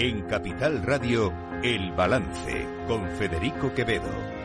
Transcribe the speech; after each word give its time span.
En 0.00 0.22
Capital 0.28 0.84
Radio, 0.84 1.32
El 1.64 1.90
Balance, 1.90 2.64
con 2.86 3.04
Federico 3.16 3.74
Quevedo. 3.74 4.37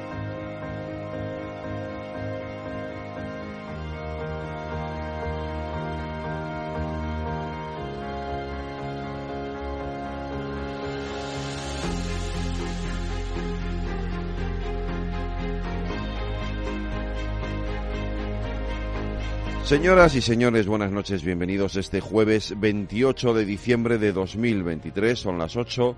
Señoras 19.66 20.14
y 20.16 20.22
señores, 20.22 20.68
buenas 20.68 20.92
noches, 20.92 21.24
bienvenidos 21.24 21.78
este 21.78 22.02
jueves 22.02 22.54
28 22.60 23.34
de 23.34 23.46
diciembre 23.46 23.98
de 23.98 24.12
2023, 24.12 25.18
son 25.18 25.38
las 25.38 25.56
8, 25.56 25.96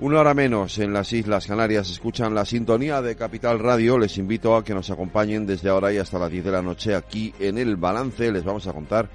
una 0.00 0.20
hora 0.20 0.34
menos 0.34 0.76
en 0.78 0.92
las 0.92 1.10
Islas 1.14 1.46
Canarias, 1.46 1.90
escuchan 1.90 2.34
la 2.34 2.44
sintonía 2.44 3.00
de 3.00 3.16
Capital 3.16 3.60
Radio, 3.60 3.98
les 3.98 4.18
invito 4.18 4.54
a 4.54 4.62
que 4.62 4.74
nos 4.74 4.90
acompañen 4.90 5.46
desde 5.46 5.70
ahora 5.70 5.90
y 5.90 5.96
hasta 5.96 6.18
las 6.18 6.30
10 6.30 6.44
de 6.44 6.50
la 6.50 6.60
noche 6.60 6.94
aquí 6.94 7.32
en 7.40 7.56
el 7.56 7.76
balance, 7.76 8.30
les 8.30 8.44
vamos 8.44 8.66
a 8.66 8.74
contar 8.74 9.08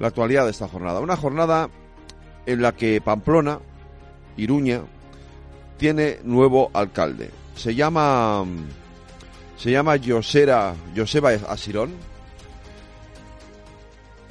la 0.00 0.08
actualidad 0.08 0.44
de 0.44 0.50
esta 0.50 0.66
jornada, 0.66 0.98
una 0.98 1.16
jornada 1.16 1.70
en 2.46 2.62
la 2.62 2.72
que 2.72 3.00
Pamplona, 3.00 3.60
Iruña, 4.36 4.82
tiene 5.78 6.18
nuevo 6.24 6.68
alcalde, 6.74 7.30
se 7.54 7.76
llama, 7.76 8.44
se 9.56 9.70
llama 9.70 9.94
Josera, 10.04 10.74
Joseba 10.96 11.30
Asirón, 11.48 12.11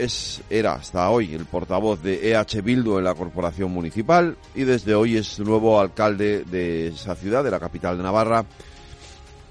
es, 0.04 0.42
era 0.50 0.74
hasta 0.74 1.10
hoy 1.10 1.34
el 1.34 1.46
portavoz 1.46 2.02
de 2.02 2.32
EH 2.32 2.62
Bildu 2.62 2.98
en 2.98 3.04
la 3.04 3.14
corporación 3.14 3.72
municipal 3.72 4.36
y 4.56 4.64
desde 4.64 4.96
hoy 4.96 5.18
es 5.18 5.40
nuevo 5.40 5.80
alcalde 5.80 6.44
de 6.44 6.88
esa 6.88 7.16
ciudad, 7.16 7.44
de 7.44 7.52
la 7.52 7.60
capital 7.60 7.98
de 7.98 8.04
Navarra, 8.04 8.46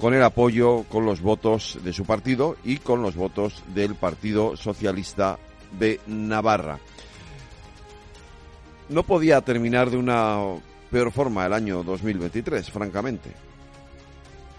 con 0.01 0.13
el 0.13 0.23
apoyo, 0.23 0.85
con 0.89 1.05
los 1.05 1.21
votos 1.21 1.79
de 1.85 1.93
su 1.93 2.05
partido 2.05 2.57
y 2.65 2.79
con 2.79 3.01
los 3.03 3.15
votos 3.15 3.63
del 3.75 3.95
Partido 3.95 4.57
Socialista 4.57 5.39
de 5.79 6.01
Navarra. 6.07 6.81
No 8.89 9.05
podía 9.05 9.41
terminar 9.43 9.91
de 9.91 9.99
una 9.99 10.39
peor 10.91 11.13
forma 11.13 11.47
el 11.47 11.53
año 11.53 11.85
2023, 11.85 12.71
francamente. 12.71 13.31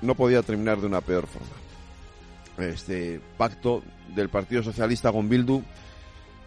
No 0.01 0.15
podía 0.15 0.41
terminar 0.41 0.79
de 0.79 0.87
una 0.87 1.01
peor 1.01 1.27
forma 1.27 1.61
este 2.57 3.19
pacto 3.37 3.83
del 4.13 4.29
Partido 4.29 4.63
Socialista 4.63 5.11
con 5.11 5.29
Bildu, 5.29 5.61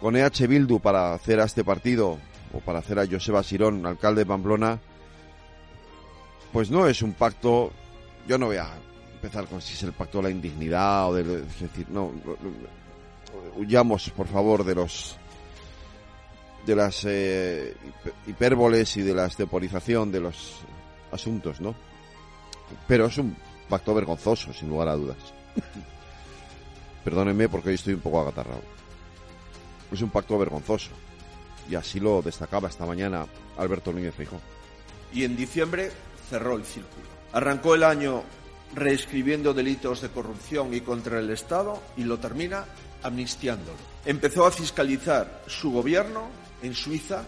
con 0.04 0.16
EH 0.16 0.46
Bildu 0.46 0.80
para 0.80 1.14
hacer 1.14 1.40
a 1.40 1.44
este 1.44 1.64
partido 1.64 2.18
o 2.52 2.60
para 2.60 2.80
hacer 2.80 2.98
a 2.98 3.06
Joseba 3.06 3.42
Sirón, 3.42 3.86
alcalde 3.86 4.20
de 4.20 4.26
Pamplona, 4.26 4.78
pues 6.52 6.70
no 6.70 6.86
es 6.86 7.00
un 7.00 7.14
pacto, 7.14 7.72
yo 8.28 8.36
no 8.36 8.48
voy 8.48 8.58
a 8.58 8.68
empezar 9.14 9.46
con 9.46 9.62
si 9.62 9.72
es 9.72 9.82
el 9.82 9.94
pacto 9.94 10.18
de 10.18 10.24
la 10.24 10.30
indignidad 10.30 11.08
o 11.08 11.14
de, 11.14 11.22
es 11.22 11.58
decir, 11.58 11.86
no, 11.88 12.12
huyamos 13.56 14.10
por 14.10 14.26
favor 14.26 14.62
de 14.62 14.74
los 14.74 15.16
de 16.66 16.76
las 16.76 17.02
eh, 17.06 17.74
hipérboles 18.26 18.98
y 18.98 19.00
de 19.00 19.14
la 19.14 19.24
esteporización 19.24 20.12
de 20.12 20.20
los 20.20 20.56
asuntos, 21.12 21.62
¿no? 21.62 21.74
Pero 22.86 23.06
es 23.06 23.16
un 23.16 23.34
pacto 23.70 23.94
vergonzoso, 23.94 24.52
sin 24.52 24.68
lugar 24.68 24.88
a 24.88 24.96
dudas. 24.96 25.16
Perdónenme 27.04 27.48
porque 27.48 27.70
hoy 27.70 27.76
estoy 27.76 27.94
un 27.94 28.00
poco 28.00 28.20
agatarrado. 28.20 28.83
Es 29.92 30.02
un 30.02 30.10
pacto 30.10 30.38
vergonzoso. 30.38 30.90
Y 31.68 31.74
así 31.74 32.00
lo 32.00 32.20
destacaba 32.22 32.68
esta 32.68 32.84
mañana 32.84 33.26
Alberto 33.56 33.92
Núñez 33.92 34.14
Feijóo. 34.14 34.40
Y 35.12 35.24
en 35.24 35.36
diciembre 35.36 35.90
cerró 36.28 36.56
el 36.56 36.64
círculo. 36.64 37.06
Arrancó 37.32 37.74
el 37.74 37.84
año 37.84 38.22
reescribiendo 38.74 39.54
delitos 39.54 40.00
de 40.00 40.08
corrupción 40.08 40.74
y 40.74 40.80
contra 40.80 41.20
el 41.20 41.30
Estado 41.30 41.80
y 41.96 42.04
lo 42.04 42.18
termina 42.18 42.64
amnistiándolo. 43.02 43.78
Empezó 44.04 44.46
a 44.46 44.50
fiscalizar 44.50 45.42
su 45.46 45.70
gobierno 45.70 46.28
en 46.62 46.74
Suiza 46.74 47.24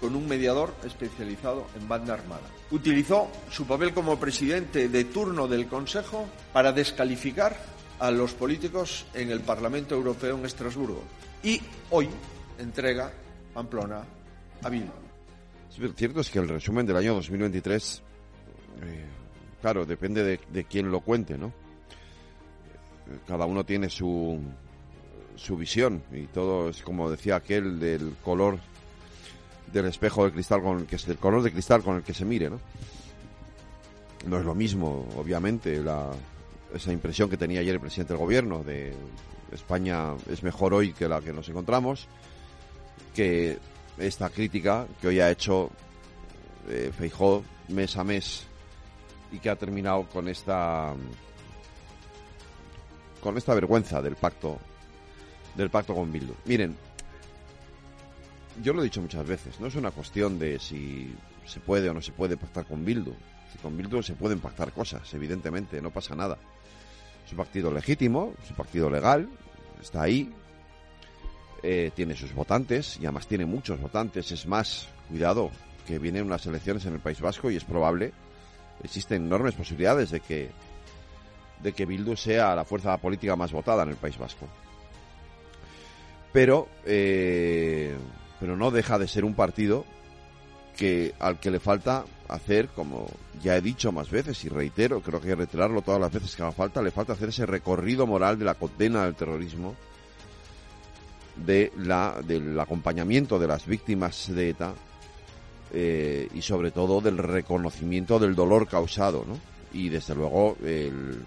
con 0.00 0.16
un 0.16 0.26
mediador 0.26 0.74
especializado 0.84 1.66
en 1.78 1.88
banda 1.88 2.14
armada. 2.14 2.42
Utilizó 2.72 3.28
su 3.50 3.66
papel 3.66 3.94
como 3.94 4.18
presidente 4.18 4.88
de 4.88 5.04
turno 5.04 5.46
del 5.46 5.68
Consejo 5.68 6.26
para 6.52 6.72
descalificar 6.72 7.56
a 8.00 8.10
los 8.10 8.32
políticos 8.32 9.06
en 9.14 9.30
el 9.30 9.40
Parlamento 9.40 9.94
Europeo 9.94 10.36
en 10.36 10.44
Estrasburgo. 10.44 11.04
Y 11.42 11.60
hoy 11.90 12.08
entrega 12.58 13.12
Pamplona 13.52 14.04
a 14.62 14.68
Bildu. 14.68 14.92
cierto 15.96 16.20
es 16.20 16.30
que 16.30 16.38
el 16.38 16.48
resumen 16.48 16.86
del 16.86 16.96
año 16.96 17.14
2023, 17.14 18.02
eh, 18.82 19.04
claro, 19.60 19.84
depende 19.84 20.22
de, 20.22 20.40
de 20.52 20.64
quién 20.64 20.90
lo 20.90 21.00
cuente, 21.00 21.36
¿no? 21.36 21.52
Cada 23.26 23.46
uno 23.46 23.64
tiene 23.64 23.90
su, 23.90 24.40
su 25.34 25.56
visión 25.56 26.02
y 26.12 26.26
todo 26.26 26.68
es 26.70 26.82
como 26.82 27.10
decía 27.10 27.36
aquel 27.36 27.80
del 27.80 28.14
color 28.22 28.58
del 29.72 29.86
espejo 29.86 30.24
de 30.24 30.32
cristal 30.32 30.62
con 30.62 30.78
el 30.80 30.86
que 30.86 30.96
del 30.96 31.18
color 31.18 31.42
de 31.42 31.52
cristal 31.52 31.82
con 31.82 31.96
el 31.96 32.02
que 32.02 32.14
se 32.14 32.24
mire, 32.24 32.50
¿no? 32.50 32.60
No 34.28 34.38
es 34.38 34.44
lo 34.44 34.54
mismo, 34.54 35.08
obviamente, 35.16 35.82
la, 35.82 36.12
esa 36.72 36.92
impresión 36.92 37.28
que 37.28 37.36
tenía 37.36 37.58
ayer 37.58 37.74
el 37.74 37.80
presidente 37.80 38.12
del 38.12 38.22
gobierno 38.22 38.62
de 38.62 38.94
España 39.52 40.14
es 40.30 40.42
mejor 40.42 40.74
hoy 40.74 40.92
que 40.92 41.08
la 41.08 41.20
que 41.20 41.32
nos 41.32 41.48
encontramos, 41.48 42.08
que 43.14 43.58
esta 43.98 44.30
crítica 44.30 44.86
que 45.00 45.08
hoy 45.08 45.20
ha 45.20 45.30
hecho 45.30 45.70
eh, 46.68 46.90
Feijó 46.96 47.44
mes 47.68 47.96
a 47.96 48.04
mes 48.04 48.46
y 49.30 49.38
que 49.38 49.50
ha 49.50 49.56
terminado 49.56 50.08
con 50.08 50.28
esta 50.28 50.94
con 53.20 53.36
esta 53.36 53.54
vergüenza 53.54 54.02
del 54.02 54.16
pacto 54.16 54.58
del 55.54 55.70
pacto 55.70 55.94
con 55.94 56.10
Bildu. 56.10 56.34
Miren, 56.46 56.76
yo 58.62 58.72
lo 58.72 58.80
he 58.80 58.84
dicho 58.84 59.00
muchas 59.00 59.26
veces, 59.26 59.60
no 59.60 59.66
es 59.66 59.74
una 59.74 59.90
cuestión 59.90 60.38
de 60.38 60.58
si 60.58 61.14
se 61.46 61.60
puede 61.60 61.88
o 61.90 61.94
no 61.94 62.00
se 62.00 62.12
puede 62.12 62.36
pactar 62.36 62.64
con 62.66 62.84
Bildu. 62.84 63.14
Si 63.52 63.58
con 63.58 63.76
Bildu 63.76 64.02
se 64.02 64.14
pueden 64.14 64.40
pactar 64.40 64.72
cosas, 64.72 65.12
evidentemente, 65.14 65.80
no 65.82 65.90
pasa 65.90 66.14
nada. 66.14 66.38
Es 67.24 67.32
un 67.32 67.38
partido 67.38 67.70
legítimo, 67.70 68.32
es 68.42 68.50
un 68.50 68.56
partido 68.56 68.90
legal, 68.90 69.28
está 69.82 70.02
ahí, 70.02 70.32
eh, 71.62 71.90
tiene 71.94 72.16
sus 72.16 72.34
votantes 72.34 72.98
y 73.00 73.04
además 73.04 73.26
tiene 73.26 73.46
muchos 73.46 73.80
votantes. 73.80 74.32
Es 74.32 74.46
más, 74.46 74.88
cuidado, 75.08 75.50
que 75.86 75.98
vienen 75.98 76.24
unas 76.24 76.46
elecciones 76.46 76.84
en 76.86 76.94
el 76.94 77.00
País 77.00 77.20
Vasco 77.20 77.50
y 77.50 77.56
es 77.56 77.64
probable, 77.64 78.12
existen 78.82 79.26
enormes 79.26 79.54
posibilidades 79.54 80.10
de 80.10 80.20
que 80.20 80.50
de 81.62 81.72
que 81.72 81.86
Bildu 81.86 82.16
sea 82.16 82.56
la 82.56 82.64
fuerza 82.64 82.96
política 82.96 83.36
más 83.36 83.52
votada 83.52 83.84
en 83.84 83.90
el 83.90 83.96
País 83.96 84.18
Vasco. 84.18 84.48
Pero, 86.32 86.68
eh, 86.84 87.94
pero 88.40 88.56
no 88.56 88.72
deja 88.72 88.98
de 88.98 89.06
ser 89.06 89.24
un 89.24 89.34
partido 89.34 89.84
que 90.82 91.14
al 91.20 91.38
que 91.38 91.52
le 91.52 91.60
falta 91.60 92.04
hacer, 92.26 92.66
como 92.70 93.06
ya 93.40 93.56
he 93.56 93.60
dicho 93.60 93.92
más 93.92 94.10
veces 94.10 94.44
y 94.44 94.48
reitero, 94.48 95.00
creo 95.00 95.20
que 95.20 95.28
hay 95.28 95.34
que 95.34 95.36
reiterarlo 95.36 95.80
todas 95.80 96.00
las 96.00 96.10
veces 96.10 96.34
que 96.34 96.42
haga 96.42 96.50
falta, 96.50 96.82
le 96.82 96.90
falta 96.90 97.12
hacer 97.12 97.28
ese 97.28 97.46
recorrido 97.46 98.04
moral 98.04 98.36
de 98.36 98.46
la 98.46 98.54
condena 98.54 99.04
del 99.04 99.14
terrorismo, 99.14 99.76
de 101.36 101.70
la, 101.76 102.20
del 102.26 102.58
acompañamiento 102.58 103.38
de 103.38 103.46
las 103.46 103.64
víctimas 103.64 104.34
de 104.34 104.48
ETA 104.50 104.74
eh, 105.72 106.28
y 106.34 106.42
sobre 106.42 106.72
todo 106.72 107.00
del 107.00 107.18
reconocimiento 107.18 108.18
del 108.18 108.34
dolor 108.34 108.66
causado, 108.66 109.24
¿no? 109.24 109.38
Y 109.72 109.88
desde 109.88 110.16
luego 110.16 110.56
el, 110.64 111.24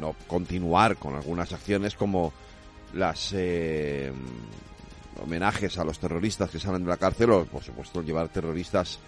no 0.00 0.16
continuar 0.26 0.96
con 0.96 1.14
algunas 1.14 1.52
acciones 1.52 1.94
como 1.94 2.32
las 2.94 3.34
eh, 3.36 4.10
homenajes 5.18 5.78
a 5.78 5.84
los 5.84 5.98
terroristas 5.98 6.50
que 6.50 6.58
salen 6.58 6.82
de 6.82 6.88
la 6.88 6.96
cárcel 6.96 7.30
o 7.30 7.44
por 7.44 7.62
supuesto 7.62 8.02
llevar 8.02 8.28
terroristas 8.28 8.98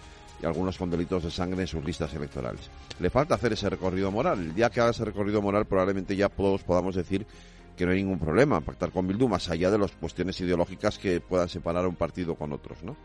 y 0.41 0.45
algunos 0.45 0.77
con 0.77 0.89
delitos 0.89 1.23
de 1.23 1.31
sangre 1.31 1.61
en 1.61 1.67
sus 1.67 1.83
listas 1.83 2.13
electorales. 2.13 2.69
Le 2.99 3.09
falta 3.09 3.35
hacer 3.35 3.53
ese 3.53 3.69
recorrido 3.69 4.11
moral. 4.11 4.39
El 4.39 4.55
día 4.55 4.69
que 4.69 4.81
haga 4.81 4.91
ese 4.91 5.05
recorrido 5.05 5.41
moral 5.41 5.65
probablemente 5.65 6.15
ya 6.15 6.29
todos 6.29 6.63
podamos 6.63 6.95
decir 6.95 7.25
que 7.77 7.85
no 7.85 7.91
hay 7.91 8.03
ningún 8.03 8.19
problema 8.19 8.61
pactar 8.61 8.91
con 8.91 9.07
Bildu 9.07 9.27
más 9.27 9.49
allá 9.49 9.71
de 9.71 9.77
las 9.77 9.91
cuestiones 9.91 10.39
ideológicas 10.41 10.97
que 10.97 11.19
puedan 11.21 11.49
separar 11.49 11.85
a 11.85 11.87
un 11.87 11.95
partido 11.95 12.35
con 12.35 12.53
otros, 12.53 12.83
¿no? 12.83 12.95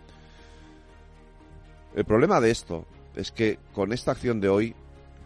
El 1.94 2.04
problema 2.04 2.40
de 2.40 2.50
esto 2.50 2.84
es 3.14 3.32
que 3.32 3.58
con 3.72 3.92
esta 3.92 4.10
acción 4.12 4.40
de 4.40 4.48
hoy, 4.48 4.75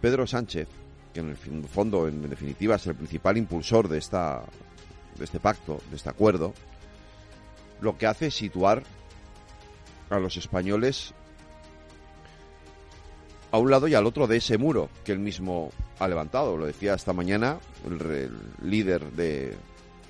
Pedro 0.00 0.26
Sánchez, 0.26 0.68
que 1.12 1.20
en 1.20 1.30
el 1.30 1.36
fondo, 1.36 2.06
en 2.06 2.28
definitiva, 2.30 2.76
es 2.76 2.86
el 2.86 2.94
principal 2.94 3.36
impulsor 3.36 3.88
de 3.88 3.98
esta 3.98 4.42
de 5.18 5.24
este 5.24 5.40
pacto, 5.40 5.80
de 5.90 5.96
este 5.96 6.08
acuerdo, 6.08 6.54
lo 7.80 7.96
que 7.96 8.06
hace 8.06 8.26
es 8.26 8.34
situar 8.34 8.82
a 10.10 10.18
los 10.18 10.36
españoles 10.36 11.14
a 13.52 13.58
un 13.58 13.70
lado 13.70 13.88
y 13.88 13.94
al 13.94 14.06
otro 14.06 14.26
de 14.26 14.36
ese 14.36 14.58
muro 14.58 14.88
que 15.04 15.12
él 15.12 15.18
mismo 15.18 15.70
ha 15.98 16.08
levantado. 16.08 16.56
Lo 16.56 16.66
decía 16.66 16.94
esta 16.94 17.12
mañana 17.12 17.58
el, 17.84 18.30
líder 18.62 19.10
de 19.12 19.56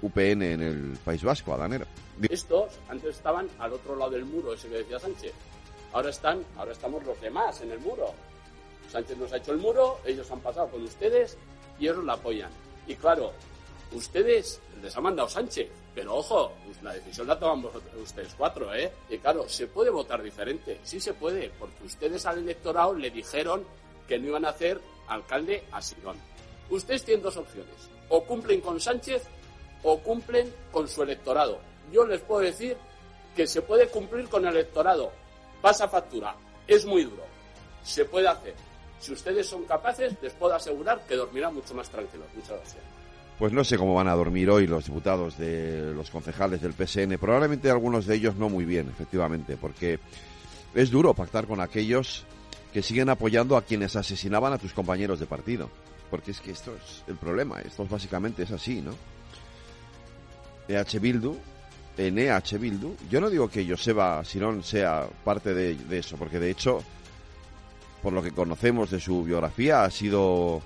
UPN 0.03 0.43
en 0.43 0.63
el 0.63 0.99
País 1.05 1.23
Vasco, 1.23 1.55
Adanero. 1.55 1.87
Estos 2.29 2.79
antes 2.89 3.17
estaban 3.17 3.49
al 3.59 3.73
otro 3.73 3.97
lado 3.97 4.11
del 4.11 4.25
muro, 4.25 4.53
ese 4.53 4.69
que 4.69 4.79
decía 4.79 4.99
Sánchez. 4.99 5.33
Ahora 5.93 6.11
están, 6.11 6.45
ahora 6.57 6.73
estamos 6.73 7.05
los 7.05 7.21
demás 7.21 7.61
en 7.63 7.73
el 7.73 7.81
muro. 7.81 8.13
Sánchez 8.91 9.17
nos 9.19 9.33
ha 9.33 9.39
hecho 9.39 9.53
el 9.53 9.59
muro, 9.59 9.99
ellos 10.05 10.31
han 10.31 10.41
pasado 10.41 10.69
con 10.69 10.83
ustedes 10.83 11.39
y 11.79 11.85
ellos 11.85 12.05
la 12.05 12.15
apoyan. 12.15 12.51
Y 12.87 12.95
claro, 12.95 13.33
ustedes 13.93 14.61
les 14.83 14.97
ha 14.97 15.01
mandado 15.01 15.29
Sánchez, 15.29 15.69
pero 15.95 16.17
ojo, 16.17 16.53
la 16.83 16.95
decisión 16.95 17.27
la 17.27 17.39
toman 17.39 17.71
ustedes 18.03 18.35
cuatro, 18.37 18.75
¿eh? 18.75 18.91
Y 19.09 19.19
claro, 19.19 19.49
se 19.49 19.67
puede 19.67 19.91
votar 19.91 20.23
diferente, 20.23 20.81
sí 20.83 21.01
se 21.01 21.15
puede, 21.15 21.51
porque 21.59 21.85
ustedes 21.85 22.25
al 22.27 22.39
electorado 22.39 22.95
le 22.95 23.11
dijeron 23.11 23.65
que 24.09 24.19
no 24.19 24.29
iban 24.29 24.45
a 24.45 24.51
hacer 24.51 24.81
alcalde 25.09 25.65
a 25.73 25.83
Sirón. 25.83 26.17
Ustedes 26.71 27.05
tienen 27.05 27.23
dos 27.23 27.37
opciones, 27.37 27.91
o 28.09 28.25
cumplen 28.25 28.61
con 28.61 28.81
Sánchez 28.81 29.23
o 29.83 29.99
cumplen 29.99 30.53
con 30.71 30.87
su 30.89 31.03
electorado. 31.03 31.59
Yo 31.91 32.07
les 32.07 32.21
puedo 32.21 32.43
decir 32.43 32.77
que 33.35 33.47
se 33.47 33.63
puede 33.63 33.89
cumplir 33.89 34.29
con 34.29 34.47
el 34.47 34.55
electorado, 34.55 35.11
pasa 35.61 35.89
factura, 35.89 36.35
es 36.67 36.85
muy 36.85 37.05
duro, 37.05 37.25
se 37.83 38.05
puede 38.05 38.29
hacer. 38.29 38.55
Si 39.01 39.13
ustedes 39.13 39.47
son 39.47 39.65
capaces, 39.65 40.15
les 40.21 40.33
puedo 40.35 40.55
asegurar 40.55 41.01
que 41.07 41.17
dormirán 41.17 41.55
mucho 41.55 41.75
más 41.75 41.89
tranquilos. 41.89 42.27
Muchas 42.35 42.51
gracias. 42.51 43.00
Pues 43.41 43.55
no 43.55 43.65
sé 43.65 43.79
cómo 43.79 43.95
van 43.95 44.07
a 44.07 44.15
dormir 44.15 44.51
hoy 44.51 44.67
los 44.67 44.85
diputados 44.85 45.39
de 45.39 45.95
los 45.95 46.11
concejales 46.11 46.61
del 46.61 46.75
PSN. 46.75 47.17
Probablemente 47.17 47.71
algunos 47.71 48.05
de 48.05 48.17
ellos 48.17 48.37
no 48.37 48.51
muy 48.51 48.67
bien, 48.67 48.91
efectivamente, 48.91 49.57
porque 49.57 49.99
es 50.75 50.91
duro 50.91 51.15
pactar 51.15 51.47
con 51.47 51.59
aquellos 51.63 52.27
que 52.71 52.83
siguen 52.83 53.09
apoyando 53.09 53.57
a 53.57 53.63
quienes 53.63 53.97
asesinaban 53.97 54.53
a 54.53 54.59
tus 54.59 54.75
compañeros 54.75 55.21
de 55.21 55.25
partido. 55.25 55.71
Porque 56.11 56.33
es 56.33 56.41
que 56.43 56.51
esto 56.51 56.75
es 56.77 57.03
el 57.09 57.17
problema, 57.17 57.63
esto 57.63 57.87
básicamente 57.87 58.43
es 58.43 58.51
así, 58.51 58.83
¿no? 58.83 58.93
EH 60.69 60.99
Bildu, 60.99 61.35
en 61.97 62.19
EH 62.19 62.59
Bildu, 62.59 62.95
yo 63.11 63.23
no 63.23 63.31
digo 63.31 63.49
que 63.49 63.67
Joseba 63.67 64.23
Sirón 64.23 64.63
sea 64.63 65.09
parte 65.25 65.55
de 65.55 65.99
eso, 65.99 66.19
porque 66.19 66.39
de 66.39 66.51
hecho, 66.51 66.83
por 68.03 68.13
lo 68.13 68.23
que 68.23 68.33
conocemos 68.33 68.91
de 68.91 69.01
su 69.01 69.25
biografía, 69.25 69.85
ha 69.85 69.91
sido 69.91 70.61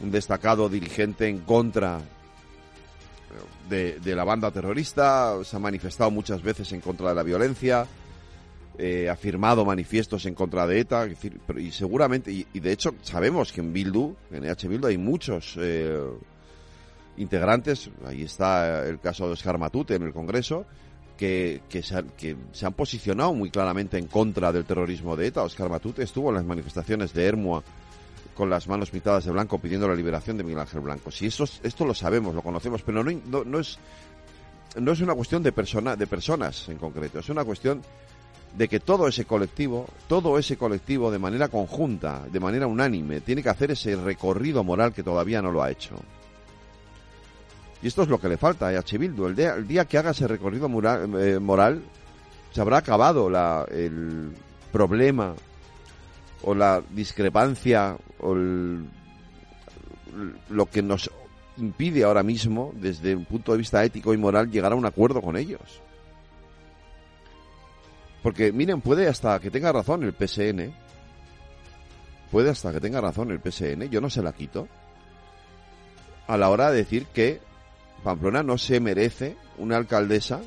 un 0.00 0.10
destacado 0.10 0.68
dirigente 0.68 1.28
en 1.28 1.40
contra 1.40 2.00
de, 3.68 4.14
la 4.14 4.24
banda 4.24 4.50
terrorista, 4.50 5.42
se 5.42 5.56
ha 5.56 5.58
manifestado 5.58 6.10
muchas 6.10 6.42
veces 6.42 6.70
en 6.72 6.80
contra 6.80 7.08
de 7.08 7.14
la 7.14 7.22
violencia, 7.22 7.86
eh, 8.76 9.08
ha 9.08 9.16
firmado 9.16 9.64
manifiestos 9.64 10.26
en 10.26 10.34
contra 10.34 10.66
de 10.66 10.80
ETA, 10.80 11.08
y 11.58 11.70
seguramente, 11.70 12.30
y, 12.32 12.60
de 12.60 12.72
hecho 12.72 12.94
sabemos 13.02 13.52
que 13.52 13.60
en 13.60 13.72
Bildu, 13.72 14.14
en 14.32 14.44
EH 14.44 14.68
Bildu, 14.68 14.88
hay 14.88 14.98
muchos 14.98 15.56
eh, 15.58 15.98
integrantes, 17.16 17.90
ahí 18.06 18.22
está 18.22 18.86
el 18.86 19.00
caso 19.00 19.26
de 19.26 19.32
Oscar 19.32 19.58
Matute 19.58 19.94
en 19.94 20.02
el 20.02 20.12
Congreso, 20.12 20.66
que, 21.16 21.62
que, 21.68 21.82
se, 21.82 22.04
que, 22.18 22.36
se, 22.52 22.66
han 22.66 22.72
posicionado 22.72 23.32
muy 23.32 23.48
claramente 23.48 23.98
en 23.98 24.08
contra 24.08 24.50
del 24.50 24.64
terrorismo 24.64 25.14
de 25.14 25.28
ETA. 25.28 25.44
Oscar 25.44 25.70
Matute 25.70 26.02
estuvo 26.02 26.30
en 26.30 26.34
las 26.34 26.44
manifestaciones 26.44 27.14
de 27.14 27.24
Hermua 27.24 27.62
con 28.34 28.50
las 28.50 28.68
manos 28.68 28.90
pintadas 28.90 29.24
de 29.24 29.30
blanco 29.30 29.58
pidiendo 29.58 29.88
la 29.88 29.94
liberación 29.94 30.36
de 30.36 30.44
Miguel 30.44 30.60
Ángel 30.60 30.80
Blanco. 30.80 31.10
Si 31.10 31.26
eso, 31.26 31.44
esto 31.62 31.84
lo 31.84 31.94
sabemos, 31.94 32.34
lo 32.34 32.42
conocemos, 32.42 32.82
pero 32.82 33.02
no, 33.02 33.44
no, 33.44 33.58
es 33.58 33.78
no 34.76 34.92
es 34.92 35.00
una 35.00 35.14
cuestión 35.14 35.42
de 35.42 35.52
persona, 35.52 35.96
de 35.96 36.06
personas 36.06 36.68
en 36.68 36.78
concreto, 36.78 37.20
es 37.20 37.28
una 37.28 37.44
cuestión 37.44 37.82
de 38.56 38.68
que 38.68 38.80
todo 38.80 39.08
ese 39.08 39.24
colectivo, 39.24 39.86
todo 40.08 40.38
ese 40.38 40.56
colectivo 40.56 41.10
de 41.10 41.18
manera 41.18 41.48
conjunta, 41.48 42.22
de 42.30 42.40
manera 42.40 42.66
unánime, 42.66 43.20
tiene 43.20 43.42
que 43.42 43.48
hacer 43.48 43.72
ese 43.72 43.96
recorrido 43.96 44.62
moral 44.62 44.92
que 44.92 45.02
todavía 45.02 45.42
no 45.42 45.50
lo 45.50 45.62
ha 45.62 45.70
hecho. 45.70 45.96
Y 47.82 47.88
esto 47.88 48.02
es 48.02 48.08
lo 48.08 48.18
que 48.18 48.28
le 48.28 48.36
falta 48.36 48.68
a 48.68 48.78
H. 48.78 48.96
Bildu. 48.96 49.26
El 49.26 49.36
día, 49.36 49.54
el 49.54 49.66
día 49.66 49.84
que 49.84 49.98
haga 49.98 50.12
ese 50.12 50.26
recorrido 50.26 50.68
moral, 50.68 51.20
eh, 51.20 51.38
moral 51.38 51.82
se 52.52 52.60
habrá 52.60 52.78
acabado 52.78 53.28
la, 53.28 53.66
el 53.70 54.32
problema 54.72 55.34
o 56.44 56.54
la 56.54 56.82
discrepancia 56.90 57.96
lo 60.50 60.66
que 60.66 60.82
nos 60.82 61.10
impide 61.56 62.04
ahora 62.04 62.22
mismo, 62.22 62.72
desde 62.74 63.14
un 63.14 63.24
punto 63.24 63.52
de 63.52 63.58
vista 63.58 63.84
ético 63.84 64.14
y 64.14 64.16
moral, 64.16 64.50
llegar 64.50 64.72
a 64.72 64.76
un 64.76 64.86
acuerdo 64.86 65.20
con 65.20 65.36
ellos. 65.36 65.80
Porque, 68.22 68.52
miren, 68.52 68.80
puede 68.80 69.06
hasta 69.06 69.38
que 69.38 69.50
tenga 69.50 69.70
razón 69.70 70.02
el 70.02 70.14
PSN, 70.14 70.72
puede 72.30 72.50
hasta 72.50 72.72
que 72.72 72.80
tenga 72.80 73.00
razón 73.00 73.30
el 73.30 73.40
PSN, 73.40 73.90
yo 73.90 74.00
no 74.00 74.08
se 74.08 74.22
la 74.22 74.32
quito, 74.32 74.66
a 76.26 76.36
la 76.36 76.48
hora 76.48 76.70
de 76.70 76.78
decir 76.78 77.06
que 77.06 77.40
Pamplona 78.02 78.42
no 78.42 78.58
se 78.58 78.80
merece 78.80 79.36
una 79.58 79.76
alcaldesa 79.76 80.40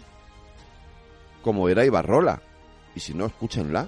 como 1.41 1.69
era 1.69 1.85
Ibarrola. 1.85 2.41
Y 2.95 2.99
si 2.99 3.13
no, 3.13 3.25
escúchenla. 3.25 3.87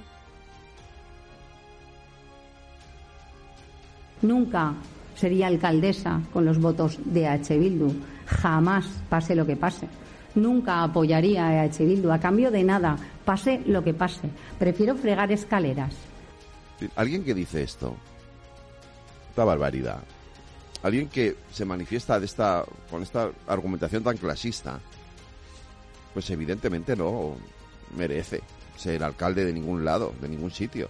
Nunca 4.22 4.74
sería 5.16 5.48
alcaldesa 5.48 6.22
con 6.32 6.46
los 6.46 6.60
votos 6.60 6.98
de 7.04 7.28
H. 7.28 7.58
Bildu. 7.58 7.94
Jamás, 8.26 8.86
pase 9.10 9.36
lo 9.36 9.46
que 9.46 9.56
pase. 9.56 9.88
Nunca 10.36 10.84
apoyaría 10.84 11.48
a 11.48 11.64
H. 11.64 11.86
Bildu 11.86 12.12
a 12.12 12.20
cambio 12.20 12.52
de 12.52 12.64
nada, 12.64 12.96
pase 13.26 13.62
lo 13.66 13.84
que 13.84 13.94
pase. 13.94 14.30
Prefiero 14.58 14.96
fregar 14.96 15.32
escaleras. 15.32 15.94
Alguien 16.96 17.24
que 17.24 17.34
dice 17.34 17.64
esto, 17.64 17.96
esta 19.30 19.44
barbaridad, 19.44 20.00
alguien 20.84 21.10
que 21.10 21.36
se 21.52 21.66
manifiesta 21.66 22.20
de 22.20 22.26
esta, 22.26 22.64
con 22.90 23.04
esta 23.04 23.32
argumentación 23.48 24.04
tan 24.04 24.16
clasista, 24.16 24.80
pues 26.14 26.30
evidentemente 26.30 26.96
no 26.96 27.36
merece 27.98 28.42
ser 28.78 29.04
alcalde 29.04 29.44
de 29.44 29.52
ningún 29.52 29.84
lado, 29.84 30.14
de 30.22 30.30
ningún 30.30 30.52
sitio. 30.52 30.90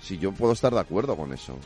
Si 0.00 0.18
yo 0.18 0.30
puedo 0.32 0.52
estar 0.52 0.72
de 0.72 0.80
acuerdo 0.80 1.16
con 1.16 1.32
eso 1.32 1.56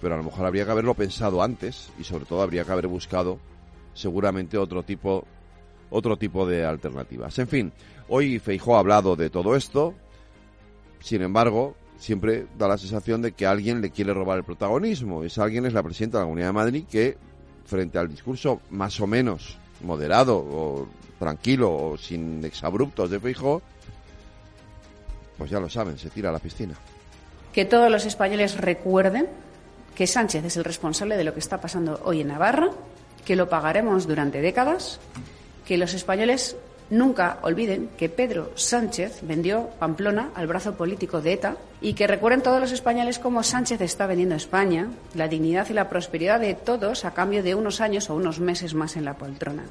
pero 0.00 0.14
a 0.14 0.18
lo 0.18 0.24
mejor 0.24 0.46
habría 0.46 0.64
que 0.64 0.70
haberlo 0.70 0.94
pensado 0.94 1.42
antes 1.42 1.90
y 1.98 2.04
sobre 2.04 2.24
todo 2.24 2.42
habría 2.42 2.64
que 2.64 2.72
haber 2.72 2.86
buscado 2.86 3.38
seguramente 3.94 4.56
otro 4.56 4.82
tipo 4.82 5.24
otro 5.90 6.16
tipo 6.16 6.46
de 6.46 6.64
alternativas. 6.64 7.38
En 7.38 7.48
fin, 7.48 7.72
hoy 8.08 8.38
Feijó 8.38 8.76
ha 8.76 8.78
hablado 8.78 9.16
de 9.16 9.28
todo 9.28 9.56
esto. 9.56 9.94
Sin 11.00 11.22
embargo, 11.22 11.74
siempre 11.98 12.46
da 12.56 12.68
la 12.68 12.78
sensación 12.78 13.22
de 13.22 13.32
que 13.32 13.46
alguien 13.46 13.80
le 13.80 13.90
quiere 13.90 14.14
robar 14.14 14.38
el 14.38 14.44
protagonismo. 14.44 15.24
Ese 15.24 15.42
alguien 15.42 15.66
es 15.66 15.72
la 15.72 15.82
presidenta 15.82 16.18
de 16.18 16.22
la 16.22 16.26
Comunidad 16.26 16.48
de 16.48 16.52
Madrid 16.52 16.84
que 16.88 17.18
frente 17.64 17.98
al 17.98 18.08
discurso 18.08 18.60
más 18.70 19.00
o 19.00 19.06
menos 19.06 19.58
moderado 19.82 20.36
o 20.36 20.88
tranquilo 21.18 21.74
o 21.74 21.96
sin 21.98 22.44
exabruptos 22.44 23.10
de 23.10 23.20
Feijó, 23.20 23.62
pues 25.36 25.50
ya 25.50 25.60
lo 25.60 25.68
saben, 25.68 25.98
se 25.98 26.10
tira 26.10 26.30
a 26.30 26.32
la 26.32 26.38
piscina. 26.38 26.74
Que 27.52 27.64
todos 27.64 27.90
los 27.90 28.06
españoles 28.06 28.56
recuerden 28.56 29.28
que 30.00 30.06
Sánchez 30.06 30.46
es 30.46 30.56
el 30.56 30.64
responsable 30.64 31.18
de 31.18 31.24
lo 31.24 31.34
que 31.34 31.40
está 31.40 31.60
pasando 31.60 32.00
hoy 32.04 32.22
en 32.22 32.28
Navarra, 32.28 32.70
que 33.22 33.36
lo 33.36 33.50
pagaremos 33.50 34.06
durante 34.06 34.40
décadas, 34.40 34.98
que 35.66 35.76
los 35.76 35.92
españoles 35.92 36.56
nunca 36.88 37.36
olviden 37.42 37.90
que 37.98 38.08
Pedro 38.08 38.50
Sánchez 38.54 39.18
vendió 39.20 39.68
Pamplona 39.78 40.30
al 40.34 40.46
brazo 40.46 40.72
político 40.72 41.20
de 41.20 41.34
ETA 41.34 41.56
y 41.82 41.92
que 41.92 42.06
recuerden 42.06 42.40
todos 42.40 42.58
los 42.58 42.72
españoles 42.72 43.18
cómo 43.18 43.42
Sánchez 43.42 43.82
está 43.82 44.06
vendiendo 44.06 44.36
España, 44.36 44.88
la 45.12 45.28
dignidad 45.28 45.68
y 45.68 45.74
la 45.74 45.90
prosperidad 45.90 46.40
de 46.40 46.54
todos 46.54 47.04
a 47.04 47.10
cambio 47.10 47.42
de 47.42 47.54
unos 47.54 47.82
años 47.82 48.08
o 48.08 48.14
unos 48.14 48.40
meses 48.40 48.72
más 48.72 48.96
en 48.96 49.04
la 49.04 49.18
poltrona. 49.18 49.64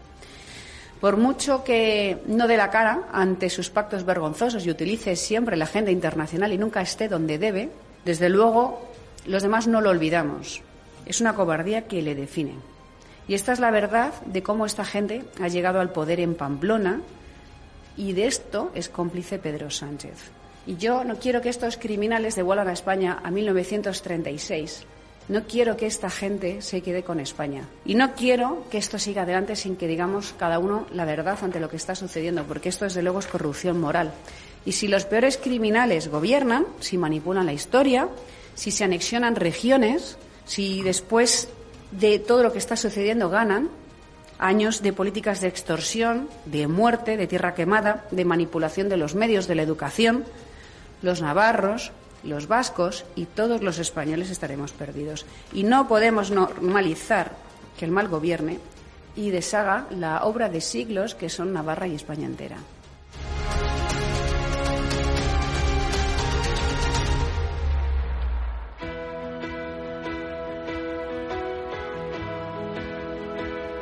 Por 1.02 1.18
mucho 1.18 1.64
que 1.64 2.22
no 2.28 2.48
dé 2.48 2.56
la 2.56 2.70
cara 2.70 3.10
ante 3.12 3.50
sus 3.50 3.72
pactos 3.72 4.06
vergonzosos 4.06 4.64
y 4.64 4.70
utilice 4.70 5.16
siempre 5.16 5.58
la 5.58 5.66
agenda 5.66 5.90
internacional 5.90 6.54
y 6.54 6.60
nunca 6.60 6.82
esté 6.82 7.10
donde 7.10 7.40
debe, 7.40 7.72
desde 8.06 8.30
luego 8.30 8.90
los 9.26 9.44
demás 9.44 9.68
no 9.68 9.82
lo 9.82 9.90
olvidamos. 9.90 10.62
Es 11.06 11.22
una 11.22 11.36
cobardía 11.36 11.88
que 11.88 12.02
le 12.02 12.16
define. 12.16 12.56
Y 13.28 13.34
esta 13.34 13.54
es 13.54 13.60
la 13.60 13.72
verdad 13.72 14.14
de 14.26 14.42
cómo 14.42 14.66
esta 14.66 14.86
gente 14.86 15.24
ha 15.40 15.48
llegado 15.48 15.80
al 15.80 15.92
poder 15.92 16.20
en 16.20 16.36
Pamplona 16.36 17.02
y 17.96 18.14
de 18.14 18.28
esto 18.28 18.72
es 18.74 18.90
cómplice 18.90 19.40
Pedro 19.40 19.70
Sánchez. 19.70 20.32
Y 20.66 20.78
yo 20.78 21.04
no 21.04 21.18
quiero 21.18 21.42
que 21.42 21.50
estos 21.50 21.78
criminales 21.78 22.36
devuelvan 22.36 22.68
a 22.68 22.74
España 22.74 23.20
a 23.24 23.32
1936. 23.32 24.86
No 25.28 25.44
quiero 25.44 25.78
que 25.78 25.86
esta 25.86 26.10
gente 26.10 26.64
se 26.64 26.82
quede 26.82 27.04
con 27.04 27.20
España. 27.20 27.64
Y 27.86 27.94
no 27.94 28.16
quiero 28.16 28.66
que 28.72 28.80
esto 28.80 28.98
siga 28.98 29.22
adelante 29.22 29.56
sin 29.56 29.76
que 29.76 29.88
digamos 29.88 30.34
cada 30.40 30.58
uno 30.58 30.88
la 30.92 31.06
verdad 31.06 31.38
ante 31.44 31.60
lo 31.60 31.70
que 31.70 31.78
está 31.78 31.94
sucediendo, 31.94 32.46
porque 32.46 32.70
esto 32.70 32.86
desde 32.86 33.04
luego 33.04 33.20
es 33.20 33.28
corrupción 33.28 33.80
moral. 33.80 34.12
Y 34.66 34.72
si 34.72 34.88
los 34.88 35.06
peores 35.06 35.38
criminales 35.38 36.08
gobiernan, 36.08 36.66
si 36.80 36.98
manipulan 36.98 37.46
la 37.46 37.54
historia, 37.54 38.10
si 38.60 38.72
se 38.72 38.84
anexionan 38.84 39.38
regiones, 39.38 40.18
si 40.44 40.84
después 40.84 41.48
de 41.92 42.20
todo 42.20 42.44
lo 42.44 42.51
que 42.51 42.58
está 42.58 42.75
sucediendo 42.75 43.30
ganan, 43.30 43.70
años 44.38 44.82
de 44.82 44.92
políticas 44.92 45.39
de 45.39 45.48
extorsión, 45.48 46.28
de 46.44 46.68
muerte, 46.68 47.16
de 47.16 47.25
tierra 47.25 47.56
quemada, 47.56 48.06
de 48.12 48.25
manipulación 48.25 48.89
de 48.89 48.98
los 48.98 49.16
medios 49.16 49.48
de 49.48 49.56
la 49.56 49.62
educación, 49.62 50.25
los 51.01 51.22
navarros, 51.22 51.94
los 52.25 52.48
vascos 52.48 53.06
y 53.16 53.28
todos 53.28 53.63
los 53.63 53.80
españoles 53.80 54.30
estaremos 54.30 54.74
perdidos. 54.74 55.25
Y 55.54 55.63
no 55.63 55.88
podemos 55.88 56.30
normalizar 56.30 57.32
que 57.78 57.86
el 57.86 57.92
mal 57.92 58.10
gobierne 58.10 58.60
y 59.16 59.30
deshaga 59.30 59.88
la 59.89 60.25
obra 60.25 60.50
de 60.50 60.60
siglos 60.60 61.16
que 61.16 61.30
son 61.30 61.54
Navarra 61.54 61.88
y 61.88 61.96
España 61.96 62.25
entera. 62.25 62.58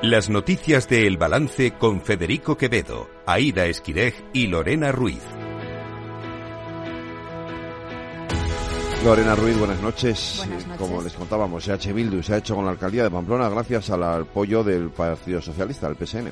Las 0.04 0.30
noticias 0.30 0.88
de 0.88 1.08
El 1.08 1.18
Balance 1.18 1.72
con 1.72 2.02
Federico 2.02 2.56
Quevedo, 2.56 3.10
Aida 3.26 3.66
Esquirej 3.66 4.14
y 4.32 4.46
Lorena 4.46 4.92
Ruiz. 4.92 5.24
Lorena 9.04 9.34
Ruiz, 9.34 9.58
buenas 9.58 9.82
noches. 9.82 10.36
Buenas 10.38 10.68
noches. 10.68 10.80
Como 10.80 11.02
les 11.02 11.14
contábamos, 11.14 11.68
H. 11.68 11.94
Bildu 11.94 12.22
se 12.22 12.36
ha 12.36 12.38
hecho 12.38 12.54
con 12.56 12.66
la 12.66 12.72
alcaldía 12.72 13.04
de 13.04 13.10
Pamplona 13.10 13.50
gracias 13.50 13.90
al 13.90 14.04
apoyo 14.04 14.64
del 14.64 14.92
Partido 14.92 15.42
Socialista, 15.42 15.88
del 15.90 15.98
PSN. 15.98 16.32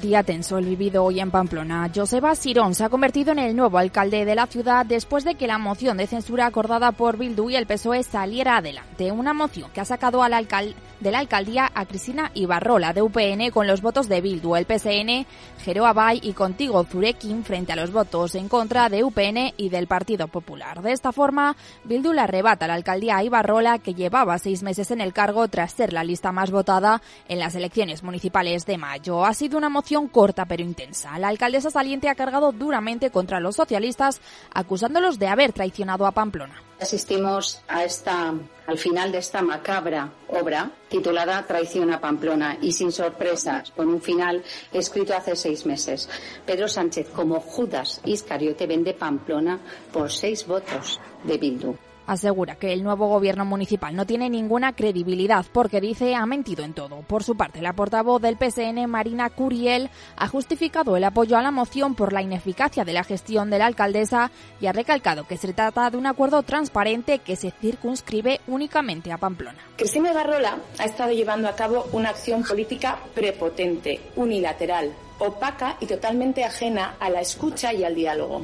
Día 0.00 0.24
tenso 0.24 0.58
el 0.58 0.64
vivido 0.64 1.04
hoy 1.04 1.20
en 1.20 1.30
Pamplona. 1.30 1.88
Joseba 1.94 2.34
Sirón 2.34 2.74
se 2.74 2.82
ha 2.82 2.88
convertido 2.88 3.30
en 3.30 3.38
el 3.38 3.54
nuevo 3.54 3.78
alcalde 3.78 4.24
de 4.24 4.34
la 4.34 4.46
ciudad 4.46 4.84
después 4.84 5.22
de 5.24 5.36
que 5.36 5.46
la 5.46 5.58
moción 5.58 5.98
de 5.98 6.08
censura 6.08 6.46
acordada 6.46 6.90
por 6.90 7.16
Bildu 7.16 7.50
y 7.50 7.54
el 7.54 7.66
PSOE 7.66 8.02
saliera 8.02 8.56
adelante. 8.56 9.12
Una 9.12 9.32
moción 9.32 9.70
que 9.72 9.80
ha 9.80 9.84
sacado 9.84 10.24
al 10.24 10.34
alcal 10.34 10.74
de 11.04 11.12
la 11.12 11.18
alcaldía 11.18 11.70
a 11.74 11.84
Cristina 11.84 12.30
Ibarrola 12.32 12.94
de 12.94 13.02
UPN 13.02 13.50
con 13.52 13.66
los 13.66 13.82
votos 13.82 14.08
de 14.08 14.22
Bildu, 14.22 14.56
el 14.56 14.64
PSN, 14.64 15.26
Jero 15.62 15.84
Abay 15.84 16.18
y 16.22 16.32
Contigo 16.32 16.82
Zurekin 16.84 17.44
frente 17.44 17.72
a 17.72 17.76
los 17.76 17.92
votos 17.92 18.34
en 18.34 18.48
contra 18.48 18.88
de 18.88 19.04
UPN 19.04 19.52
y 19.58 19.68
del 19.68 19.86
Partido 19.86 20.28
Popular. 20.28 20.80
De 20.80 20.92
esta 20.92 21.12
forma, 21.12 21.56
Bildu 21.84 22.14
le 22.14 22.22
arrebata 22.22 22.66
la 22.66 22.72
alcaldía 22.72 23.18
a 23.18 23.22
Ibarrola, 23.22 23.80
que 23.80 23.92
llevaba 23.92 24.38
seis 24.38 24.62
meses 24.62 24.90
en 24.92 25.02
el 25.02 25.12
cargo 25.12 25.46
tras 25.48 25.72
ser 25.72 25.92
la 25.92 26.04
lista 26.04 26.32
más 26.32 26.50
votada 26.50 27.02
en 27.28 27.38
las 27.38 27.54
elecciones 27.54 28.02
municipales 28.02 28.64
de 28.64 28.78
mayo. 28.78 29.26
Ha 29.26 29.34
sido 29.34 29.58
una 29.58 29.68
moción 29.68 30.08
corta 30.08 30.46
pero 30.46 30.62
intensa. 30.62 31.18
La 31.18 31.28
alcaldesa 31.28 31.70
saliente 31.70 32.08
ha 32.08 32.14
cargado 32.14 32.50
duramente 32.50 33.10
contra 33.10 33.40
los 33.40 33.56
socialistas, 33.56 34.22
acusándolos 34.54 35.18
de 35.18 35.28
haber 35.28 35.52
traicionado 35.52 36.06
a 36.06 36.12
Pamplona. 36.12 36.54
Asistimos 36.84 37.62
a 37.66 37.82
esta, 37.82 38.34
al 38.66 38.76
final 38.76 39.10
de 39.10 39.16
esta 39.16 39.40
macabra 39.40 40.12
obra 40.28 40.70
titulada 40.86 41.42
Traición 41.46 41.90
a 41.90 41.98
Pamplona 41.98 42.58
y 42.60 42.72
sin 42.72 42.92
sorpresas, 42.92 43.70
con 43.70 43.88
un 43.88 44.02
final 44.02 44.44
escrito 44.70 45.16
hace 45.16 45.34
seis 45.34 45.64
meses. 45.64 46.06
Pedro 46.44 46.68
Sánchez, 46.68 47.08
como 47.08 47.40
Judas 47.40 48.02
Iscariote, 48.04 48.66
vende 48.66 48.92
Pamplona 48.92 49.58
por 49.94 50.12
seis 50.12 50.46
votos 50.46 51.00
de 51.22 51.38
Bildu. 51.38 51.74
Asegura 52.06 52.56
que 52.56 52.72
el 52.72 52.82
nuevo 52.82 53.08
gobierno 53.08 53.44
municipal 53.44 53.96
no 53.96 54.04
tiene 54.06 54.28
ninguna 54.28 54.74
credibilidad 54.74 55.46
porque 55.52 55.80
dice 55.80 56.14
ha 56.14 56.26
mentido 56.26 56.64
en 56.64 56.74
todo. 56.74 57.00
Por 57.00 57.24
su 57.24 57.36
parte, 57.36 57.62
la 57.62 57.72
portavoz 57.72 58.20
del 58.20 58.36
PSN, 58.36 58.86
Marina 58.88 59.30
Curiel, 59.30 59.90
ha 60.16 60.28
justificado 60.28 60.96
el 60.96 61.04
apoyo 61.04 61.36
a 61.36 61.42
la 61.42 61.50
moción 61.50 61.94
por 61.94 62.12
la 62.12 62.22
ineficacia 62.22 62.84
de 62.84 62.92
la 62.92 63.04
gestión 63.04 63.48
de 63.50 63.58
la 63.58 63.66
alcaldesa 63.66 64.30
y 64.60 64.66
ha 64.66 64.72
recalcado 64.72 65.26
que 65.26 65.38
se 65.38 65.52
trata 65.52 65.90
de 65.90 65.96
un 65.96 66.06
acuerdo 66.06 66.42
transparente 66.42 67.20
que 67.20 67.36
se 67.36 67.50
circunscribe 67.50 68.40
únicamente 68.46 69.10
a 69.10 69.18
Pamplona. 69.18 69.58
Cristina 69.76 70.12
Barrola 70.12 70.58
ha 70.78 70.84
estado 70.84 71.12
llevando 71.12 71.48
a 71.48 71.56
cabo 71.56 71.86
una 71.92 72.10
acción 72.10 72.42
política 72.42 72.98
prepotente, 73.14 74.00
unilateral, 74.16 74.92
opaca 75.18 75.76
y 75.80 75.86
totalmente 75.86 76.44
ajena 76.44 76.96
a 77.00 77.08
la 77.08 77.20
escucha 77.20 77.72
y 77.72 77.84
al 77.84 77.94
diálogo 77.94 78.42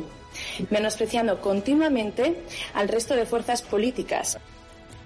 menospreciando 0.71 1.41
continuamente 1.41 2.43
al 2.75 2.89
resto 2.89 3.15
de 3.15 3.27
fuerzas 3.27 3.63
políticas. 3.63 4.39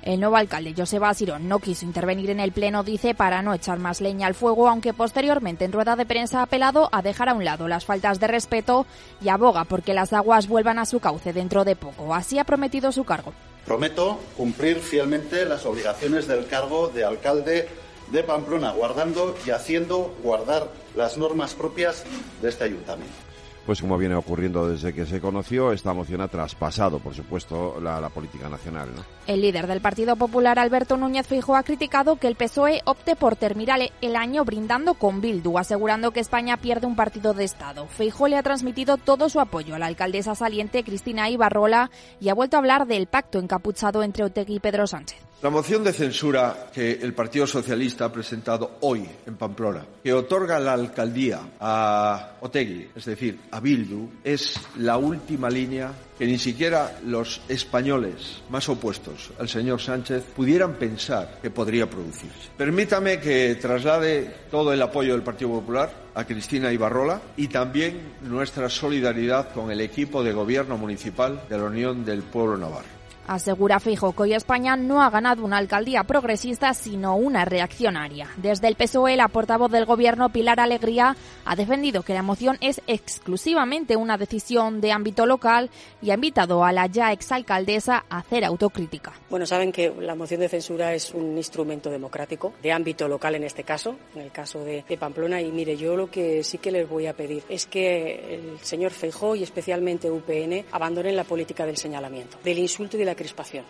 El 0.05 0.21
nuevo 0.21 0.37
alcalde, 0.37 0.75
Joseba 0.77 1.15
Sirón, 1.15 1.49
no 1.49 1.61
quiso 1.61 1.87
intervenir 1.87 2.29
en 2.29 2.39
el 2.39 2.53
pleno, 2.53 2.85
dice, 2.85 3.15
para 3.15 3.41
no 3.41 3.55
echar 3.55 3.79
más 3.79 4.03
leña 4.03 4.27
al 4.27 4.35
fuego, 4.35 4.69
aunque 4.69 4.93
posteriormente 4.93 5.65
en 5.65 5.73
rueda 5.73 5.97
de 5.97 6.05
prensa 6.05 6.41
ha 6.41 6.43
apelado 6.43 6.91
a 6.93 7.01
dejar 7.01 7.31
a 7.31 7.35
un 7.35 7.43
lado 7.43 7.69
las 7.69 7.87
faltas 7.87 8.21
de 8.21 8.27
respeto 8.27 8.85
y 9.23 9.31
aboga 9.31 9.65
porque 9.65 9.95
las 9.95 10.13
aguas 10.13 10.47
vuelvan 10.47 10.79
a 10.79 10.85
su 10.85 11.01
cauce 11.01 11.33
dentro 11.33 11.65
de 11.65 11.75
poco. 11.75 12.15
Así 12.15 12.39
ha 12.39 12.45
prometido 12.45 12.93
su 12.93 13.05
cargo. 13.05 13.33
Prometo 13.65 14.21
cumplir 14.37 14.81
fielmente 14.81 15.47
las 15.47 15.65
obligaciones 15.65 16.29
del 16.29 16.49
cargo 16.49 16.89
de 16.89 17.03
alcalde 17.03 17.67
de 18.13 18.23
Pamplona, 18.23 18.73
guardando 18.73 19.35
y 19.47 19.51
haciendo 19.53 20.15
guardar 20.23 20.69
las 20.95 21.17
normas 21.17 21.55
propias 21.55 22.05
de 22.43 22.51
este 22.51 22.65
ayuntamiento 22.65 23.24
pues 23.67 23.81
como 23.81 23.97
viene 23.97 24.15
ocurriendo 24.15 24.69
desde 24.69 24.93
que 24.93 25.07
se 25.07 25.21
conoció, 25.21 25.73
esta 25.73 25.93
moción 25.93 26.21
ha 26.21 26.29
traspasado, 26.29 26.99
por 26.99 27.15
supuesto, 27.15 27.81
la, 27.81 28.09
política 28.09 28.49
nacional. 28.49 28.89
El 29.27 29.41
líder 29.41 29.67
del 29.67 29.81
Partido 29.81 30.17
Popular, 30.17 30.59
Alberto 30.59 30.97
Núñez 30.97 31.27
Fijo, 31.27 31.57
ha 31.57 31.63
criticado 31.63 32.17
que 32.17 32.29
el 32.29 32.37
PSOE 32.37 32.83
opte 32.85 33.17
por 33.17 33.37
terminar 33.37 33.81
el 34.01 34.17
año 34.17 34.45
brindando 34.45 34.95
con 34.95 35.21
Bildu, 35.21 35.59
asegurando 35.59 36.11
que 36.11 36.21
España 36.21 36.59
pierde 36.59 36.87
un 36.87 36.97
partido 36.97 37.33
de 37.33 37.45
Estado. 37.45 37.87
Fijo 37.87 38.29
le 38.29 38.37
ha 38.37 38.43
transmitido 38.43 38.99
todo 38.99 39.29
su 39.29 39.41
apoyo 39.41 39.75
a 39.75 39.79
la 39.79 39.87
alcaldesa 39.87 40.35
saliente 40.35 40.85
Cristina 40.85 41.31
Ibarrola 41.31 41.91
y 42.21 42.29
ha 42.29 42.35
vuelto 42.35 42.57
a 42.57 42.61
hablar 42.61 42.87
del 42.87 43.07
pacto 43.07 43.39
encapuchado 43.39 44.03
entre 44.03 44.25
Otegui 44.25 44.57
y 44.57 44.61
Pedro 44.61 44.87
Sánchez. 44.87 45.19
La 45.45 45.51
moción 45.51 45.85
de 45.85 45.93
censura 45.93 46.71
que 46.73 46.93
el 46.93 47.13
Partido 47.13 47.47
Socialista 47.47 48.07
ha 48.07 48.11
presentado 48.11 48.79
hoy 48.81 49.07
en 49.27 49.37
Pamplona, 49.37 49.85
que 50.03 50.11
otorga 50.11 50.59
la 50.59 50.73
alcaldía 50.73 51.39
a 51.61 52.37
Otegui, 52.41 52.89
es 52.97 53.05
decir, 53.05 53.41
a 53.51 53.61
Bildu, 53.61 54.09
es 54.25 54.59
la 54.79 54.97
última 54.97 55.51
línea 55.51 55.93
que 56.19 56.25
ni 56.25 56.39
siquiera 56.39 56.99
los 57.05 57.43
españoles 57.47 58.41
más 58.49 58.71
opuestos 58.71 59.33
al 59.39 59.51
señor 59.51 59.83
Sánchez 59.83 60.25
pudieran 60.35 60.77
pensar 60.77 61.41
que 61.43 61.51
podría 61.51 61.91
producirse. 61.91 62.49
Permítame 62.57 63.21
que 63.21 63.57
traslade 63.57 64.47
todo 64.51 64.73
el 64.73 64.81
apoyo 64.81 65.13
del 65.13 65.23
Partido 65.23 65.51
Popular 65.51 65.93
a 66.15 66.25
Cristina 66.25 66.73
Ibarrola 66.73 67.21
y 67.37 67.49
también 67.49 68.15
nuestra 68.23 68.71
solidaridad 68.71 69.53
con 69.53 69.71
el 69.71 69.83
equipo 69.83 70.25
de 70.25 70.33
gobierno 70.33 70.79
municipal 70.79 71.43
de 71.51 71.59
la 71.59 71.65
Unión 71.65 72.03
del 72.03 72.23
Pueblo 72.23 72.57
Navarro. 72.57 73.04
Asegura 73.27 73.81
Fijo 73.81 74.13
que 74.13 74.23
hoy 74.23 74.35
España 74.35 74.77
no 74.77 75.03
ha 75.03 75.11
ganado 75.11 75.45
una 75.45 75.59
alcaldía 75.59 76.05
progresista, 76.05 76.75
sino 76.75 77.17
una 77.17 77.45
reaccionaria. 77.45 78.29
Desde 78.37 78.69
el 78.69 78.77
PSOE, 78.77 79.17
la 79.17 79.29
portavoz 79.29 79.71
del 79.71 79.87
gobierno, 79.87 80.29
Pilar 80.29 80.61
Alegría, 80.61 81.17
ha 81.45 81.57
defendido 81.57 82.03
que 82.03 82.15
la 82.15 82.23
moción 82.23 82.57
es 82.61 82.81
exclusivamente 82.87 83.97
una 83.97 84.17
decisión 84.17 84.81
de 84.81 84.93
ámbito 84.93 85.27
local 85.27 85.71
y 86.03 86.11
ha 86.11 86.15
invitado 86.15 86.65
a 86.65 86.73
la 86.73 86.87
ya 86.87 87.13
exalcaldesa 87.13 88.05
a 88.09 88.19
hacer 88.19 88.45
autocrítica. 88.45 89.13
Bueno, 89.31 89.47
saben 89.47 89.73
que 89.73 89.93
la 90.01 90.15
moción 90.15 90.41
de 90.41 90.49
censura 90.49 90.95
es 90.95 91.13
un 91.15 91.37
instrumento 91.37 91.91
democrático, 91.91 92.53
de 92.63 92.73
ámbito 92.73 93.09
local 93.09 93.35
en 93.35 93.45
este 93.45 93.65
caso, 93.65 93.97
en 94.15 94.23
el 94.23 94.33
caso 94.33 94.65
de, 94.65 94.85
de 94.89 94.97
Pamplona. 94.97 95.41
Y 95.41 95.51
mire, 95.51 95.77
yo 95.77 95.97
lo 95.97 96.11
que 96.11 96.43
sí 96.45 96.59
que 96.59 96.71
les 96.71 96.89
voy 96.89 97.07
a 97.07 97.15
pedir 97.15 97.43
es 97.49 97.67
que 97.67 98.35
el 98.35 98.59
señor 98.61 98.93
Feijó 98.93 99.35
y 99.37 99.43
especialmente 99.43 100.11
UPN 100.11 100.67
abandonen 100.73 101.17
la 101.17 101.25
política 101.25 101.67
del 101.67 101.77
señalamiento, 101.77 102.39
del 102.45 102.59
insulto 102.59 102.97
y 102.97 103.01
de 103.01 103.07
la 103.07 103.14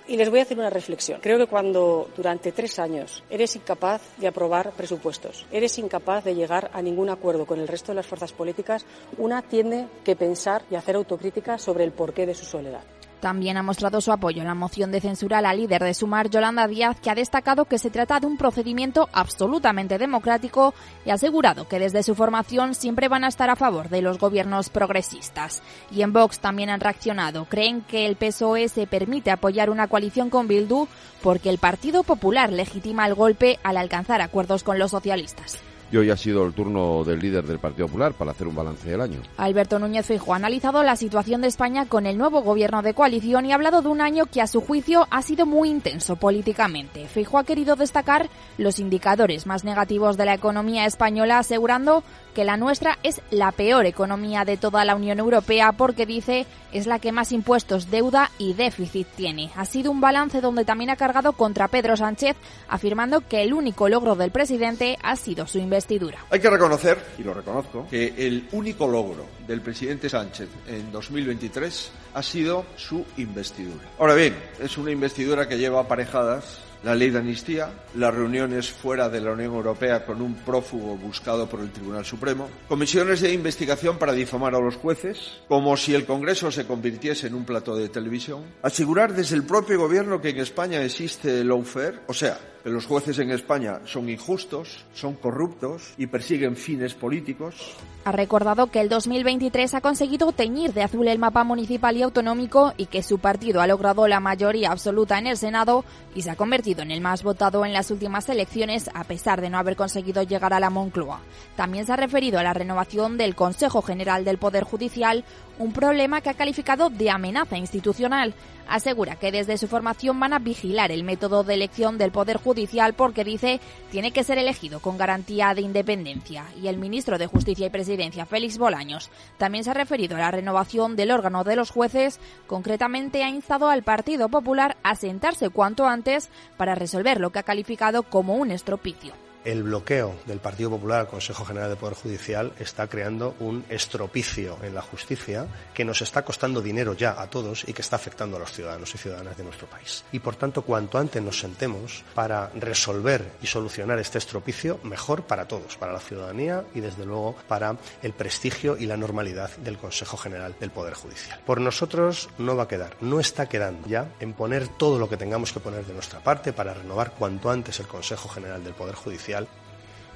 Y 0.09 0.17
les 0.17 0.31
voy 0.31 0.41
a 0.41 0.43
hacer 0.43 0.59
una 0.59 0.71
reflexión. 0.71 1.21
Creo 1.21 1.39
que 1.39 1.47
cuando 1.47 2.11
durante 2.17 2.53
tres 2.53 2.79
años 2.79 3.23
eres 3.31 3.57
incapaz 3.57 4.03
de 4.17 4.29
aprobar 4.29 4.73
presupuestos, 4.73 5.47
eres 5.51 5.79
incapaz 5.79 6.25
de 6.25 6.35
llegar 6.35 6.71
a 6.73 6.83
ningún 6.83 7.11
acuerdo 7.11 7.47
con 7.47 7.61
el 7.61 7.69
resto 7.69 7.93
de 7.93 7.97
las 7.97 8.07
fuerzas 8.07 8.33
políticas, 8.33 8.85
una 9.19 9.43
tiene 9.43 9.89
que 10.05 10.17
pensar 10.17 10.63
y 10.71 10.75
hacer 10.75 10.97
autocrítica 10.97 11.59
sobre 11.59 11.85
el 11.85 11.93
porqué 11.93 12.27
de 12.27 12.35
su 12.35 12.45
soledad. 12.45 12.83
También 13.25 13.57
ha 13.57 13.62
mostrado 13.62 14.02
su 14.02 14.12
apoyo 14.12 14.43
en 14.43 14.49
la 14.49 14.54
moción 14.54 14.93
de 14.93 15.00
censura 15.00 15.38
a 15.38 15.40
la 15.40 15.54
líder 15.54 15.83
de 15.83 15.95
Sumar, 15.95 16.28
Yolanda 16.28 16.69
Díaz, 16.69 17.00
que 17.00 17.09
ha 17.09 17.14
destacado 17.14 17.64
que 17.64 17.78
se 17.78 17.88
trata 17.88 18.21
de 18.21 18.26
un 18.26 18.37
procedimiento 18.37 19.09
absolutamente 19.14 19.97
democrático 19.97 20.75
y 21.07 21.11
ha 21.11 21.14
asegurado 21.14 21.66
que 21.66 21.78
desde 21.78 22.02
su 22.02 22.14
formación 22.14 22.75
siempre 22.75 23.09
van 23.09 23.25
a 23.25 23.28
estar 23.28 23.49
a 23.49 23.57
favor 23.57 23.88
de 23.88 24.02
los 24.02 24.19
gobiernos 24.19 24.69
progresistas. 24.69 25.62
Y 25.90 26.02
en 26.02 26.12
Vox 26.12 26.38
también 26.40 26.69
han 26.69 26.81
reaccionado. 26.81 27.47
Creen 27.47 27.81
que 27.81 28.04
el 28.04 28.16
PSOE 28.16 28.69
se 28.69 28.87
permite 28.87 29.31
apoyar 29.31 29.71
una 29.71 29.88
coalición 29.88 30.28
con 30.28 30.47
Bildu 30.47 30.87
porque 31.23 31.49
el 31.49 31.57
Partido 31.57 32.02
Popular 32.02 32.52
legitima 32.52 33.07
el 33.07 33.14
golpe 33.14 33.59
al 33.62 33.78
alcanzar 33.78 34.21
acuerdos 34.21 34.62
con 34.62 34.78
los 34.78 34.90
socialistas. 34.90 35.62
Y 35.95 35.97
hoy 35.97 36.11
ha 36.11 36.17
sido 36.17 36.45
el 36.45 36.55
turno 36.55 37.05
del 37.05 37.21
líder 37.21 37.45
del 37.45 37.61
Partido 37.61 37.87
Popular 37.87 38.15
para 38.15 38.33
hacer 38.33 38.49
un 38.49 38.57
balance 38.57 38.91
del 38.91 39.01
año. 39.01 39.21
Alberto 39.37 39.79
Núñez 39.79 40.05
Feijóo 40.05 40.35
ha 40.35 40.39
analizado 40.39 40.83
la 40.83 40.97
situación 40.97 41.41
de 41.41 41.47
España 41.47 41.87
con 41.87 42.05
el 42.07 42.19
nuevo 42.19 42.43
gobierno 42.43 42.83
de 42.83 42.95
coalición 42.95 43.47
y 43.47 43.53
ha 43.53 43.55
hablado 43.55 43.81
de 43.81 43.87
un 43.87 44.01
año 44.01 44.27
que 44.27 44.43
a 44.43 44.49
su 44.49 44.61
juicio 44.61 45.07
ha 45.13 45.23
sido 45.23 45.47
muy 45.47 45.71
intenso 45.71 46.17
políticamente. 46.17 47.07
Feijóo 47.07 47.39
ha 47.39 47.45
querido 47.45 47.77
destacar 47.77 48.29
los 48.59 48.81
indicadores 48.81 49.47
más 49.47 49.63
negativos 49.63 50.17
de 50.17 50.25
la 50.25 50.35
economía 50.35 50.85
española 50.85 51.39
asegurando 51.39 52.03
que 52.35 52.45
la 52.45 52.57
nuestra 52.57 52.99
es 53.03 53.23
la 53.31 53.53
peor 53.53 53.87
economía 53.87 54.45
de 54.45 54.57
toda 54.57 54.85
la 54.85 54.97
Unión 54.97 55.19
Europea 55.19 55.73
porque 55.73 56.05
dice 56.07 56.47
es 56.73 56.87
la 56.87 56.99
que 56.99 57.12
más 57.12 57.31
impuestos, 57.31 57.91
deuda 57.91 58.33
y 58.37 58.55
déficit 58.55 59.07
tiene. 59.14 59.50
Ha 59.55 59.64
sido 59.64 59.93
un 59.93 60.00
balance 60.00 60.41
donde 60.41 60.64
también 60.64 60.91
ha 60.91 60.97
cargado 60.97 61.33
contra 61.35 61.69
Pedro 61.69 61.97
Sánchez 61.97 62.37
afirmando 62.69 63.21
que 63.21 63.43
el 63.43 63.55
único 63.55 63.88
logro 63.88 64.17
del 64.17 64.33
presidente 64.33 64.99
ha 65.03 65.14
sido 65.17 65.47
su 65.47 65.59
investigación 65.59 65.85
hay 66.31 66.41
que 66.41 66.50
reconocer, 66.50 66.99
y 67.19 67.23
lo 67.23 67.35
reconozco, 67.35 67.87
que 67.88 68.14
el 68.17 68.49
único 68.53 68.87
logro 68.87 69.26
del 69.47 69.61
presidente 69.61 70.09
Sánchez 70.09 70.49
en 70.67 70.91
2023 70.91 71.91
ha 72.14 72.23
sido 72.23 72.64
su 72.76 73.05
investidura. 73.19 73.88
Ahora 73.99 74.14
bien, 74.14 74.35
es 74.61 74.76
una 74.79 74.91
investidura 74.91 75.47
que 75.49 75.59
lleva 75.59 75.81
aparejadas 75.81 76.61
la 76.85 76.95
ley 76.95 77.11
de 77.11 77.19
amnistía, 77.19 77.71
las 77.97 78.14
reuniones 78.14 78.71
fuera 78.71 79.09
de 79.09 79.21
la 79.21 79.33
Unión 79.33 79.55
Europea 79.55 80.05
con 80.05 80.21
un 80.21 80.35
prófugo 80.35 80.97
buscado 80.97 81.49
por 81.49 81.61
el 81.61 81.71
Tribunal 81.71 82.05
Supremo, 82.05 82.49
comisiones 82.69 83.21
de 83.21 83.33
investigación 83.33 83.99
para 83.99 84.12
difamar 84.12 84.55
a 84.55 84.61
los 84.61 84.76
jueces, 84.76 85.41
como 85.49 85.76
si 85.76 85.95
el 85.95 86.05
Congreso 86.05 86.50
se 86.50 86.67
convirtiese 86.67 87.26
en 87.26 87.35
un 87.35 87.45
plato 87.45 87.75
de 87.75 87.88
televisión, 87.88 88.43
asegurar 88.62 89.14
desde 89.14 89.37
el 89.37 89.45
propio 89.45 89.79
gobierno 89.79 90.21
que 90.21 90.31
en 90.31 90.38
España 90.38 90.83
existe 90.83 91.41
el 91.41 91.49
lawfare, 91.49 92.00
o 92.07 92.14
sea, 92.14 92.38
los 92.71 92.87
jueces 92.87 93.18
en 93.18 93.30
España 93.30 93.80
son 93.85 94.09
injustos, 94.09 94.85
son 94.94 95.14
corruptos 95.14 95.92
y 95.99 96.06
persiguen 96.06 96.56
fines 96.56 96.94
políticos. 96.94 97.76
Ha 98.06 98.12
recordado 98.12 98.71
que 98.71 98.80
el 98.80 98.88
2023 98.88 99.75
ha 99.75 99.80
conseguido 99.80 100.33
teñir 100.33 100.73
de 100.73 100.83
azul 100.83 101.09
el 101.09 101.18
mapa 101.18 101.44
municipal 101.44 101.97
y 101.97 102.02
autonómico 102.02 102.73
y 102.76 102.87
que 102.87 103.02
su 103.02 103.18
partido 103.18 103.61
ha 103.61 103.66
logrado 103.66 104.06
la 104.09 104.21
mayoría 104.21 104.71
absoluta 104.71 105.18
en 105.18 105.26
el 105.26 105.37
Senado 105.37 105.85
y 106.14 106.23
se 106.23 106.30
ha 106.30 106.37
convertido 106.37 106.83
en 106.83 106.90
el 106.90 107.00
más 107.00 107.23
votado 107.23 107.64
en 107.64 107.73
las 107.73 107.90
últimas 107.90 108.28
elecciones 108.28 108.90
a 108.94 109.04
pesar 109.04 109.40
de 109.40 109.50
no 109.50 109.59
haber 109.59 109.76
conseguido 109.76 110.23
llegar 110.23 110.52
a 110.52 110.61
la 110.61 110.71
Moncloa. 110.71 111.21
También 111.56 111.87
se 111.87 111.92
ha 111.92 111.97
referido 111.97 112.38
a 112.38 112.42
la 112.42 112.54
renovación 112.54 113.18
del 113.18 113.35
Consejo 113.35 113.83
General 113.83 114.25
del 114.25 114.38
Poder 114.38 114.64
Judicial, 114.64 115.25
un 115.59 115.73
problema 115.73 116.21
que 116.21 116.30
ha 116.30 116.35
calificado 116.35 116.90
de 116.90 117.11
amenaza 117.11 117.56
institucional. 117.56 118.35
Asegura 118.68 119.16
que 119.16 119.33
desde 119.33 119.59
su 119.59 119.68
formación 119.68 120.18
van 120.18 120.33
a 120.33 120.38
vigilar 120.38 120.90
el 120.90 121.04
método 121.04 121.44
de 121.44 121.54
elección 121.54 121.99
del 121.99 122.12
Poder 122.12 122.38
Judicial 122.38 122.94
porque 122.94 123.25
dice 123.25 123.61
tiene 123.90 124.12
que 124.12 124.25
ser 124.25 124.38
elegido 124.38 124.80
con 124.80 124.99
garantía 124.99 125.54
de 125.54 125.62
independencia. 125.62 126.44
Y 126.61 126.68
el 126.68 126.78
ministro 126.78 127.18
de 127.18 127.26
Justicia 127.26 127.66
y 127.66 127.71
Presidencia, 127.71 128.26
Félix 128.26 128.59
Bolaños, 128.59 129.11
también 129.38 129.64
se 129.64 129.71
ha 129.71 129.75
referido 129.75 130.16
a 130.16 130.21
la 130.21 130.30
renovación 130.30 130.97
del 130.97 131.11
órgano 131.11 131.44
de 131.44 131.56
los 131.56 131.71
jueces. 131.71 132.21
Concretamente 132.47 133.23
ha 133.23 133.28
instado 133.28 133.68
al 133.68 133.83
Partido 133.83 134.28
Popular 134.28 134.76
a 134.83 134.97
sentarse 134.97 135.50
cuanto 135.50 135.87
antes 135.87 136.30
para 136.56 136.75
resolver 136.75 137.21
lo 137.21 137.30
que 137.30 137.40
ha 137.40 137.44
calificado 137.44 138.02
como 138.02 138.35
un 138.35 138.50
estropicio 138.50 139.24
el 139.45 139.63
bloqueo 139.63 140.15
del 140.27 140.41
Partido 140.41 140.71
Popular 140.71 141.01
al 141.01 141.09
Consejo 141.09 141.45
General 141.45 141.69
de 141.69 141.77
Poder 141.77 141.95
Judicial 141.95 142.53
está 142.59 142.87
creando 142.87 143.35
un 143.41 143.65
estropicio 143.69 144.59
en 144.63 144.75
la 144.75 144.83
justicia 144.83 145.47
que 145.75 145.85
nos 145.85 146.03
está 146.03 146.25
costando 146.25 146.63
dinero 146.63 146.95
ya 146.95 147.21
a 147.21 147.29
todos 147.29 147.69
y 147.69 147.73
que 147.73 147.83
está 147.83 147.97
afectando 147.97 148.37
a 148.37 148.41
los 148.41 148.53
ciudadanos 148.53 148.95
y 148.95 148.99
ciudadanas 148.99 149.37
de 149.37 149.45
nuestro 149.45 149.67
país. 149.67 150.05
Y 150.13 150.21
por 150.21 150.37
tanto, 150.37 150.63
cuanto 150.63 150.99
antes 150.99 151.23
nos 151.23 151.39
sentemos 151.39 152.05
para 152.15 152.49
resolver 152.55 153.33
y 153.43 153.47
solucionar 153.47 153.99
este 153.99 154.19
estropicio, 154.19 154.81
mejor 154.83 155.25
para 155.25 155.47
todos, 155.47 155.77
para 155.77 155.93
la 155.93 156.01
ciudadanía 156.01 156.65
y 156.75 156.81
desde 156.81 157.05
luego 157.05 157.37
para 157.47 157.77
el 158.03 158.13
prestigio 158.13 158.77
y 158.79 158.87
la 158.87 158.97
normalidad 158.97 159.55
del 159.59 159.79
Consejo 159.79 160.17
General 160.17 160.55
del 160.59 160.71
Poder 160.71 160.95
Judicial. 160.95 161.41
Por 161.45 161.61
nosotros 161.61 162.31
no 162.39 162.57
va 162.57 162.65
a 162.65 162.69
quedar, 162.69 162.97
no 163.01 163.21
está 163.21 163.49
quedando 163.49 163.87
ya 163.89 164.09
en 164.21 164.33
poner 164.33 164.69
todo 164.69 164.99
lo 164.99 165.09
que 165.09 165.17
tengamos 165.17 165.53
que 165.53 165.61
poner 165.61 165.85
de 165.85 165.93
nuestra 165.93 166.21
parte 166.21 166.53
para 166.53 166.75
renovar 166.75 167.13
cuanto 167.13 167.51
antes 167.51 167.81
el 167.81 167.87
Consejo 167.87 168.29
General 168.29 168.63
del 168.65 168.75
Poder 168.75 168.95
Judicial 168.95 169.34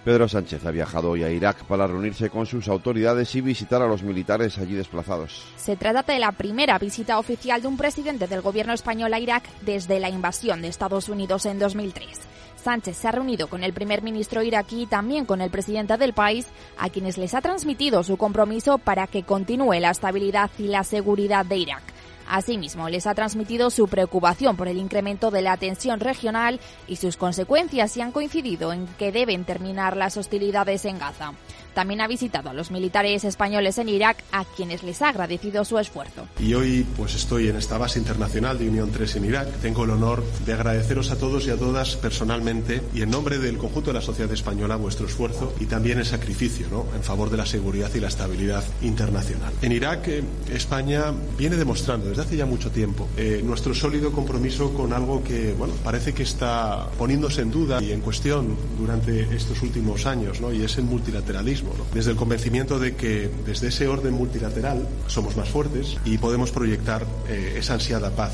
Pedro 0.05 0.29
Sánchez 0.29 0.65
ha 0.65 0.71
viajado 0.71 1.11
hoy 1.11 1.23
a 1.23 1.31
Irak 1.31 1.65
para 1.65 1.87
reunirse 1.87 2.31
con 2.31 2.47
sus 2.47 2.69
autoridades 2.69 3.35
y 3.35 3.41
visitar 3.41 3.83
a 3.83 3.87
los 3.87 4.03
militares 4.03 4.57
allí 4.59 4.75
desplazados. 4.75 5.45
Se 5.57 5.77
trata 5.77 6.13
de 6.13 6.19
la 6.19 6.33
primera 6.33 6.79
visita 6.79 7.19
oficial 7.19 7.61
de 7.61 7.69
un 7.69 7.77
presidente 7.77 8.27
del 8.27 8.41
gobierno 8.41 8.73
español 8.73 9.13
a 9.13 9.19
Irak 9.19 9.49
desde 9.63 10.01
la 10.01 10.09
invasión 10.09 10.63
de 10.63 10.69
Estados 10.69 11.09
Unidos 11.09 11.45
en 11.47 11.59
2003. 11.59 12.21
Sánchez 12.57 12.97
se 12.97 13.09
ha 13.09 13.13
reunido 13.13 13.49
con 13.49 13.63
el 13.65 13.73
primer 13.73 14.03
ministro 14.03 14.43
iraquí 14.43 14.83
y 14.83 14.87
también 14.87 15.27
con 15.27 15.41
el 15.41 15.51
presidente 15.51 15.97
del 15.97 16.13
país, 16.13 16.47
a 16.79 16.91
quienes 16.91 17.19
les 17.19 17.35
ha 17.35 17.41
transmitido 17.41 18.03
su 18.03 18.17
compromiso 18.17 18.79
para 18.79 19.07
que 19.07 19.25
continúe 19.25 19.75
la 19.75 19.91
estabilidad 19.91 20.51
y 20.59 20.69
la 20.69 20.85
seguridad 20.85 21.45
de 21.45 21.57
Irak. 21.57 21.98
Asimismo, 22.29 22.89
les 22.89 23.07
ha 23.07 23.15
transmitido 23.15 23.71
su 23.71 23.89
preocupación 23.89 24.57
por 24.57 24.69
el 24.69 24.77
incremento 24.77 25.31
de 25.31 25.43
la 25.43 25.57
tensión 25.57 25.99
regional 25.99 26.61
y 26.87 26.97
sus 26.97 27.17
consecuencias 27.17 27.97
y 27.97 28.03
han 28.03 28.13
coincidido 28.13 28.73
en 28.73 28.87
que 28.99 29.13
deben 29.13 29.45
terminar 29.45 29.97
las 29.97 30.17
hostilidades 30.19 30.85
en 30.85 30.99
Gaza. 30.99 31.33
También 31.75 32.01
ha 32.01 32.09
visitado 32.09 32.51
a 32.51 32.55
los 32.55 32.71
militares 32.71 33.25
españoles 33.25 33.79
en 33.79 33.89
Irak, 33.89 34.23
a 34.33 34.45
quienes 34.45 34.83
les 34.83 35.03
ha 35.03 35.11
agradecido 35.11 35.65
su 35.65 35.79
esfuerzo. 35.79 36.27
Y 36.41 36.55
hoy 36.55 36.87
pues 36.97 37.15
estoy 37.15 37.49
en 37.49 37.57
esta 37.57 37.79
base 37.79 37.99
internacional 37.99 38.59
de 38.59 38.69
Unión 38.69 38.91
3 38.91 39.17
en 39.17 39.25
Irak. 39.25 39.49
Tengo 39.61 39.85
el 39.85 39.91
honor 39.91 40.25
de 40.45 40.53
agradeceros 40.53 41.11
a 41.11 41.19
todos 41.19 41.47
y 41.47 41.51
a 41.51 41.57
todas 41.57 41.97
personalmente 41.97 42.83
y 42.95 43.03
en 43.03 43.11
nombre 43.11 43.38
del 43.38 43.59
conjunto 43.59 43.90
de 43.90 43.95
la 43.95 44.01
sociedad 44.01 44.33
española 44.33 44.77
vuestro 44.77 45.07
esfuerzo 45.07 45.55
y 45.61 45.66
también 45.66 45.99
el 45.99 46.07
sacrificio 46.07 46.69
¿no? 46.71 46.87
en 46.95 47.03
favor 47.03 47.31
de 47.31 47.37
la 47.37 47.47
seguridad 47.47 47.90
y 47.95 48.01
la 48.01 48.09
estabilidad 48.09 48.64
internacional. 48.83 49.53
En 49.62 49.73
Irak, 49.73 50.09
eh, 50.09 50.23
España 50.53 51.12
viene 51.37 51.57
demostrando 51.57 52.09
desde 52.09 52.23
hace 52.23 52.37
ya 52.37 52.47
mucho 52.47 52.71
tiempo 52.71 53.09
eh, 53.16 53.40
nuestro 53.45 53.75
sólido 53.75 54.12
compromiso 54.12 54.73
con 54.73 54.92
algo 54.92 55.23
que 55.23 55.53
bueno, 55.53 55.75
parece 55.85 56.12
que 56.12 56.23
está 56.23 56.88
poniéndose 56.99 57.42
en 57.42 57.51
duda 57.51 57.83
y 57.83 57.92
en 57.92 58.01
cuestión 58.01 58.57
durante 58.79 59.35
estos 59.35 59.62
últimos 59.62 60.07
años, 60.07 60.40
¿no? 60.40 60.53
y 60.53 60.62
es 60.62 60.79
el 60.79 60.85
multilateralismo 60.85 61.58
desde 61.92 62.11
el 62.12 62.16
convencimiento 62.16 62.79
de 62.79 62.97
que 62.97 63.31
desde 63.47 63.68
ese 63.68 63.88
orden 63.88 64.14
multilateral 64.14 64.88
somos 65.07 65.37
más 65.37 65.49
fuertes 65.49 65.97
y 66.05 66.18
podemos 66.18 66.51
proyectar 66.51 67.07
eh, 67.29 67.57
esa 67.59 67.75
ansiada 67.75 68.11
paz 68.11 68.33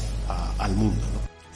al 0.58 0.74
mundo. 0.74 1.02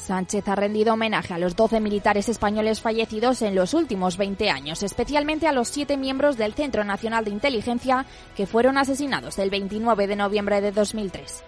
Sánchez 0.09 0.49
ha 0.49 0.55
rendido 0.55 0.95
homenaje 0.95 1.35
a 1.35 1.39
los 1.39 1.55
12 1.55 1.81
militares 1.81 2.31
españoles 2.31 2.81
fallecidos 2.81 3.43
en 3.43 3.55
los 3.55 3.75
últimos 3.75 4.17
20 4.17 4.49
años, 4.49 4.83
especialmente 4.83 5.47
a 5.47 5.53
los 5.53 5.69
siete 5.69 5.99
miembros 5.99 6.39
del 6.39 6.55
Centro 6.55 6.83
Nacional 6.83 7.27
de 7.27 7.31
Inteligencia 7.31 8.07
que 8.35 8.47
fueron 8.47 8.79
asesinados 8.79 9.39
el 9.39 9.51
29 9.51 10.07
de 10.07 10.17
noviembre 10.17 10.63
de 10.63 10.73
2003. 10.73 11.45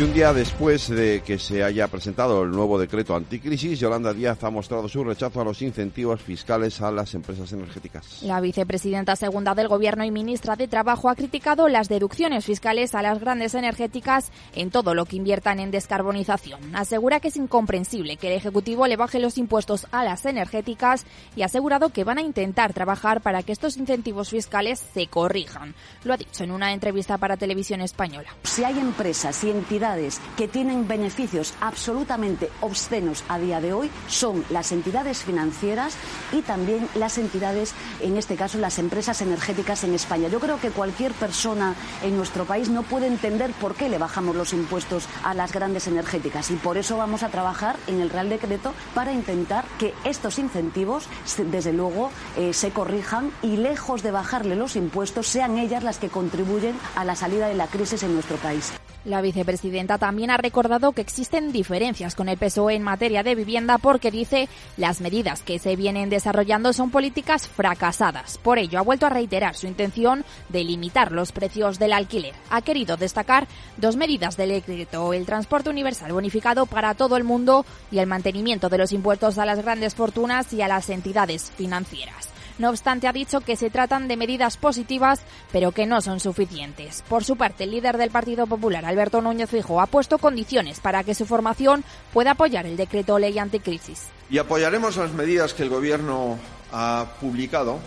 Y 0.00 0.02
un 0.02 0.14
día 0.14 0.32
después 0.32 0.88
de 0.88 1.20
que 1.20 1.38
se 1.38 1.62
haya 1.62 1.86
presentado 1.86 2.42
el 2.42 2.50
nuevo 2.50 2.78
decreto 2.78 3.14
anticrisis, 3.14 3.78
Yolanda 3.78 4.14
Díaz 4.14 4.42
ha 4.44 4.48
mostrado 4.48 4.88
su 4.88 5.04
rechazo 5.04 5.42
a 5.42 5.44
los 5.44 5.60
incentivos 5.60 6.22
fiscales 6.22 6.80
a 6.80 6.90
las 6.90 7.12
empresas 7.12 7.52
energéticas. 7.52 8.22
La 8.22 8.40
vicepresidenta 8.40 9.14
segunda 9.14 9.54
del 9.54 9.68
Gobierno 9.68 10.02
y 10.02 10.10
ministra 10.10 10.56
de 10.56 10.68
Trabajo 10.68 11.10
ha 11.10 11.14
criticado 11.16 11.68
las 11.68 11.90
deducciones 11.90 12.46
fiscales 12.46 12.94
a 12.94 13.02
las 13.02 13.20
grandes 13.20 13.54
energéticas 13.54 14.30
en 14.54 14.70
todo 14.70 14.94
lo 14.94 15.04
que 15.04 15.16
inviertan 15.16 15.60
en 15.60 15.70
descarbonización. 15.70 16.74
Asegura 16.74 17.20
que 17.20 17.28
es 17.28 17.36
incomprensible 17.36 18.16
que 18.16 18.28
el 18.28 18.38
Ejecutivo 18.38 18.86
le 18.86 18.96
baje 18.96 19.20
los 19.20 19.36
impuestos 19.36 19.86
a 19.90 20.02
las 20.02 20.24
energéticas 20.24 21.04
y 21.36 21.42
ha 21.42 21.46
asegurado 21.46 21.90
que 21.90 22.04
van 22.04 22.16
a 22.16 22.22
intentar 22.22 22.72
trabajar 22.72 23.20
para 23.20 23.42
que 23.42 23.52
estos 23.52 23.76
incentivos 23.76 24.30
fiscales 24.30 24.82
se 24.94 25.08
corrijan. 25.08 25.74
Lo 26.04 26.14
ha 26.14 26.16
dicho 26.16 26.42
en 26.42 26.52
una 26.52 26.72
entrevista 26.72 27.18
para 27.18 27.36
Televisión 27.36 27.82
Española. 27.82 28.30
Si 28.44 28.64
hay 28.64 28.78
empresas 28.78 29.44
y 29.44 29.50
entidades 29.50 29.89
que 30.36 30.46
tienen 30.46 30.86
beneficios 30.86 31.54
absolutamente 31.60 32.48
obscenos 32.60 33.24
a 33.28 33.38
día 33.38 33.60
de 33.60 33.72
hoy 33.72 33.90
son 34.06 34.44
las 34.48 34.70
entidades 34.70 35.24
financieras 35.24 35.96
y 36.32 36.42
también 36.42 36.88
las 36.94 37.18
entidades, 37.18 37.74
en 38.00 38.16
este 38.16 38.36
caso 38.36 38.58
las 38.58 38.78
empresas 38.78 39.20
energéticas 39.20 39.82
en 39.82 39.94
España. 39.94 40.28
Yo 40.28 40.38
creo 40.38 40.60
que 40.60 40.70
cualquier 40.70 41.12
persona 41.12 41.74
en 42.04 42.16
nuestro 42.16 42.44
país 42.44 42.68
no 42.68 42.84
puede 42.84 43.08
entender 43.08 43.50
por 43.60 43.74
qué 43.74 43.88
le 43.88 43.98
bajamos 43.98 44.36
los 44.36 44.52
impuestos 44.52 45.08
a 45.24 45.34
las 45.34 45.52
grandes 45.52 45.88
energéticas 45.88 46.52
y 46.52 46.54
por 46.54 46.78
eso 46.78 46.96
vamos 46.96 47.24
a 47.24 47.28
trabajar 47.28 47.76
en 47.88 48.00
el 48.00 48.10
Real 48.10 48.28
Decreto 48.28 48.72
para 48.94 49.12
intentar 49.12 49.64
que 49.78 49.92
estos 50.04 50.38
incentivos, 50.38 51.08
desde 51.50 51.72
luego, 51.72 52.10
eh, 52.36 52.52
se 52.52 52.70
corrijan 52.70 53.32
y 53.42 53.56
lejos 53.56 54.04
de 54.04 54.12
bajarle 54.12 54.54
los 54.54 54.76
impuestos, 54.76 55.26
sean 55.26 55.58
ellas 55.58 55.82
las 55.82 55.98
que 55.98 56.10
contribuyen 56.10 56.76
a 56.94 57.04
la 57.04 57.16
salida 57.16 57.48
de 57.48 57.54
la 57.54 57.66
crisis 57.66 58.04
en 58.04 58.14
nuestro 58.14 58.36
país. 58.36 58.72
La 59.06 59.22
vicepresidenta 59.22 59.79
también 59.86 60.30
ha 60.30 60.36
recordado 60.36 60.92
que 60.92 61.00
existen 61.00 61.52
diferencias 61.52 62.14
con 62.14 62.28
el 62.28 62.38
PSOE 62.38 62.74
en 62.74 62.82
materia 62.82 63.22
de 63.22 63.34
vivienda 63.34 63.78
porque 63.78 64.10
dice 64.10 64.48
las 64.76 65.00
medidas 65.00 65.42
que 65.42 65.58
se 65.58 65.76
vienen 65.76 66.10
desarrollando 66.10 66.72
son 66.72 66.90
políticas 66.90 67.48
fracasadas. 67.48 68.38
Por 68.38 68.58
ello 68.58 68.78
ha 68.78 68.82
vuelto 68.82 69.06
a 69.06 69.10
reiterar 69.10 69.56
su 69.56 69.66
intención 69.66 70.24
de 70.48 70.64
limitar 70.64 71.12
los 71.12 71.32
precios 71.32 71.78
del 71.78 71.92
alquiler. 71.92 72.34
Ha 72.50 72.62
querido 72.62 72.96
destacar 72.96 73.48
dos 73.76 73.96
medidas 73.96 74.36
del 74.36 74.50
decreto, 74.50 75.12
el 75.12 75.26
transporte 75.26 75.70
universal 75.70 76.12
bonificado 76.12 76.66
para 76.66 76.94
todo 76.94 77.16
el 77.16 77.24
mundo 77.24 77.64
y 77.90 77.98
el 77.98 78.06
mantenimiento 78.06 78.68
de 78.68 78.78
los 78.78 78.92
impuestos 78.92 79.38
a 79.38 79.46
las 79.46 79.62
grandes 79.62 79.94
fortunas 79.94 80.52
y 80.52 80.62
a 80.62 80.68
las 80.68 80.88
entidades 80.90 81.50
financieras. 81.56 82.29
No 82.60 82.68
obstante, 82.68 83.08
ha 83.08 83.12
dicho 83.14 83.40
que 83.40 83.56
se 83.56 83.70
tratan 83.70 84.06
de 84.06 84.18
medidas 84.18 84.58
positivas, 84.58 85.22
pero 85.50 85.72
que 85.72 85.86
no 85.86 86.02
son 86.02 86.20
suficientes. 86.20 87.02
Por 87.08 87.24
su 87.24 87.36
parte, 87.36 87.64
el 87.64 87.70
líder 87.70 87.96
del 87.96 88.10
Partido 88.10 88.46
Popular, 88.46 88.84
Alberto 88.84 89.22
Núñez 89.22 89.48
Fijo, 89.48 89.80
ha 89.80 89.86
puesto 89.86 90.18
condiciones 90.18 90.78
para 90.78 91.02
que 91.02 91.14
su 91.14 91.24
formación 91.24 91.84
pueda 92.12 92.32
apoyar 92.32 92.66
el 92.66 92.76
decreto 92.76 93.18
ley 93.18 93.38
anticrisis. 93.38 94.08
Y 94.28 94.36
apoyaremos 94.36 94.98
las 94.98 95.14
medidas 95.14 95.54
que 95.54 95.62
el 95.62 95.70
Gobierno 95.70 96.36
ha 96.70 97.06
publicado 97.18 97.78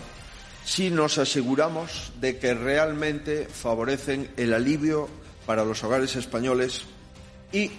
si 0.64 0.90
nos 0.90 1.18
aseguramos 1.18 2.10
de 2.20 2.40
que 2.40 2.52
realmente 2.52 3.46
favorecen 3.46 4.28
el 4.36 4.52
alivio 4.52 5.08
para 5.46 5.64
los 5.64 5.84
hogares 5.84 6.16
españoles 6.16 6.82
y 7.52 7.70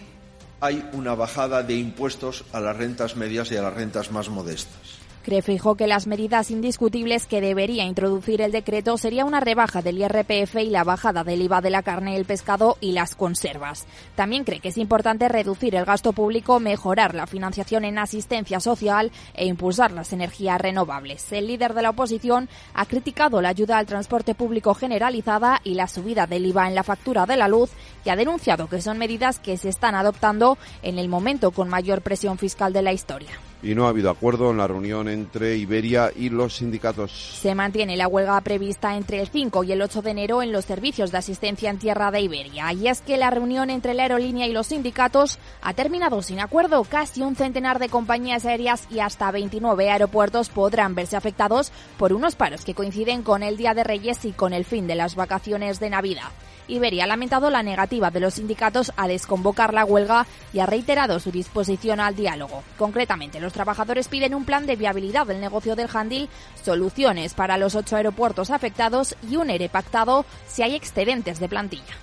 hay 0.61 0.89
una 0.93 1.13
bajada 1.13 1.61
de 1.61 1.75
impuestos 1.75 2.45
a 2.53 2.61
las 2.61 2.77
rentas 2.77 3.17
medias 3.17 3.51
y 3.51 3.57
a 3.57 3.63
las 3.63 3.73
rentas 3.73 4.13
más 4.13 4.29
modestas. 4.29 5.04
Cree 5.25 5.41
Feijóo 5.41 5.73
que 5.73 5.87
las 5.87 6.05
medidas 6.05 6.51
indiscutibles 6.51 7.25
que 7.25 7.41
debería 7.41 7.83
introducir 7.83 8.43
el 8.43 8.51
decreto 8.51 8.95
sería 8.95 9.25
una 9.25 9.39
rebaja 9.39 9.81
del 9.81 9.97
IRPF 9.97 10.57
y 10.57 10.69
la 10.69 10.83
bajada 10.83 11.23
del 11.23 11.41
IVA 11.41 11.61
de 11.61 11.71
la 11.71 11.81
carne, 11.81 12.15
el 12.15 12.25
pescado 12.25 12.77
y 12.79 12.91
las 12.91 13.15
conservas. 13.15 13.87
También 14.13 14.43
cree 14.43 14.59
que 14.59 14.67
es 14.67 14.77
importante 14.77 15.27
reducir 15.27 15.73
el 15.73 15.83
gasto 15.83 16.13
público, 16.13 16.59
mejorar 16.59 17.15
la 17.15 17.25
financiación 17.25 17.85
en 17.85 17.97
asistencia 17.97 18.59
social 18.59 19.11
e 19.33 19.47
impulsar 19.47 19.93
las 19.93 20.13
energías 20.13 20.61
renovables. 20.61 21.31
El 21.31 21.47
líder 21.47 21.73
de 21.73 21.81
la 21.81 21.89
oposición 21.89 22.47
ha 22.75 22.85
criticado 22.85 23.41
la 23.41 23.49
ayuda 23.49 23.79
al 23.79 23.87
transporte 23.87 24.35
público 24.35 24.75
generalizada 24.75 25.59
y 25.63 25.73
la 25.73 25.87
subida 25.87 26.27
del 26.27 26.45
IVA 26.45 26.67
en 26.67 26.75
la 26.75 26.83
factura 26.83 27.25
de 27.25 27.37
la 27.37 27.47
luz 27.47 27.71
y 28.05 28.11
ha 28.11 28.15
denunciado 28.15 28.69
que 28.69 28.79
son 28.79 28.99
medidas 28.99 29.39
que 29.39 29.57
se 29.57 29.69
están 29.69 29.95
adoptando 29.95 30.59
en 30.83 30.99
el 30.99 31.09
momento 31.09 31.49
con 31.49 31.67
mayor 31.67 32.03
presión 32.03 32.37
fiscal 32.37 32.73
de 32.73 32.83
la 32.83 32.93
historia 32.93 33.31
y 33.65 33.73
no 33.73 33.87
ha 33.87 33.89
habido 33.89 34.11
acuerdo 34.11 34.51
en 34.51 34.57
la 34.57 34.67
reunión 34.67 35.09
entre 35.09 35.57
Iberia 35.57 36.11
y 36.15 36.29
los 36.29 36.57
sindicatos. 36.57 37.11
Se 37.41 37.55
mantiene 37.55 37.97
la 37.97 38.07
huelga 38.07 38.39
prevista 38.41 38.95
entre 38.95 39.19
el 39.19 39.27
5 39.27 39.63
y 39.63 39.71
el 39.71 39.81
8 39.81 40.03
de 40.03 40.11
enero 40.11 40.43
en 40.43 40.51
los 40.51 40.65
servicios 40.65 41.11
de 41.11 41.17
asistencia 41.17 41.71
en 41.71 41.79
tierra 41.79 42.11
de 42.11 42.21
Iberia. 42.21 42.71
Y 42.73 42.87
es 42.87 43.01
que 43.01 43.17
la 43.17 43.31
reunión 43.31 43.71
entre 43.71 43.95
la 43.95 44.03
aerolínea 44.03 44.45
y 44.45 44.53
los 44.53 44.67
sindicatos 44.67 45.39
ha 45.63 45.73
terminado 45.73 46.21
sin 46.21 46.39
acuerdo. 46.39 46.83
Casi 46.83 47.23
un 47.23 47.35
centenar 47.35 47.79
de 47.79 47.89
compañías 47.89 48.45
aéreas 48.45 48.87
y 48.91 48.99
hasta 48.99 49.31
29 49.31 49.89
aeropuertos 49.89 50.49
podrán 50.49 50.93
verse 50.93 51.15
afectados 51.15 51.71
por 51.97 52.13
unos 52.13 52.35
paros 52.35 52.65
que 52.65 52.75
coinciden 52.75 53.23
con 53.23 53.41
el 53.41 53.57
Día 53.57 53.73
de 53.73 53.83
Reyes 53.83 54.25
y 54.25 54.31
con 54.31 54.53
el 54.53 54.65
fin 54.65 54.85
de 54.85 54.93
las 54.93 55.15
vacaciones 55.15 55.79
de 55.79 55.89
Navidad. 55.89 56.29
Iberia 56.67 57.03
ha 57.03 57.07
lamentado 57.07 57.49
la 57.49 57.63
negativa 57.63 58.11
de 58.11 58.19
los 58.19 58.35
sindicatos 58.35 58.91
a 58.97 59.07
desconvocar 59.07 59.73
la 59.73 59.85
huelga 59.85 60.25
y 60.53 60.59
ha 60.59 60.65
reiterado 60.65 61.19
su 61.19 61.31
disposición 61.31 61.99
al 61.99 62.15
diálogo. 62.15 62.63
Concretamente, 62.77 63.39
los 63.39 63.53
trabajadores 63.53 64.07
piden 64.07 64.35
un 64.35 64.45
plan 64.45 64.65
de 64.65 64.75
viabilidad 64.75 65.27
del 65.27 65.41
negocio 65.41 65.75
del 65.75 65.89
handil, 65.93 66.29
soluciones 66.63 67.33
para 67.33 67.57
los 67.57 67.75
ocho 67.75 67.95
aeropuertos 67.95 68.49
afectados 68.49 69.15
y 69.29 69.37
un 69.37 69.49
ERE 69.49 69.69
pactado 69.69 70.25
si 70.47 70.63
hay 70.63 70.75
excedentes 70.75 71.39
de 71.39 71.49
plantilla. 71.49 71.95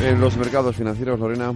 En 0.00 0.20
los 0.20 0.36
mercados 0.36 0.76
financieros, 0.76 1.18
Lorena. 1.18 1.54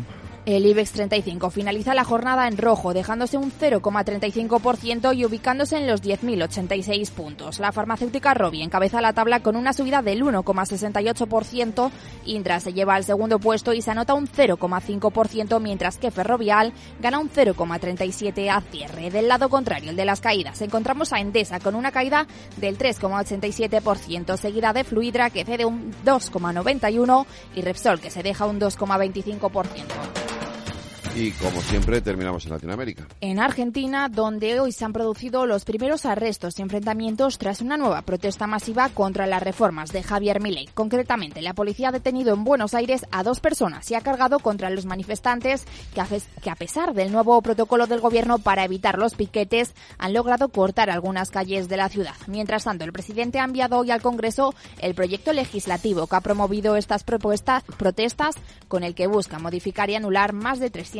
El 0.51 0.67
IBEX 0.67 0.91
35 0.91 1.51
finaliza 1.51 1.95
la 1.95 2.03
jornada 2.03 2.49
en 2.49 2.59
rojo, 2.59 2.93
dejándose 2.93 3.37
un 3.37 3.53
0,35% 3.53 5.17
y 5.17 5.25
ubicándose 5.25 5.77
en 5.77 5.87
los 5.87 6.03
10.086 6.03 7.09
puntos. 7.13 7.61
La 7.61 7.71
farmacéutica 7.71 8.35
Robi 8.35 8.61
encabeza 8.61 9.01
la 9.01 9.13
tabla 9.13 9.45
con 9.45 9.55
una 9.55 9.73
subida 9.73 10.03
del 10.03 10.25
1,68%. 10.25 11.93
Indra 12.25 12.59
se 12.59 12.73
lleva 12.73 12.97
al 12.97 13.05
segundo 13.05 13.39
puesto 13.39 13.73
y 13.73 13.81
se 13.81 13.93
anota 13.93 14.15
un 14.15 14.27
0,5%, 14.27 15.61
mientras 15.61 15.99
que 15.99 16.11
Ferrovial 16.11 16.73
gana 16.99 17.21
un 17.21 17.31
0,37% 17.31 18.51
a 18.51 18.61
cierre. 18.61 19.11
Del 19.11 19.29
lado 19.29 19.51
contrario, 19.51 19.91
el 19.91 19.97
de 19.97 20.05
las 20.05 20.21
caídas, 20.21 20.61
encontramos 20.63 21.13
a 21.13 21.21
Endesa 21.21 21.61
con 21.61 21.77
una 21.77 21.93
caída 21.93 22.27
del 22.57 22.77
3,87%, 22.77 24.37
seguida 24.37 24.73
de 24.73 24.83
Fluidra 24.83 25.31
que 25.31 25.45
cede 25.45 25.65
un 25.65 25.95
2,91% 26.05 27.25
y 27.55 27.63
Repsol 27.63 28.01
que 28.01 28.11
se 28.11 28.25
deja 28.25 28.47
un 28.47 28.59
2,25%. 28.59 30.40
Y 31.17 31.33
como 31.33 31.61
siempre, 31.61 32.01
terminamos 32.01 32.45
en 32.45 32.53
Latinoamérica. 32.53 33.09
En 33.21 33.41
Argentina, 33.41 34.09
donde 34.09 34.61
hoy 34.61 34.71
se 34.71 34.85
han 34.85 34.93
producido 34.93 35.45
los 35.45 35.65
primeros 35.65 36.07
arrestos 36.07 36.59
y 36.59 36.63
enfrentamientos 36.63 37.37
tras 37.37 37.61
una 37.61 37.77
nueva 37.77 38.03
protesta 38.03 38.47
masiva 38.47 38.89
contra 38.91 39.27
las 39.27 39.43
reformas 39.43 39.91
de 39.91 40.05
Javier 40.05 40.41
Milei. 40.41 40.69
Concretamente, 40.73 41.43
la 41.43 41.53
policía 41.53 41.89
ha 41.89 41.93
detenido 41.93 42.33
en 42.33 42.45
Buenos 42.45 42.75
Aires 42.75 43.07
a 43.11 43.25
dos 43.25 43.41
personas 43.41 43.91
y 43.91 43.97
ha 43.97 44.03
cargado 44.03 44.39
contra 44.39 44.71
los 44.71 44.87
manifestantes 44.87 45.65
que 45.95 46.51
a, 46.51 46.55
pesar 46.55 46.95
del 46.95 47.11
nuevo 47.11 47.43
protocolo 47.43 47.89
del 47.89 48.01
gobierno 48.01 48.39
para 48.39 48.65
evitar 48.65 48.97
los 48.97 49.15
piquetes, 49.15 49.75
han 49.99 50.13
logrado 50.13 50.49
cortar 50.49 50.91
algunas 50.91 51.31
calles 51.31 51.69
de 51.69 51.77
la 51.77 51.89
ciudad. 51.89 52.15
Mientras 52.29 52.65
tanto, 52.65 52.85
el 52.85 52.93
presidente 52.93 53.41
ha 53.41 53.45
enviado 53.45 53.79
hoy 53.79 53.91
al 53.91 54.01
Congreso 54.01 54.55
el 54.81 54.95
proyecto 54.95 55.33
legislativo 55.33 56.07
que 56.07 56.17
ha 56.17 56.21
promovido 56.21 56.77
estas 56.77 57.03
propuestas, 57.03 57.65
protestas 57.77 58.37
con 58.69 58.85
el 58.85 58.95
que 58.95 59.09
busca 59.09 59.41
modificar 59.41 59.91
y 59.91 59.97
anular 59.97 60.33
más 60.33 60.61
de 60.61 60.71
300 60.71 61.00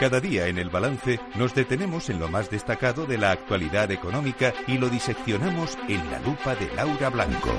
Cada 0.00 0.20
día 0.20 0.46
en 0.46 0.58
el 0.58 0.70
balance 0.70 1.18
nos 1.34 1.56
detenemos 1.56 2.08
en 2.08 2.20
lo 2.20 2.28
más 2.28 2.48
destacado 2.50 3.04
de 3.04 3.18
la 3.18 3.32
actualidad 3.32 3.90
económica 3.90 4.54
y 4.68 4.78
lo 4.78 4.88
diseccionamos 4.88 5.76
en 5.88 6.08
la 6.12 6.20
lupa 6.20 6.54
de 6.54 6.72
Laura 6.72 7.10
Blanco. 7.10 7.50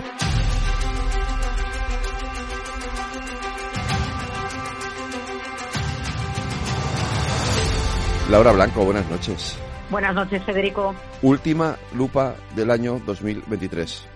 Laura 8.29 8.53
Blanco, 8.53 8.85
buenas 8.85 9.09
noches. 9.09 9.59
Buenas 9.89 10.15
noches, 10.15 10.41
Federico. 10.45 10.95
Última 11.21 11.75
lupa 11.93 12.35
del 12.55 12.71
año 12.71 13.01
2023. 13.05 14.07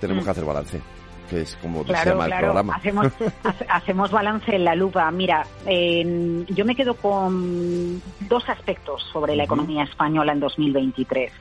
Tenemos 0.00 0.24
mm. 0.24 0.24
que 0.24 0.30
hacer 0.32 0.44
balance 0.44 0.97
que 1.28 1.42
es 1.42 1.56
como 1.56 1.84
se 1.84 1.92
llama 1.92 2.26
el 2.26 2.38
programa. 2.38 2.74
Hacemos, 2.76 3.12
hacemos 3.68 4.10
balance 4.10 4.54
en 4.54 4.64
la 4.64 4.74
lupa. 4.74 5.10
Mira, 5.10 5.46
yo 5.66 6.64
me 6.64 6.74
quedo 6.74 6.94
con 6.94 8.02
dos 8.28 8.48
aspectos 8.48 9.02
sobre 9.12 9.36
la 9.36 9.44
economía 9.44 9.84
española 9.84 10.32
en 10.32 10.40
2023. 10.40 11.32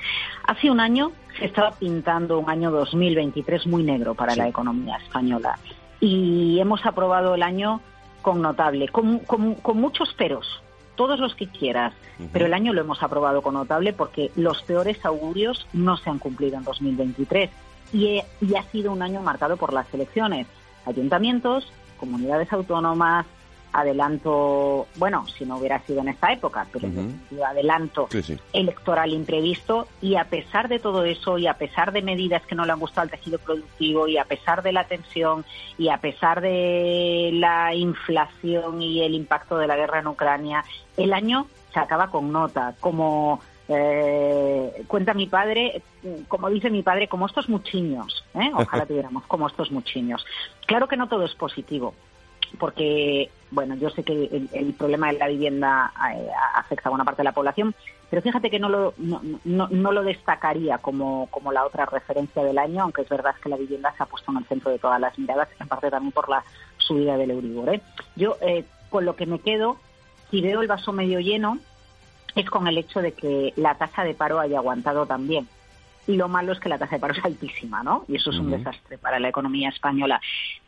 Hace 0.47 0.69
un 0.69 0.80
año 0.80 1.12
se 1.38 1.45
estaba 1.45 1.71
pintando 1.71 2.39
un 2.39 2.50
año 2.50 2.71
2023 2.71 3.67
muy 3.67 3.84
negro 3.84 4.15
para 4.15 4.36
la 4.36 4.47
economía 4.47 4.97
española 4.97 5.58
y 6.00 6.60
hemos 6.60 6.86
aprobado 6.86 7.36
el 7.36 7.43
año 7.43 7.82
con 8.21 8.41
notable, 8.41 8.89
con, 8.89 9.19
con, 9.19 9.78
muchos 9.80 10.13
peros, 10.13 10.62
todos 10.95 11.19
los 11.19 11.36
que 11.36 11.47
quieras, 11.47 11.93
pero 12.34 12.45
el 12.45 12.54
año 12.54 12.73
lo 12.73 12.82
hemos 12.82 13.02
aprobado 13.02 13.41
con 13.41 13.54
notable 13.54 13.93
porque 13.93 14.32
los 14.36 14.62
peores 14.63 15.04
augurios 15.06 15.67
no 15.73 15.97
se 15.97 16.10
han 16.10 16.19
cumplido 16.19 16.58
en 16.58 16.63
2023 16.63 17.50
y, 17.93 18.21
ha 18.56 18.63
sido 18.71 18.91
un 18.91 19.02
año 19.02 19.21
marcado 19.21 19.58
por 19.58 19.73
las 19.73 19.91
elecciones. 19.93 20.47
Ayuntamientos, 20.86 21.71
comunidades 22.00 22.52
autónomas, 22.54 23.26
adelanto, 23.73 24.88
bueno, 24.95 25.26
si 25.28 25.45
no 25.45 25.58
hubiera 25.58 25.80
sido 25.86 26.00
en 26.00 26.08
esta 26.08 26.32
época, 26.32 26.65
pero 26.71 26.88
adelanto 27.45 28.08
electoral 28.54 29.12
imprevisto 29.12 29.88
y 30.02 30.15
a 30.15 30.23
pesar 30.23 30.67
de 30.67 30.80
todo 30.80 31.04
eso 31.04 31.38
y 31.38 31.47
a 31.47 31.56
pesar 31.56 31.91
de 31.91 32.02
medidas 32.02 32.43
que 32.45 32.56
no 32.56 32.65
le 32.65 32.71
han 32.71 32.80
gustado 32.80 33.04
al 33.04 33.12
tejido 33.12 33.38
productivo 33.39 34.08
y 34.08 34.17
a 34.17 34.26
pesar 34.26 34.63
de 34.63 34.71
la 34.71 34.86
tensión 34.86 35.45
y 35.78 35.89
a 35.89 35.97
pesar 35.97 36.41
de 36.41 37.32
la 37.34 37.76
inflación 37.76 38.82
y 38.82 39.04
el 39.04 39.13
impacto 39.13 39.58
de 39.58 39.67
la 39.67 39.76
guerra 39.76 40.00
en 40.00 40.08
Ucrania, 40.08 40.63
el 40.95 41.13
año 41.13 41.47
se 41.73 41.80
acaba 41.80 42.10
con 42.10 42.32
nota, 42.32 42.73
como 42.80 43.41
eh, 43.69 44.84
cuenta 44.88 45.13
mi 45.13 45.27
padre, 45.27 45.82
como 46.27 46.49
dice 46.49 46.69
mi 46.69 46.84
padre, 46.84 47.08
como 47.08 47.25
estos 47.25 47.49
muchiños. 47.49 48.23
¿eh? 48.34 48.51
Ojalá 48.53 48.86
tuviéramos 48.88 49.23
como 49.25 49.47
estos 49.47 49.71
muchiños. 49.71 50.25
Claro 50.65 50.88
que 50.88 50.97
no 50.97 51.08
todo 51.08 51.25
es 51.25 51.36
positivo, 51.36 51.93
porque, 52.60 53.30
bueno, 53.51 53.75
yo 53.75 53.89
sé 53.89 54.03
que 54.03 54.47
el, 54.53 54.73
problema 54.73 55.12
de 55.12 55.19
la 55.19 55.27
vivienda 55.27 55.91
eh, 56.13 56.30
afecta 56.56 56.88
a 56.88 56.91
buena 56.91 57.03
parte 57.03 57.21
de 57.21 57.25
la 57.25 57.34
población, 57.34 57.75
pero 58.10 58.21
fíjate 58.21 58.49
que 58.49 58.60
no 58.60 58.69
lo, 58.69 58.93
no, 58.97 59.21
no, 59.43 59.91
lo 59.91 60.03
destacaría 60.03 60.77
como, 60.77 61.27
como 61.30 61.51
la 61.51 61.65
otra 61.65 61.86
referencia 61.86 62.41
del 62.43 62.58
año, 62.58 62.84
aunque 62.84 63.01
es 63.01 63.10
verdad 63.10 63.36
que 63.41 63.49
la 63.49 63.58
vivienda 63.58 63.93
se 63.97 64.03
ha 64.03 64.06
puesto 64.06 64.32
en 64.32 64.38
el 64.38 64.45
centro 64.45 64.71
de 64.71 64.80
todas 64.80 65.01
las 65.01 65.19
miradas, 65.19 65.49
en 65.60 65.67
parte 65.67 65.91
también 65.91 66.13
por 66.13 66.30
la 66.30 66.41
subida 66.77 67.17
del 67.17 67.32
Euribor. 67.32 67.75
¿eh? 67.75 67.82
Yo, 68.15 68.38
con 68.89 69.03
lo 69.03 69.17
que 69.17 69.25
me 69.25 69.39
quedo, 69.39 69.75
si 70.32 70.39
veo 70.39 70.62
el 70.62 70.69
vaso 70.69 70.93
medio 70.93 71.19
lleno, 71.19 71.60
es 72.38 72.50
con 72.50 72.67
el 72.67 72.78
hecho 72.78 73.02
de 73.02 73.13
que 73.13 73.54
la 73.56 73.76
tasa 73.76 74.04
de 74.04 74.13
paro 74.13 74.39
haya 74.39 74.60
aguantado 74.60 75.06
también. 75.06 75.47
Y 76.08 76.15
lo 76.15 76.30
malo 76.30 76.54
es 76.54 76.60
que 76.60 76.69
la 76.69 76.78
tasa 76.78 76.95
de 76.95 77.02
paro 77.02 77.13
es 77.13 77.26
altísima, 77.26 77.84
¿no? 77.84 78.06
Y 78.08 78.15
eso 78.15 78.30
es 78.30 78.38
un 78.38 78.50
desastre 78.50 78.97
para 78.97 79.19
la 79.19 79.28
economía 79.28 79.69
española. 79.69 80.21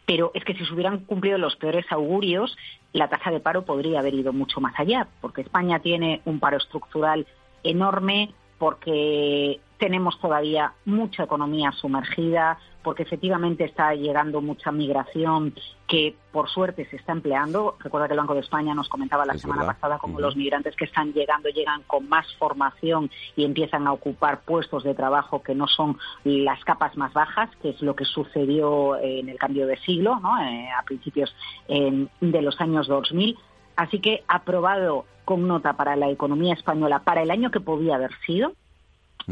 Pero 0.05 0.31
es 0.33 0.43
que 0.43 0.53
si 0.53 0.65
se 0.65 0.73
hubieran 0.73 0.99
cumplido 1.05 1.37
los 1.37 1.55
peores 1.55 1.85
augurios, 1.91 2.57
la 2.91 3.07
tasa 3.07 3.31
de 3.31 3.39
paro 3.39 3.63
podría 3.63 3.99
haber 3.99 4.15
ido 4.15 4.33
mucho 4.33 4.59
más 4.59 4.73
allá, 4.77 5.07
porque 5.21 5.41
España 5.41 5.79
tiene 5.79 6.21
un 6.25 6.39
paro 6.39 6.57
estructural 6.57 7.25
enorme, 7.63 8.31
porque 8.57 9.61
tenemos 9.79 10.19
todavía 10.19 10.73
mucha 10.85 11.23
economía 11.23 11.71
sumergida, 11.71 12.59
porque 12.83 13.03
efectivamente 13.03 13.63
está 13.63 13.93
llegando 13.95 14.41
mucha 14.41 14.71
migración 14.71 15.53
que 15.87 16.15
por 16.31 16.49
suerte 16.49 16.85
se 16.89 16.97
está 16.97 17.13
empleando. 17.13 17.77
Recuerda 17.79 18.07
que 18.07 18.13
el 18.13 18.19
Banco 18.19 18.33
de 18.33 18.41
España 18.41 18.75
nos 18.75 18.89
comentaba 18.89 19.25
la 19.25 19.33
semana 19.33 19.65
pasada 19.65 19.97
cómo 19.97 20.19
los 20.19 20.35
migrantes 20.35 20.75
que 20.75 20.85
están 20.85 21.13
llegando 21.13 21.49
llegan 21.49 21.81
con 21.83 22.07
más 22.07 22.27
formación 22.35 23.09
y 23.35 23.45
empiezan 23.45 23.87
a 23.87 23.93
ocupar 23.93 24.41
puestos 24.41 24.83
de 24.83 24.93
trabajo 24.93 25.41
que 25.41 25.55
no 25.55 25.67
son 25.67 25.97
las 26.23 26.63
capas 26.63 26.95
más 26.97 27.13
bajas, 27.13 27.49
que 27.61 27.69
es 27.69 27.81
lo 27.81 27.95
que 27.95 28.05
sucedió 28.05 28.97
en 28.97 29.29
el 29.29 29.37
cambio 29.37 29.65
de 29.65 29.77
siglo, 29.77 30.19
¿no? 30.19 30.41
Eh, 30.41 30.69
a 30.77 30.83
principios 30.83 31.33
eh, 31.67 32.07
de 32.19 32.41
los 32.41 32.59
años 32.61 32.87
2000. 32.87 33.37
Así 33.77 33.99
que 33.99 34.23
aprobado 34.27 35.05
con 35.23 35.47
nota 35.47 35.73
para 35.73 35.95
la 35.95 36.09
economía 36.09 36.53
española 36.53 36.99
para 36.99 37.21
el 37.21 37.31
año 37.31 37.51
que 37.51 37.59
podía 37.59 37.95
haber 37.95 38.11
sido 38.25 38.53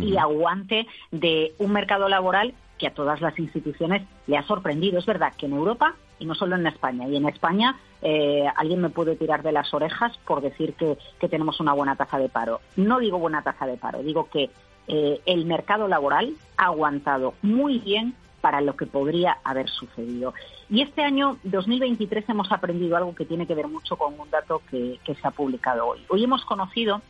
y 0.01 0.17
aguante 0.17 0.87
de 1.11 1.53
un 1.59 1.71
mercado 1.71 2.07
laboral 2.09 2.53
que 2.77 2.87
a 2.87 2.93
todas 2.93 3.21
las 3.21 3.37
instituciones 3.39 4.03
le 4.27 4.37
ha 4.37 4.43
sorprendido. 4.43 4.99
Es 4.99 5.05
verdad 5.05 5.33
que 5.37 5.47
en 5.47 5.53
Europa 5.53 5.95
y 6.19 6.25
no 6.25 6.35
solo 6.35 6.55
en 6.55 6.67
España. 6.67 7.07
Y 7.07 7.15
en 7.15 7.27
España 7.27 7.77
eh, 8.01 8.45
alguien 8.55 8.81
me 8.81 8.89
puede 8.89 9.15
tirar 9.15 9.43
de 9.43 9.51
las 9.51 9.73
orejas 9.73 10.17
por 10.25 10.41
decir 10.41 10.73
que, 10.73 10.97
tenemos 11.27 11.59
una 11.59 11.73
buena 11.73 11.95
tasa 11.95 12.17
de 12.17 12.29
paro. 12.29 12.61
No 12.75 12.99
digo 12.99 13.19
buena 13.19 13.41
tasa 13.41 13.65
de 13.65 13.77
paro, 13.77 14.01
digo 14.01 14.29
que 14.29 14.49
eh, 14.87 15.21
el 15.25 15.45
mercado 15.45 15.87
laboral 15.87 16.33
ha 16.57 16.65
aguantado 16.65 17.33
muy 17.41 17.79
bien 17.79 18.15
para 18.41 18.61
lo 18.61 18.75
que 18.75 18.85
podría 18.85 19.37
haber 19.43 19.69
sucedido. 19.69 20.33
Y 20.69 20.81
este 20.81 21.03
año 21.03 21.37
2023 21.43 22.29
hemos 22.29 22.51
aprendido 22.51 22.95
algo 22.95 23.15
que 23.15 23.25
tiene 23.25 23.47
que 23.47 23.55
ver 23.55 23.67
mucho 23.67 23.97
con 23.97 24.17
un 24.19 24.29
dato 24.29 24.61
que, 24.69 24.99
se 25.05 25.27
ha 25.27 25.31
publicado 25.31 25.87
hoy. 25.87 25.99
Hoy 26.07 26.23
hemos 26.23 26.45
conocido 26.45 27.01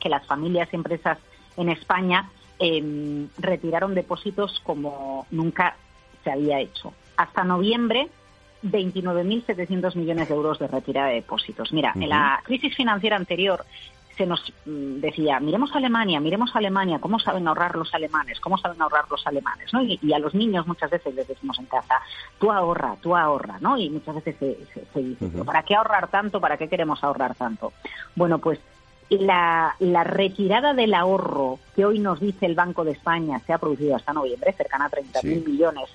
que 0.00 0.08
las 0.08 0.26
familias 0.26 0.68
y 0.72 0.76
empresas 0.76 1.18
en 1.56 1.68
España 1.68 2.30
em, 2.58 3.28
retiraron 3.38 3.94
depósitos 3.94 4.60
como 4.64 5.26
nunca 5.30 5.76
se 6.24 6.30
había 6.30 6.60
hecho. 6.60 6.92
Hasta 7.16 7.44
noviembre 7.44 8.08
29.700 8.62 9.94
millones 9.96 10.28
de 10.28 10.34
euros 10.34 10.58
de 10.58 10.66
retirada 10.66 11.08
de 11.08 11.16
depósitos. 11.16 11.72
Mira, 11.72 11.92
en 11.94 12.08
la 12.08 12.40
crisis 12.44 12.74
financiera 12.74 13.16
anterior 13.16 13.64
se 14.16 14.26
nos 14.26 14.40
mm, 14.64 15.00
decía, 15.00 15.40
miremos 15.40 15.72
a 15.72 15.78
Alemania, 15.78 16.20
miremos 16.20 16.54
a 16.54 16.58
Alemania, 16.58 16.98
cómo 16.98 17.18
saben 17.18 17.46
ahorrar 17.46 17.76
los 17.76 17.92
alemanes, 17.94 18.40
cómo 18.40 18.56
saben 18.56 18.80
ahorrar 18.80 19.04
los 19.10 19.26
alemanes, 19.26 19.72
¿no? 19.72 19.82
Y, 19.82 20.12
a 20.12 20.18
los 20.18 20.34
niños 20.34 20.66
muchas 20.66 20.90
veces 20.90 21.14
les 21.14 21.28
decimos 21.28 21.58
en 21.58 21.66
casa, 21.66 22.00
tú 22.38 22.50
ahorra, 22.50 22.96
tú 23.02 23.14
ahorra, 23.14 23.58
¿no? 23.60 23.76
Y 23.76 23.90
muchas 23.90 24.14
veces 24.16 24.36
se, 24.38 25.02
dice, 25.02 25.44
¿para 25.44 25.62
qué 25.62 25.74
ahorrar 25.74 26.08
tanto? 26.08 26.40
¿Para 26.40 26.56
qué 26.56 26.68
queremos 26.68 27.02
ahorrar 27.04 27.34
tanto? 27.34 27.72
Bueno, 28.14 28.38
pues 28.38 28.58
la, 29.10 29.76
la, 29.78 30.04
retirada 30.04 30.74
del 30.74 30.94
ahorro 30.94 31.58
que 31.74 31.84
hoy 31.84 31.98
nos 31.98 32.20
dice 32.20 32.46
el 32.46 32.54
Banco 32.54 32.84
de 32.84 32.92
España 32.92 33.40
se 33.46 33.52
ha 33.52 33.58
producido 33.58 33.96
hasta 33.96 34.12
noviembre, 34.12 34.52
cercana 34.52 34.86
a 34.86 34.90
30.000 34.90 35.46
millones, 35.46 35.88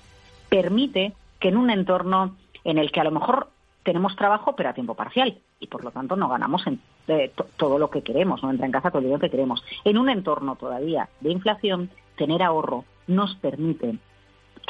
permite 0.48 1.12
que 1.38 1.48
en 1.48 1.56
un 1.56 1.70
entorno 1.70 2.36
en 2.64 2.78
el 2.78 2.90
que 2.90 3.00
a 3.00 3.04
lo 3.04 3.10
mejor 3.10 3.48
tenemos 3.82 4.16
trabajo 4.16 4.54
pero 4.54 4.70
a 4.70 4.74
tiempo 4.74 4.94
parcial 4.94 5.38
y 5.60 5.66
por 5.66 5.84
lo 5.84 5.90
tanto 5.90 6.16
no 6.16 6.28
ganamos 6.28 6.66
en, 6.66 6.80
eh, 7.08 7.32
todo 7.56 7.78
lo 7.78 7.90
que 7.90 8.02
queremos, 8.02 8.42
no 8.42 8.50
entra 8.50 8.66
en 8.66 8.72
casa 8.72 8.90
todo 8.90 9.02
lo 9.02 9.18
que 9.18 9.30
queremos. 9.30 9.64
En 9.84 9.98
un 9.98 10.08
entorno 10.08 10.56
todavía 10.56 11.08
de 11.20 11.30
inflación, 11.30 11.90
tener 12.16 12.42
ahorro 12.42 12.84
nos 13.06 13.34
permite 13.36 13.98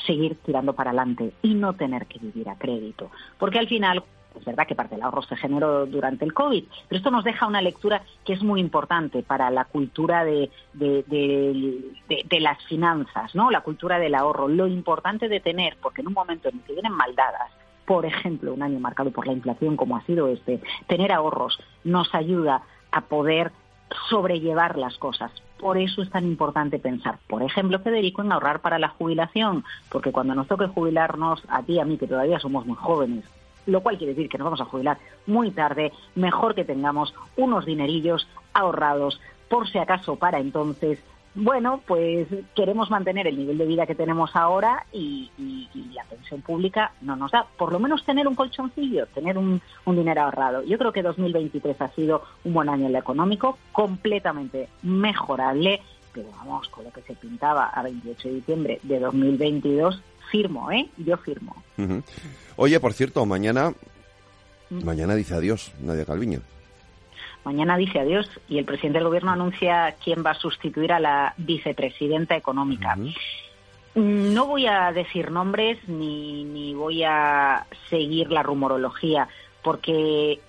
seguir 0.07 0.37
tirando 0.44 0.72
para 0.72 0.90
adelante 0.90 1.33
y 1.42 1.55
no 1.55 1.74
tener 1.74 2.07
que 2.07 2.18
vivir 2.18 2.48
a 2.48 2.57
crédito. 2.57 3.11
Porque 3.38 3.59
al 3.59 3.68
final, 3.68 4.02
es 4.38 4.45
verdad 4.45 4.66
que 4.66 4.75
parte 4.75 4.95
del 4.95 5.05
ahorro 5.05 5.23
se 5.23 5.37
generó 5.37 5.87
durante 5.87 6.25
el 6.25 6.35
COVID, 6.35 6.64
pero 6.88 6.99
esto 6.99 7.11
nos 7.11 7.25
deja 7.25 7.47
una 7.47 7.62
lectura 7.62 8.03
que 8.25 8.33
es 8.33 8.42
muy 8.42 8.61
importante 8.61 9.23
para 9.23 9.51
la 9.51 9.64
cultura 9.64 10.25
de, 10.25 10.51
de, 10.73 11.05
de, 12.29 12.40
las 12.40 12.62
finanzas, 12.64 13.35
¿no? 13.35 13.51
la 13.51 13.61
cultura 13.61 13.99
del 13.99 14.14
ahorro. 14.14 14.49
Lo 14.49 14.66
importante 14.66 15.29
de 15.29 15.40
tener, 15.40 15.77
porque 15.81 16.01
en 16.01 16.09
un 16.09 16.14
momento 16.14 16.49
en 16.49 16.57
el 16.57 16.62
que 16.62 16.73
vienen 16.73 16.92
maldadas, 16.92 17.51
por 17.85 18.07
ejemplo, 18.07 18.55
un 18.55 18.62
año 18.62 18.79
marcado 18.79 19.11
por 19.11 19.27
la 19.27 19.33
inflación 19.33 19.77
como 19.77 19.97
ha 19.97 20.03
sido 20.03 20.29
este, 20.29 20.61
tener 20.87 21.12
ahorros 21.12 21.59
nos 21.85 22.14
ayuda 22.14 22.62
a 22.90 23.01
poder 23.03 23.53
sobrellevar 24.09 24.79
las 24.79 24.97
cosas. 24.99 25.31
Por 25.59 25.79
eso 25.79 26.03
es 26.03 26.11
tan 26.11 26.25
importante 26.25 26.79
pensar, 26.79 27.18
por 27.29 27.42
ejemplo, 27.42 27.79
Federico, 27.81 28.23
en 28.23 28.33
ahorrar 28.33 28.61
para 28.61 28.79
la 28.79 28.88
jubilación, 28.88 29.64
porque 29.90 30.11
cuando 30.11 30.35
nos 30.35 30.49
toque 30.49 30.66
jubilarnos, 30.66 31.42
a 31.49 31.62
ti 31.62 31.79
a 31.79 31.85
mí, 31.85 31.99
que 31.99 32.09
todavía 32.09 32.40
somos 32.40 32.66
muy 32.66 32.77
jóvenes, 32.77 33.25
lo 33.66 33.81
cual 33.81 33.98
quiere 33.98 34.14
decir 34.14 34.29
que 34.29 34.38
nos 34.38 34.46
vamos 34.46 34.61
a 34.61 34.66
jubilar 34.66 34.98
muy 35.27 35.51
tarde, 35.51 35.92
mejor 36.14 36.55
que 36.55 36.64
tengamos 36.64 37.14
unos 37.37 37.64
dinerillos 37.64 38.29
ahorrados 38.53 39.20
por 39.48 39.68
si 39.68 39.79
acaso 39.79 40.16
para 40.16 40.38
entonces 40.38 40.98
bueno, 41.35 41.81
pues 41.87 42.29
queremos 42.55 42.90
mantener 42.90 43.27
el 43.27 43.38
nivel 43.38 43.57
de 43.57 43.64
vida 43.66 43.87
que 43.87 43.94
tenemos 43.94 44.37
ahora 44.37 44.85
y, 44.92 45.31
la 45.94 46.05
pensión 46.05 46.42
pública 46.42 46.92
no 47.01 47.16
nos 47.16 47.31
da. 47.31 47.46
Por 47.57 47.72
lo 47.72 47.79
menos 47.79 48.05
tener 48.05 48.29
un 48.29 48.35
colchoncillo, 48.35 49.07
tener 49.07 49.38
un, 49.38 49.61
dinero 49.87 50.22
ahorrado. 50.22 50.62
Yo 50.62 50.79
creo 50.79 50.92
que 50.92 51.03
2023 51.03 51.81
ha 51.81 51.88
sido 51.88 52.22
un 52.44 52.53
buen 52.53 52.68
año 52.68 52.87
en 52.87 52.96
económico, 52.96 53.59
completamente 53.72 54.68
mejorable, 54.83 55.81
pero 56.12 56.29
vamos, 56.37 56.68
con 56.68 56.85
lo 56.85 56.92
que 56.92 57.03
se 57.03 57.14
pintaba 57.14 57.66
a 57.66 57.83
28 57.83 58.29
de 58.29 58.35
diciembre 58.35 58.81
de 58.83 59.01
2022, 59.01 60.03
firmo, 60.33 60.73
¿eh? 60.73 60.88
Yo 60.97 61.16
firmo. 61.18 61.55
Oye, 62.57 62.81
por 62.81 62.95
cierto, 62.95 63.25
mañana, 63.27 63.73
mm. 64.71 64.83
mañana 64.83 65.14
dice 65.14 65.35
adiós 65.35 65.73
Nadia 65.81 66.07
Calviño. 66.07 66.40
Mañana 67.45 67.77
dice 67.77 68.01
adiós 68.01 68.27
y 68.49 68.59
el 68.59 68.64
presidente 68.64 68.99
del 68.99 69.09
gobierno 69.09 69.31
anuncia 69.31 69.97
quién 70.03 70.25
va 70.25 70.31
a 70.31 70.35
sustituir 70.35 70.92
a 70.92 71.01
la 71.01 71.35
vicepresidenta 71.37 72.35
económica. 72.35 72.97
No 73.95 74.47
voy 74.47 74.66
a 74.66 74.90
decir 74.92 75.31
nombres 75.31 75.77
ni, 75.87 76.45
ni 76.45 76.73
voy 76.73 77.03
a 77.05 77.66
seguir 77.90 78.31
la 78.31 78.42
rumorología, 78.42 79.29
porque 79.62 80.40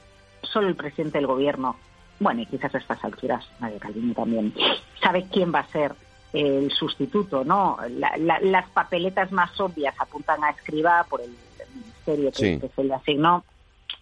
solo 0.44 0.68
el 0.70 0.76
presidente 0.76 1.18
del 1.18 1.28
gobierno, 1.28 1.76
bueno, 2.20 2.42
y 2.42 2.46
quizás 2.46 2.74
a 2.74 2.78
estas 2.78 3.04
alturas, 3.04 3.44
Nadia 3.60 3.80
Calvini 3.80 4.14
también, 4.14 4.54
sabe 5.02 5.26
quién 5.30 5.54
va 5.54 5.60
a 5.60 5.68
ser 5.68 5.94
el 6.34 6.72
sustituto, 6.72 7.44
¿no? 7.46 7.78
las 7.90 8.70
papeletas 8.70 9.32
más 9.32 9.60
obvias 9.60 9.96
apuntan 10.00 10.44
a 10.44 10.50
Escriba 10.50 11.06
por 11.08 11.22
el 11.22 11.30
ministerio 11.74 12.32
que 12.32 12.70
se 12.76 12.84
le 12.84 12.94
asignó 12.94 13.44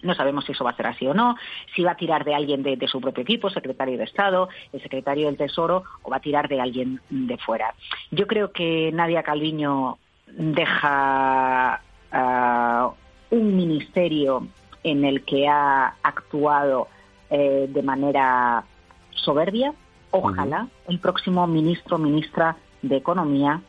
no 0.04 0.16
sabemos 0.16 0.46
si 0.46 0.52
eso 0.52 0.64
va 0.64 0.72
a 0.72 0.76
ser 0.76 0.88
así 0.88 1.08
o 1.08 1.14
no, 1.14 1.36
si 1.76 1.84
va 1.84 1.92
a 1.92 1.98
tirar 1.98 2.26
de 2.26 2.34
alguien 2.34 2.64
de, 2.64 2.88
su 2.88 3.00
propio 3.00 3.24
equipo, 3.24 3.50
secretario 3.50 3.98
de 3.98 4.04
Estado, 4.04 4.50
el 4.74 4.82
secretario 4.82 5.28
del 5.28 5.38
Tesoro, 5.38 5.84
o 6.02 6.10
va 6.10 6.18
a 6.18 6.22
tirar 6.22 6.48
de 6.48 6.60
alguien 6.60 7.00
de 7.10 7.38
fuera. 7.38 7.74
Yo 8.10 8.28
creo 8.28 8.52
que 8.52 8.92
Nadia 8.92 9.24
Calviño 9.24 9.98
deja 10.28 11.82
ah, 12.12 12.92
un 13.30 13.56
ministerio 13.56 14.48
en 14.84 15.06
el 15.06 15.24
que 15.24 15.48
ha 15.48 15.96
actuado 16.02 16.88
eh, 17.30 17.68
de 17.70 17.84
manera 17.84 18.64
soberbia. 19.12 19.74
Ojalá 20.12 20.68
el 20.88 21.00
próximo 21.00 21.48
ministro 21.48 21.96
o 21.96 22.00
ministra 22.00 22.58
de 22.82 22.98
Economía 22.98 23.62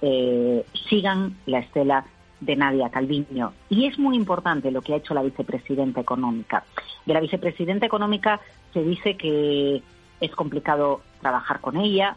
eh, 0.00 0.64
sigan 0.88 1.36
la 1.46 1.58
estela 1.58 2.06
de 2.40 2.56
Nadia 2.56 2.88
Calviño. 2.88 3.52
Y 3.68 3.86
es 3.86 3.98
muy 3.98 4.16
importante 4.16 4.70
lo 4.70 4.80
que 4.80 4.94
ha 4.94 4.96
hecho 4.96 5.14
la 5.14 5.22
vicepresidenta 5.22 6.00
económica. 6.00 6.64
De 7.04 7.12
la 7.12 7.20
vicepresidenta 7.20 7.86
económica 7.86 8.40
se 8.72 8.82
dice 8.82 9.16
que 9.16 9.82
es 10.20 10.30
complicado 10.32 11.02
trabajar 11.20 11.60
con 11.60 11.76
ella. 11.76 12.16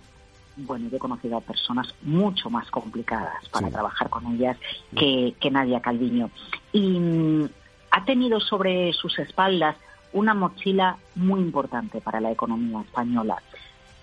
Bueno, 0.55 0.87
yo 0.89 0.97
he 0.97 0.99
conocido 0.99 1.37
a 1.37 1.41
personas 1.41 1.93
mucho 2.03 2.49
más 2.49 2.69
complicadas 2.71 3.49
para 3.49 3.69
trabajar 3.69 4.09
con 4.09 4.33
ellas 4.33 4.57
que, 4.95 5.35
que 5.39 5.51
Nadia 5.51 5.81
Calviño. 5.81 6.29
Y 6.71 6.99
mm, 6.99 7.49
ha 7.91 8.05
tenido 8.05 8.39
sobre 8.39 8.93
sus 8.93 9.19
espaldas 9.19 9.75
una 10.13 10.33
mochila 10.33 10.97
muy 11.15 11.41
importante 11.41 12.01
para 12.01 12.21
la 12.21 12.31
economía 12.31 12.81
española. 12.81 13.41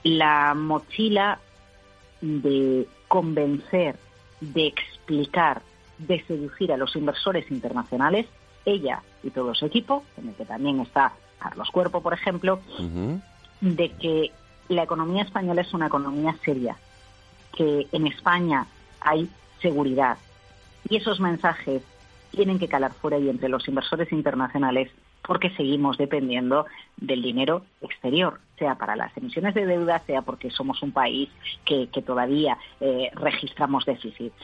La 0.02 0.54
mochila 0.54 1.38
de 2.20 2.86
convencer, 3.08 3.96
de 4.40 4.66
explicar 4.66 5.62
de 5.98 6.22
seducir 6.24 6.72
a 6.72 6.76
los 6.76 6.96
inversores 6.96 7.50
internacionales, 7.50 8.26
ella 8.64 9.02
y 9.22 9.30
todo 9.30 9.54
su 9.54 9.66
equipo, 9.66 10.02
en 10.16 10.28
el 10.28 10.34
que 10.34 10.44
también 10.44 10.80
está 10.80 11.12
Carlos 11.38 11.70
Cuerpo, 11.70 12.02
por 12.02 12.14
ejemplo, 12.14 12.60
de 13.60 13.90
que 13.92 14.30
la 14.68 14.82
economía 14.82 15.22
española 15.22 15.62
es 15.62 15.72
una 15.74 15.86
economía 15.86 16.36
seria, 16.44 16.76
que 17.56 17.86
en 17.92 18.06
España 18.06 18.66
hay 19.00 19.28
seguridad. 19.60 20.16
Y 20.88 20.96
esos 20.96 21.20
mensajes 21.20 21.82
tienen 22.30 22.58
que 22.58 22.68
calar 22.68 22.92
fuera 22.94 23.18
y 23.18 23.28
entre 23.28 23.48
los 23.48 23.66
inversores 23.68 24.12
internacionales 24.12 24.90
porque 25.26 25.50
seguimos 25.50 25.98
dependiendo 25.98 26.66
del 26.96 27.22
dinero 27.22 27.64
exterior, 27.80 28.40
sea 28.58 28.76
para 28.76 28.96
las 28.96 29.16
emisiones 29.16 29.54
de 29.54 29.66
deuda, 29.66 29.98
sea 30.00 30.22
porque 30.22 30.50
somos 30.50 30.82
un 30.82 30.92
país 30.92 31.28
que, 31.64 31.88
todavía 32.04 32.58
eh, 32.80 33.10
registramos 33.14 33.84
déficits. 33.84 34.42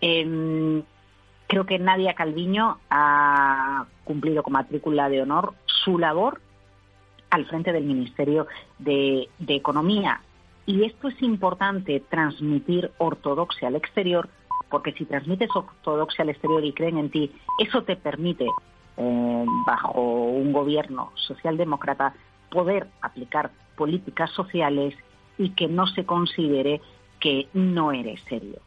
Em, 0.00 0.82
creo 1.46 1.66
que 1.66 1.78
Nadia 1.78 2.14
Calviño 2.14 2.78
ha 2.90 3.86
cumplido 4.04 4.42
con 4.42 4.54
matrícula 4.54 5.08
de 5.08 5.22
honor 5.22 5.54
su 5.66 5.98
labor 5.98 6.40
al 7.30 7.46
frente 7.46 7.72
del 7.72 7.84
Ministerio 7.84 8.46
de, 8.78 9.28
de 9.38 9.54
Economía. 9.54 10.20
Y 10.66 10.84
esto 10.84 11.08
es 11.08 11.20
importante, 11.22 12.00
transmitir 12.08 12.90
ortodoxia 12.98 13.68
al 13.68 13.76
exterior, 13.76 14.28
porque 14.70 14.92
si 14.92 15.04
transmites 15.04 15.50
ortodoxia 15.54 16.22
al 16.22 16.30
exterior 16.30 16.64
y 16.64 16.72
creen 16.72 16.98
en 16.98 17.10
ti, 17.10 17.30
eso 17.58 17.82
te 17.82 17.96
permite 17.96 18.46
eh, 18.96 19.44
bajo 19.66 20.00
un 20.00 20.52
gobierno 20.52 21.12
socialdemócrata, 21.14 22.14
poder 22.50 22.86
aplicar 23.00 23.50
políticas 23.76 24.30
sociales 24.30 24.94
y 25.38 25.50
que 25.50 25.66
no 25.68 25.86
se 25.86 26.04
considere 26.04 26.80
que 27.20 27.48
no 27.54 27.92
eres 27.92 28.20
serio. 28.28 28.60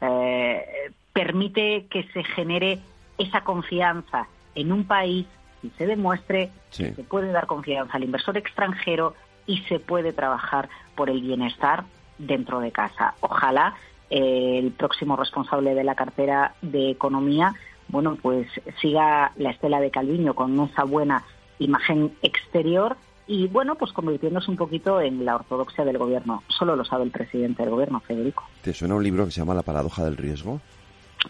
Eh, 0.00 0.92
permite 1.12 1.86
que 1.90 2.04
se 2.12 2.24
genere 2.24 2.80
esa 3.18 3.42
confianza 3.42 4.28
en 4.54 4.72
un 4.72 4.84
país 4.84 5.26
y 5.62 5.70
se 5.70 5.86
demuestre 5.86 6.50
que 6.76 6.92
se 6.92 7.04
puede 7.04 7.32
dar 7.32 7.46
confianza 7.46 7.96
al 7.96 8.04
inversor 8.04 8.36
extranjero 8.36 9.14
y 9.46 9.58
se 9.62 9.78
puede 9.78 10.12
trabajar 10.12 10.68
por 10.94 11.10
el 11.10 11.20
bienestar 11.20 11.84
dentro 12.18 12.60
de 12.60 12.72
casa. 12.72 13.14
Ojalá 13.20 13.74
eh, 14.10 14.58
el 14.58 14.72
próximo 14.72 15.16
responsable 15.16 15.74
de 15.74 15.84
la 15.84 15.94
cartera 15.94 16.54
de 16.62 16.90
Economía 16.90 17.54
bueno, 17.88 18.16
pues 18.20 18.48
siga 18.80 19.32
la 19.36 19.50
estela 19.50 19.80
de 19.80 19.90
Calviño 19.90 20.34
con 20.34 20.58
esa 20.60 20.84
buena 20.84 21.24
imagen 21.58 22.12
exterior 22.22 22.96
y, 23.26 23.48
bueno, 23.48 23.74
pues 23.74 23.92
convirtiéndose 23.92 24.50
un 24.50 24.56
poquito 24.56 25.00
en 25.00 25.24
la 25.24 25.36
ortodoxia 25.36 25.84
del 25.84 25.98
gobierno. 25.98 26.42
Solo 26.48 26.76
lo 26.76 26.84
sabe 26.84 27.04
el 27.04 27.10
presidente 27.10 27.62
del 27.62 27.70
gobierno, 27.70 28.00
Federico. 28.00 28.44
¿Te 28.62 28.72
suena 28.72 28.94
un 28.94 29.02
libro 29.02 29.24
que 29.24 29.32
se 29.32 29.40
llama 29.40 29.54
La 29.54 29.62
paradoja 29.62 30.04
del 30.04 30.16
riesgo? 30.16 30.60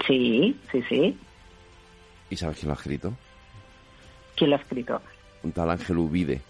Sí, 0.06 0.58
sí, 0.70 0.82
sí. 0.88 1.18
¿Y 2.28 2.36
sabes 2.36 2.58
quién 2.58 2.68
lo 2.68 2.74
ha 2.74 2.76
escrito? 2.76 3.12
¿Quién 4.34 4.50
lo 4.50 4.56
ha 4.56 4.58
escrito? 4.58 5.00
Un 5.42 5.52
tal 5.52 5.70
Ángel 5.70 5.98
Ubide. 5.98 6.42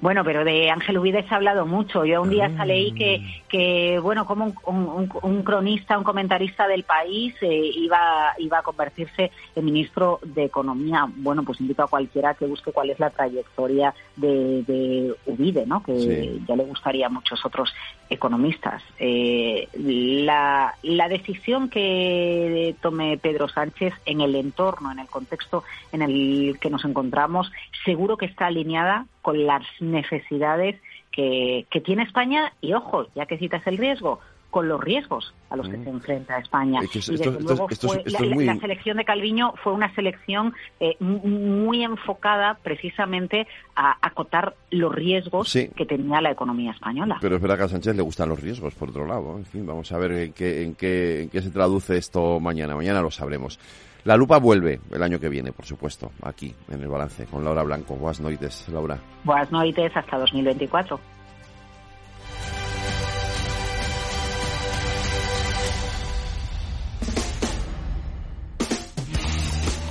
Bueno, 0.00 0.24
pero 0.24 0.44
de 0.44 0.70
Ángel 0.70 0.98
Ubides 0.98 1.30
ha 1.30 1.36
hablado 1.36 1.66
mucho. 1.66 2.04
Yo 2.04 2.22
un 2.22 2.30
día 2.30 2.46
hasta 2.46 2.64
leí 2.64 2.92
que, 2.92 3.20
ah. 3.22 3.42
que 3.48 3.98
bueno, 4.00 4.26
como 4.26 4.52
un, 4.64 5.42
cronista, 5.42 5.98
un 5.98 6.04
comentarista 6.04 6.66
del 6.66 6.84
país 6.84 7.34
eh, 7.40 7.70
iba, 7.74 8.34
iba 8.38 8.58
a 8.58 8.62
convertirse 8.62 9.30
en 9.54 9.64
ministro 9.64 10.20
de 10.22 10.44
Economía. 10.44 11.06
Bueno, 11.16 11.42
pues 11.42 11.60
invito 11.60 11.82
a 11.82 11.88
cualquiera 11.88 12.34
que 12.34 12.46
busque 12.46 12.72
cuál 12.72 12.90
es 12.90 12.98
la 12.98 13.10
trayectoria 13.10 13.94
de, 14.16 14.62
de 14.62 15.14
Ubide, 15.26 15.66
¿no? 15.66 15.82
Que 15.82 16.38
ya 16.46 16.56
le 16.56 16.64
gustaría 16.64 17.06
a 17.06 17.10
muchos 17.10 17.44
otros 17.44 17.72
economistas. 18.10 18.82
Eh, 18.98 19.68
la, 19.74 20.74
la 20.82 21.08
decisión 21.08 21.68
que 21.68 22.74
tome 22.80 23.18
Pedro 23.18 23.48
Sánchez 23.48 23.94
en 24.06 24.20
el 24.20 24.34
entorno, 24.34 24.92
en 24.92 24.98
el 24.98 25.08
contexto 25.08 25.64
en 25.92 26.02
el 26.02 26.58
que 26.60 26.70
nos 26.70 26.84
encontramos, 26.84 27.50
seguro 27.84 28.16
que 28.16 28.26
está 28.26 28.46
alineada 28.46 29.06
con 29.22 29.46
las 29.46 29.62
necesidades 29.80 30.80
que, 31.10 31.66
que 31.70 31.80
tiene 31.80 32.02
España 32.02 32.52
y, 32.60 32.74
ojo, 32.74 33.06
ya 33.14 33.26
que 33.26 33.38
citas 33.38 33.66
el 33.66 33.78
riesgo, 33.78 34.20
con 34.52 34.68
los 34.68 34.78
riesgos 34.78 35.34
a 35.48 35.56
los 35.56 35.66
que 35.66 35.78
mm. 35.78 35.84
se 35.84 35.90
enfrenta 35.90 36.38
España. 36.38 36.80
y 36.84 36.86
desde 36.86 37.40
luego 37.40 37.66
la, 38.04 38.56
selección 38.60 38.98
de 38.98 39.04
Calviño 39.04 39.54
fue 39.64 39.72
una 39.72 39.92
selección 39.94 40.52
eh, 40.78 40.94
muy 41.00 41.82
enfocada 41.82 42.58
precisamente 42.62 43.46
a 43.74 43.96
acotar 44.06 44.54
los 44.70 44.94
riesgos 44.94 45.50
que 45.52 45.86
tenía 45.86 46.20
la 46.20 46.30
economía 46.30 46.72
española. 46.72 47.16
Pero 47.22 47.36
es 47.36 47.42
verdad 47.42 47.56
que 47.56 47.64
a 47.64 47.68
Sánchez 47.68 47.96
le 47.96 48.02
gustan 48.02 48.28
los 48.28 48.40
riesgos, 48.40 48.74
por 48.74 48.90
otro 48.90 49.06
lado. 49.06 49.38
En 49.38 49.46
fin, 49.46 49.66
vamos 49.66 49.90
a 49.90 49.96
ver 49.96 50.12
en 50.12 50.32
qué, 50.34 50.62
en 50.62 50.74
qué, 50.74 51.22
en 51.22 51.30
qué 51.30 51.40
se 51.40 51.50
traduce 51.50 51.96
esto 51.96 52.38
mañana. 52.38 52.76
Mañana 52.76 53.00
lo 53.00 53.10
sabremos. 53.10 53.58
La 54.04 54.16
lupa 54.16 54.38
vuelve 54.38 54.80
el 54.90 55.02
año 55.02 55.20
que 55.20 55.28
viene, 55.28 55.52
por 55.52 55.64
supuesto, 55.64 56.10
aquí 56.22 56.52
en 56.68 56.80
el 56.82 56.88
balance 56.88 57.24
con 57.26 57.44
Laura 57.44 57.62
Blanco. 57.62 57.94
Buenas 57.94 58.20
noches, 58.20 58.68
Laura. 58.68 58.98
Buenas 59.22 59.50
noches, 59.52 59.92
hasta 59.94 60.18
2024. 60.18 60.98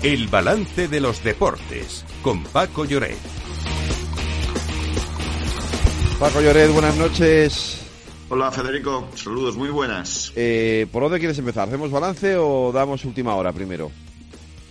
El 0.03 0.27
balance 0.27 0.87
de 0.87 0.99
los 0.99 1.23
deportes 1.23 2.03
con 2.21 2.43
Paco 2.43 2.85
Lloret. 2.85 3.17
Paco 6.19 6.41
Lloret, 6.41 6.73
buenas 6.73 6.97
noches. 6.97 7.80
Hola 8.33 8.49
Federico, 8.49 9.09
saludos, 9.13 9.57
muy 9.57 9.67
buenas. 9.67 10.31
Eh, 10.37 10.87
¿Por 10.89 11.03
dónde 11.03 11.19
quieres 11.19 11.37
empezar? 11.37 11.67
¿Hacemos 11.67 11.91
balance 11.91 12.37
o 12.37 12.71
damos 12.71 13.03
última 13.03 13.35
hora 13.35 13.51
primero? 13.51 13.91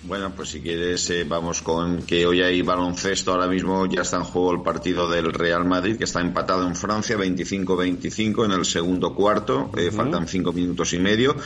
Bueno, 0.02 0.32
pues 0.34 0.48
si 0.48 0.62
quieres, 0.62 1.10
eh, 1.10 1.24
vamos 1.28 1.60
con 1.60 2.02
que 2.02 2.24
hoy 2.24 2.40
hay 2.40 2.62
baloncesto. 2.62 3.32
Ahora 3.32 3.46
mismo 3.46 3.84
ya 3.84 4.00
está 4.00 4.16
en 4.16 4.24
juego 4.24 4.52
el 4.52 4.62
partido 4.62 5.10
del 5.10 5.30
Real 5.30 5.66
Madrid, 5.66 5.98
que 5.98 6.04
está 6.04 6.22
empatado 6.22 6.66
en 6.66 6.74
Francia, 6.74 7.18
25-25 7.18 8.46
en 8.46 8.52
el 8.52 8.64
segundo 8.64 9.14
cuarto. 9.14 9.70
Eh, 9.76 9.90
faltan 9.90 10.26
cinco 10.26 10.54
minutos 10.54 10.94
y 10.94 10.98
medio 10.98 11.36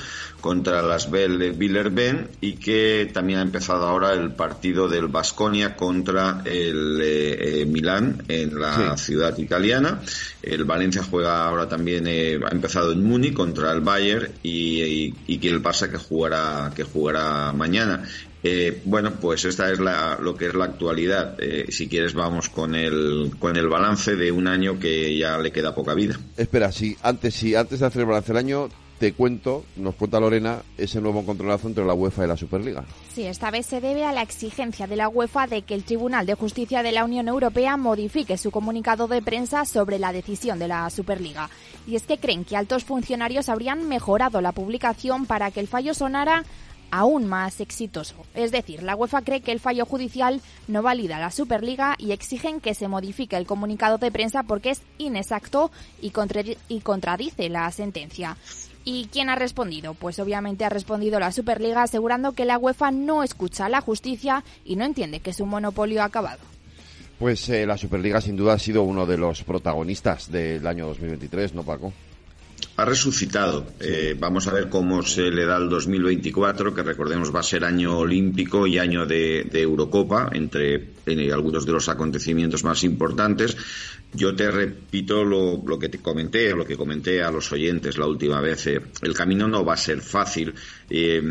contra 0.41 0.83
las 0.83 1.11
Bell 1.11 1.37
de 1.37 1.51
Villerben 1.51 2.29
y 2.41 2.53
que 2.53 3.11
también 3.13 3.41
ha 3.41 3.43
empezado 3.43 3.89
ahora 3.89 4.13
el 4.13 4.33
partido 4.35 4.87
del 4.87 5.09
Basconia 5.09 5.75
contra 5.75 6.43
el 6.45 7.01
eh, 7.03 7.67
Milán 7.67 8.23
en 8.29 8.61
la 8.61 8.97
ciudad 8.97 9.37
italiana. 9.37 10.01
El 10.41 10.65
Valencia 10.65 11.03
juega 11.03 11.45
ahora 11.45 11.69
también, 11.69 12.07
ha 12.07 12.53
empezado 12.53 12.93
en 12.93 13.03
Múnich 13.03 13.35
contra 13.35 13.73
el 13.73 13.81
Bayern 13.81 14.31
y, 14.45 15.13
y, 15.27 15.39
que 15.39 15.49
el 15.49 15.61
Barça 15.61 15.91
que 15.91 15.99
jugará, 15.99 16.71
que 16.75 16.85
jugará 16.85 17.53
mañana. 17.53 18.05
Eh, 18.47 18.83
bueno, 18.85 19.13
pues 19.21 19.47
esta 19.47 19.73
es 19.73 19.81
la, 19.81 20.19
lo 20.21 20.37
que 20.37 20.49
es 20.49 20.55
la 20.55 20.67
actualidad. 20.67 21.35
Eh, 21.41 21.65
si 21.71 21.89
quieres, 21.89 22.13
vamos 22.13 22.51
con 22.51 22.75
el, 22.75 23.33
con 23.39 23.57
el 23.57 23.69
balance 23.69 24.17
de 24.17 24.31
un 24.31 24.47
año 24.47 24.79
que 24.79 25.17
ya 25.17 25.39
le 25.39 25.51
queda 25.51 25.75
poca 25.75 25.95
vida. 25.95 26.21
Espera, 26.37 26.71
si 26.71 26.95
antes, 27.03 27.35
si 27.35 27.55
antes 27.55 27.81
de 27.81 27.87
hacer 27.87 28.03
el 28.03 28.07
balance 28.07 28.29
del 28.29 28.37
año, 28.37 28.69
te 28.99 29.13
cuento, 29.13 29.65
nos 29.77 29.95
cuenta 29.95 30.21
Lorena, 30.21 30.63
ese 30.77 31.01
nuevo 31.01 31.21
encontronazo 31.21 31.69
entre 31.69 31.87
la 31.87 31.95
UEFA 31.95 32.25
y 32.25 32.29
la 32.29 32.37
Superliga. 32.37 32.85
Sí, 33.13 33.25
esta 33.25 33.51
vez 33.51 33.65
se 33.65 33.81
debe 33.81 34.05
a 34.05 34.13
la 34.13 34.23
exigencia 34.23 34.87
de 34.87 34.97
la 34.97 35.09
UEFA 35.09 35.47
de 35.47 35.63
que 35.63 35.75
el 35.75 35.85
Tribunal 35.85 36.27
de 36.27 36.35
Justicia 36.35 36.83
de 36.83 36.93
la 36.93 37.05
Unión 37.05 37.29
Europea 37.29 37.77
modifique 37.79 38.37
su 38.37 38.51
comunicado 38.51 39.09
de 39.09 39.23
prensa 39.23 39.65
sobre 39.65 39.99
la 39.99 40.13
decisión 40.13 40.59
de 40.59 40.69
la 40.69 40.89
Superliga. 40.91 41.49
Y 41.87 41.97
es 41.97 42.03
que 42.03 42.19
creen 42.19 42.45
que 42.45 42.57
altos 42.57 42.85
funcionarios 42.85 43.49
habrían 43.49 43.89
mejorado 43.89 44.41
la 44.41 44.53
publicación 44.53 45.27
para 45.27 45.51
que 45.51 45.61
el 45.61 45.69
fallo 45.69 45.95
sonara 45.95 46.45
aún 46.95 47.27
más 47.27 47.61
exitoso. 47.61 48.15
Es 48.35 48.53
decir, 48.53 48.85
la 48.85 48.95
UEFA 48.95 49.23
cree 49.23 49.41
que 49.41 49.51
el 49.51 49.59
fallo 49.59 49.85
judicial 49.85 50.41
no 50.69 50.81
valida 50.81 51.19
la 51.19 51.33
Superliga 51.33 51.97
y 51.99 52.13
exigen 52.13 52.61
que 52.61 52.75
se 52.75 52.87
modifique 52.87 53.37
el 53.37 53.47
comunicado 53.47 53.99
de 53.99 54.13
prensa 54.13 54.45
porque 54.45 54.71
es 54.71 54.83
inexacto 54.99 55.73
y, 56.01 56.11
contradice 56.11 57.49
la 57.49 57.69
sentencia. 57.73 58.37
¿Y 58.85 59.07
quién 59.07 59.29
ha 59.29 59.35
respondido? 59.35 59.95
Pues 59.95 60.21
obviamente 60.21 60.65
ha 60.65 60.69
respondido 60.69 61.19
la 61.19 61.33
Superliga 61.33 61.83
asegurando 61.83 62.31
que 62.31 62.45
la 62.45 62.59
UEFA 62.59 62.93
no 62.93 63.25
escucha 63.25 63.69
la 63.69 63.81
justicia 63.81 64.45
y 64.65 64.77
no 64.77 64.85
entiende 64.85 65.19
que 65.19 65.33
su 65.33 65.47
monopolio 65.47 66.01
ha 66.01 66.05
acabado. 66.07 66.43
Pues 67.19 67.49
eh, 67.49 67.67
la 67.67 67.77
Superliga 67.77 68.21
sin 68.21 68.37
duda 68.37 68.53
ha 68.53 68.59
sido 68.61 68.85
uno 68.85 69.05
de 69.05 69.19
los 69.19 69.43
protagonistas 69.43 70.31
del 70.31 70.65
año 70.65 70.87
2023, 70.87 71.55
¿no, 71.55 71.65
Paco? 71.65 71.93
Ha 72.77 72.85
resucitado. 72.85 73.67
Eh, 73.81 74.17
vamos 74.19 74.49
a 74.49 74.53
ver 74.53 74.69
cómo 74.69 75.03
se 75.03 75.31
le 75.31 75.45
da 75.45 75.57
el 75.57 75.69
2024, 75.69 76.75
que 76.75 76.83
recordemos 76.83 77.35
va 77.35 77.41
a 77.41 77.45
ser 77.45 77.65
año 77.65 77.99
olímpico 77.99 78.67
y 78.67 78.79
año 78.79 79.07
de, 79.07 79.49
Eurocopa, 79.53 80.31
entre 80.33 80.91
algunos 81.33 81.65
de 81.67 81.73
los 81.73 81.89
acontecimientos 81.89 82.65
más 82.65 82.83
importantes. 82.83 83.57
Yo 84.13 84.35
te 84.35 84.51
repito 84.51 85.25
lo, 85.25 85.63
lo, 85.65 85.79
que 85.79 85.89
te 85.89 85.99
comenté, 85.99 86.55
lo 86.55 86.65
que 86.65 86.77
comenté 86.77 87.23
a 87.23 87.31
los 87.31 87.51
oyentes 87.53 87.99
la 87.99 88.07
última 88.07 88.41
vez. 88.41 88.67
Eh, 88.67 88.81
el 89.03 89.15
camino 89.15 89.47
no 89.47 89.65
va 89.65 89.75
a 89.75 89.79
ser 89.79 90.01
fácil. 90.01 90.53
Eh, 90.91 91.23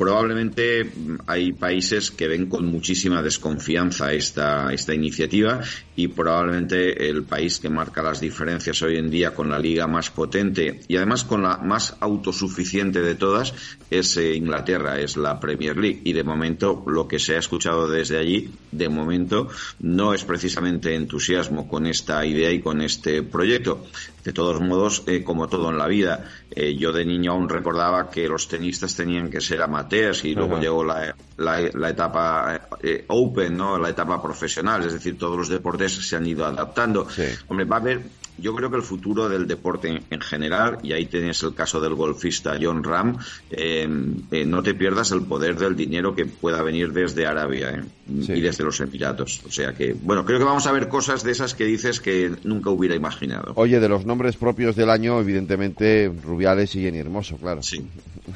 probablemente 0.00 0.90
hay 1.26 1.52
países 1.52 2.10
que 2.10 2.26
ven 2.26 2.46
con 2.46 2.64
muchísima 2.64 3.20
desconfianza 3.20 4.14
esta, 4.14 4.72
esta 4.72 4.94
iniciativa 4.94 5.60
y 5.94 6.08
probablemente 6.08 7.10
el 7.10 7.24
país 7.24 7.58
que 7.58 7.68
marca 7.68 8.02
las 8.02 8.18
diferencias 8.18 8.80
hoy 8.80 8.96
en 8.96 9.10
día 9.10 9.34
con 9.34 9.50
la 9.50 9.58
liga 9.58 9.86
más 9.86 10.10
potente 10.10 10.80
y 10.88 10.96
además 10.96 11.24
con 11.24 11.42
la 11.42 11.58
más 11.58 11.98
autosuficiente 12.00 13.02
de 13.02 13.14
todas 13.14 13.52
es 13.90 14.16
eh, 14.16 14.34
Inglaterra, 14.34 14.98
es 14.98 15.18
la 15.18 15.38
Premier 15.38 15.76
League 15.76 16.00
y 16.02 16.14
de 16.14 16.24
momento 16.24 16.82
lo 16.86 17.06
que 17.06 17.18
se 17.18 17.36
ha 17.36 17.38
escuchado 17.38 17.86
desde 17.86 18.16
allí, 18.16 18.48
de 18.72 18.88
momento 18.88 19.48
no 19.80 20.14
es 20.14 20.24
precisamente 20.24 20.94
entusiasmo 20.94 21.68
con 21.68 21.84
esta 21.84 22.24
idea 22.24 22.50
y 22.50 22.60
con 22.60 22.80
este 22.80 23.22
proyecto. 23.22 23.84
De 24.24 24.32
todos 24.32 24.60
modos, 24.60 25.02
eh, 25.06 25.24
como 25.24 25.48
todo 25.48 25.70
en 25.70 25.78
la 25.78 25.86
vida, 25.86 26.24
eh, 26.50 26.76
yo 26.76 26.92
de 26.92 27.04
niño 27.04 27.32
aún 27.32 27.48
recordaba 27.48 28.10
que 28.10 28.28
los 28.28 28.48
tenistas 28.48 28.94
tenían 28.94 29.30
que 29.30 29.40
ser 29.40 29.62
amateurs 29.62 30.24
y 30.24 30.34
luego 30.34 30.58
llegó 30.58 30.84
la, 30.84 31.14
la, 31.38 31.88
etapa 31.88 32.68
eh, 32.82 33.04
open, 33.08 33.56
¿no? 33.56 33.78
La 33.78 33.88
etapa 33.88 34.22
profesional, 34.22 34.84
es 34.84 34.92
decir, 34.92 35.16
todos 35.16 35.38
los 35.38 35.48
deportes 35.48 35.92
se 36.06 36.16
han 36.16 36.26
ido 36.26 36.44
adaptando. 36.44 37.06
Hombre, 37.48 37.64
va 37.64 37.76
a 37.76 37.80
haber 37.80 38.02
yo 38.40 38.54
creo 38.54 38.70
que 38.70 38.76
el 38.76 38.82
futuro 38.82 39.28
del 39.28 39.46
deporte 39.46 40.02
en, 40.08 40.20
general, 40.20 40.78
y 40.82 40.92
ahí 40.92 41.06
tienes 41.06 41.42
el 41.42 41.54
caso 41.54 41.80
del 41.80 41.94
golfista 41.94 42.58
John 42.60 42.82
Ram, 42.82 43.18
eh, 43.50 43.88
eh, 44.30 44.44
no 44.44 44.62
te 44.62 44.74
pierdas 44.74 45.12
el 45.12 45.22
poder 45.22 45.56
del 45.56 45.76
dinero 45.76 46.14
que 46.14 46.26
pueda 46.26 46.62
venir 46.62 46.92
desde 46.92 47.26
Arabia 47.26 47.70
eh, 47.70 47.84
y 48.06 48.40
desde 48.40 48.64
los 48.64 48.80
Emiratos. 48.80 49.42
O 49.46 49.50
sea 49.50 49.72
que, 49.72 49.92
bueno, 49.92 50.24
creo 50.24 50.38
que 50.38 50.44
vamos 50.44 50.66
a 50.66 50.72
ver 50.72 50.88
cosas 50.88 51.22
de 51.22 51.32
esas 51.32 51.54
que 51.54 51.64
dices 51.64 52.00
que 52.00 52.34
nunca 52.44 52.70
hubiera 52.70 52.94
imaginado. 52.94 53.52
Oye, 53.56 53.80
de 53.80 53.88
los 53.88 54.06
nombres 54.06 54.36
propios 54.36 54.76
del 54.76 54.90
año, 54.90 55.20
evidentemente, 55.20 56.12
Rubiales 56.22 56.74
y 56.76 56.82
Jenny 56.82 56.98
Hermoso, 56.98 57.36
claro. 57.36 57.62
Sí, 57.62 57.84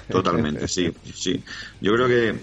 totalmente, 0.08 0.68
sí, 0.68 0.92
sí. 1.14 1.42
Yo 1.80 1.94
creo 1.94 2.08
que 2.08 2.34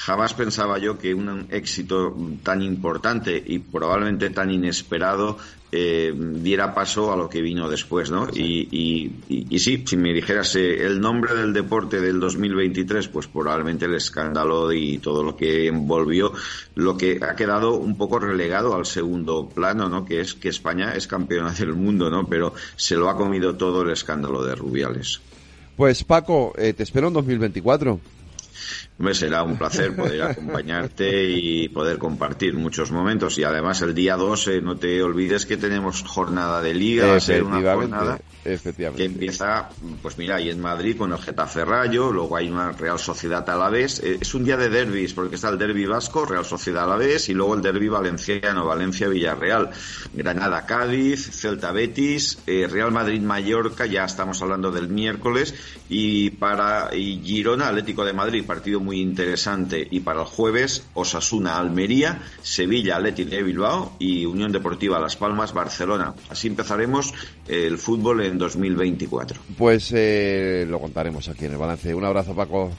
jamás 0.00 0.32
pensaba 0.32 0.78
yo 0.78 0.96
que 0.96 1.12
un 1.12 1.46
éxito 1.50 2.16
tan 2.42 2.62
importante 2.62 3.42
y 3.46 3.58
probablemente 3.58 4.30
tan 4.30 4.50
inesperado 4.50 5.36
eh, 5.70 6.12
diera 6.16 6.74
paso 6.74 7.12
a 7.12 7.16
lo 7.16 7.28
que 7.28 7.42
vino 7.42 7.68
después, 7.68 8.10
¿no? 8.10 8.26
Y, 8.34 9.12
y, 9.28 9.58
sí, 9.58 9.84
si 9.86 9.96
me 9.98 10.14
dijeras 10.14 10.56
eh, 10.56 10.86
el 10.86 11.00
nombre 11.00 11.34
del 11.34 11.52
deporte 11.52 12.00
del 12.00 12.18
2023, 12.18 13.08
pues 13.08 13.26
probablemente 13.26 13.84
el 13.84 13.94
escándalo 13.94 14.72
y 14.72 14.98
todo 14.98 15.22
lo 15.22 15.36
que 15.36 15.66
envolvió, 15.66 16.32
lo 16.76 16.96
que 16.96 17.20
ha 17.22 17.36
quedado 17.36 17.74
un 17.74 17.98
poco 17.98 18.18
relegado 18.18 18.74
al 18.74 18.86
segundo 18.86 19.50
plano, 19.50 19.90
¿no? 19.90 20.06
Que 20.06 20.20
es 20.20 20.32
que 20.32 20.48
España 20.48 20.94
es 20.94 21.06
campeona 21.06 21.52
del 21.52 21.74
mundo, 21.74 22.08
¿no? 22.08 22.26
Pero 22.26 22.54
se 22.74 22.96
lo 22.96 23.10
ha 23.10 23.16
comido 23.18 23.54
todo 23.54 23.82
el 23.82 23.90
escándalo 23.90 24.42
de 24.42 24.54
Rubiales. 24.54 25.20
Pues 25.76 26.04
Paco, 26.04 26.54
eh, 26.56 26.72
te 26.72 26.84
espero 26.84 27.08
en 27.08 27.14
2024. 27.14 28.00
Me 29.00 29.14
será 29.14 29.42
un 29.42 29.56
placer 29.56 29.96
poder 29.96 30.22
acompañarte 30.22 31.24
y 31.30 31.70
poder 31.70 31.96
compartir 31.96 32.52
muchos 32.54 32.90
momentos. 32.90 33.38
Y 33.38 33.44
además 33.44 33.80
el 33.80 33.94
día 33.94 34.14
12, 34.16 34.60
no 34.60 34.76
te 34.76 35.02
olvides 35.02 35.46
que 35.46 35.56
tenemos 35.56 36.02
jornada 36.02 36.60
de 36.60 36.74
liga, 36.74 37.06
va 37.06 37.16
a 37.16 37.20
ser 37.20 37.42
una 37.42 37.62
jornada 37.62 38.20
que 38.42 39.04
empieza, 39.04 39.68
pues 40.00 40.16
mira, 40.16 40.36
ahí 40.36 40.50
en 40.50 40.60
Madrid 40.60 40.96
con 40.96 41.12
el 41.12 41.18
Getafe 41.18 41.64
Rayo, 41.64 42.10
luego 42.10 42.36
hay 42.36 42.50
una 42.50 42.72
Real 42.72 42.98
Sociedad 42.98 43.48
a 43.48 43.56
la 43.56 43.68
vez. 43.68 44.00
Eh, 44.02 44.18
es 44.20 44.34
un 44.34 44.44
día 44.44 44.56
de 44.56 44.68
derbis, 44.68 45.14
porque 45.14 45.36
está 45.36 45.48
el 45.48 45.58
derby 45.58 45.86
vasco, 45.86 46.24
Real 46.24 46.44
Sociedad 46.44 46.84
a 46.84 46.86
la 46.86 46.96
vez, 46.96 47.28
y 47.28 47.34
luego 47.34 47.54
el 47.54 47.62
derby 47.62 47.88
valenciano, 47.88 48.66
Valencia-Villarreal, 48.66 49.70
Granada-Cádiz, 50.14 51.30
Celta-Betis, 51.30 52.38
eh, 52.46 52.66
Real 52.70 52.92
Madrid-Mallorca, 52.92 53.86
ya 53.86 54.04
estamos 54.04 54.40
hablando 54.40 54.70
del 54.70 54.88
miércoles, 54.88 55.54
y 55.88 56.30
para 56.30 56.94
y 56.94 57.20
Girona, 57.22 57.68
Atlético 57.68 58.04
de 58.04 58.12
Madrid, 58.12 58.44
partido 58.46 58.80
muy 58.80 58.89
interesante, 58.98 59.86
y 59.90 60.00
para 60.00 60.20
el 60.20 60.26
jueves, 60.26 60.86
Osasuna-Almería, 60.94 62.22
Sevilla-Atlético 62.42 63.30
de 63.30 63.42
Bilbao 63.42 63.92
y 63.98 64.24
Unión 64.24 64.52
Deportiva 64.52 64.98
Las 64.98 65.16
Palmas, 65.16 65.52
Barcelona. 65.52 66.14
Así 66.28 66.48
empezaremos 66.48 67.14
el 67.46 67.78
fútbol 67.78 68.22
en 68.22 68.38
2024. 68.38 69.40
Pues 69.56 69.92
eh, 69.94 70.66
lo 70.68 70.80
contaremos 70.80 71.28
aquí 71.28 71.44
en 71.44 71.52
el 71.52 71.58
balance. 71.58 71.94
Un 71.94 72.04
abrazo, 72.04 72.34
Paco. 72.34 72.70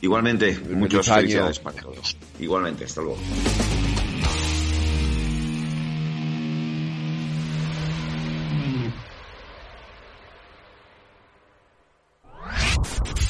Igualmente, 0.00 0.58
muchos 0.70 1.08
felicidades 1.08 1.58
para 1.60 1.80
todos. 1.80 2.16
Igualmente, 2.38 2.84
hasta 2.84 3.00
luego. 3.00 3.18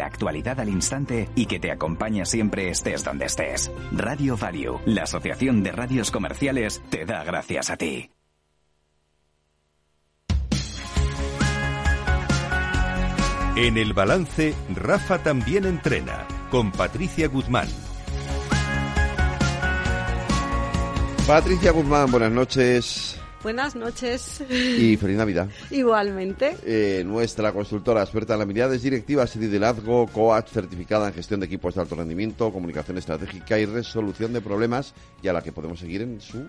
la 0.00 0.06
actualidad 0.06 0.58
al 0.58 0.70
instante 0.70 1.28
y 1.34 1.44
que 1.44 1.60
te 1.60 1.70
acompaña 1.70 2.24
siempre 2.24 2.70
estés 2.70 3.04
donde 3.04 3.26
estés. 3.26 3.70
Radio 3.92 4.34
Value, 4.34 4.80
la 4.86 5.02
Asociación 5.02 5.62
de 5.62 5.72
Radios 5.72 6.10
Comerciales, 6.10 6.80
te 6.88 7.04
da 7.04 7.22
gracias 7.22 7.68
a 7.68 7.76
ti. 7.76 8.10
En 13.56 13.76
el 13.76 13.92
balance, 13.92 14.54
Rafa 14.74 15.22
también 15.22 15.66
entrena, 15.66 16.26
con 16.50 16.72
Patricia 16.72 17.28
Guzmán. 17.28 17.68
Patricia 21.26 21.72
Guzmán, 21.72 22.10
buenas 22.10 22.32
noches. 22.32 23.19
Buenas 23.42 23.74
noches. 23.74 24.42
Y 24.50 24.96
feliz 24.98 25.16
Navidad. 25.16 25.48
Igualmente. 25.70 26.56
Eh, 26.62 27.02
nuestra 27.06 27.52
consultora 27.52 28.02
experta 28.02 28.34
en 28.34 28.42
habilidades 28.42 28.82
directivas 28.82 29.34
y 29.36 29.38
liderazgo, 29.38 30.06
coach 30.08 30.48
certificada 30.50 31.08
en 31.08 31.14
gestión 31.14 31.40
de 31.40 31.46
equipos 31.46 31.74
de 31.74 31.80
alto 31.80 31.94
rendimiento, 31.94 32.52
comunicación 32.52 32.98
estratégica 32.98 33.58
y 33.58 33.64
resolución 33.64 34.34
de 34.34 34.42
problemas, 34.42 34.94
y 35.22 35.28
a 35.28 35.32
la 35.32 35.42
que 35.42 35.52
podemos 35.52 35.80
seguir 35.80 36.02
en 36.02 36.20
su 36.20 36.46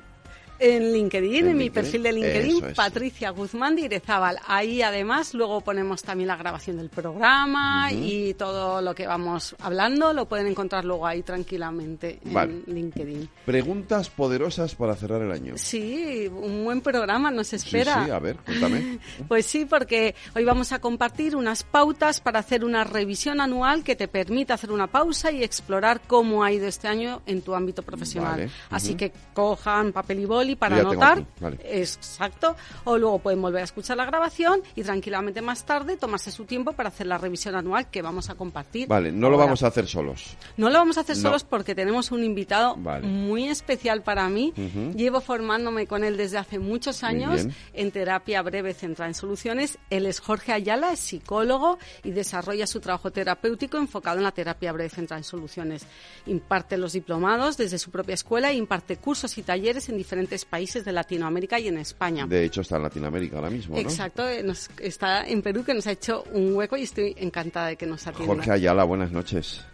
en 0.62 0.94
LinkedIn, 0.94 1.48
en, 1.48 1.58
mi 1.58 1.70
perfil 1.72 2.04
de 2.04 2.14
LinkedIn, 2.14 2.74
Patricia 2.76 3.32
Guzmán 3.32 3.76
Direzábal. 3.76 4.38
Ahí 4.46 4.84
además 4.84 5.34
luego 5.34 5.62
ponemos 5.62 6.04
también 6.04 6.28
la 6.28 6.36
grabación 6.36 6.78
del 6.78 6.90
programa 6.90 7.92
y 7.92 8.36
todo 8.36 8.80
lo 8.82 8.94
que 8.94 9.08
vamos 9.08 9.56
hablando 9.60 10.14
lo 10.14 10.28
pueden 10.28 10.48
encontrar 10.48 10.86
luego 10.86 11.08
ahí 11.08 11.24
tranquilamente 11.24 12.20
en 12.24 12.64
LinkedIn. 12.68 13.28
Preguntas 13.46 14.10
poderosas 14.10 14.76
para 14.76 14.96
cerrar 14.96 15.24
el 15.24 15.32
año. 15.32 15.56
Sí, 15.58 16.30
un 16.32 16.64
buen 16.64 16.82
programa 16.82 17.32
nos 17.32 17.54
espera. 17.54 17.96
Sí, 18.00 18.06
sí 18.06 18.12
a 18.12 18.20
ver, 18.20 18.38
cuéntame. 18.38 19.00
pues 19.28 19.48
sí, 19.48 19.66
porque 19.66 20.14
hoy 20.36 20.46
vamos 20.46 20.72
a 20.72 20.80
compartir 20.80 21.36
unas 21.36 21.64
pautas 21.64 22.22
para 22.22 22.40
hacer 22.40 22.64
una 22.64 22.84
revisión 22.84 23.42
anual 23.42 23.84
que 23.84 23.96
te 23.96 24.08
permita 24.08 24.54
hacer 24.54 24.72
una 24.72 24.88
pausa 24.88 25.32
y 25.32 25.44
explorar 25.44 26.02
cómo 26.06 26.44
ha 26.44 26.52
ido 26.52 26.68
este 26.68 26.88
año 26.88 27.24
en 27.26 27.42
tu 27.42 27.56
ámbito 27.56 27.82
profesional. 27.82 28.50
Así 28.70 28.94
que 28.94 29.12
cojan 29.34 29.92
papel 29.92 30.20
y 30.20 30.26
boli 30.26 30.51
para 30.56 30.78
anotar. 30.78 31.26
Exacto. 31.64 32.56
O 32.84 32.98
luego 32.98 33.20
pueden 33.20 33.42
volver 33.42 33.62
a 33.62 33.66
escuchar 33.66 33.98
la 33.98 34.06
grabación 34.06 34.62
y 34.76 34.84
tranquilamente 34.84 35.42
más 35.42 35.66
tarde 35.66 35.98
tomarse 35.98 36.32
su 36.32 36.46
tiempo 36.46 36.74
para 36.74 36.90
hacer 36.90 37.08
la 37.08 37.18
revisión 37.18 37.56
anual 37.56 37.90
que 37.90 38.02
vamos 38.02 38.30
a 38.30 38.36
compartir. 38.36 38.88
Vale, 38.88 39.12
no 39.12 39.30
lo 39.30 39.38
vamos 39.38 39.64
a 39.64 39.68
hacer 39.68 39.88
solos. 39.88 40.36
No 40.58 40.70
lo 40.70 40.78
vamos 40.78 40.98
a 40.98 41.02
hacer 41.02 41.16
solos 41.16 41.44
porque 41.44 41.76
tenemos 41.76 42.12
un 42.12 42.24
invitado 42.24 42.76
muy 42.76 43.48
especial 43.48 44.04
para 44.04 44.28
mí. 44.30 44.54
Llevo 44.96 45.22
formándome 45.22 45.88
con 45.88 46.04
él 46.04 46.18
desde 46.18 46.38
hace 46.38 46.60
muchos 46.60 47.04
años 47.04 47.48
en 47.74 47.92
terapia 47.92 48.42
breve 48.42 48.74
centrada 48.74 49.10
en 49.10 49.16
soluciones. 49.16 49.78
Él 49.90 50.06
es 50.06 50.20
Jorge 50.20 50.54
Ayala, 50.54 50.92
es 50.94 51.00
psicólogo 51.00 51.78
y 52.04 52.12
desarrolla 52.12 52.68
su 52.68 52.80
trabajo 52.80 53.12
terapéutico 53.12 53.78
enfocado 53.78 54.18
en 54.18 54.24
la 54.24 54.32
terapia 54.32 54.72
breve 54.72 54.90
centrada 54.90 55.20
en 55.20 55.24
soluciones. 55.24 55.86
Imparte 56.26 56.78
los 56.78 56.94
diplomados 56.94 57.58
desde 57.58 57.80
su 57.80 57.92
propia 57.92 58.14
escuela 58.14 58.52
e 58.52 58.56
imparte 58.56 58.98
cursos 58.98 59.38
y 59.38 59.44
talleres 59.44 59.90
en 59.90 59.98
diferentes 59.98 60.41
países 60.46 60.86
de 60.86 60.92
Latinoamérica 60.92 61.60
y 61.60 61.68
en 61.68 61.78
España. 61.78 62.26
De 62.28 62.44
hecho, 62.44 62.62
está 62.62 62.78
en 62.78 62.84
Latinoamérica 62.84 63.38
ahora 63.38 63.50
mismo. 63.50 63.76
¿no? 63.76 63.82
Exacto, 63.82 64.28
eh, 64.28 64.44
está 64.80 65.28
en 65.28 65.42
Perú 65.42 65.64
que 65.64 65.74
nos 65.74 65.88
ha 65.88 65.92
hecho 65.92 66.24
un 66.34 66.56
hueco 66.56 66.78
y 66.78 66.84
estoy 66.84 67.14
encantada 67.18 67.68
de 67.68 67.76
que 67.76 67.86
nos 67.86 68.06
atienda. 68.08 68.34
Jorge 68.34 68.52
Ayala, 68.52 68.84
buenas 68.84 69.12
noches. 69.12 69.66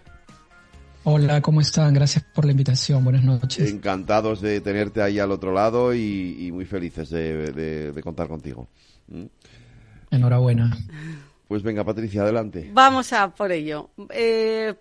Hola, 1.09 1.41
¿cómo 1.41 1.61
están? 1.61 1.93
Gracias 1.93 2.25
por 2.35 2.43
la 2.43 2.51
invitación. 2.51 3.01
Buenas 3.03 3.23
noches. 3.23 3.71
Encantados 3.71 4.41
de 4.41 4.59
tenerte 4.59 5.01
ahí 5.01 5.19
al 5.19 5.31
otro 5.31 5.53
lado 5.53 5.93
y, 5.95 6.49
muy 6.51 6.65
felices 6.65 7.09
de, 7.09 7.97
contar 8.03 8.27
contigo. 8.27 8.67
¿Mm? 9.07 9.23
Enhorabuena. 10.11 10.77
Pues 11.47 11.63
venga, 11.63 11.85
Patricia, 11.85 12.23
adelante. 12.23 12.69
Vamos 12.73 13.13
a 13.13 13.29
por 13.33 13.53
ello. 13.53 13.89
Eh, 14.09 14.73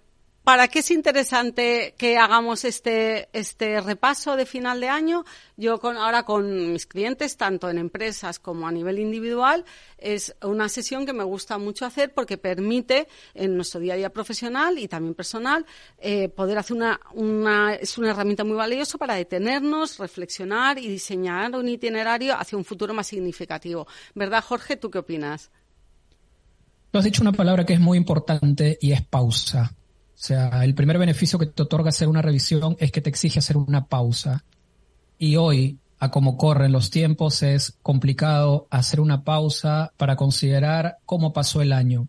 ¿Para 0.47 0.69
qué 0.69 0.79
es 0.79 0.93
interesante 0.93 1.97
que 1.99 2.19
hagamos 2.19 2.65
este, 2.65 3.29
este 3.33 3.81
repaso 3.81 4.37
de 4.37 4.47
final 4.47 4.81
de 4.81 4.89
año? 4.89 5.25
Yo 5.57 5.81
con, 5.81 5.97
ahora 5.97 6.23
con 6.23 6.73
mis 6.73 6.87
clientes, 6.87 7.37
tanto 7.37 7.69
en 7.69 7.79
empresas 7.79 8.39
como 8.39 8.69
a 8.69 8.71
nivel 8.71 9.01
individual, 9.01 9.65
es 9.99 10.37
una 10.45 10.69
sesión 10.69 11.05
que 11.05 11.13
me 11.13 11.25
gusta 11.25 11.59
mucho 11.59 11.85
hacer 11.85 12.15
porque 12.15 12.39
permite 12.39 13.09
en 13.35 13.57
nuestro 13.57 13.81
día 13.81 13.95
a 13.95 13.97
día 13.97 14.11
profesional 14.11 14.79
y 14.79 14.87
también 14.87 15.17
personal 15.17 15.67
eh, 15.99 16.29
poder 16.29 16.59
hacer 16.59 16.77
una, 16.77 17.01
una, 17.15 17.75
es 17.75 17.99
una 17.99 18.11
herramienta 18.11 18.45
muy 18.45 18.55
valiosa 18.55 18.99
para 18.99 19.17
detenernos, 19.17 19.99
reflexionar 19.99 20.79
y 20.79 20.87
diseñar 20.87 21.57
un 21.57 21.69
itinerario 21.69 22.39
hacia 22.39 22.57
un 22.57 22.65
futuro 22.65 22.95
más 22.95 23.09
significativo. 23.09 23.89
¿Verdad, 24.15 24.45
Jorge? 24.45 24.77
¿Tú 24.77 24.93
qué 24.93 24.99
opinas? 24.99 25.51
Tú 26.93 27.01
has 27.01 27.05
dicho 27.05 27.23
una 27.23 27.33
palabra 27.33 27.67
que 27.67 27.73
es 27.73 27.81
muy 27.81 27.99
importante 27.99 28.79
y 28.81 28.93
es 28.93 29.03
pausa. 29.03 29.75
O 30.17 30.19
sea, 30.19 30.65
el 30.65 30.75
primer 30.75 30.99
beneficio 30.99 31.39
que 31.39 31.45
te 31.45 31.63
otorga 31.63 31.91
hacer 31.91 32.09
una 32.09 32.23
revisión 32.23 32.75
es 32.81 32.91
que 32.91 33.03
te 33.03 33.11
exige 33.11 33.39
hacer 33.39 33.59
una 33.59 33.85
pausa. 33.85 34.45
Y 35.19 35.37
hoy, 35.37 35.79
a 35.99 36.11
como 36.11 36.39
corren 36.39 36.73
los 36.73 36.91
tiempos, 36.91 37.43
es 37.43 37.77
complicado 37.83 38.67
hacer 38.71 39.01
una 39.01 39.25
pausa 39.25 39.93
para 39.99 40.17
considerar 40.17 40.97
cómo 41.05 41.35
pasó 41.35 41.61
el 41.61 41.75
año. 41.75 42.09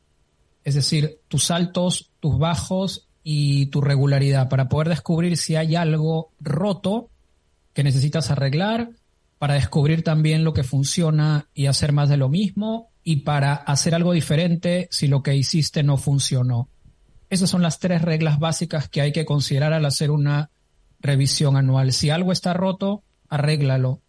Es 0.64 0.76
decir, 0.76 1.20
tus 1.28 1.52
altos, 1.52 2.12
tus 2.22 2.40
bajos 2.40 3.08
y 3.24 3.66
tu 3.68 3.82
regularidad 3.82 4.48
para 4.48 4.70
poder 4.70 4.88
descubrir 4.88 5.36
si 5.36 5.58
hay 5.58 5.76
algo 5.76 6.32
roto 6.40 7.10
que 7.74 7.84
necesitas 7.84 8.32
arreglar, 8.32 8.92
para 9.38 9.56
descubrir 9.56 10.02
también 10.02 10.46
lo 10.46 10.54
que 10.54 10.64
funciona 10.64 11.50
y 11.54 11.66
hacer 11.66 11.92
más 11.92 12.08
de 12.08 12.16
lo 12.16 12.30
mismo 12.30 12.88
y 13.04 13.18
para 13.18 13.54
hacer 13.54 13.94
algo 13.94 14.14
diferente 14.14 14.88
si 14.92 15.08
lo 15.08 15.22
que 15.24 15.36
hiciste 15.36 15.84
no 15.84 15.98
funcionó. 15.98 16.70
Esas 17.30 17.50
son 17.50 17.62
las 17.62 17.80
tres 17.80 18.02
reglas 18.02 18.40
básicas 18.40 18.88
que 18.90 19.02
hay 19.02 19.12
que 19.12 19.26
considerar 19.26 19.74
al 19.74 19.86
hacer 19.86 20.12
una 20.12 20.50
revisión 21.00 21.58
anual. 21.58 21.94
Si 21.94 22.10
algo 22.10 22.32
está 22.32 22.54
roto, 22.54 23.04
arréglalo. 23.30 24.02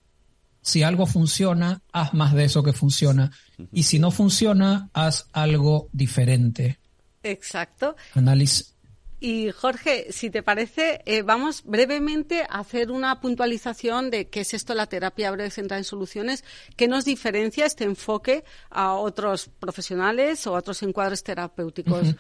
Si 0.62 0.82
algo 0.82 1.06
funciona, 1.06 1.82
haz 1.92 2.14
más 2.14 2.34
de 2.34 2.44
eso 2.44 2.62
que 2.62 2.72
funciona. 2.72 3.30
Y 3.72 3.84
si 3.84 3.98
no 3.98 4.10
funciona, 4.10 4.90
haz 4.92 5.26
algo 5.32 5.88
diferente. 5.92 6.78
Exacto. 7.22 7.96
Análisis. 8.14 8.74
Y 9.20 9.50
Jorge, 9.50 10.12
si 10.12 10.30
te 10.30 10.44
parece, 10.44 11.02
eh, 11.04 11.22
vamos 11.22 11.64
brevemente 11.64 12.42
a 12.42 12.60
hacer 12.60 12.92
una 12.92 13.20
puntualización 13.20 14.10
de 14.10 14.28
qué 14.28 14.40
es 14.40 14.54
esto 14.54 14.74
la 14.74 14.86
terapia 14.86 15.32
breve 15.32 15.50
centrada 15.50 15.78
en 15.78 15.84
soluciones, 15.84 16.44
qué 16.76 16.86
nos 16.86 17.04
diferencia 17.04 17.66
este 17.66 17.82
enfoque 17.82 18.44
a 18.70 18.94
otros 18.94 19.50
profesionales 19.58 20.46
o 20.46 20.54
a 20.54 20.60
otros 20.60 20.84
encuadres 20.84 21.24
terapéuticos. 21.24 22.14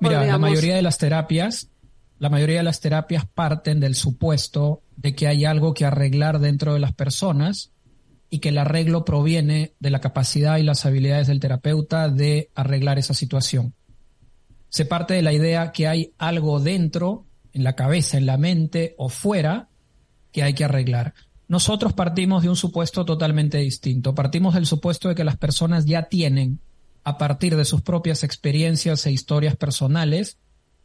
Mira, 0.00 0.24
la 0.24 0.38
mayoría 0.38 0.76
de 0.76 0.82
las 0.82 0.98
terapias, 0.98 1.70
la 2.18 2.30
mayoría 2.30 2.58
de 2.58 2.62
las 2.62 2.80
terapias 2.80 3.26
parten 3.26 3.80
del 3.80 3.94
supuesto 3.94 4.82
de 4.96 5.14
que 5.14 5.26
hay 5.26 5.44
algo 5.44 5.74
que 5.74 5.84
arreglar 5.84 6.38
dentro 6.38 6.74
de 6.74 6.80
las 6.80 6.92
personas 6.92 7.72
y 8.30 8.38
que 8.38 8.48
el 8.48 8.58
arreglo 8.58 9.04
proviene 9.04 9.74
de 9.78 9.90
la 9.90 10.00
capacidad 10.00 10.56
y 10.56 10.62
las 10.62 10.86
habilidades 10.86 11.26
del 11.26 11.40
terapeuta 11.40 12.08
de 12.08 12.50
arreglar 12.54 12.98
esa 12.98 13.12
situación. 13.12 13.74
Se 14.68 14.86
parte 14.86 15.14
de 15.14 15.22
la 15.22 15.34
idea 15.34 15.70
que 15.70 15.86
hay 15.86 16.14
algo 16.16 16.58
dentro, 16.58 17.26
en 17.52 17.62
la 17.62 17.74
cabeza, 17.74 18.16
en 18.16 18.24
la 18.24 18.38
mente 18.38 18.94
o 18.96 19.10
fuera, 19.10 19.68
que 20.30 20.42
hay 20.42 20.54
que 20.54 20.64
arreglar. 20.64 21.12
Nosotros 21.46 21.92
partimos 21.92 22.42
de 22.42 22.48
un 22.48 22.56
supuesto 22.56 23.04
totalmente 23.04 23.58
distinto. 23.58 24.14
Partimos 24.14 24.54
del 24.54 24.64
supuesto 24.64 25.10
de 25.10 25.14
que 25.14 25.24
las 25.24 25.36
personas 25.36 25.84
ya 25.84 26.04
tienen 26.04 26.60
a 27.04 27.18
partir 27.18 27.56
de 27.56 27.64
sus 27.64 27.82
propias 27.82 28.24
experiencias 28.24 29.06
e 29.06 29.12
historias 29.12 29.56
personales 29.56 30.38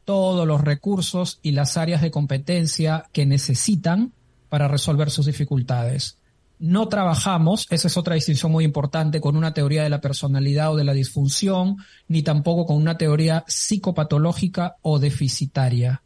todos 0.07 0.47
los 0.47 0.61
recursos 0.61 1.39
y 1.41 1.51
las 1.51 1.76
áreas 1.76 2.01
de 2.01 2.11
competencia 2.11 3.03
que 3.11 3.26
necesitan 3.26 4.13
para 4.47 4.70
resolver 4.70 5.11
sus 5.11 5.26
dificultades. 5.26 6.18
No 6.59 6.88
trabajamos, 6.88 7.68
esa 7.70 7.88
es 7.89 7.97
otra 7.97 8.15
distinción 8.15 8.51
muy 8.51 8.63
importante, 8.63 9.20
con 9.20 9.36
una 9.36 9.53
teoría 9.53 9.84
de 9.84 9.89
la 9.89 9.99
personalidad 9.99 10.72
o 10.72 10.78
de 10.78 10.86
la 10.86 10.93
disfunción, 10.93 11.76
ni 12.07 12.24
tampoco 12.24 12.65
con 12.65 12.78
una 12.78 12.97
teoría 12.97 13.43
psicopatológica 13.47 14.78
o 14.82 14.97
deficitaria. 14.97 16.01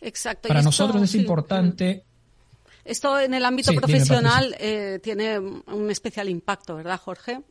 Exacto. 0.00 0.48
Para 0.48 0.62
nosotros 0.62 1.00
es 1.00 1.14
importante. 1.14 2.02
Esto 2.84 3.20
en 3.20 3.32
el 3.32 3.44
ámbito 3.44 3.72
profesional 3.74 4.56
eh, 4.58 4.98
tiene 5.02 5.38
un 5.38 5.88
especial 5.88 6.28
impacto, 6.28 6.74
¿verdad, 6.74 7.00
Jorge? 7.00 7.42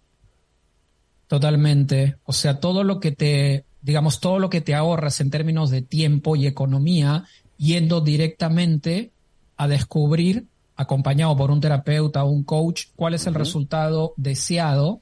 Totalmente. 1.30 2.18
O 2.24 2.34
sea, 2.34 2.60
todo 2.60 2.84
lo 2.84 3.00
que 3.00 3.12
te, 3.12 3.64
digamos, 3.84 4.20
todo 4.20 4.40
lo 4.40 4.50
que 4.50 4.62
te 4.62 4.74
ahorras 4.74 5.22
en 5.22 5.30
términos 5.30 5.70
de 5.70 5.84
tiempo 5.84 6.36
y 6.36 6.48
economía, 6.48 7.24
yendo 7.56 8.02
directamente 8.02 9.12
a 9.56 9.68
descubrir, 9.68 10.48
acompañado 10.76 11.38
por 11.38 11.52
un 11.52 11.62
terapeuta 11.62 12.24
o 12.24 12.32
un 12.32 12.44
coach, 12.44 12.86
cuál 12.96 13.14
es 13.14 13.28
el 13.28 13.36
resultado 13.36 14.16
deseado, 14.18 15.02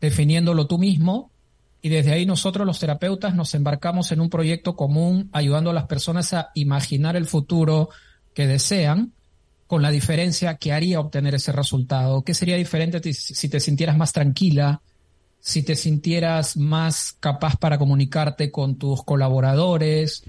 definiéndolo 0.00 0.68
tú 0.68 0.78
mismo, 0.78 1.32
y 1.82 1.88
desde 1.88 2.12
ahí 2.12 2.26
nosotros 2.26 2.64
los 2.64 2.78
terapeutas 2.78 3.34
nos 3.34 3.52
embarcamos 3.52 4.12
en 4.12 4.20
un 4.20 4.30
proyecto 4.30 4.76
común, 4.76 5.30
ayudando 5.32 5.70
a 5.70 5.74
las 5.74 5.86
personas 5.86 6.32
a 6.32 6.50
imaginar 6.54 7.16
el 7.16 7.26
futuro 7.26 7.88
que 8.34 8.46
desean, 8.46 9.14
con 9.66 9.82
la 9.82 9.90
diferencia 9.90 10.58
que 10.58 10.72
haría 10.72 11.00
obtener 11.00 11.34
ese 11.34 11.50
resultado. 11.50 12.22
¿Qué 12.22 12.34
sería 12.34 12.56
diferente 12.56 13.12
si 13.12 13.48
te 13.48 13.58
sintieras 13.58 13.96
más 13.96 14.12
tranquila, 14.12 14.80
si 15.40 15.62
te 15.62 15.74
sintieras 15.76 16.56
más 16.56 17.16
capaz 17.18 17.56
para 17.56 17.78
comunicarte 17.78 18.50
con 18.50 18.76
tus 18.76 19.02
colaboradores. 19.02 20.24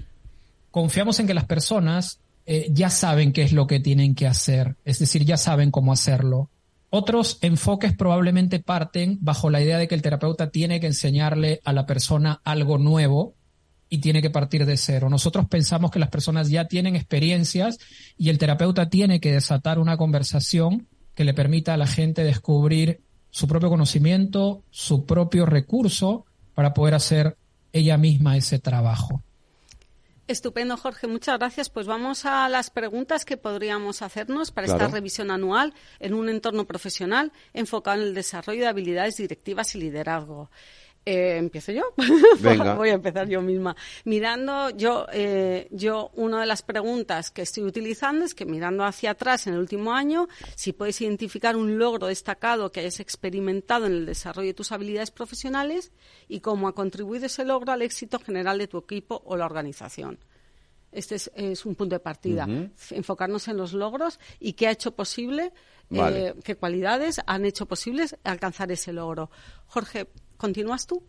Confiamos 0.70 1.20
en 1.20 1.26
que 1.26 1.34
las 1.34 1.44
personas 1.44 2.18
eh, 2.46 2.68
ya 2.70 2.90
saben 2.90 3.32
qué 3.32 3.42
es 3.42 3.52
lo 3.52 3.66
que 3.66 3.80
tienen 3.80 4.14
que 4.14 4.26
hacer, 4.26 4.76
es 4.84 4.98
decir, 4.98 5.24
ya 5.24 5.36
saben 5.36 5.70
cómo 5.70 5.92
hacerlo. 5.92 6.48
Otros 6.90 7.38
enfoques 7.40 7.96
probablemente 7.96 8.58
parten 8.58 9.18
bajo 9.20 9.48
la 9.48 9.62
idea 9.62 9.78
de 9.78 9.88
que 9.88 9.94
el 9.94 10.02
terapeuta 10.02 10.50
tiene 10.50 10.80
que 10.80 10.88
enseñarle 10.88 11.60
a 11.64 11.72
la 11.72 11.86
persona 11.86 12.40
algo 12.44 12.76
nuevo 12.76 13.34
y 13.88 13.98
tiene 13.98 14.20
que 14.20 14.30
partir 14.30 14.66
de 14.66 14.76
cero. 14.76 15.08
Nosotros 15.08 15.46
pensamos 15.48 15.90
que 15.90 15.98
las 15.98 16.10
personas 16.10 16.50
ya 16.50 16.66
tienen 16.66 16.96
experiencias 16.96 17.78
y 18.18 18.28
el 18.28 18.38
terapeuta 18.38 18.90
tiene 18.90 19.20
que 19.20 19.32
desatar 19.32 19.78
una 19.78 19.96
conversación 19.96 20.86
que 21.14 21.24
le 21.24 21.34
permita 21.34 21.74
a 21.74 21.76
la 21.76 21.86
gente 21.86 22.24
descubrir 22.24 23.02
su 23.32 23.48
propio 23.48 23.70
conocimiento, 23.70 24.62
su 24.70 25.06
propio 25.06 25.46
recurso 25.46 26.26
para 26.54 26.74
poder 26.74 26.94
hacer 26.94 27.36
ella 27.72 27.96
misma 27.96 28.36
ese 28.36 28.58
trabajo. 28.58 29.22
Estupendo, 30.28 30.76
Jorge. 30.76 31.06
Muchas 31.08 31.38
gracias. 31.38 31.70
Pues 31.70 31.86
vamos 31.86 32.26
a 32.26 32.48
las 32.48 32.70
preguntas 32.70 33.24
que 33.24 33.36
podríamos 33.36 34.02
hacernos 34.02 34.52
para 34.52 34.66
esta 34.66 34.86
revisión 34.86 35.30
anual 35.30 35.74
en 35.98 36.14
un 36.14 36.28
entorno 36.28 36.66
profesional 36.66 37.32
enfocado 37.54 38.00
en 38.00 38.08
el 38.08 38.14
desarrollo 38.14 38.60
de 38.60 38.68
habilidades 38.68 39.16
directivas 39.16 39.74
y 39.74 39.78
liderazgo. 39.80 40.50
Eh, 41.04 41.36
Empiezo 41.36 41.72
yo. 41.72 41.82
Voy 42.76 42.90
a 42.90 42.94
empezar 42.94 43.28
yo 43.28 43.42
misma. 43.42 43.74
Mirando, 44.04 44.70
yo, 44.70 45.06
eh, 45.12 45.68
yo, 45.72 46.10
una 46.14 46.40
de 46.40 46.46
las 46.46 46.62
preguntas 46.62 47.30
que 47.30 47.42
estoy 47.42 47.64
utilizando 47.64 48.24
es 48.24 48.34
que 48.34 48.44
mirando 48.44 48.84
hacia 48.84 49.10
atrás 49.10 49.46
en 49.46 49.54
el 49.54 49.60
último 49.60 49.94
año, 49.94 50.28
si 50.54 50.72
puedes 50.72 51.00
identificar 51.00 51.56
un 51.56 51.78
logro 51.78 52.06
destacado 52.06 52.70
que 52.70 52.80
hayas 52.80 53.00
experimentado 53.00 53.86
en 53.86 53.92
el 53.92 54.06
desarrollo 54.06 54.48
de 54.48 54.54
tus 54.54 54.70
habilidades 54.70 55.10
profesionales 55.10 55.90
y 56.28 56.40
cómo 56.40 56.68
ha 56.68 56.74
contribuido 56.74 57.26
ese 57.26 57.44
logro 57.44 57.72
al 57.72 57.82
éxito 57.82 58.20
general 58.20 58.58
de 58.58 58.68
tu 58.68 58.78
equipo 58.78 59.22
o 59.24 59.36
la 59.36 59.46
organización. 59.46 60.20
este 60.92 61.16
es, 61.16 61.66
un 61.66 61.74
punto 61.74 61.96
de 61.96 62.00
partida. 62.00 62.46
Enfocarnos 62.90 63.48
en 63.48 63.56
los 63.56 63.72
logros 63.72 64.20
y 64.38 64.52
qué 64.52 64.68
ha 64.68 64.70
hecho 64.70 64.94
posible, 64.94 65.52
eh, 65.90 66.34
qué 66.44 66.54
cualidades 66.54 67.20
han 67.26 67.44
hecho 67.44 67.66
posibles 67.66 68.16
alcanzar 68.22 68.70
ese 68.70 68.92
logro. 68.92 69.30
Jorge, 69.66 70.08
¿continúas 70.42 70.88
tú? 70.88 71.00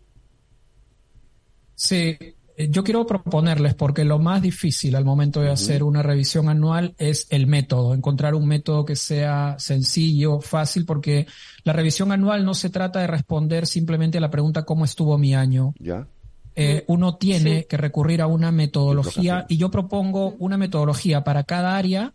Sí, 1.74 2.16
eh, 2.56 2.70
yo 2.70 2.84
quiero 2.84 3.08
proponerles, 3.08 3.74
porque 3.74 4.06
lo 4.06 4.20
más 4.20 4.44
difícil 4.44 4.96
al 4.96 5.04
momento 5.04 5.42
de 5.42 5.50
hacer 5.50 5.82
una 5.82 6.04
revisión 6.04 6.50
anual 6.50 6.94
es 7.00 7.26
el 7.32 7.48
método, 7.48 7.96
encontrar 7.96 8.36
un 8.36 8.48
método 8.48 8.86
que 8.86 8.96
sea 8.96 9.56
sencillo, 9.58 10.40
fácil, 10.40 10.86
porque 10.86 11.26
la 11.64 11.74
revisión 11.74 12.12
anual 12.12 12.46
no 12.46 12.54
se 12.54 12.70
trata 12.70 13.00
de 13.00 13.08
responder 13.08 13.66
simplemente 13.66 14.20
a 14.20 14.22
la 14.22 14.30
pregunta 14.30 14.66
¿cómo 14.66 14.86
estuvo 14.86 15.18
mi 15.18 15.34
año? 15.34 15.74
Ya. 15.80 16.08
Eh, 16.56 16.84
uno 16.86 17.16
tiene 17.16 17.66
que 17.66 17.78
recurrir 17.78 18.22
a 18.22 18.28
una 18.28 18.52
metodología 18.52 19.48
y 19.50 19.58
yo 19.58 19.72
propongo 19.72 20.36
una 20.38 20.56
metodología 20.56 21.24
para 21.24 21.44
cada 21.44 21.76
área 21.76 22.14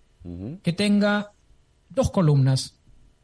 que 0.62 0.73
tenga 0.73 1.33
dos 1.89 2.12
columnas, 2.12 2.77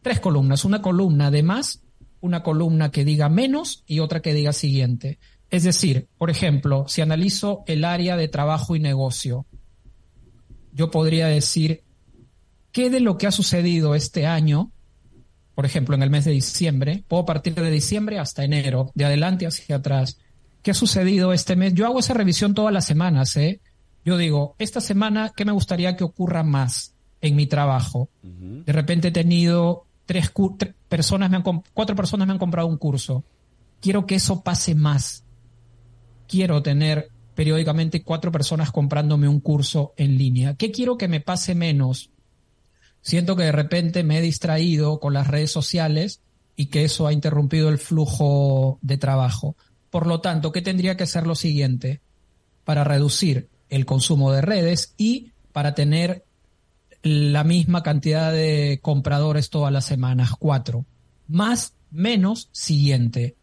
tres 0.03 0.18
columnas, 0.18 0.64
una 0.64 0.82
columna 0.82 1.30
de 1.30 1.45
más, 1.45 1.84
una 2.25 2.43
columna 2.43 2.91
que 2.91 3.05
diga 3.05 3.29
menos 3.29 3.85
y 3.87 3.99
otra 3.99 4.22
que 4.22 4.33
diga 4.33 4.55
siguiente. 4.55 5.18
Es 5.51 5.62
decir, 5.62 6.09
por 6.16 6.31
ejemplo, 6.31 6.87
si 6.89 7.03
analizo 7.03 7.64
el 7.66 7.85
área 7.85 8.16
de 8.16 8.29
trabajo 8.29 8.75
y 8.75 8.81
negocio, 8.81 9.45
yo 10.72 10.91
podría 10.91 11.27
decir 11.27 11.83
qué 12.72 12.89
de 12.89 13.01
lo 13.01 13.18
que 13.18 13.27
ha 13.27 13.31
sucedido 13.31 13.95
este 13.95 14.27
año, 14.27 14.72
por 15.55 15.66
ejemplo, 15.66 15.95
en 15.95 16.03
el 16.03 16.09
mes 16.09 16.25
de 16.25 16.31
diciembre, 16.31 17.05
puedo 17.07 17.27
partir 17.27 17.55
de 17.55 17.70
diciembre 17.70 18.18
hasta 18.18 18.43
enero, 18.43 18.91
de 18.95 19.05
adelante 19.05 19.47
hacia 19.47 19.77
atrás. 19.77 20.18
¿Qué 20.62 20.70
ha 20.70 20.75
sucedido 20.75 21.35
este 21.35 21.57
mes? 21.57 21.75
Yo 21.75 21.85
hago 21.85 22.01
esa 22.01 22.14
revisión 22.14 22.55
todas 22.55 22.72
las 22.72 22.87
semanas, 22.87 23.37
¿eh? 23.37 23.61
Yo 24.03 24.16
digo, 24.16 24.57
esta 24.59 24.81
semana, 24.81 25.33
¿qué 25.37 25.45
me 25.45 25.53
gustaría 25.53 25.95
que 25.95 26.05
ocurra 26.05 26.43
más 26.43 26.95
en 27.20 27.37
mi 27.37 27.47
trabajo? 27.47 28.09
De 28.22 28.72
repente 28.72 29.09
he 29.09 29.12
tenido 29.12 29.87
tres, 30.07 30.31
personas, 30.97 31.30
me 31.30 31.36
han, 31.36 31.42
cuatro 31.72 31.97
personas 31.97 32.26
me 32.26 32.32
han 32.32 32.38
comprado 32.38 32.68
un 32.68 32.78
curso. 32.78 33.24
Quiero 33.80 34.07
que 34.07 34.14
eso 34.14 34.42
pase 34.42 34.74
más 34.74 35.24
quiero 36.26 36.62
tener 36.62 37.11
periódicamente 37.34 38.03
cuatro 38.03 38.30
personas 38.32 38.70
comprándome 38.70 39.28
un 39.28 39.40
curso 39.40 39.95
en 39.97 40.16
línea? 40.16 40.55
¿Qué 40.55 40.70
quiero 40.70 40.97
que 40.97 41.09
me 41.09 41.20
pase 41.20 41.55
menos? 41.55 42.11
Siento 43.01 43.36
que 43.36 43.45
de 43.45 43.53
repente 43.53 44.03
me 44.05 44.18
he 44.18 44.22
distraído 44.22 45.01
con 45.01 45.12
las 45.12 45.26
redes 45.26 45.51
sociales 45.51 46.20
y 46.57 46.66
que 46.66 46.84
eso 46.84 47.07
ha 47.07 47.12
interrumpido 47.12 47.68
el 47.68 47.78
flujo 47.78 48.78
de 48.82 48.97
trabajo. 48.97 49.57
Por 49.90 50.07
lo 50.07 50.20
tanto, 50.20 50.53
¿qué 50.53 50.62
tendría 50.62 50.97
que 50.97 51.07
ser 51.07 51.26
lo 51.26 51.34
siguiente? 51.34 52.01
Para 52.64 52.84
reducir 52.84 53.49
el 53.68 53.84
consumo 53.84 54.32
de 54.32 54.40
redes 54.40 54.95
y 54.97 55.32
para 55.53 55.74
tener 55.74 56.24
la 57.05 57.44
misma 57.44 57.82
cantidad 57.82 58.32
de 58.32 58.80
compradores 58.80 59.50
todas 59.50 59.70
las 59.70 59.84
semanas, 59.84 60.30
cuatro. 60.38 60.86
Más, 61.28 61.74
menos, 61.90 62.48
siguiente. 62.50 63.36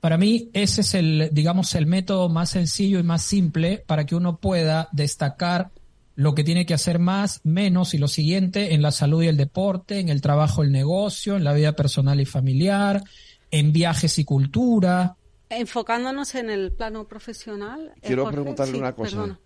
Para 0.00 0.18
mí 0.18 0.50
ese 0.52 0.80
es 0.80 0.94
el, 0.94 1.30
digamos, 1.32 1.76
el 1.76 1.86
método 1.86 2.28
más 2.28 2.50
sencillo 2.50 2.98
y 2.98 3.04
más 3.04 3.22
simple 3.22 3.84
para 3.86 4.04
que 4.04 4.16
uno 4.16 4.38
pueda 4.38 4.88
destacar 4.90 5.70
lo 6.16 6.34
que 6.34 6.42
tiene 6.42 6.66
que 6.66 6.74
hacer 6.74 6.98
más, 6.98 7.40
menos 7.44 7.94
y 7.94 7.98
lo 7.98 8.08
siguiente 8.08 8.74
en 8.74 8.82
la 8.82 8.90
salud 8.90 9.22
y 9.22 9.28
el 9.28 9.36
deporte, 9.36 10.00
en 10.00 10.08
el 10.08 10.20
trabajo, 10.20 10.64
el 10.64 10.72
negocio, 10.72 11.36
en 11.36 11.44
la 11.44 11.52
vida 11.52 11.76
personal 11.76 12.20
y 12.20 12.26
familiar, 12.26 13.04
en 13.52 13.72
viajes 13.72 14.18
y 14.18 14.24
cultura. 14.24 15.14
Enfocándonos 15.48 16.34
en 16.34 16.50
el 16.50 16.72
plano 16.72 17.06
profesional. 17.06 17.92
Eh, 17.96 18.00
Quiero 18.08 18.28
preguntarle 18.28 18.76
una 18.76 18.92
cosa. 18.92 19.38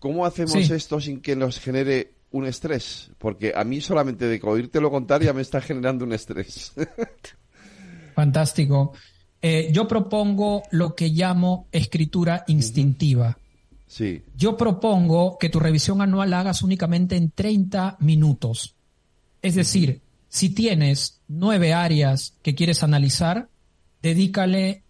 ¿Cómo 0.00 0.26
hacemos 0.26 0.56
esto 0.56 1.00
sin 1.00 1.20
que 1.20 1.36
nos 1.36 1.60
genere 1.60 2.15
un 2.30 2.46
estrés? 2.46 3.10
Porque 3.18 3.52
a 3.54 3.64
mí 3.64 3.80
solamente 3.80 4.26
de 4.26 4.40
oírtelo 4.42 4.90
contar 4.90 5.22
ya 5.22 5.32
me 5.32 5.42
está 5.42 5.60
generando 5.60 6.04
un 6.04 6.12
estrés. 6.12 6.72
Fantástico. 8.14 8.92
Eh, 9.42 9.68
yo 9.72 9.86
propongo 9.86 10.62
lo 10.70 10.94
que 10.94 11.08
llamo 11.08 11.68
escritura 11.70 12.44
instintiva. 12.48 13.38
Sí. 13.86 14.22
Yo 14.34 14.56
propongo 14.56 15.38
que 15.38 15.48
tu 15.48 15.60
revisión 15.60 16.00
anual 16.00 16.30
la 16.30 16.40
hagas 16.40 16.62
únicamente 16.62 17.16
en 17.16 17.30
30 17.30 17.98
minutos. 18.00 18.74
Es 19.42 19.54
decir, 19.54 20.00
si 20.28 20.50
tienes 20.50 21.20
nueve 21.28 21.72
áreas 21.72 22.34
que 22.42 22.54
quieres 22.54 22.82
analizar, 22.82 23.48
dedícale, 24.02 24.82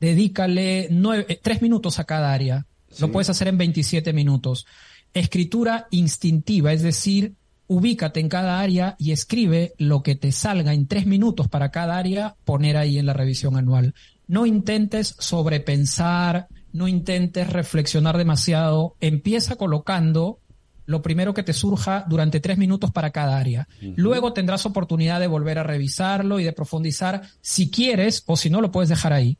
dedícale 0.00 0.88
nueve, 0.90 1.26
eh, 1.28 1.40
tres 1.42 1.60
minutos 1.60 1.98
a 1.98 2.04
cada 2.04 2.32
área. 2.32 2.66
Lo 2.98 3.10
puedes 3.10 3.30
hacer 3.30 3.48
en 3.48 3.58
27 3.58 4.12
minutos. 4.12 4.66
Escritura 5.14 5.88
instintiva, 5.90 6.72
es 6.72 6.82
decir, 6.82 7.34
ubícate 7.66 8.20
en 8.20 8.28
cada 8.28 8.60
área 8.60 8.96
y 8.98 9.12
escribe 9.12 9.74
lo 9.78 10.02
que 10.02 10.14
te 10.14 10.32
salga 10.32 10.74
en 10.74 10.86
tres 10.86 11.06
minutos 11.06 11.48
para 11.48 11.70
cada 11.70 11.96
área, 11.96 12.36
poner 12.44 12.76
ahí 12.76 12.98
en 12.98 13.06
la 13.06 13.12
revisión 13.12 13.56
anual. 13.56 13.94
No 14.26 14.46
intentes 14.46 15.14
sobrepensar, 15.18 16.48
no 16.72 16.88
intentes 16.88 17.48
reflexionar 17.50 18.16
demasiado, 18.18 18.96
empieza 19.00 19.56
colocando 19.56 20.40
lo 20.84 21.02
primero 21.02 21.32
que 21.32 21.42
te 21.42 21.52
surja 21.52 22.04
durante 22.08 22.40
tres 22.40 22.58
minutos 22.58 22.90
para 22.90 23.10
cada 23.10 23.38
área. 23.38 23.68
Luego 23.96 24.32
tendrás 24.32 24.66
oportunidad 24.66 25.20
de 25.20 25.26
volver 25.26 25.58
a 25.58 25.62
revisarlo 25.62 26.40
y 26.40 26.44
de 26.44 26.52
profundizar 26.52 27.22
si 27.40 27.70
quieres 27.70 28.22
o 28.26 28.36
si 28.36 28.50
no 28.50 28.60
lo 28.60 28.72
puedes 28.72 28.88
dejar 28.88 29.12
ahí. 29.12 29.38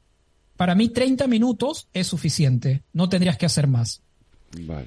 Para 0.56 0.74
mí 0.74 0.88
30 0.88 1.26
minutos 1.26 1.88
es 1.92 2.06
suficiente, 2.06 2.84
no 2.92 3.08
tendrías 3.08 3.36
que 3.36 3.46
hacer 3.46 3.66
más. 3.66 4.02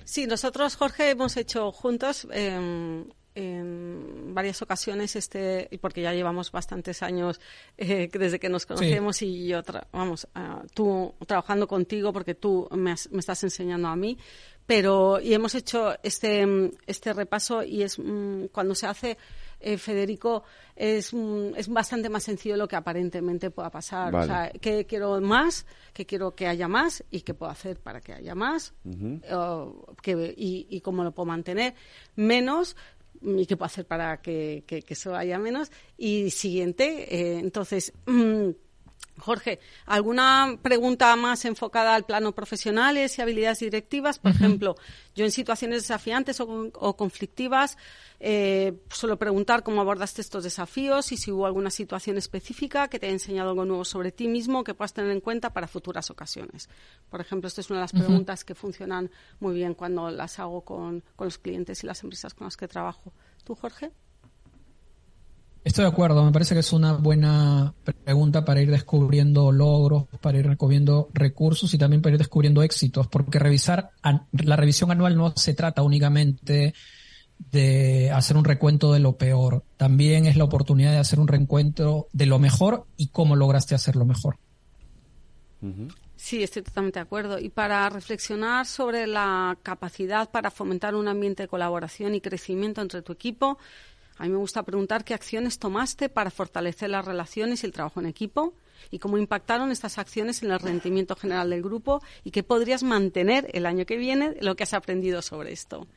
Sí, 0.05 0.27
nosotros, 0.27 0.75
Jorge, 0.75 1.09
hemos 1.09 1.37
hecho 1.37 1.71
juntos 1.71 2.27
em, 2.31 3.05
en 3.35 4.33
varias 4.33 4.61
ocasiones 4.61 5.15
este 5.17 5.69
porque 5.81 6.01
ya 6.01 6.13
llevamos 6.13 6.51
bastantes 6.51 7.03
años 7.03 7.41
eh, 7.77 8.09
desde 8.11 8.39
que 8.39 8.47
nos 8.47 8.65
conocemos 8.65 9.21
y 9.21 9.47
yo 9.47 9.61
vamos 9.91 10.27
ah, 10.35 10.63
tú 10.73 11.13
trabajando 11.27 11.67
contigo 11.67 12.13
porque 12.13 12.33
tú 12.33 12.67
me, 12.71 12.93
estás 12.93 13.43
enseñando 13.43 13.89
a 13.89 13.95
mí 13.97 14.17
pero 14.65 15.19
y 15.19 15.33
hemos 15.33 15.53
hecho 15.53 15.95
este 16.01 16.71
este 16.87 17.13
repaso 17.13 17.61
y 17.61 17.83
es 17.83 17.99
mm, 17.99 18.45
cuando 18.53 18.73
se 18.73 18.87
hace 18.87 19.17
eh, 19.59 19.77
Federico 19.77 20.43
es, 20.75 21.13
mm, 21.13 21.55
es 21.55 21.67
bastante 21.67 22.09
más 22.09 22.23
sencillo 22.23 22.57
lo 22.57 22.67
que 22.67 22.75
aparentemente 22.75 23.51
pueda 23.51 23.69
pasar. 23.69 24.13
O 24.15 24.25
sea, 24.25 24.51
que 24.51 24.85
quiero 24.85 25.19
más, 25.21 25.65
que 25.93 26.05
quiero 26.05 26.35
que 26.35 26.47
haya 26.47 26.67
más 26.67 27.03
y 27.11 27.21
qué 27.21 27.33
puedo 27.33 27.51
hacer 27.51 27.79
para 27.79 28.01
que 28.01 28.13
haya 28.13 28.35
más 28.35 28.73
que, 30.01 30.33
y, 30.37 30.67
y, 30.69 30.81
cómo 30.81 31.03
lo 31.03 31.11
puedo 31.11 31.25
mantener. 31.27 31.75
Menos 32.15 32.75
y 33.21 33.45
qué 33.45 33.57
puedo 33.57 33.67
hacer 33.67 33.85
para 33.85 34.21
que, 34.21 34.63
eso 34.87 35.15
haya 35.15 35.39
menos. 35.39 35.71
Y 35.97 36.29
siguiente, 36.31 37.15
eh, 37.15 37.39
entonces. 37.39 37.93
Jorge, 39.17 39.59
¿alguna 39.85 40.59
pregunta 40.61 41.15
más 41.15 41.45
enfocada 41.45 41.95
al 41.95 42.03
plano 42.03 42.33
profesionales 42.33 43.17
y 43.17 43.21
habilidades 43.21 43.59
directivas? 43.59 44.19
Por 44.19 44.31
ejemplo, 44.31 44.75
yo 45.15 45.23
en 45.23 45.31
situaciones 45.31 45.83
desafiantes 45.83 46.41
o, 46.41 46.95
conflictivas 46.97 47.77
eh, 48.19 48.73
suelo 48.89 49.17
preguntar 49.17 49.63
cómo 49.63 49.79
abordaste 49.79 50.21
estos 50.21 50.43
desafíos 50.43 51.13
y 51.13 51.17
si 51.17 51.31
hubo 51.31 51.45
alguna 51.45 51.69
situación 51.69 52.17
específica 52.17 52.89
que 52.89 52.99
te 52.99 53.05
haya 53.05 53.13
enseñado 53.13 53.51
algo 53.51 53.63
nuevo 53.63 53.85
sobre 53.85 54.11
ti 54.11 54.27
mismo 54.27 54.65
que 54.65 54.73
puedas 54.73 54.93
tener 54.93 55.11
en 55.11 55.21
cuenta 55.21 55.53
para 55.53 55.67
futuras 55.67 56.09
ocasiones. 56.11 56.69
Por 57.09 57.21
ejemplo, 57.21 57.47
esta 57.47 57.61
es 57.61 57.69
una 57.69 57.79
de 57.79 57.83
las 57.83 57.93
preguntas 57.93 58.43
que 58.43 58.53
funcionan 58.53 59.09
muy 59.39 59.55
bien 59.55 59.75
cuando 59.75 60.11
las 60.11 60.39
hago 60.39 60.61
con 60.61 61.03
los 61.17 61.37
clientes 61.37 61.83
y 61.83 61.87
las 61.87 62.03
empresas 62.03 62.33
con 62.33 62.45
las 62.47 62.57
que 62.57 62.67
trabajo. 62.67 63.13
¿Tú, 63.45 63.55
Jorge? 63.55 63.91
Estoy 65.65 65.81
de 65.81 65.89
acuerdo, 65.89 66.23
me 66.23 66.31
parece 66.31 66.53
que 66.53 66.59
es 66.59 66.73
una 66.73 66.93
buena 66.93 67.73
pregunta 68.05 68.45
para 68.45 68.61
ir 68.61 68.69
descubriendo 68.69 69.51
logros, 69.51 70.05
para 70.21 70.37
ir 70.37 70.47
descubriendo 70.47 71.09
recursos 71.11 71.73
y 71.73 71.79
también 71.79 72.03
para 72.03 72.13
ir 72.13 72.19
descubriendo 72.19 72.61
éxitos, 72.61 73.07
porque 73.07 73.39
revisar 73.39 73.89
la 74.31 74.55
revisión 74.55 74.91
anual 74.91 75.17
no 75.17 75.33
se 75.35 75.55
trata 75.55 75.81
únicamente 75.81 76.75
de 77.51 78.11
hacer 78.11 78.37
un 78.37 78.45
recuento 78.45 78.93
de 78.93 78.99
lo 78.99 79.17
peor, 79.17 79.63
también 79.75 80.27
es 80.27 80.37
la 80.37 80.43
oportunidad 80.43 80.91
de 80.91 80.99
hacer 80.99 81.19
un 81.19 81.27
reencuentro 81.27 82.09
de 82.13 82.27
lo 82.27 82.37
mejor 82.37 82.85
y 82.95 83.07
cómo 83.07 83.35
lograste 83.35 83.73
hacerlo 83.73 84.05
mejor. 84.05 84.37
Sí, 86.15 86.43
estoy 86.43 86.61
totalmente 86.61 86.99
de 86.99 87.03
acuerdo. 87.03 87.39
Y 87.39 87.49
para 87.49 87.89
reflexionar 87.89 88.67
sobre 88.67 89.07
la 89.07 89.57
capacidad 89.63 90.29
para 90.29 90.51
fomentar 90.51 90.93
un 90.93 91.07
ambiente 91.07 91.43
de 91.43 91.47
colaboración 91.47 92.13
y 92.13 92.21
crecimiento 92.21 92.81
entre 92.81 93.01
tu 93.01 93.13
equipo, 93.13 93.57
a 94.17 94.23
mí 94.23 94.29
me 94.29 94.37
gusta 94.37 94.63
preguntar 94.63 95.03
qué 95.03 95.13
acciones 95.13 95.59
tomaste 95.59 96.07
para 96.09 96.31
fortalecer 96.31 96.89
las 96.89 97.03
relaciones 97.03 97.63
y 97.63 97.65
el 97.65 97.73
trabajo 97.73 97.99
en 97.99 98.05
equipo 98.05 98.53
y 98.91 98.99
cómo 98.99 99.17
impactaron 99.17 99.71
estas 99.71 99.97
acciones 99.97 100.41
en 100.41 100.51
el 100.51 100.59
rendimiento 100.59 101.15
general 101.15 101.49
del 101.49 101.61
grupo 101.61 102.01
y 102.23 102.31
qué 102.31 102.43
podrías 102.43 102.83
mantener 102.83 103.49
el 103.53 103.65
año 103.65 103.85
que 103.85 103.97
viene 103.97 104.35
lo 104.41 104.55
que 104.55 104.63
has 104.63 104.73
aprendido 104.73 105.21
sobre 105.21 105.51
esto. 105.51 105.87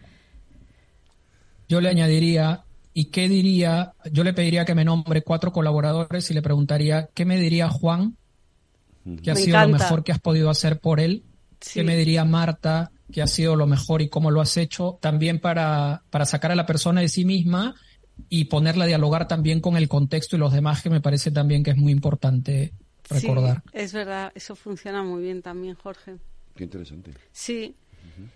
Yo 1.69 1.81
le 1.81 1.91
añadiría, 1.91 2.65
¿y 2.93 3.07
qué 3.07 3.29
diría? 3.29 3.93
Yo 4.11 4.25
le 4.25 4.33
pediría 4.33 4.65
que 4.65 4.75
me 4.75 4.85
nombre 4.85 5.23
cuatro 5.23 5.53
colaboradores 5.53 6.31
y 6.31 6.35
le 6.35 6.43
preguntaría, 6.43 7.11
¿qué 7.15 7.25
me 7.25 7.39
diría 7.39 7.69
Juan? 7.69 8.17
¿Qué 9.23 9.31
ha 9.31 9.37
sido 9.37 9.61
lo 9.61 9.69
mejor 9.69 10.03
que 10.03 10.13
has 10.13 10.21
podido 10.21 10.51
hacer 10.51 10.81
por 10.81 10.99
él? 10.99 11.25
¿Qué 11.61 11.85
me 11.85 11.97
diría 11.97 12.25
Marta? 12.25 12.91
qué 13.13 13.23
ha 13.23 13.27
sido 13.27 13.57
lo 13.57 13.67
mejor 13.67 14.03
y 14.03 14.11
cómo 14.11 14.31
lo 14.31 14.43
has 14.43 14.57
hecho, 14.59 14.99
también 15.01 15.41
para, 15.41 16.03
para 16.11 16.27
sacar 16.27 16.53
a 16.53 16.55
la 16.55 16.67
persona 16.67 17.01
de 17.01 17.09
sí 17.09 17.25
misma 17.25 17.75
y 18.29 18.47
ponerla 18.47 18.85
a 18.85 18.89
dialogar 18.89 19.29
también 19.29 19.61
con 19.61 19.77
el 19.77 19.89
contexto 19.89 20.37
y 20.37 20.39
los 20.39 20.53
demás, 20.53 20.83
que 20.83 20.91
me 20.91 21.01
parece 21.01 21.31
también 21.31 21.63
que 21.63 21.71
es 21.71 21.77
muy 21.77 21.93
importante 21.93 22.73
recordar. 23.09 23.63
Sí, 23.65 23.71
es 23.75 23.93
verdad, 23.93 24.33
eso 24.35 24.55
funciona 24.55 25.03
muy 25.03 25.23
bien 25.23 25.43
también, 25.43 25.75
Jorge. 25.75 26.17
Qué 26.55 26.65
interesante. 26.65 27.15
Sí. 27.33 27.75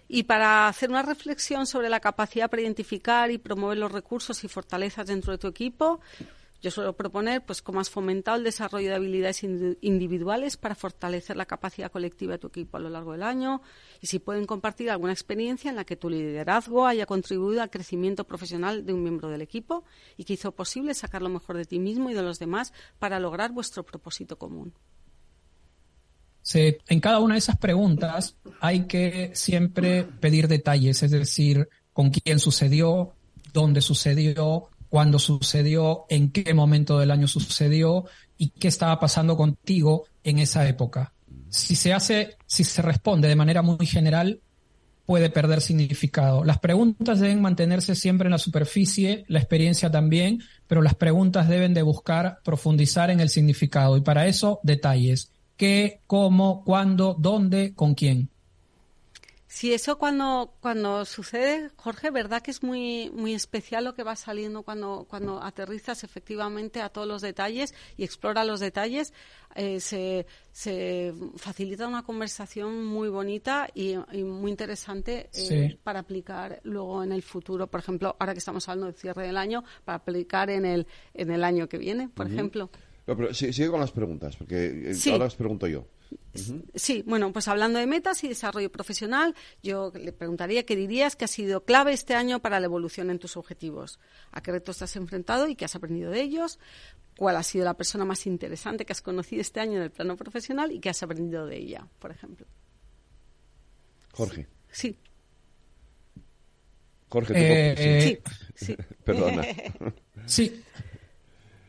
Y 0.08 0.24
para 0.24 0.68
hacer 0.68 0.90
una 0.90 1.02
reflexión 1.02 1.66
sobre 1.66 1.88
la 1.88 1.98
capacidad 1.98 2.48
para 2.48 2.62
identificar 2.62 3.30
y 3.30 3.38
promover 3.38 3.78
los 3.78 3.90
recursos 3.90 4.44
y 4.44 4.48
fortalezas 4.48 5.06
dentro 5.06 5.32
de 5.32 5.38
tu 5.38 5.48
equipo, 5.48 6.00
yo 6.62 6.70
suelo 6.70 6.96
proponer 6.96 7.44
pues 7.44 7.60
cómo 7.60 7.80
has 7.80 7.90
fomentado 7.90 8.36
el 8.36 8.44
desarrollo 8.44 8.88
de 8.88 8.94
habilidades 8.94 9.42
individuales 9.42 10.56
para 10.56 10.76
fortalecer 10.76 11.36
la 11.36 11.44
capacidad 11.44 11.90
colectiva 11.90 12.34
de 12.34 12.38
tu 12.38 12.46
equipo 12.46 12.76
a 12.76 12.80
lo 12.80 12.88
largo 12.88 13.12
del 13.12 13.24
año 13.24 13.62
y 14.00 14.06
si 14.06 14.20
pueden 14.20 14.46
compartir 14.46 14.88
alguna 14.88 15.12
experiencia 15.12 15.70
en 15.70 15.76
la 15.76 15.84
que 15.84 15.96
tu 15.96 16.08
liderazgo 16.08 16.86
haya 16.86 17.04
contribuido 17.04 17.62
al 17.62 17.70
crecimiento 17.70 18.24
profesional 18.24 18.86
de 18.86 18.92
un 18.92 19.02
miembro 19.02 19.28
del 19.28 19.42
equipo 19.42 19.84
y 20.16 20.24
que 20.24 20.34
hizo 20.34 20.52
posible 20.52 20.94
sacar 20.94 21.20
lo 21.20 21.28
mejor 21.28 21.56
de 21.56 21.64
ti 21.64 21.80
mismo 21.80 22.10
y 22.10 22.14
de 22.14 22.22
los 22.22 22.38
demás 22.38 22.72
para 23.00 23.18
lograr 23.18 23.50
vuestro 23.50 23.84
propósito 23.84 24.38
común. 24.38 24.72
Sí, 26.42 26.76
en 26.88 27.00
cada 27.00 27.18
una 27.18 27.34
de 27.34 27.38
esas 27.38 27.56
preguntas 27.56 28.36
hay 28.60 28.86
que 28.86 29.32
siempre 29.34 30.04
pedir 30.04 30.46
detalles, 30.46 31.02
es 31.02 31.10
decir, 31.10 31.68
con 31.92 32.10
quién 32.10 32.38
sucedió, 32.38 33.14
dónde 33.52 33.80
sucedió, 33.80 34.68
cuándo 34.92 35.18
sucedió, 35.18 36.04
en 36.10 36.30
qué 36.30 36.52
momento 36.52 36.98
del 36.98 37.12
año 37.12 37.26
sucedió 37.26 38.04
y 38.36 38.50
qué 38.50 38.68
estaba 38.68 39.00
pasando 39.00 39.38
contigo 39.38 40.04
en 40.22 40.38
esa 40.38 40.68
época. 40.68 41.14
Si 41.48 41.76
se 41.76 41.94
hace, 41.94 42.36
si 42.44 42.62
se 42.62 42.82
responde 42.82 43.26
de 43.26 43.34
manera 43.34 43.62
muy 43.62 43.86
general, 43.86 44.42
puede 45.06 45.30
perder 45.30 45.62
significado. 45.62 46.44
Las 46.44 46.58
preguntas 46.58 47.20
deben 47.20 47.40
mantenerse 47.40 47.94
siempre 47.94 48.26
en 48.26 48.32
la 48.32 48.38
superficie, 48.38 49.24
la 49.28 49.38
experiencia 49.38 49.90
también, 49.90 50.42
pero 50.66 50.82
las 50.82 50.94
preguntas 50.94 51.48
deben 51.48 51.72
de 51.72 51.80
buscar 51.80 52.40
profundizar 52.44 53.08
en 53.08 53.20
el 53.20 53.30
significado 53.30 53.96
y 53.96 54.02
para 54.02 54.26
eso 54.26 54.60
detalles. 54.62 55.32
¿Qué, 55.56 56.02
cómo, 56.06 56.64
cuándo, 56.64 57.16
dónde, 57.18 57.72
con 57.72 57.94
quién? 57.94 58.28
Sí, 59.52 59.74
eso 59.74 59.98
cuando, 59.98 60.54
cuando 60.60 61.04
sucede, 61.04 61.68
Jorge, 61.76 62.10
verdad 62.10 62.40
que 62.40 62.50
es 62.50 62.62
muy, 62.62 63.10
muy 63.10 63.34
especial 63.34 63.84
lo 63.84 63.92
que 63.92 64.02
va 64.02 64.16
saliendo 64.16 64.62
cuando, 64.62 65.06
cuando 65.06 65.42
aterrizas 65.42 66.04
efectivamente 66.04 66.80
a 66.80 66.88
todos 66.88 67.06
los 67.06 67.20
detalles 67.20 67.74
y 67.98 68.02
explora 68.02 68.46
los 68.46 68.60
detalles. 68.60 69.12
Eh, 69.54 69.78
se, 69.80 70.24
se, 70.52 71.12
facilita 71.36 71.86
una 71.86 72.02
conversación 72.02 72.86
muy 72.86 73.10
bonita 73.10 73.68
y, 73.74 73.94
muy 74.24 74.50
interesante 74.50 75.28
eh, 75.34 75.76
para 75.84 76.00
aplicar 76.00 76.60
luego 76.64 77.04
en 77.04 77.12
el 77.12 77.20
futuro. 77.20 77.66
Por 77.66 77.80
ejemplo, 77.80 78.16
ahora 78.18 78.32
que 78.32 78.38
estamos 78.38 78.66
hablando 78.70 78.86
del 78.86 78.94
cierre 78.94 79.26
del 79.26 79.36
año, 79.36 79.64
para 79.84 79.96
aplicar 79.96 80.48
en 80.48 80.64
el, 80.64 80.86
en 81.12 81.30
el 81.30 81.44
año 81.44 81.68
que 81.68 81.76
viene, 81.76 82.08
por 82.08 82.26
ejemplo. 82.26 82.70
pero 83.04 83.34
sigue 83.34 83.68
con 83.68 83.80
las 83.80 83.92
preguntas, 83.92 84.34
porque 84.34 84.92
eh, 84.92 85.10
ahora 85.10 85.24
las 85.24 85.36
pregunto 85.36 85.66
yo. 85.66 85.84
Sí, 86.74 87.04
bueno, 87.06 87.32
pues 87.32 87.48
hablando 87.48 87.78
de 87.78 87.86
metas 87.86 88.24
y 88.24 88.28
desarrollo 88.28 88.70
profesional, 88.70 89.34
yo 89.62 89.92
le 89.94 90.12
preguntaría 90.12 90.64
qué 90.64 90.76
dirías 90.76 91.16
que 91.16 91.24
ha 91.24 91.28
sido 91.28 91.64
clave 91.64 91.92
este 91.92 92.14
año 92.14 92.40
para 92.40 92.60
la 92.60 92.66
evolución 92.66 93.10
en 93.10 93.18
tus 93.18 93.36
objetivos. 93.36 93.98
¿A 94.30 94.42
qué 94.42 94.52
retos 94.52 94.78
te 94.78 94.84
has 94.84 94.96
enfrentado 94.96 95.48
y 95.48 95.56
qué 95.56 95.64
has 95.64 95.74
aprendido 95.74 96.10
de 96.10 96.22
ellos? 96.22 96.58
¿Cuál 97.16 97.36
ha 97.36 97.42
sido 97.42 97.64
la 97.64 97.74
persona 97.74 98.04
más 98.04 98.26
interesante 98.26 98.84
que 98.84 98.92
has 98.92 99.02
conocido 99.02 99.42
este 99.42 99.60
año 99.60 99.76
en 99.76 99.82
el 99.82 99.90
plano 99.90 100.16
profesional 100.16 100.72
y 100.72 100.80
qué 100.80 100.90
has 100.90 101.02
aprendido 101.02 101.46
de 101.46 101.58
ella, 101.58 101.86
por 101.98 102.10
ejemplo? 102.10 102.46
Jorge. 104.12 104.46
Sí. 104.70 104.98
Jorge, 107.08 107.34
eh, 107.36 108.22
sí, 108.56 108.66
sí. 108.66 108.76
Perdona. 109.04 109.42
sí. 110.26 110.62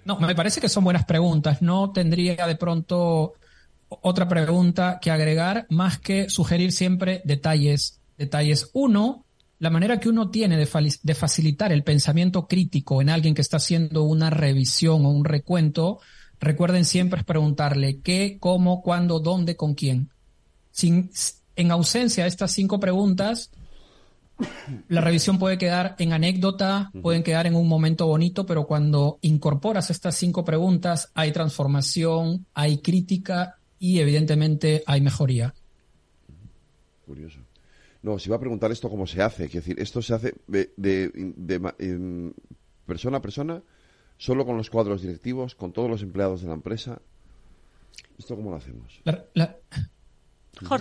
No, 0.05 0.19
me 0.19 0.35
parece 0.35 0.59
que 0.59 0.69
son 0.69 0.83
buenas 0.83 1.05
preguntas. 1.05 1.61
No 1.61 1.91
tendría 1.91 2.47
de 2.47 2.55
pronto 2.55 3.33
otra 4.01 4.27
pregunta 4.27 4.99
que 5.01 5.11
agregar, 5.11 5.65
más 5.69 5.99
que 5.99 6.29
sugerir 6.29 6.71
siempre 6.71 7.21
detalles. 7.25 7.99
Detalles. 8.17 8.69
Uno, 8.73 9.25
la 9.59 9.69
manera 9.69 9.99
que 9.99 10.09
uno 10.09 10.29
tiene 10.29 10.57
de, 10.57 10.67
de, 11.03 11.15
facilitar 11.15 11.71
el 11.71 11.83
pensamiento 11.83 12.47
crítico 12.47 13.01
en 13.01 13.09
alguien 13.09 13.33
que 13.33 13.41
está 13.41 13.57
haciendo 13.57 14.03
una 14.03 14.29
revisión 14.29 15.05
o 15.05 15.09
un 15.09 15.25
recuento, 15.25 15.99
recuerden 16.39 16.85
siempre 16.85 17.21
es 17.21 17.25
preguntarle 17.25 17.99
qué, 18.01 18.37
cómo, 18.39 18.81
cuándo, 18.81 19.19
dónde, 19.19 19.55
con 19.55 19.73
quién. 19.73 20.09
Sin, 20.71 21.11
en 21.55 21.71
ausencia 21.71 22.23
de 22.23 22.29
estas 22.29 22.51
cinco 22.51 22.79
preguntas, 22.79 23.51
la 24.87 25.01
revisión 25.01 25.37
puede 25.37 25.57
quedar 25.57 25.95
en 25.99 26.13
anécdota, 26.13 26.91
pueden 27.01 27.23
quedar 27.23 27.47
en 27.47 27.55
un 27.55 27.67
momento 27.67 28.07
bonito, 28.07 28.45
pero 28.45 28.65
cuando 28.65 29.19
incorporas 29.21 29.89
estas 29.89 30.15
cinco 30.15 30.43
preguntas, 30.43 31.11
hay 31.13 31.31
transformación, 31.31 32.45
hay 32.53 32.79
crítica 32.79 33.57
y 33.83 33.99
evidentemente 33.99 34.81
hay 34.85 35.01
mejoría. 35.01 35.53
Curioso. 37.05 37.39
No, 38.01 38.17
si 38.17 38.29
va 38.29 38.37
a 38.37 38.39
preguntar 38.39 38.71
esto 38.71 38.89
cómo 38.89 39.05
se 39.05 39.21
hace, 39.21 39.43
es 39.43 39.51
decir, 39.51 39.77
esto 39.77 40.01
se 40.01 40.13
hace 40.13 40.35
de, 40.47 40.71
persona 42.85 43.17
a 43.17 43.21
persona, 43.21 43.61
solo 44.15 44.45
con 44.45 44.55
los 44.55 44.69
cuadros 44.69 45.01
directivos, 45.01 45.55
con 45.55 45.73
todos 45.73 45.89
los 45.89 46.01
empleados 46.01 46.41
de 46.41 46.47
la 46.47 46.53
empresa. 46.53 47.01
¿Esto 48.17 48.37
cómo 48.37 48.51
lo 48.51 48.55
hacemos? 48.55 49.01
la 49.33 49.57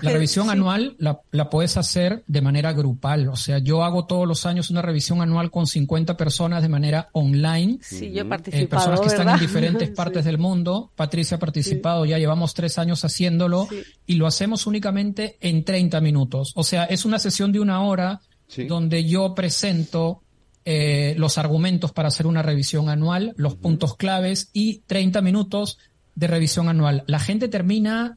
revisión 0.01 0.51
anual 0.51 0.97
la, 0.99 1.51
puedes 1.51 1.77
hacer 1.77 2.25
de 2.27 2.41
manera 2.41 2.73
grupal. 2.73 3.29
O 3.29 3.37
sea, 3.37 3.59
yo 3.59 3.85
hago 3.85 4.07
todos 4.07 4.27
los 4.27 4.47
años 4.47 4.71
una 4.71 4.83
revisión 4.83 5.23
anual 5.23 5.51
con 5.51 5.67
50 5.67 6.17
personas 6.17 6.63
de 6.63 6.69
manera 6.69 7.09
online. 7.13 7.79
Sí, 7.83 8.13
yo 8.13 8.23
he 8.23 8.63
eh, 8.63 8.67
personas 8.67 9.01
que 9.01 9.09
están 9.09 9.29
en 9.29 9.39
diferentes 9.39 9.91
partes 9.97 10.25
del 10.25 10.39
mundo. 10.39 10.93
Patricia 10.95 11.37
ha 11.37 11.41
participado, 11.41 12.05
ya 12.05 12.19
llevamos 12.19 12.55
tres 12.55 12.79
años 12.79 13.05
haciéndolo 13.05 13.69
y 14.07 14.15
lo 14.15 14.27
hacemos 14.27 14.67
únicamente 14.67 15.37
en 15.41 15.65
30 15.65 16.01
minutos. 16.01 16.53
O 16.55 16.65
sea, 16.65 16.85
es 16.85 17.05
una 17.05 17.19
sesión 17.19 17.53
de 17.53 17.61
una 17.61 17.83
hora 17.83 18.21
donde 18.69 19.05
yo 19.05 19.35
presento 19.35 20.23
eh, 20.65 21.15
los 21.17 21.39
argumentos 21.39 21.93
para 21.93 22.09
hacer 22.09 22.27
una 22.27 22.43
revisión 22.43 22.89
anual, 22.89 23.33
los 23.37 23.57
puntos 23.57 23.97
claves 23.97 24.51
y 24.53 24.81
30 24.87 25.21
minutos 25.23 25.79
de 26.15 26.27
revisión 26.27 26.69
anual. 26.69 27.05
La 27.07 27.19
gente 27.19 27.49
termina 27.49 28.17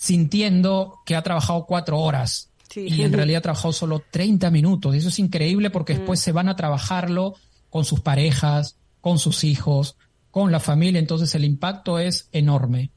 sintiendo 0.00 1.00
que 1.04 1.14
ha 1.14 1.20
trabajado 1.20 1.66
cuatro 1.66 1.98
horas 1.98 2.48
y 2.74 3.02
en 3.02 3.12
realidad 3.12 3.40
ha 3.40 3.42
trabajado 3.42 3.74
solo 3.74 4.02
30 4.10 4.50
minutos. 4.50 4.94
Y 4.94 4.98
eso 4.98 5.08
es 5.08 5.18
increíble 5.18 5.68
porque 5.68 5.92
después 5.92 6.18
mm. 6.18 6.22
se 6.22 6.32
van 6.32 6.48
a 6.48 6.56
trabajarlo 6.56 7.34
con 7.68 7.84
sus 7.84 8.00
parejas, 8.00 8.78
con 9.02 9.18
sus 9.18 9.44
hijos, 9.44 9.98
con 10.30 10.52
la 10.52 10.58
familia. 10.58 11.00
Entonces 11.00 11.34
el 11.34 11.44
impacto 11.44 11.98
es 11.98 12.30
enorme. 12.32 12.92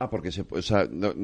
Ah, 0.00 0.10
porque 0.10 0.32
se, 0.32 0.44
o 0.50 0.60
sea, 0.60 0.88
no, 0.90 1.14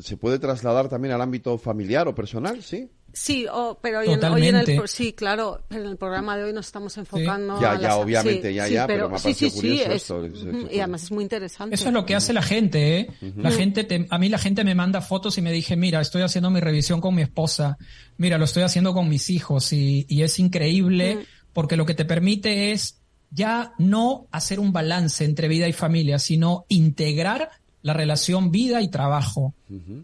se 0.00 0.16
puede 0.16 0.40
trasladar 0.40 0.88
también 0.88 1.14
al 1.14 1.20
ámbito 1.20 1.56
familiar 1.58 2.08
o 2.08 2.14
personal, 2.16 2.64
¿sí. 2.64 2.90
Sí, 3.12 3.46
pero 3.82 4.00
hoy 4.00 4.46
en, 4.46 4.56
el 4.56 4.88
sí, 4.88 5.12
claro, 5.12 5.62
en 5.70 5.84
el 5.84 5.96
programa 5.96 6.36
de 6.36 6.44
hoy 6.44 6.52
nos 6.52 6.66
estamos 6.66 6.96
enfocando. 6.96 7.60
Ya, 7.60 7.78
ya, 7.78 7.96
obviamente, 7.96 8.54
ya, 8.54 8.66
ya, 8.68 8.86
pero, 8.86 9.10
me 9.10 9.16
ha 9.16 9.18
parecido 9.18 9.50
curioso 9.52 10.24
esto. 10.24 10.26
y 10.70 10.78
además 10.78 11.04
es 11.04 11.12
muy 11.12 11.22
interesante. 11.22 11.74
Eso 11.74 11.88
es 11.88 11.92
lo 11.92 12.06
que 12.06 12.14
hace 12.14 12.32
la 12.32 12.42
gente, 12.42 12.98
¿eh? 12.98 13.08
La 13.36 13.50
gente, 13.50 14.06
a 14.08 14.18
mí 14.18 14.28
la 14.28 14.38
gente 14.38 14.64
me 14.64 14.74
manda 14.74 15.00
fotos 15.02 15.36
y 15.36 15.42
me 15.42 15.52
dije, 15.52 15.76
mira, 15.76 16.00
estoy 16.00 16.22
haciendo 16.22 16.50
mi 16.50 16.60
revisión 16.60 17.00
con 17.00 17.14
mi 17.14 17.22
esposa, 17.22 17.76
mira, 18.16 18.38
lo 18.38 18.44
estoy 18.44 18.62
haciendo 18.62 18.94
con 18.94 19.08
mis 19.08 19.28
hijos 19.28 19.72
y, 19.72 20.06
y 20.08 20.22
es 20.22 20.38
increíble 20.38 21.26
porque 21.52 21.76
lo 21.76 21.84
que 21.84 21.94
te 21.94 22.04
permite 22.04 22.72
es 22.72 23.02
ya 23.30 23.72
no 23.78 24.26
hacer 24.30 24.60
un 24.60 24.72
balance 24.72 25.24
entre 25.24 25.48
vida 25.48 25.68
y 25.68 25.72
familia, 25.72 26.18
sino 26.18 26.64
integrar 26.68 27.50
la 27.82 27.92
relación 27.92 28.50
vida 28.50 28.80
y 28.80 28.88
trabajo. 28.88 29.54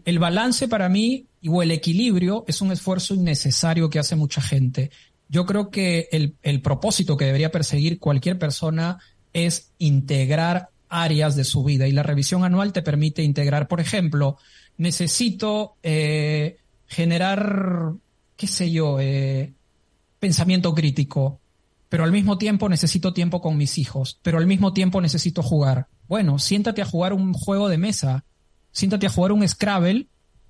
El 0.05 0.19
balance 0.19 0.67
para 0.67 0.89
mí 0.89 1.25
o 1.47 1.63
el 1.63 1.71
equilibrio 1.71 2.43
es 2.47 2.61
un 2.61 2.71
esfuerzo 2.71 3.13
innecesario 3.15 3.89
que 3.89 3.99
hace 3.99 4.15
mucha 4.15 4.41
gente. 4.41 4.91
Yo 5.29 5.45
creo 5.45 5.69
que 5.69 6.09
el, 6.11 6.35
el 6.43 6.61
propósito 6.61 7.15
que 7.17 7.25
debería 7.25 7.51
perseguir 7.51 7.99
cualquier 7.99 8.37
persona 8.37 8.99
es 9.33 9.71
integrar 9.77 10.69
áreas 10.89 11.35
de 11.35 11.43
su 11.43 11.63
vida 11.63 11.87
y 11.87 11.91
la 11.91 12.03
revisión 12.03 12.43
anual 12.43 12.73
te 12.73 12.81
permite 12.81 13.23
integrar, 13.23 13.67
por 13.67 13.79
ejemplo, 13.79 14.37
necesito 14.77 15.75
eh, 15.83 16.57
generar, 16.87 17.91
qué 18.35 18.47
sé 18.47 18.71
yo, 18.71 18.99
eh, 18.99 19.53
pensamiento 20.19 20.73
crítico, 20.73 21.39
pero 21.87 22.03
al 22.03 22.11
mismo 22.11 22.37
tiempo 22.37 22.67
necesito 22.69 23.13
tiempo 23.13 23.41
con 23.41 23.57
mis 23.57 23.77
hijos, 23.77 24.19
pero 24.21 24.37
al 24.37 24.47
mismo 24.47 24.73
tiempo 24.73 24.99
necesito 25.01 25.43
jugar. 25.43 25.87
Bueno, 26.09 26.39
siéntate 26.39 26.81
a 26.81 26.85
jugar 26.85 27.13
un 27.13 27.33
juego 27.33 27.69
de 27.69 27.77
mesa, 27.77 28.25
siéntate 28.71 29.05
a 29.05 29.11
jugar 29.11 29.31
un 29.31 29.47
Scrabble 29.47 30.07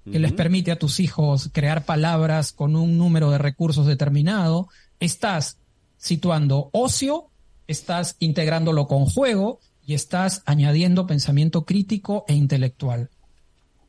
que 0.10 0.18
les 0.18 0.32
permite 0.32 0.72
a 0.72 0.80
tus 0.80 1.02
hijos 1.02 1.50
crear 1.52 1.86
palabras 1.86 2.54
con 2.54 2.78
un 2.78 2.98
número 2.98 3.30
de 3.30 3.38
recursos 3.38 3.86
determinado. 3.86 4.70
Estás 5.02 5.60
situando 5.98 6.70
ocio, 6.72 7.28
estás 7.68 8.16
integrándolo 8.20 8.88
con 8.88 9.06
juego 9.06 9.60
y 9.86 9.94
estás 9.94 10.44
añadiendo 10.46 11.06
pensamiento 11.06 11.66
crítico 11.66 12.24
e 12.28 12.34
intelectual. 12.34 13.10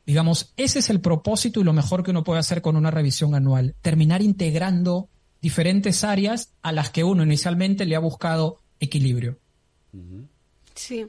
Digamos, 0.05 0.53
ese 0.57 0.79
es 0.79 0.89
el 0.89 0.99
propósito 0.99 1.61
y 1.61 1.63
lo 1.63 1.73
mejor 1.73 2.03
que 2.03 2.11
uno 2.11 2.25
puede 2.25 2.41
hacer 2.41 2.61
con 2.61 2.75
una 2.75 2.91
revisión 2.91 3.33
anual, 3.33 3.75
terminar 3.81 4.21
integrando 4.21 5.07
diferentes 5.41 6.03
áreas 6.03 6.53
a 6.61 6.73
las 6.73 6.89
que 6.89 7.05
uno 7.05 7.23
inicialmente 7.23 7.85
le 7.85 7.95
ha 7.95 7.99
buscado 7.99 8.59
equilibrio. 8.79 9.39
Sí. 10.75 11.07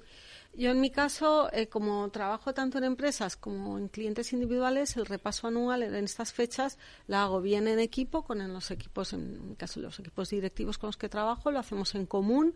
Yo 0.54 0.70
en 0.70 0.80
mi 0.80 0.90
caso, 0.90 1.50
eh, 1.52 1.68
como 1.68 2.10
trabajo 2.10 2.52
tanto 2.52 2.76
en 2.76 2.84
empresas 2.84 3.36
como 3.36 3.78
en 3.78 3.88
clientes 3.88 4.34
individuales, 4.34 4.96
el 4.98 5.06
repaso 5.06 5.46
anual 5.46 5.82
en 5.82 6.04
estas 6.04 6.34
fechas 6.34 6.78
la 7.06 7.22
hago 7.22 7.40
bien 7.40 7.68
en 7.68 7.78
equipo, 7.78 8.22
con 8.22 8.46
los 8.52 8.70
equipos, 8.70 9.14
en 9.14 9.48
mi 9.48 9.56
caso 9.56 9.80
los 9.80 9.98
equipos 9.98 10.28
directivos 10.28 10.76
con 10.76 10.88
los 10.88 10.98
que 10.98 11.08
trabajo, 11.08 11.50
lo 11.50 11.58
hacemos 11.58 11.94
en 11.94 12.04
común 12.04 12.54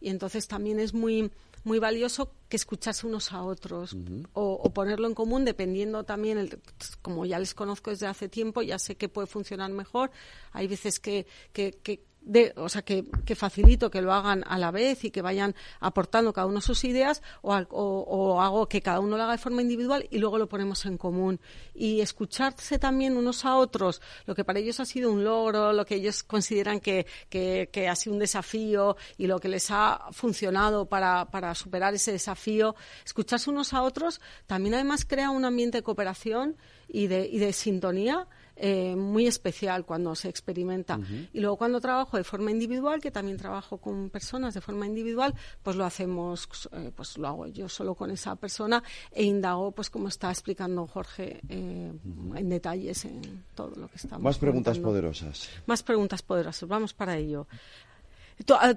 y 0.00 0.10
entonces 0.10 0.46
también 0.46 0.78
es 0.78 0.94
muy 0.94 1.30
muy 1.64 1.78
valioso 1.78 2.30
que 2.48 2.56
escucharse 2.56 3.06
unos 3.06 3.32
a 3.32 3.42
otros 3.42 3.96
o, 4.34 4.70
ponerlo 4.72 5.08
en 5.08 5.14
común 5.14 5.44
dependiendo 5.44 6.04
también, 6.04 6.36
el, 6.36 6.60
como 7.00 7.24
ya 7.24 7.38
les 7.38 7.54
conozco 7.54 7.90
desde 7.90 8.06
hace 8.06 8.28
tiempo, 8.28 8.60
ya 8.60 8.78
sé 8.78 8.96
que 8.96 9.08
puede 9.08 9.26
funcionar 9.26 9.70
mejor. 9.72 10.10
Hay 10.52 10.66
veces 10.68 11.00
que, 11.00 11.26
que, 11.54 11.72
que 11.82 12.04
de, 12.24 12.52
o 12.56 12.68
sea, 12.68 12.82
que, 12.82 13.04
que, 13.24 13.34
facilito 13.34 13.90
que 13.90 14.00
lo 14.00 14.12
hagan 14.12 14.44
a 14.46 14.58
la 14.58 14.70
vez 14.70 15.04
y 15.04 15.10
que 15.10 15.22
vayan 15.22 15.54
aportando 15.80 16.32
cada 16.32 16.46
uno 16.46 16.60
sus 16.60 16.84
ideas 16.84 17.22
o, 17.42 17.54
o, 17.54 18.40
hago 18.40 18.68
que 18.68 18.80
cada 18.80 19.00
uno 19.00 19.16
lo 19.16 19.22
haga 19.22 19.32
de 19.32 19.38
forma 19.38 19.62
individual 19.62 20.06
y 20.10 20.18
luego 20.18 20.38
lo 20.38 20.48
ponemos 20.48 20.84
en 20.86 20.96
común. 20.96 21.40
Y 21.74 22.00
escucharse 22.00 22.78
también 22.78 23.16
unos 23.16 23.44
a 23.44 23.56
otros, 23.56 24.00
lo 24.26 24.34
que 24.34 24.44
para 24.44 24.58
ellos 24.58 24.80
ha 24.80 24.86
sido 24.86 25.12
un 25.12 25.22
logro, 25.22 25.72
lo 25.72 25.84
que 25.84 25.96
ellos 25.96 26.22
consideran 26.22 26.80
que, 26.80 27.06
que, 27.28 27.68
que 27.70 27.88
ha 27.88 27.96
sido 27.96 28.14
un 28.14 28.20
desafío 28.20 28.96
y 29.18 29.26
lo 29.26 29.38
que 29.38 29.48
les 29.48 29.70
ha 29.70 30.08
funcionado 30.12 30.86
para, 30.86 31.26
para 31.26 31.54
superar 31.54 31.94
ese 31.94 32.12
desafío, 32.12 32.74
escucharse 33.04 33.50
unos 33.50 33.72
a 33.74 33.82
otros 33.82 34.20
también 34.46 34.74
además 34.74 35.04
crea 35.04 35.30
un 35.30 35.44
ambiente 35.44 35.78
de 35.78 35.82
cooperación 35.82 36.56
y 36.88 37.06
de, 37.06 37.26
y 37.26 37.38
de 37.38 37.52
sintonía 37.52 38.28
eh, 38.56 38.94
muy 38.94 39.26
especial 39.26 39.84
cuando 39.84 40.14
se 40.14 40.28
experimenta. 40.28 40.98
Y 41.32 41.40
luego 41.40 41.56
cuando 41.56 41.80
trabajo 41.80 42.16
de 42.16 42.24
forma 42.24 42.50
individual, 42.50 43.00
que 43.00 43.10
también 43.10 43.36
trabajo 43.36 43.78
con 43.78 44.10
personas 44.10 44.54
de 44.54 44.60
forma 44.60 44.86
individual, 44.86 45.34
pues 45.62 45.76
lo 45.76 45.84
hacemos, 45.84 46.48
eh, 46.72 46.92
pues 46.94 47.18
lo 47.18 47.28
hago 47.28 47.46
yo 47.48 47.68
solo 47.68 47.94
con 47.94 48.10
esa 48.10 48.36
persona 48.36 48.82
e 49.10 49.24
indago, 49.24 49.72
pues 49.72 49.90
como 49.90 50.08
está 50.08 50.30
explicando 50.30 50.86
Jorge 50.86 51.40
eh, 51.48 51.92
en 52.34 52.48
detalles 52.48 53.04
en 53.04 53.44
todo 53.54 53.74
lo 53.76 53.88
que 53.88 53.96
estamos. 53.96 54.22
Más 54.22 54.38
preguntas 54.38 54.78
poderosas. 54.78 55.48
Más 55.66 55.82
preguntas 55.82 56.22
poderosas. 56.22 56.68
Vamos 56.68 56.94
para 56.94 57.16
ello. 57.16 57.46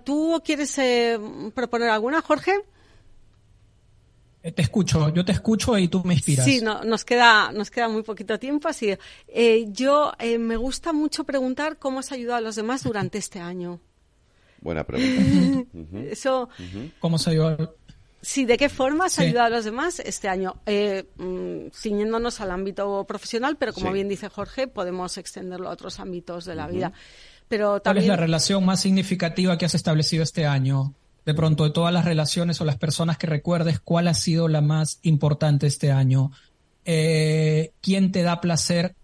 ¿Tú, 0.03 0.41
quieres 0.45 0.79
proponer 1.53 1.89
alguna, 1.89 2.21
Jorge? 2.21 2.63
Eh, 4.47 4.53
te 4.53 4.61
escucho, 4.61 5.13
yo 5.13 5.25
te 5.25 5.33
escucho 5.33 5.77
y 5.77 5.89
tú 5.89 6.01
me 6.05 6.13
inspiras. 6.13 6.45
Sí, 6.45 6.61
no, 6.61 6.81
nos 6.85 7.03
queda, 7.03 7.51
nos 7.51 7.69
queda 7.69 7.89
muy 7.89 8.01
poquito 8.01 8.39
tiempo, 8.39 8.69
así. 8.69 8.95
Eh, 9.27 9.65
yo 9.71 10.13
eh, 10.19 10.37
me 10.37 10.55
gusta 10.55 10.93
mucho 10.93 11.25
preguntar 11.25 11.77
cómo 11.77 11.99
has 11.99 12.13
ayudado 12.13 12.37
a 12.37 12.41
los 12.41 12.55
demás 12.55 12.81
durante 12.83 13.17
este 13.17 13.41
año. 13.41 13.81
Buena 14.61 14.85
pregunta. 14.85 15.69
Eso. 16.09 16.47
¿Cómo 16.99 17.17
se 17.17 17.31
ayudado? 17.31 17.75
Sí, 18.21 18.45
¿de 18.45 18.57
qué 18.57 18.69
forma 18.69 19.07
has 19.07 19.19
ayudado 19.19 19.47
a 19.47 19.49
los 19.49 19.65
demás 19.65 19.99
este 19.99 20.29
año? 20.29 20.55
Mm, 21.17 21.67
ciñéndonos 21.73 22.39
al 22.39 22.51
ámbito 22.51 23.03
profesional, 23.05 23.57
pero 23.57 23.73
como 23.73 23.91
bien 23.91 24.07
dice 24.07 24.29
Jorge, 24.29 24.67
podemos 24.67 25.17
extenderlo 25.17 25.67
a 25.67 25.73
otros 25.73 25.99
ámbitos 25.99 26.45
de 26.45 26.55
la 26.55 26.67
vida. 26.67 26.93
Pero 27.49 27.81
¿Cuál 27.83 27.97
es 27.97 28.07
la 28.07 28.15
relación 28.15 28.65
más 28.65 28.79
significativa 28.79 29.57
que 29.57 29.65
has 29.65 29.75
establecido 29.75 30.23
este 30.23 30.45
año? 30.45 30.95
De 31.27 31.33
pronto 31.33 31.65
de 31.65 31.71
todas 31.71 31.93
las 31.93 32.05
relaciones 32.05 32.61
o 32.61 32.65
las 32.65 32.77
personas 32.77 33.17
que 33.17 33.27
recuerdes, 33.27 33.81
cuál 33.81 34.07
ha 34.07 34.13
sido 34.13 34.47
la 34.47 34.61
más 34.61 34.99
importante 35.01 35.67
este 35.67 35.91
año. 35.91 36.31
Eh, 36.85 37.73
¿Quién 37.81 38.13
te 38.13 38.21
da 38.23 38.39
placer 38.39 38.95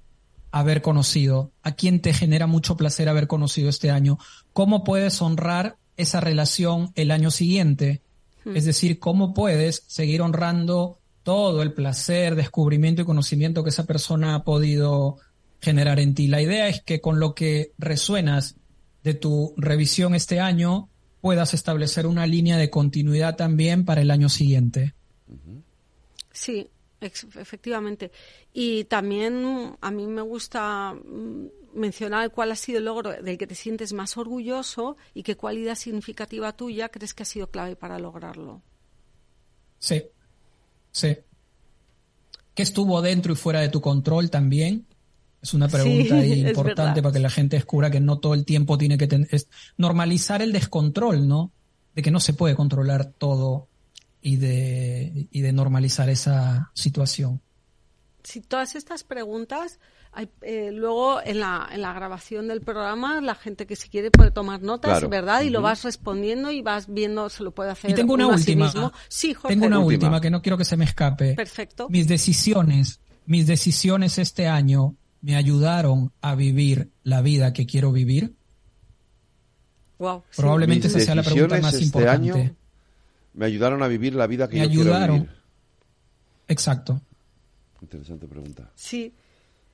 haber 0.49 0.82
conocido? 0.82 1.51
¿A 1.63 1.74
quién 1.74 1.99
te 1.99 2.13
genera 2.13 2.47
mucho 2.47 2.78
placer 2.78 3.09
haber 3.09 3.28
conocido 3.28 3.67
este 3.67 3.91
año? 3.91 4.19
¿Cómo 4.53 4.86
puedes 4.86 5.21
honrar 5.21 5.76
esa 5.97 6.21
relación 6.21 6.93
el 6.95 7.11
año 7.11 7.30
siguiente? 7.30 8.01
Hmm. 8.45 8.55
Es 8.55 8.63
decir, 8.63 8.99
¿cómo 8.99 9.34
puedes 9.34 9.84
seguir 9.88 10.21
honrando 10.21 10.99
todo 11.24 11.61
el 11.61 11.74
placer, 11.74 12.36
descubrimiento 12.36 13.01
y 13.01 13.05
conocimiento 13.05 13.65
que 13.65 13.71
esa 13.71 13.86
persona 13.86 14.36
ha 14.36 14.45
podido 14.45 15.17
generar 15.59 15.99
en 15.99 16.15
ti? 16.15 16.28
La 16.28 16.41
idea 16.41 16.69
es 16.69 16.82
que 16.82 17.01
con 17.01 17.19
lo 17.19 17.36
que 17.36 17.74
resuenas 17.78 18.55
de 19.03 19.13
tu 19.13 19.53
revisión 19.57 20.15
este 20.15 20.39
año, 20.39 20.88
puedas 21.24 21.53
establecer 21.53 22.05
una 22.05 22.28
línea 22.28 22.57
de 22.57 22.69
continuidad 22.69 23.38
también 23.38 23.86
para 23.86 24.01
el 24.01 24.11
año 24.11 24.28
siguiente. 24.28 24.93
Sí, 26.34 26.67
efectivamente. 26.99 28.11
Y 28.51 28.84
también 28.84 29.78
a 29.80 29.89
mí 29.89 30.05
me 30.05 30.21
gusta 30.21 30.93
mm, 30.93 31.47
mencionar 31.76 32.30
cuál 32.32 32.51
ha 32.51 32.57
sido 32.57 32.80
el 32.80 32.86
logro 32.86 33.13
del 33.24 33.38
que 33.38 33.47
te 33.47 33.55
sientes 33.55 33.93
más 33.93 34.17
orgulloso 34.17 34.97
y 35.13 35.24
qué 35.24 35.38
cualidad 35.38 35.76
significativa 35.76 36.51
tuya 36.57 36.89
crees 36.89 37.13
que 37.13 37.24
ha 37.24 37.26
sido 37.26 37.47
clave 37.49 37.78
para 37.78 37.99
lograrlo. 37.99 38.61
Sí, 39.80 40.03
sí. 40.91 41.19
¿Qué 42.53 42.63
estuvo 42.63 43.01
dentro 43.01 43.32
y 43.32 43.38
fuera 43.38 43.61
de 43.61 43.69
tu 43.69 43.80
control 43.80 44.30
también? 44.30 44.86
Es 45.44 45.54
una 45.54 45.68
pregunta 45.68 46.26
importante 46.26 47.04
para 47.04 47.12
que 47.12 47.20
la 47.20 47.30
gente 47.30 47.58
descubra 47.58 47.91
que 47.91 48.00
no 48.00 48.18
todo 48.18 48.34
el 48.34 48.46
tiempo 48.46 48.78
tiene 48.78 48.98
que 48.98 49.08
tener, 49.08 49.28
normalizar 49.78 50.41
el 50.41 50.54
descontrol, 50.54 51.28
¿no? 51.28 51.52
De 51.94 52.02
que 52.02 52.12
no 52.12 52.22
se 52.22 52.34
puede 52.34 52.56
controlar 52.56 53.12
todo 53.12 53.68
y 54.22 54.38
de, 54.38 55.28
y 55.30 55.41
de 55.41 55.52
normalizar 55.52 56.10
esa 56.10 56.72
situación. 56.74 57.41
Si 58.24 58.39
todas 58.39 58.76
estas 58.76 59.04
preguntas, 59.04 59.82
eh, 60.41 60.72
luego 60.72 61.22
en 61.22 61.41
la, 61.41 61.68
en 61.70 61.82
la 61.82 61.91
grabación 61.91 62.48
del 62.48 62.62
programa, 62.62 63.20
la 63.20 63.36
gente 63.36 63.68
que 63.68 63.76
si 63.76 63.89
quiere 63.89 64.12
puede 64.12 64.32
tomar 64.32 64.62
notas, 64.62 65.10
¿verdad? 65.10 65.41
Y 65.41 65.50
lo 65.50 65.62
vas 65.62 65.84
respondiendo 65.84 66.52
y 66.52 66.62
vas 66.62 66.88
viendo, 66.88 67.28
se 67.28 67.44
lo 67.44 67.52
puede 67.52 67.72
hacer. 67.72 67.91
Y 67.91 67.96
tengo 67.96 68.14
una 68.14 68.28
última. 68.28 68.94
Sí, 69.10 69.36
Tengo 69.46 69.66
una 69.66 69.80
última 69.80 70.22
que 70.22 70.30
no 70.30 70.41
quiero 70.41 70.58
que 70.58 70.64
se 70.64 70.78
me 70.78 70.86
escape. 70.86 71.34
Perfecto. 71.36 71.89
Mis 71.89 72.08
decisiones, 72.08 73.02
mis 73.26 73.46
decisiones 73.46 74.18
este 74.18 74.48
año 74.48 74.96
me 75.24 75.38
ayudaron 75.38 76.11
a 76.21 76.36
vivir 76.36 76.91
la 77.03 77.21
vida 77.21 77.53
que 77.53 77.65
quiero 77.65 77.91
vivir? 77.91 78.36
Probablemente 80.36 80.88
esa 80.88 80.99
sea 80.99 81.15
la 81.15 81.24
pregunta 81.24 81.59
más 81.61 81.74
este 81.74 81.86
importante. 81.86 82.32
Año 82.32 82.55
me 83.34 83.45
ayudaron 83.45 83.82
a 83.82 83.88
vivir 83.88 84.13
la 84.13 84.28
vida 84.28 84.47
que 84.47 84.59
yo 84.59 84.69
quiero 84.69 85.13
vivir. 85.13 85.30
Exacto. 86.47 87.01
Interesante 87.82 88.28
pregunta. 88.28 88.69
Sí. 88.76 89.13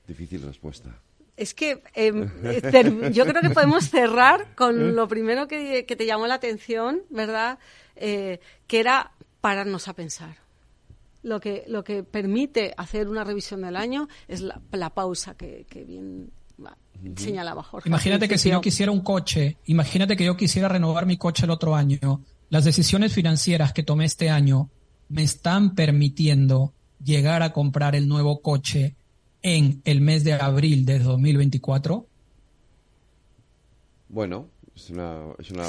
Difícil 0.06 0.42
respuesta. 0.42 0.96
Es 1.36 1.52
que 1.52 1.82
em, 1.94 2.30
eh, 2.44 3.10
yo 3.12 3.26
creo 3.26 3.42
que 3.42 3.50
podemos 3.50 3.90
cerrar 3.90 4.54
con 4.54 4.80
¿Eh? 4.80 4.92
lo 4.92 5.08
primero 5.08 5.48
que, 5.48 5.82
te 5.84 6.06
llamó 6.06 6.28
la 6.28 6.34
atención, 6.34 7.02
¿verdad? 7.10 7.58
Eh, 7.96 8.40
que 8.68 8.78
era 8.78 9.12
pararnos 9.40 9.88
a 9.88 9.94
pensar 9.94 10.36
lo 11.22 11.40
que, 11.40 11.64
lo 11.66 11.84
que 11.84 12.02
permite 12.02 12.74
hacer 12.76 13.08
una 13.08 13.24
revisión 13.24 13.62
del 13.62 13.76
año 13.76 14.08
es 14.28 14.40
la, 14.40 14.90
pausa 14.90 15.34
que, 15.34 15.66
bien 15.86 16.30
señalaba 17.16 17.62
Jorge. 17.62 17.88
Imagínate 17.88 18.28
que 18.28 18.38
si 18.38 18.50
yo 18.50 18.60
quisiera 18.60 18.92
un 18.92 19.00
coche, 19.00 19.56
imagínate 19.66 20.16
que 20.16 20.24
yo 20.24 20.36
quisiera 20.36 20.68
renovar 20.68 21.06
mi 21.06 21.16
coche 21.16 21.44
el 21.44 21.50
otro 21.50 21.74
año, 21.74 22.22
las 22.50 22.64
decisiones 22.64 23.12
financieras 23.12 23.72
que 23.72 23.82
tomé 23.82 24.04
este 24.04 24.28
año 24.28 24.70
me 25.08 25.22
están 25.22 25.74
permitiendo 25.74 26.72
llegar 27.02 27.42
a 27.42 27.52
comprar 27.52 27.94
el 27.94 28.08
nuevo 28.08 28.42
coche 28.42 28.94
en 29.42 29.80
el 29.84 30.00
mes 30.00 30.24
de 30.24 30.34
abril 30.34 30.84
de 30.84 30.98
2024? 30.98 32.06
Bueno, 34.08 34.48
es 34.80 34.90
una, 34.90 35.34
es 35.38 35.50
una 35.50 35.64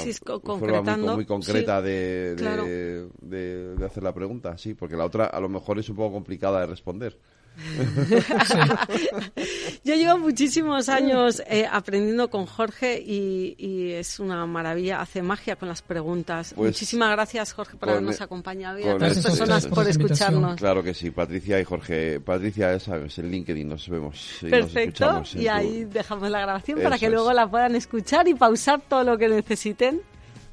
forma 0.58 0.96
muy, 0.96 1.26
concreta 1.26 1.82
de, 1.82 2.34
de, 2.34 3.84
hacer 3.84 4.02
la 4.02 4.14
pregunta, 4.14 4.56
sí, 4.56 4.74
porque 4.74 4.96
la 4.96 5.04
otra 5.04 5.26
a 5.26 5.40
lo 5.40 5.48
mejor 5.48 5.78
es 5.78 5.88
un 5.88 5.96
poco 5.96 6.12
complicada 6.12 6.60
de 6.60 6.66
responder. 6.66 7.18
Yo 9.84 9.94
llevo 9.94 10.18
muchísimos 10.18 10.88
años 10.88 11.42
eh, 11.46 11.66
aprendiendo 11.70 12.30
con 12.30 12.46
Jorge 12.46 13.00
y, 13.00 13.92
es 13.92 14.18
una 14.18 14.46
maravilla, 14.46 15.00
hace 15.00 15.22
magia 15.22 15.54
con 15.56 15.68
las 15.68 15.82
preguntas. 15.82 16.54
Pues 16.56 16.70
Muchísimas 16.70 17.10
gracias 17.12 17.52
Jorge 17.52 17.76
por 17.76 17.90
habernos 17.90 18.20
e- 18.20 18.24
acompañado 18.24 18.78
y 18.78 18.84
a 18.84 18.96
todas 18.96 19.16
las 19.16 19.26
personas 19.26 19.66
por 19.66 19.88
escucharnos. 19.88 20.56
Claro 20.56 20.82
que 20.82 20.94
sí, 20.94 21.10
Patricia 21.10 21.60
y 21.60 21.64
Jorge. 21.64 22.20
Patricia 22.20 22.72
es, 22.72 22.88
es 22.88 23.18
el 23.18 23.30
LinkedIn, 23.30 23.68
nos 23.68 23.88
vemos. 23.88 24.38
Y 24.42 24.50
Perfecto, 24.50 25.22
y 25.34 25.48
ahí 25.48 25.84
dejamos 25.84 26.30
la 26.30 26.40
grabación 26.40 26.80
para 26.80 26.98
que 26.98 27.10
luego 27.10 27.32
la 27.32 27.48
puedan 27.48 27.76
escuchar 27.76 28.26
y 28.28 28.34
pausar 28.34 28.80
todo 28.88 29.04
lo 29.04 29.18
que 29.18 29.28
necesiten. 29.28 30.00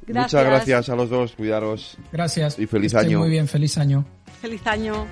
Muchas 0.08 0.44
gracias 0.44 0.90
a 0.90 0.96
los 0.96 1.10
dos, 1.10 1.34
cuidaros. 1.34 1.98
Gracias. 2.12 2.58
Y 2.58 2.66
feliz 2.66 2.96
año. 2.96 3.20
Muy 3.20 3.30
bien, 3.30 3.48
feliz 3.48 3.78
año. 3.78 4.06
Feliz 4.42 4.66
año. 4.66 5.06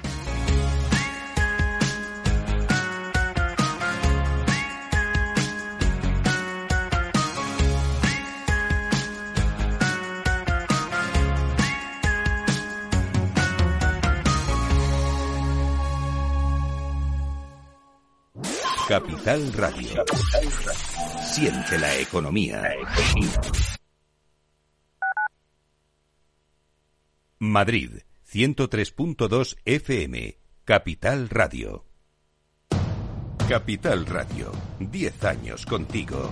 Capital 18.87 19.51
Radio. 19.51 20.05
Siente 21.21 21.77
la 21.77 21.93
economía. 21.97 22.63
Madrid, 27.39 27.91
103.2 28.31 29.57
FM. 29.65 30.37
Capital 30.63 31.27
Radio. 31.27 31.85
Capital 33.49 34.05
Radio. 34.05 34.53
10 34.79 35.23
años 35.25 35.65
contigo. 35.65 36.31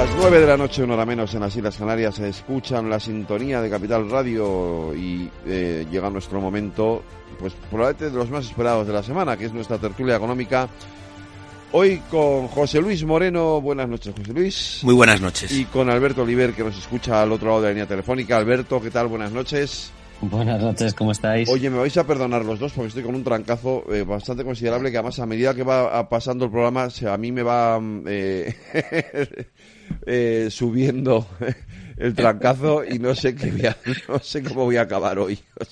Las 0.00 0.16
9 0.16 0.40
de 0.40 0.46
la 0.46 0.56
noche, 0.56 0.82
una 0.82 0.94
hora 0.94 1.04
menos 1.04 1.34
en 1.34 1.40
las 1.40 1.54
Islas 1.54 1.76
Canarias, 1.76 2.14
se 2.14 2.26
escuchan 2.26 2.88
la 2.88 2.98
sintonía 2.98 3.60
de 3.60 3.68
Capital 3.68 4.08
Radio 4.08 4.94
y 4.96 5.30
eh, 5.46 5.86
llega 5.90 6.08
nuestro 6.08 6.40
momento, 6.40 7.02
pues 7.38 7.52
probablemente 7.68 8.08
de 8.08 8.16
los 8.16 8.30
más 8.30 8.46
esperados 8.46 8.86
de 8.86 8.94
la 8.94 9.02
semana, 9.02 9.36
que 9.36 9.44
es 9.44 9.52
nuestra 9.52 9.76
tertulia 9.76 10.16
económica. 10.16 10.70
Hoy 11.72 12.00
con 12.10 12.48
José 12.48 12.80
Luis 12.80 13.04
Moreno. 13.04 13.60
Buenas 13.60 13.90
noches, 13.90 14.14
José 14.16 14.32
Luis. 14.32 14.80
Muy 14.84 14.94
buenas 14.94 15.20
noches. 15.20 15.52
Y 15.52 15.66
con 15.66 15.90
Alberto 15.90 16.22
Oliver, 16.22 16.54
que 16.54 16.64
nos 16.64 16.78
escucha 16.78 17.20
al 17.20 17.30
otro 17.30 17.48
lado 17.48 17.60
de 17.60 17.66
la 17.66 17.72
línea 17.74 17.86
telefónica. 17.86 18.38
Alberto, 18.38 18.80
¿qué 18.80 18.90
tal? 18.90 19.08
Buenas 19.08 19.32
noches. 19.32 19.92
Buenas 20.22 20.60
noches, 20.60 20.92
¿cómo 20.92 21.12
estáis? 21.12 21.48
Oye, 21.48 21.70
me 21.70 21.78
vais 21.78 21.96
a 21.96 22.06
perdonar 22.06 22.44
los 22.44 22.58
dos 22.58 22.72
porque 22.72 22.88
estoy 22.88 23.02
con 23.02 23.14
un 23.14 23.24
trancazo 23.24 23.84
eh, 23.90 24.02
bastante 24.02 24.44
considerable 24.44 24.90
que 24.90 24.98
además 24.98 25.18
a 25.18 25.24
medida 25.24 25.54
que 25.54 25.62
va 25.62 26.06
pasando 26.10 26.44
el 26.44 26.50
programa 26.50 26.88
a 27.08 27.16
mí 27.16 27.32
me 27.32 27.42
va 27.42 27.80
eh, 28.06 28.54
eh, 30.06 30.48
subiendo 30.50 31.26
el 31.96 32.14
trancazo 32.14 32.84
y 32.84 32.98
no 32.98 33.14
sé 33.14 33.34
qué 33.34 33.50
voy 33.50 33.66
a- 33.66 33.76
no 34.08 34.18
sé 34.20 34.42
cómo 34.42 34.64
voy 34.64 34.76
a 34.76 34.82
acabar 34.82 35.18
hoy. 35.18 35.38
O 35.60 35.64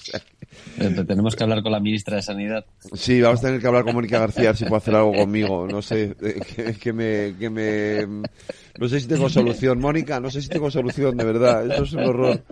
sea, 0.82 1.04
Tenemos 1.04 1.36
que 1.36 1.42
hablar 1.42 1.62
con 1.62 1.72
la 1.72 1.80
ministra 1.80 2.16
de 2.16 2.22
Sanidad. 2.22 2.64
Sí, 2.94 3.20
vamos 3.20 3.40
a 3.40 3.46
tener 3.46 3.60
que 3.60 3.66
hablar 3.66 3.84
con 3.84 3.94
Mónica 3.94 4.18
García 4.18 4.54
si 4.54 4.64
puede 4.64 4.78
hacer 4.78 4.94
algo 4.94 5.12
conmigo. 5.12 5.66
No 5.66 5.82
sé, 5.82 6.14
eh, 6.22 6.40
que, 6.54 6.74
que 6.74 6.92
me, 6.92 7.34
que 7.38 7.50
me... 7.50 8.22
No 8.78 8.88
sé 8.88 9.00
si 9.00 9.08
tengo 9.08 9.28
solución. 9.28 9.80
Mónica, 9.80 10.20
no 10.20 10.30
sé 10.30 10.40
si 10.40 10.48
tengo 10.48 10.70
solución, 10.70 11.16
de 11.16 11.24
verdad. 11.24 11.66
Eso 11.70 11.82
es 11.82 11.92
un 11.94 12.04
horror. 12.04 12.42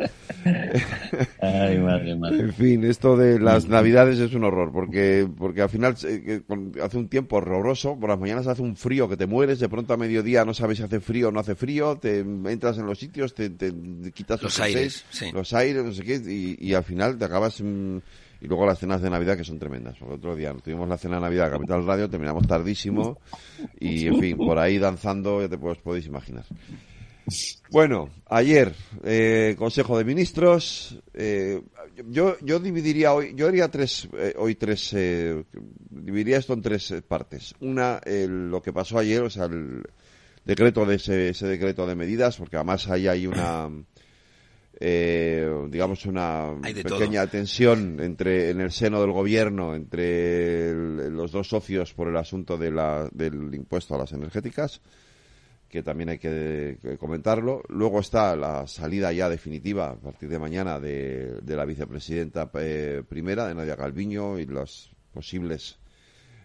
Ay, 1.40 1.78
madre, 1.78 2.16
madre. 2.16 2.40
En 2.40 2.52
fin, 2.52 2.84
esto 2.84 3.16
de 3.16 3.38
las 3.38 3.68
navidades 3.68 4.18
es 4.18 4.34
un 4.34 4.44
horror, 4.44 4.72
porque, 4.72 5.28
porque 5.38 5.62
al 5.62 5.68
final 5.68 5.96
eh, 6.04 6.42
hace 6.82 6.98
un 6.98 7.08
tiempo 7.08 7.36
horroroso, 7.36 7.98
por 7.98 8.10
las 8.10 8.18
mañanas 8.18 8.46
hace 8.46 8.62
un 8.62 8.76
frío 8.76 9.08
que 9.08 9.16
te 9.16 9.26
mueres, 9.26 9.58
de 9.60 9.68
pronto 9.68 9.94
a 9.94 9.96
mediodía 9.96 10.44
no 10.44 10.54
sabes 10.54 10.78
si 10.78 10.84
hace 10.84 11.00
frío 11.00 11.28
o 11.28 11.32
no 11.32 11.40
hace 11.40 11.54
frío, 11.54 11.96
te 11.96 12.20
entras 12.20 12.78
en 12.78 12.86
los 12.86 12.98
sitios, 12.98 13.34
te, 13.34 13.50
te 13.50 13.72
quitas 14.12 14.42
Los 14.42 14.56
jerseys, 14.56 14.76
aires, 14.76 15.04
sí. 15.10 15.30
los 15.32 15.52
aires, 15.52 15.84
no 15.84 15.92
sé 15.92 16.02
qué, 16.02 16.16
y, 16.16 16.56
y 16.60 16.74
al 16.74 16.84
final 16.84 17.18
te 17.18 17.24
acabas... 17.24 17.60
mm, 17.60 17.98
y 18.46 18.48
luego 18.48 18.64
las 18.64 18.78
cenas 18.78 19.02
de 19.02 19.10
Navidad 19.10 19.36
que 19.36 19.42
son 19.42 19.58
tremendas. 19.58 19.96
Porque 19.98 20.14
otro 20.14 20.36
día 20.36 20.54
tuvimos 20.62 20.88
la 20.88 20.96
cena 20.96 21.16
de 21.16 21.22
Navidad 21.22 21.50
Capital 21.50 21.84
Radio, 21.84 22.08
terminamos 22.08 22.46
tardísimo 22.46 23.18
y, 23.80 24.06
en 24.06 24.20
fin, 24.20 24.36
por 24.36 24.56
ahí 24.60 24.78
danzando, 24.78 25.40
ya 25.40 25.48
te 25.48 25.58
puedes, 25.58 25.78
podéis 25.78 26.06
imaginar. 26.06 26.44
Bueno, 27.72 28.08
ayer, 28.26 28.72
eh, 29.02 29.56
Consejo 29.58 29.98
de 29.98 30.04
Ministros. 30.04 30.96
eh, 31.12 31.60
yo, 32.08 32.36
yo 32.40 32.60
dividiría 32.60 33.12
hoy, 33.14 33.32
yo 33.34 33.48
haría 33.48 33.68
tres, 33.68 34.08
eh, 34.16 34.34
hoy 34.38 34.54
tres, 34.54 34.92
eh, 34.94 35.42
dividiría 35.90 36.36
esto 36.38 36.52
en 36.52 36.62
tres 36.62 36.88
eh, 36.92 37.02
partes. 37.02 37.52
Una, 37.60 37.98
el- 38.04 38.48
lo 38.48 38.62
que 38.62 38.72
pasó 38.72 38.98
ayer, 38.98 39.22
o 39.22 39.30
sea, 39.30 39.46
el 39.46 39.82
decreto 40.44 40.86
de 40.86 40.94
ese, 40.94 41.30
ese 41.30 41.48
decreto 41.48 41.84
de 41.84 41.96
medidas, 41.96 42.36
porque 42.36 42.54
además 42.54 42.88
ahí 42.88 43.08
hay 43.08 43.26
una, 43.26 43.68
eh, 44.78 45.50
digamos, 45.70 46.04
una 46.06 46.54
pequeña 46.98 47.26
tensión 47.26 47.98
entre, 48.00 48.50
en 48.50 48.60
el 48.60 48.70
seno 48.72 49.00
del 49.00 49.12
gobierno 49.12 49.74
entre 49.74 50.70
el- 50.70 51.14
los 51.16 51.32
dos 51.32 51.48
socios 51.48 51.92
por 51.94 52.08
el 52.08 52.16
asunto 52.16 52.56
de 52.58 52.70
la, 52.70 53.08
del 53.12 53.54
impuesto 53.54 53.94
a 53.94 53.98
las 53.98 54.12
energéticas 54.12 54.80
que 55.68 55.82
también 55.82 56.10
hay 56.10 56.18
que, 56.18 56.78
que 56.80 56.96
comentarlo. 56.96 57.62
Luego 57.68 57.98
está 58.00 58.36
la 58.36 58.66
salida 58.68 59.12
ya 59.12 59.28
definitiva 59.28 59.90
a 59.90 59.96
partir 59.96 60.28
de 60.28 60.38
mañana 60.38 60.78
de, 60.78 61.40
de 61.42 61.56
la 61.56 61.64
vicepresidenta 61.64 62.48
eh, 62.54 63.02
primera, 63.06 63.48
de 63.48 63.54
Nadia 63.54 63.76
Calviño, 63.76 64.38
y 64.38 64.46
los 64.46 64.90
posibles. 65.12 65.78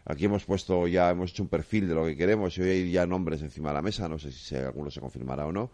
Aquí 0.06 0.26
hemos 0.26 0.44
puesto 0.46 0.88
ya, 0.88 1.12
hemos 1.12 1.30
hecho 1.32 1.44
un 1.44 1.50
perfil 1.50 1.88
de 1.88 1.94
lo 1.94 2.06
que 2.06 2.18
queremos 2.18 2.58
y 2.58 2.62
hoy 2.62 2.70
hay 2.70 2.92
ya 2.92 3.06
nombres 3.06 3.42
encima 3.44 3.70
de 3.70 3.76
la 3.76 3.82
mesa, 3.84 4.10
no 4.10 4.18
sé 4.18 4.32
si 4.32 4.40
se- 4.40 4.58
alguno 4.58 4.90
se 4.90 5.00
confirmará 5.00 5.46
o 5.46 5.52
no. 5.52 5.70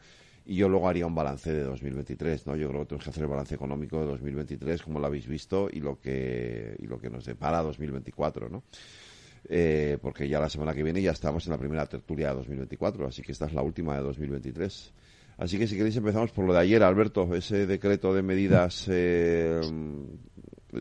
Y 0.49 0.55
yo 0.55 0.69
luego 0.69 0.87
haría 0.87 1.05
un 1.05 1.13
balance 1.13 1.51
de 1.51 1.63
2023, 1.63 2.47
¿no? 2.47 2.55
Yo 2.55 2.69
creo 2.69 2.79
que 2.81 2.85
tenemos 2.87 3.03
que 3.03 3.09
hacer 3.09 3.23
el 3.23 3.29
balance 3.29 3.53
económico 3.55 3.99
de 3.99 4.05
2023, 4.05 4.81
como 4.81 4.97
lo 4.99 5.07
habéis 5.07 5.27
visto, 5.27 5.67
y 5.71 5.81
lo 5.81 5.99
que, 5.99 6.75
y 6.79 6.87
lo 6.87 6.97
que 6.99 7.09
nos 7.09 7.25
depara 7.25 7.61
2024, 7.61 8.49
¿no? 8.49 8.63
eh, 9.49 9.97
porque 10.01 10.27
ya 10.27 10.39
la 10.39 10.49
semana 10.49 10.73
que 10.73 10.83
viene 10.83 11.01
ya 11.01 11.11
estamos 11.11 11.45
en 11.45 11.51
la 11.51 11.57
primera 11.57 11.85
tertulia 11.85 12.29
de 12.29 12.35
2024, 12.35 13.07
así 13.07 13.21
que 13.21 13.31
esta 13.33 13.45
es 13.45 13.53
la 13.53 13.61
última 13.61 13.95
de 13.95 14.03
2023. 14.03 14.93
Así 15.37 15.57
que 15.57 15.67
si 15.67 15.75
queréis 15.77 15.95
empezamos 15.97 16.31
por 16.31 16.45
lo 16.45 16.53
de 16.53 16.59
ayer, 16.59 16.81
Alberto, 16.83 17.33
ese 17.35 17.67
decreto 17.67 18.13
de 18.13 18.21
medidas 18.23 18.85
eh, 18.89 19.61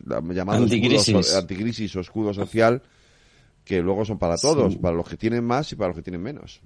la- 0.05 0.21
llamado 0.33 0.63
Anticrisis. 0.63 1.09
escudo 1.15 1.37
anticrisis 1.39 1.95
o 1.95 1.99
escudo 1.99 2.33
social, 2.33 2.81
que 3.63 3.81
luego 3.81 4.03
son 4.05 4.17
para 4.17 4.37
todos, 4.37 4.73
Sí. 4.73 4.79
para 4.79 4.95
los 4.95 5.07
que 5.07 5.17
tienen 5.17 5.43
más 5.43 5.71
y 5.71 5.75
para 5.75 5.89
los 5.89 5.97
que 5.97 6.03
tienen 6.03 6.21
menos. 6.23 6.61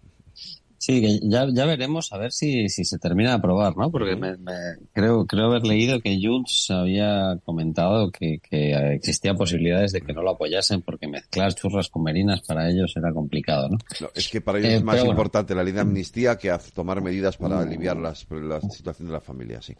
Sí, 0.84 1.00
que 1.00 1.20
ya, 1.22 1.46
ya 1.54 1.68
veremos 1.68 2.12
a 2.12 2.18
ver 2.18 2.32
si, 2.32 2.68
si 2.68 2.84
se 2.86 2.98
termina 2.98 3.30
de 3.30 3.36
aprobar, 3.36 3.78
¿no? 3.78 3.92
Porque 3.92 4.16
me, 4.16 4.36
me- 4.38 4.78
creo, 4.94 5.28
creo 5.28 5.46
haber 5.46 5.64
leído 5.64 6.00
que 6.02 6.20
Junts 6.20 6.72
había 6.72 7.38
comentado 7.46 8.10
que, 8.10 8.40
que 8.40 8.96
existían 8.96 9.38
posibilidades 9.38 9.92
de 9.92 10.02
que 10.02 10.12
no 10.12 10.24
lo 10.24 10.32
apoyasen 10.32 10.82
porque 10.82 11.08
mezclar 11.08 11.54
churras 11.54 11.88
con 11.90 12.02
merinas 12.02 12.42
para 12.42 12.68
ellos 12.68 12.94
era 12.98 13.14
complicado, 13.14 13.70
¿no? 13.70 13.78
No, 14.00 14.08
es 14.16 14.28
que 14.28 14.42
para 14.42 14.58
ellos 14.58 14.72
Eh, 14.72 14.76
es 14.78 14.84
más 14.84 14.96
bueno. 14.98 15.12
importante 15.12 15.54
la 15.54 15.64
ley 15.64 15.72
de 15.72 15.82
amnistía 15.82 16.40
que 16.40 16.52
tomar 16.74 17.00
medidas 17.04 17.38
para 17.38 17.60
aliviar 17.60 17.98
las, 17.98 18.26
la 18.32 18.60
situación 18.62 19.08
de 19.10 19.14
la 19.14 19.22
familia, 19.22 19.62
sí. 19.62 19.76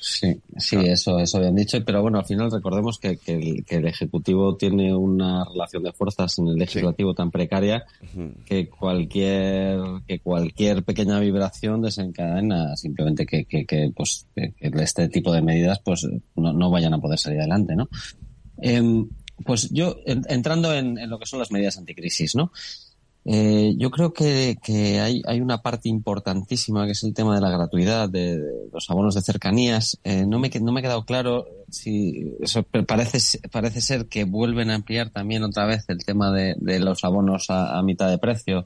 Sí, 0.00 0.40
sí, 0.58 0.76
eso, 0.86 1.20
eso 1.20 1.38
habían 1.38 1.54
dicho, 1.54 1.78
pero 1.84 2.02
bueno, 2.02 2.18
al 2.18 2.24
final 2.26 2.50
recordemos 2.50 2.98
que, 2.98 3.16
que 3.16 3.34
el, 3.36 3.64
que 3.64 3.76
el 3.76 3.86
Ejecutivo 3.86 4.56
tiene 4.56 4.92
una 4.92 5.44
relación 5.44 5.84
de 5.84 5.92
fuerzas 5.92 6.36
en 6.40 6.48
el 6.48 6.56
Legislativo 6.56 7.14
tan 7.14 7.30
precaria 7.30 7.84
que 8.44 8.68
cualquier, 8.68 9.78
que 10.08 10.18
cualquier 10.18 10.31
pequeña 10.84 11.20
vibración 11.20 11.82
desencadena 11.82 12.76
simplemente 12.76 13.26
que, 13.26 13.44
que, 13.44 13.92
pues, 13.94 14.26
que, 14.34 14.54
este 14.60 15.08
tipo 15.08 15.32
de 15.32 15.42
medidas 15.42 15.80
pues 15.84 16.06
no, 16.36 16.52
no 16.52 16.70
vayan 16.70 16.94
a 16.94 17.00
poder 17.00 17.18
salir 17.18 17.40
adelante, 17.40 17.76
¿no? 17.76 17.88
Em, 18.58 19.08
pues 19.44 19.70
yo, 19.70 19.96
en- 20.06 20.24
entrando 20.28 20.74
en, 20.74 20.98
lo 21.08 21.18
que 21.18 21.26
son 21.26 21.38
las 21.38 21.50
medidas 21.50 21.78
anticrisis, 21.78 22.34
¿no? 22.34 22.52
Eh, 23.24 23.74
yo 23.78 23.90
creo 23.92 24.12
que, 24.12 24.58
que 24.62 24.98
hay, 25.00 25.22
hay, 25.26 25.40
una 25.40 25.62
parte 25.62 25.88
importantísima 25.88 26.86
que 26.86 26.92
es 26.92 27.04
el 27.04 27.14
tema 27.14 27.36
de 27.36 27.40
la 27.40 27.50
gratuidad 27.50 28.08
de, 28.08 28.40
los 28.72 28.90
abonos 28.90 29.14
de 29.14 29.22
cercanías. 29.22 29.98
Eh, 30.02 30.24
no, 30.26 30.40
me, 30.40 30.48
no 30.48 30.72
me 30.72 30.80
ha 30.80 30.82
quedado 30.82 31.04
claro 31.04 31.46
si 31.70 32.34
eso 32.40 32.64
parece, 32.64 33.38
parece 33.48 33.80
ser 33.80 34.06
que 34.06 34.24
vuelven 34.24 34.70
a 34.70 34.74
ampliar 34.74 35.10
también 35.10 35.44
otra 35.44 35.66
vez 35.66 35.84
el 35.88 36.04
tema 36.04 36.32
de, 36.32 36.56
los 36.80 37.04
abonos 37.04 37.46
a, 37.48 37.80
mitad 37.82 38.10
de 38.10 38.18
precio 38.18 38.64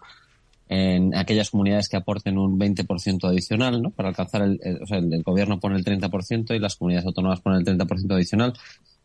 en 0.69 1.15
aquellas 1.15 1.51
comunidades 1.51 1.89
que 1.89 1.97
aporten 1.97 2.39
un 2.39 2.59
20% 2.59 3.29
adicional, 3.29 3.83
¿no? 3.83 3.91
Para 3.91 4.09
alcanzar 4.09 4.43
el, 4.43 4.61
o 4.83 4.87
sea, 4.87 4.99
el, 4.99 5.23
gobierno 5.23 5.61
pone 5.61 5.77
el 5.77 5.85
30% 5.85 6.55
y 6.55 6.59
las 6.59 6.77
comunidades 6.77 7.07
autónomas 7.07 7.41
ponen 7.41 7.61
el 7.61 7.79
30% 7.79 8.15
adicional. 8.15 8.53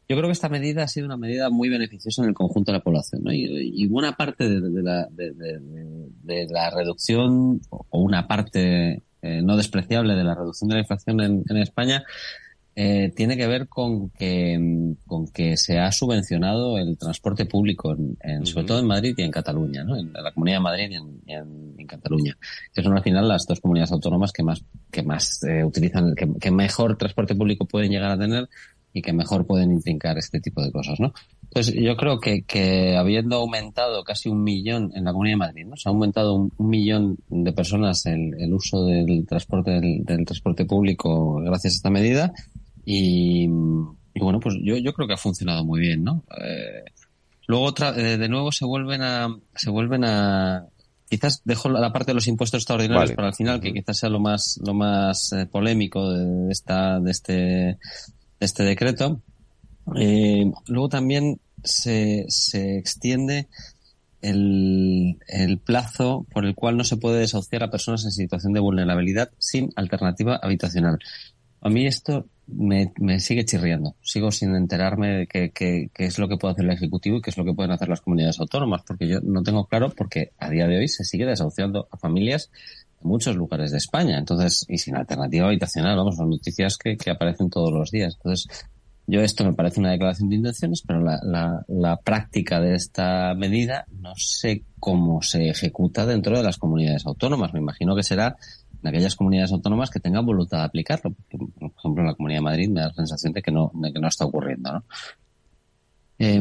Yo 0.10 0.18
creo 0.18 0.28
que 0.28 0.34
esta 0.34 0.50
medida 0.50 0.84
ha 0.84 0.88
sido 0.88 1.06
una 1.06 1.18
medida 1.18 1.50
muy 1.50 1.70
beneficiosa 1.70 2.24
en 2.24 2.30
el 2.30 2.34
conjunto 2.34 2.72
de 2.72 2.80
la 2.80 2.84
población. 2.84 3.24
¿no? 3.24 3.32
Y, 3.32 3.46
y, 3.76 3.88
buena 3.88 4.18
parte 4.18 4.50
de, 4.50 4.82
la, 4.82 5.08
de, 5.12 6.48
la, 6.50 6.70
reducción, 6.72 7.62
o 7.70 8.00
una 8.00 8.28
parte 8.28 9.04
eh, 9.22 9.42
no 9.42 9.56
despreciable 9.56 10.16
de 10.16 10.24
la 10.24 10.36
reducción 10.36 10.68
de 10.70 10.76
la 10.76 10.82
inflación 10.82 11.22
en 11.22 11.58
España, 11.58 12.04
eh, 12.74 13.12
tiene 13.16 13.36
que 13.36 13.48
ver 13.48 13.68
con 13.68 14.10
que, 14.12 14.96
con 15.06 15.28
que 15.28 15.58
se 15.58 15.78
ha 15.78 15.92
subvencionado 15.92 16.78
el 16.78 16.98
transporte 16.98 17.46
público, 17.46 17.92
en, 17.92 18.18
en, 18.22 18.46
sobre 18.46 18.66
todo 18.66 18.80
en 18.80 18.88
Madrid 18.88 19.14
y 19.18 19.24
en 19.24 19.32
Cataluña, 19.32 19.84
¿no? 19.84 19.98
en 19.98 20.14
la 20.14 20.32
Comunidad 20.32 20.58
de 20.58 20.64
Madrid 20.64 20.92
y 20.92 20.96
en, 20.96 21.22
en, 21.28 21.76
en, 21.78 21.88
Cataluña, 21.88 22.38
que 22.74 22.82
son 22.82 22.96
al 22.96 23.04
final 23.04 23.28
las 23.28 23.46
dos 23.46 23.60
comunidades 23.60 23.92
autónomas 23.92 24.32
que 24.32 24.44
más, 24.44 24.64
que 24.90 25.04
más 25.04 25.44
eh, 25.44 25.66
utilizan, 25.66 26.16
que, 26.16 26.30
que 26.40 26.52
mejor 26.52 26.98
transporte 26.98 27.36
público 27.36 27.66
pueden 27.66 27.92
llegar 27.92 28.12
a 28.12 28.18
tener 28.18 28.48
y 28.94 29.02
que 29.02 29.14
mejor 29.14 29.46
pueden 29.46 29.72
intrincar 29.72 30.18
este 30.18 30.40
tipo 30.40 30.62
de 30.62 30.72
cosas, 30.72 31.00
¿no? 31.00 31.14
Entonces, 31.44 31.76
yo 31.76 31.98
creo 31.98 32.20
que, 32.20 32.44
que 32.44 32.96
habiendo 32.96 33.38
aumentado 33.38 34.04
casi 34.04 34.30
un 34.30 34.44
millón 34.44 34.92
en 34.96 35.04
la 35.04 35.12
Comunidad 35.12 35.34
de 35.34 35.38
Madrid, 35.38 35.66
¿no? 35.66 35.76
Se 35.76 35.90
ha 35.90 35.92
aumentado 35.92 36.34
un, 36.34 36.52
un 36.58 36.70
millón 36.70 37.18
de 37.28 37.52
personas 37.52 38.06
el, 38.06 38.34
el 38.40 38.54
uso 38.54 38.86
del 38.86 39.26
transporte 39.26 39.72
del, 39.72 40.04
del, 40.04 40.26
transporte 40.26 40.66
público 40.66 41.36
gracias 41.42 41.74
a 41.74 41.76
esta 41.76 41.90
medida 41.90 42.34
y, 42.86 43.44
y 43.46 44.20
bueno, 44.20 44.40
pues 44.40 44.56
yo, 44.62 44.78
yo 44.78 44.94
creo 44.94 45.08
que 45.08 45.14
ha 45.14 45.18
funcionado 45.18 45.64
muy 45.64 45.80
bien, 45.80 46.04
¿no? 46.04 46.24
Eh, 46.44 46.84
luego 47.48 47.66
otra, 47.66 47.90
eh, 47.98 48.18
de 48.18 48.30
nuevo 48.30 48.52
se 48.52 48.66
vuelven 48.66 49.02
a, 49.02 49.28
se 49.56 49.70
vuelven 49.70 50.04
a, 50.06 50.66
quizás 51.12 51.42
dejo 51.44 51.70
la 51.70 51.92
parte 51.92 52.12
de 52.12 52.16
los 52.16 52.28
impuestos 52.28 52.60
extraordinarios 52.60 53.10
vale. 53.10 53.16
para 53.16 53.28
el 53.28 53.36
final, 53.36 53.60
que 53.60 53.74
quizás 53.74 54.00
sea 54.00 54.10
lo 54.10 54.22
más, 54.22 54.58
lo 54.66 54.74
más 54.74 55.34
eh, 55.34 55.46
polémico 55.46 56.10
de 56.10 56.52
esta, 56.52 57.02
de 57.02 57.12
este, 57.12 57.78
este 58.40 58.64
decreto. 58.64 59.22
Eh, 59.98 60.50
luego 60.68 60.88
también 60.88 61.42
se, 61.64 62.26
se 62.30 62.78
extiende 62.78 63.50
el, 64.22 65.18
el, 65.28 65.58
plazo 65.58 66.26
por 66.32 66.46
el 66.46 66.56
cual 66.56 66.78
no 66.78 66.86
se 66.86 66.96
puede 66.96 67.20
desahuciar 67.20 67.64
a 67.64 67.72
personas 67.72 68.06
en 68.06 68.12
situación 68.12 68.54
de 68.54 68.62
vulnerabilidad 68.62 69.32
sin 69.38 69.70
alternativa 69.76 70.40
habitacional. 70.42 70.98
A 71.60 71.70
mí 71.70 71.88
esto 71.88 72.26
me, 72.48 72.92
me 73.00 73.20
sigue 73.20 73.46
chirriando. 73.46 73.96
Sigo 74.02 74.32
sin 74.32 74.56
enterarme 74.56 75.10
de 75.10 75.28
qué, 75.28 75.52
qué, 75.52 75.90
qué, 75.94 76.06
es 76.06 76.20
lo 76.20 76.28
que 76.28 76.38
puede 76.38 76.54
hacer 76.54 76.66
el 76.66 76.72
Ejecutivo 76.72 77.18
y 77.18 77.22
qué 77.22 77.30
es 77.30 77.38
lo 77.38 77.46
que 77.46 77.54
pueden 77.54 77.72
hacer 77.72 77.90
las 77.90 78.02
comunidades 78.02 78.40
autónomas, 78.40 78.82
porque 78.86 79.08
yo 79.08 79.20
no 79.22 79.44
tengo 79.44 79.66
claro 79.66 79.92
porque 79.96 80.32
a 80.38 80.50
día 80.50 80.68
de 80.68 80.78
hoy 80.78 80.88
se 80.88 81.04
sigue 81.04 81.26
desahuciando 81.26 81.88
a 81.92 81.98
familias 81.98 82.52
en 83.02 83.10
muchos 83.10 83.36
lugares 83.36 83.72
de 83.72 83.78
España. 83.78 84.18
Entonces, 84.18 84.66
y 84.68 84.78
sin 84.78 84.96
alternativa 84.96 85.48
habitacional, 85.48 85.98
vamos, 85.98 86.18
son 86.18 86.30
noticias 86.30 86.78
que, 86.78 86.98
que 86.98 87.12
aparecen 87.12 87.50
todos 87.50 87.72
los 87.72 87.92
días. 87.92 88.16
Entonces, 88.18 88.48
yo 89.08 89.22
esto 89.22 89.44
me 89.44 89.54
parece 89.54 89.80
una 89.80 89.92
declaración 89.92 90.30
de 90.30 90.38
intenciones, 90.38 90.84
pero 90.86 91.02
la, 91.02 91.20
la, 91.24 91.66
la, 91.68 91.98
práctica 91.98 92.62
de 92.62 92.76
esta 92.76 93.34
medida 93.36 93.86
no 93.92 94.14
sé 94.16 94.64
cómo 94.80 95.22
se 95.22 95.50
ejecuta 95.50 96.06
dentro 96.06 96.38
de 96.38 96.44
las 96.44 96.58
comunidades 96.58 97.06
autónomas. 97.06 97.54
Me 97.54 97.60
imagino 97.60 97.96
que 97.96 98.04
será 98.04 98.38
en 98.82 98.88
aquellas 98.88 99.16
comunidades 99.16 99.52
autónomas 99.52 99.90
que 99.90 100.00
tengan 100.00 100.26
voluntad 100.26 100.60
de 100.60 100.64
aplicarlo. 100.66 101.12
Porque, 101.12 101.38
por 101.60 101.72
ejemplo, 101.78 102.02
en 102.02 102.08
la 102.08 102.16
Comunidad 102.16 102.40
de 102.40 102.44
Madrid 102.44 102.70
me 102.70 102.82
da 102.82 102.88
la 102.88 102.94
sensación 102.94 103.34
de 103.34 103.42
que 103.42 103.52
no, 103.52 103.72
de 103.74 103.94
que 103.94 104.00
no 104.00 104.08
está 104.08 104.26
ocurriendo. 104.26 104.74
¿no? 104.74 104.84
Eh, 106.24 106.40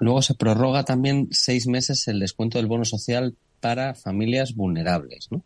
luego 0.00 0.22
se 0.22 0.34
prorroga 0.34 0.84
también 0.84 1.28
seis 1.30 1.68
meses 1.68 2.08
el 2.08 2.18
descuento 2.18 2.58
del 2.58 2.66
bono 2.66 2.84
social 2.84 3.36
para 3.60 3.94
familias 3.94 4.56
vulnerables, 4.56 5.28
¿no? 5.30 5.44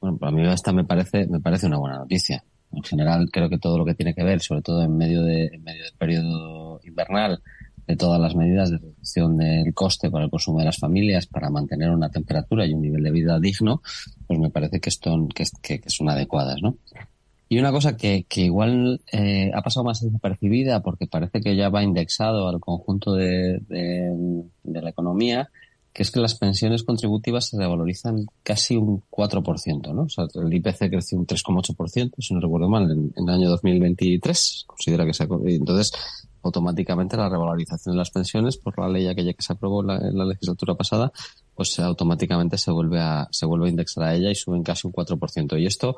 Bueno, 0.00 0.16
para 0.16 0.32
mí 0.32 0.46
esta 0.46 0.72
me 0.72 0.84
parece, 0.84 1.26
me 1.26 1.40
parece 1.40 1.66
una 1.66 1.78
buena 1.78 1.98
noticia. 1.98 2.42
En 2.72 2.82
general, 2.82 3.28
creo 3.30 3.50
que 3.50 3.58
todo 3.58 3.76
lo 3.76 3.84
que 3.84 3.94
tiene 3.94 4.14
que 4.14 4.24
ver, 4.24 4.40
sobre 4.40 4.62
todo 4.62 4.82
en 4.82 4.96
medio 4.96 5.22
de, 5.22 5.46
en 5.46 5.62
medio 5.62 5.84
del 5.84 5.92
periodo 5.98 6.80
invernal, 6.84 7.42
de 7.86 7.96
todas 7.96 8.20
las 8.20 8.34
medidas 8.34 8.70
de 8.70 8.78
reducción 8.78 9.36
del 9.36 9.72
coste 9.74 10.10
para 10.10 10.24
el 10.24 10.30
consumo 10.30 10.58
de 10.58 10.64
las 10.64 10.78
familias 10.78 11.26
para 11.26 11.50
mantener 11.50 11.90
una 11.90 12.10
temperatura 12.10 12.66
y 12.66 12.74
un 12.74 12.82
nivel 12.82 13.02
de 13.02 13.10
vida 13.10 13.38
digno, 13.38 13.82
pues 14.26 14.38
me 14.38 14.50
parece 14.50 14.80
que, 14.80 14.88
esto, 14.88 15.28
que, 15.34 15.44
que, 15.80 15.90
son 15.90 16.08
adecuadas, 16.08 16.56
¿no? 16.62 16.76
Y 17.48 17.60
una 17.60 17.70
cosa 17.70 17.96
que, 17.96 18.26
que 18.28 18.42
igual 18.42 19.00
eh, 19.12 19.52
ha 19.54 19.62
pasado 19.62 19.84
más 19.84 20.00
desapercibida 20.00 20.82
porque 20.82 21.06
parece 21.06 21.40
que 21.40 21.54
ya 21.54 21.68
va 21.68 21.84
indexado 21.84 22.48
al 22.48 22.58
conjunto 22.58 23.14
de, 23.14 23.60
de, 23.68 24.42
de 24.64 24.82
la 24.82 24.90
economía, 24.90 25.48
que 25.92 26.02
es 26.02 26.10
que 26.10 26.20
las 26.20 26.34
pensiones 26.34 26.82
contributivas 26.82 27.48
se 27.48 27.56
revalorizan 27.56 28.26
casi 28.42 28.76
un 28.76 29.02
4%, 29.08 29.94
¿no? 29.94 30.02
O 30.02 30.08
sea, 30.08 30.26
el 30.34 30.52
IPC 30.52 30.90
creció 30.90 31.18
un 31.18 31.26
3,8%, 31.26 32.14
si 32.18 32.34
no 32.34 32.40
recuerdo 32.40 32.68
mal, 32.68 32.90
en, 32.90 33.12
en, 33.16 33.28
el 33.28 33.34
año 33.34 33.48
2023, 33.48 34.64
considera 34.66 35.06
que 35.06 35.14
se 35.14 35.22
ha... 35.22 35.28
Entonces, 35.46 35.92
automáticamente 36.46 37.16
la 37.16 37.28
revalorización 37.28 37.94
de 37.94 37.98
las 37.98 38.10
pensiones, 38.10 38.56
por 38.56 38.78
la 38.78 38.88
ley 38.88 39.06
aquella 39.06 39.32
que 39.32 39.42
se 39.42 39.52
aprobó 39.52 39.82
la, 39.82 39.96
en 39.96 40.16
la 40.16 40.24
legislatura 40.24 40.74
pasada, 40.74 41.12
pues 41.54 41.78
automáticamente 41.78 42.58
se 42.58 42.70
vuelve 42.70 43.00
a, 43.00 43.28
se 43.30 43.46
vuelve 43.46 43.66
a 43.66 43.70
indexar 43.70 44.04
a 44.04 44.14
ella 44.14 44.30
y 44.30 44.34
suben 44.34 44.62
casi 44.62 44.86
un 44.86 44.92
4%. 44.92 45.60
Y 45.60 45.66
esto 45.66 45.96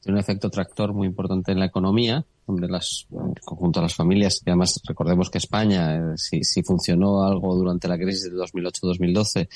tiene 0.00 0.18
un 0.18 0.20
efecto 0.20 0.50
tractor 0.50 0.92
muy 0.92 1.06
importante 1.06 1.52
en 1.52 1.58
la 1.58 1.66
economía, 1.66 2.24
donde 2.46 2.68
las, 2.68 3.06
conjunto 3.44 3.80
a 3.80 3.82
las 3.82 3.94
familias, 3.94 4.40
que 4.44 4.50
además 4.50 4.80
recordemos 4.84 5.30
que 5.30 5.38
España, 5.38 5.96
eh, 5.96 6.00
si, 6.16 6.44
si 6.44 6.62
funcionó 6.62 7.24
algo 7.24 7.56
durante 7.56 7.88
la 7.88 7.96
crisis 7.98 8.30
de 8.30 8.36
2008-2012, 8.36 9.48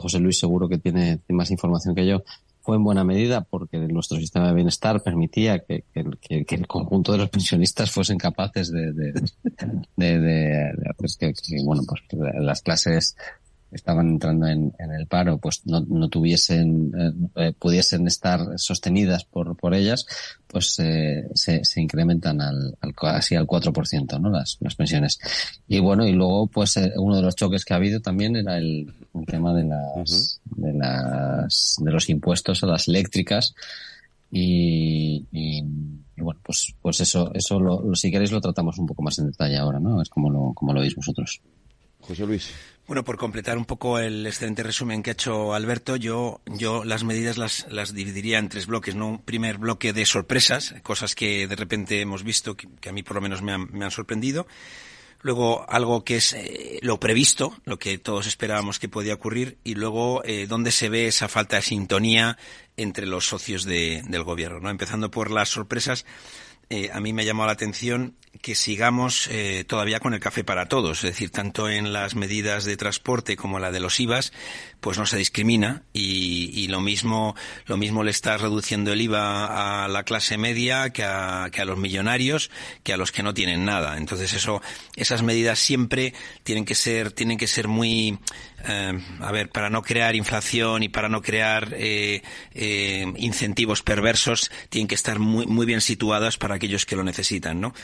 José 0.00 0.18
Luis 0.18 0.38
seguro 0.38 0.68
que 0.68 0.78
tiene, 0.78 1.20
más 1.28 1.50
información 1.50 1.94
que 1.94 2.06
yo, 2.06 2.22
fue 2.66 2.76
en 2.76 2.82
buena 2.82 3.04
medida 3.04 3.42
porque 3.42 3.78
nuestro 3.78 4.18
sistema 4.18 4.48
de 4.48 4.54
bienestar 4.54 5.00
permitía 5.00 5.60
que, 5.60 5.84
el 5.94 6.66
conjunto 6.66 7.12
de 7.12 7.18
los 7.18 7.30
pensionistas 7.30 7.92
fuesen 7.92 8.18
capaces 8.18 8.72
de, 8.72 8.92
de, 8.92 9.12
de, 9.96 10.18
de 10.18 10.72
que, 11.16 11.32
bueno, 11.64 11.82
pues 11.86 12.02
las 12.40 12.62
clases 12.62 13.16
estaban 13.72 14.08
entrando 14.08 14.46
en, 14.46 14.72
en 14.78 14.92
el 14.92 15.06
paro 15.06 15.38
pues 15.38 15.62
no, 15.66 15.80
no 15.80 16.08
tuviesen 16.08 16.92
eh, 17.34 17.52
pudiesen 17.58 18.06
estar 18.06 18.40
sostenidas 18.56 19.24
por, 19.24 19.56
por 19.56 19.74
ellas 19.74 20.06
pues 20.46 20.78
eh, 20.78 21.28
se, 21.34 21.64
se 21.64 21.80
incrementan 21.80 22.40
al, 22.40 22.76
al 22.80 22.94
casi 22.94 23.34
al 23.34 23.46
4% 23.46 24.20
¿no? 24.20 24.30
las, 24.30 24.56
las 24.60 24.74
pensiones. 24.74 25.18
Y 25.68 25.80
bueno 25.80 26.06
y 26.06 26.12
luego 26.12 26.46
pues 26.46 26.76
eh, 26.76 26.92
uno 26.96 27.16
de 27.16 27.22
los 27.22 27.34
choques 27.36 27.64
que 27.64 27.74
ha 27.74 27.76
habido 27.76 28.00
también 28.00 28.36
era 28.36 28.56
el, 28.56 28.92
el 29.14 29.26
tema 29.26 29.52
de 29.52 29.64
las, 29.64 30.40
uh 30.46 30.50
-huh. 30.50 30.56
de 30.56 30.72
las 30.72 31.76
de 31.78 31.90
los 31.90 32.08
impuestos 32.08 32.62
a 32.62 32.66
las 32.66 32.88
eléctricas. 32.88 33.54
Y, 34.30 35.24
y, 35.30 35.58
y, 36.16 36.20
bueno 36.20 36.40
pues 36.42 36.74
pues 36.82 37.00
eso 37.00 37.32
eso 37.32 37.60
lo, 37.60 37.82
lo, 37.82 37.94
si 37.94 38.10
queréis 38.10 38.32
lo 38.32 38.40
tratamos 38.40 38.76
un 38.76 38.86
poco 38.86 39.02
más 39.02 39.16
en 39.20 39.26
detalle 39.26 39.56
ahora 39.56 39.78
no 39.78 40.02
es 40.02 40.08
como 40.08 40.30
lo 40.30 40.52
como 40.54 40.72
lo 40.72 40.80
veis 40.80 40.94
vosotros. 40.94 41.40
José 42.00 42.26
Luis 42.26 42.50
bueno, 42.86 43.04
por 43.04 43.16
completar 43.16 43.58
un 43.58 43.64
poco 43.64 43.98
el 43.98 44.26
excelente 44.26 44.62
resumen 44.62 45.02
que 45.02 45.10
ha 45.10 45.12
hecho 45.12 45.54
Alberto, 45.54 45.96
yo, 45.96 46.40
yo 46.46 46.84
las 46.84 47.02
medidas 47.02 47.36
las, 47.36 47.66
las 47.68 47.92
dividiría 47.94 48.38
en 48.38 48.48
tres 48.48 48.66
bloques, 48.66 48.94
¿no? 48.94 49.08
Un 49.08 49.22
primer 49.22 49.58
bloque 49.58 49.92
de 49.92 50.06
sorpresas, 50.06 50.74
cosas 50.82 51.14
que 51.14 51.48
de 51.48 51.56
repente 51.56 52.00
hemos 52.00 52.22
visto 52.22 52.56
que, 52.56 52.68
que 52.80 52.88
a 52.88 52.92
mí 52.92 53.02
por 53.02 53.16
lo 53.16 53.22
menos 53.22 53.42
me 53.42 53.52
han, 53.52 53.68
me 53.72 53.84
han 53.84 53.90
sorprendido. 53.90 54.46
Luego 55.22 55.68
algo 55.68 56.04
que 56.04 56.16
es 56.16 56.34
eh, 56.34 56.78
lo 56.82 57.00
previsto, 57.00 57.56
lo 57.64 57.78
que 57.78 57.98
todos 57.98 58.28
esperábamos 58.28 58.78
que 58.78 58.88
podía 58.88 59.14
ocurrir, 59.14 59.58
y 59.64 59.74
luego 59.74 60.22
eh, 60.24 60.46
dónde 60.46 60.70
se 60.70 60.88
ve 60.88 61.08
esa 61.08 61.26
falta 61.26 61.56
de 61.56 61.62
sintonía 61.62 62.38
entre 62.76 63.06
los 63.06 63.26
socios 63.26 63.64
de, 63.64 64.04
del 64.06 64.22
gobierno, 64.22 64.60
¿no? 64.60 64.70
Empezando 64.70 65.10
por 65.10 65.32
las 65.32 65.48
sorpresas, 65.48 66.04
eh, 66.68 66.90
a 66.92 67.00
mí 67.00 67.12
me 67.12 67.22
ha 67.22 67.24
llamado 67.24 67.46
la 67.46 67.54
atención 67.54 68.14
que 68.40 68.54
sigamos 68.54 69.28
eh, 69.30 69.64
todavía 69.66 70.00
con 70.00 70.14
el 70.14 70.20
café 70.20 70.44
para 70.44 70.66
todos, 70.66 70.98
es 71.04 71.10
decir, 71.10 71.30
tanto 71.30 71.68
en 71.68 71.92
las 71.92 72.14
medidas 72.14 72.64
de 72.64 72.76
transporte 72.76 73.36
como 73.36 73.58
la 73.58 73.72
de 73.72 73.80
los 73.80 73.98
IVAs, 74.00 74.32
pues 74.80 74.98
no 74.98 75.06
se 75.06 75.16
discrimina 75.16 75.82
y, 75.92 76.50
y 76.52 76.68
lo 76.68 76.80
mismo 76.80 77.34
lo 77.66 77.76
mismo 77.76 78.04
le 78.04 78.10
está 78.10 78.36
reduciendo 78.36 78.92
el 78.92 79.00
IVA 79.00 79.84
a 79.84 79.88
la 79.88 80.04
clase 80.04 80.38
media 80.38 80.90
que 80.90 81.04
a, 81.04 81.48
que 81.50 81.60
a 81.60 81.64
los 81.64 81.78
millonarios, 81.78 82.50
que 82.82 82.92
a 82.92 82.96
los 82.96 83.12
que 83.12 83.22
no 83.22 83.34
tienen 83.34 83.64
nada. 83.64 83.96
Entonces 83.96 84.32
eso 84.32 84.62
esas 84.94 85.22
medidas 85.22 85.58
siempre 85.58 86.14
tienen 86.42 86.64
que 86.64 86.74
ser 86.74 87.12
tienen 87.12 87.38
que 87.38 87.46
ser 87.46 87.68
muy 87.68 88.18
eh, 88.68 88.98
a 89.20 89.32
ver, 89.32 89.50
para 89.50 89.70
no 89.70 89.82
crear 89.82 90.16
inflación 90.16 90.82
y 90.82 90.88
para 90.88 91.08
no 91.08 91.22
crear 91.22 91.74
eh, 91.76 92.22
eh, 92.52 93.12
incentivos 93.16 93.82
perversos, 93.82 94.50
tienen 94.70 94.88
que 94.88 94.94
estar 94.94 95.18
muy, 95.18 95.46
muy 95.46 95.66
bien 95.66 95.80
situadas 95.80 96.36
para 96.36 96.56
aquellos 96.56 96.86
que 96.86 96.96
lo 96.96 97.04
necesitan, 97.04 97.60
¿no? 97.60 97.74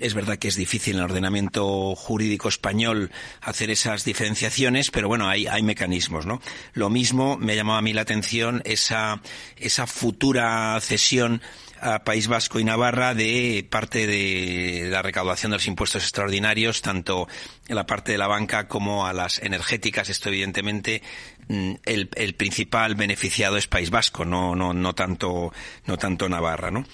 Es 0.00 0.14
verdad 0.14 0.38
que 0.38 0.48
es 0.48 0.56
difícil 0.56 0.94
en 0.94 1.00
el 1.00 1.04
ordenamiento 1.04 1.94
jurídico 1.94 2.48
español 2.48 3.10
hacer 3.42 3.70
esas 3.70 4.04
diferenciaciones, 4.04 4.90
pero 4.90 5.08
bueno, 5.08 5.28
hay, 5.28 5.46
hay 5.46 5.62
mecanismos, 5.62 6.24
¿no? 6.24 6.40
Lo 6.72 6.88
mismo 6.88 7.36
me 7.36 7.52
ha 7.52 7.56
llamado 7.56 7.78
a 7.78 7.82
mí 7.82 7.92
la 7.92 8.00
atención 8.00 8.62
esa, 8.64 9.20
esa 9.56 9.86
futura 9.86 10.78
cesión 10.80 11.42
a 11.80 12.04
País 12.04 12.28
Vasco 12.28 12.60
y 12.60 12.64
Navarra 12.64 13.14
de 13.14 13.66
parte 13.68 14.06
de 14.06 14.88
la 14.90 15.02
recaudación 15.02 15.50
de 15.50 15.56
los 15.56 15.66
impuestos 15.66 16.02
extraordinarios, 16.02 16.82
tanto 16.82 17.26
en 17.68 17.76
la 17.76 17.86
parte 17.86 18.12
de 18.12 18.18
la 18.18 18.26
banca 18.26 18.68
como 18.68 19.06
a 19.06 19.12
las 19.12 19.38
energéticas. 19.38 20.08
Esto, 20.10 20.28
evidentemente, 20.28 21.02
mm, 21.48 21.72
el, 21.84 22.10
el 22.16 22.34
principal 22.34 22.94
beneficiado 22.94 23.56
es 23.56 23.66
País 23.66 23.90
Vasco, 23.90 24.24
no, 24.24 24.54
no, 24.54 24.72
no 24.72 24.94
tanto, 24.94 25.52
no 25.86 25.96
tanto 25.96 26.28
Navarra, 26.28 26.70
¿no? 26.70 26.84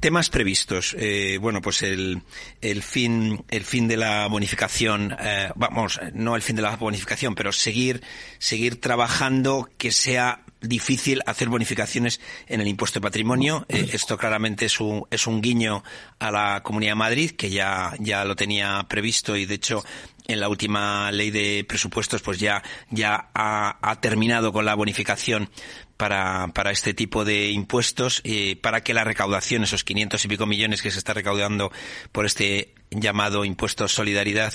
Temas 0.00 0.28
previstos. 0.28 0.94
Eh, 0.98 1.38
bueno, 1.40 1.60
pues 1.62 1.82
el, 1.82 2.22
el, 2.60 2.82
fin, 2.82 3.44
el 3.48 3.64
fin 3.64 3.88
de 3.88 3.96
la 3.96 4.26
bonificación, 4.26 5.16
eh, 5.18 5.50
vamos, 5.54 5.98
no 6.12 6.36
el 6.36 6.42
fin 6.42 6.56
de 6.56 6.62
la 6.62 6.76
bonificación, 6.76 7.34
pero 7.34 7.52
seguir, 7.52 8.02
seguir 8.38 8.80
trabajando 8.80 9.68
que 9.78 9.92
sea 9.92 10.42
difícil 10.60 11.22
hacer 11.26 11.48
bonificaciones 11.48 12.20
en 12.46 12.60
el 12.60 12.68
impuesto 12.68 12.98
de 13.00 13.04
patrimonio. 13.04 13.64
Eh, 13.68 13.90
esto 13.92 14.16
claramente 14.16 14.66
es 14.66 14.80
un, 14.80 15.04
es 15.10 15.26
un 15.26 15.40
guiño 15.40 15.82
a 16.18 16.30
la 16.30 16.62
Comunidad 16.62 16.92
de 16.92 16.96
Madrid, 16.96 17.30
que 17.32 17.50
ya, 17.50 17.94
ya 17.98 18.24
lo 18.24 18.36
tenía 18.36 18.84
previsto 18.88 19.36
y 19.36 19.46
de 19.46 19.54
hecho 19.54 19.84
en 20.28 20.40
la 20.40 20.48
última 20.48 21.10
ley 21.12 21.30
de 21.30 21.64
presupuestos 21.68 22.22
pues 22.22 22.38
ya, 22.38 22.62
ya 22.90 23.30
ha, 23.34 23.78
ha 23.80 24.00
terminado 24.00 24.52
con 24.52 24.64
la 24.64 24.74
bonificación 24.74 25.50
para, 25.96 26.48
para 26.48 26.70
este 26.70 26.94
tipo 26.94 27.24
de 27.24 27.50
impuestos, 27.50 28.20
eh, 28.24 28.56
para 28.56 28.82
que 28.82 28.94
la 28.94 29.04
recaudación, 29.04 29.62
esos 29.62 29.84
500 29.84 30.24
y 30.24 30.28
pico 30.28 30.46
millones 30.46 30.82
que 30.82 30.90
se 30.90 30.98
está 30.98 31.14
recaudando 31.14 31.72
por 32.12 32.26
este 32.26 32.74
llamado 32.90 33.44
impuesto 33.44 33.88
solidaridad, 33.88 34.54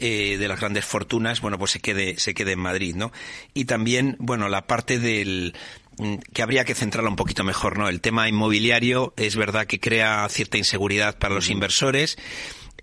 eh, 0.00 0.36
de 0.38 0.46
las 0.46 0.60
grandes 0.60 0.84
fortunas, 0.84 1.40
bueno, 1.40 1.58
pues 1.58 1.72
se 1.72 1.80
quede, 1.80 2.18
se 2.20 2.32
quede 2.32 2.52
en 2.52 2.60
Madrid, 2.60 2.94
¿no? 2.94 3.10
Y 3.52 3.64
también, 3.64 4.14
bueno, 4.20 4.48
la 4.48 4.68
parte 4.68 5.00
del, 5.00 5.56
mm, 5.96 6.18
que 6.32 6.42
habría 6.42 6.64
que 6.64 6.76
centrarla 6.76 7.10
un 7.10 7.16
poquito 7.16 7.42
mejor, 7.42 7.76
¿no? 7.76 7.88
El 7.88 8.00
tema 8.00 8.28
inmobiliario 8.28 9.12
es 9.16 9.34
verdad 9.34 9.66
que 9.66 9.80
crea 9.80 10.28
cierta 10.28 10.56
inseguridad 10.56 11.18
para 11.18 11.34
los 11.34 11.50
inversores 11.50 12.16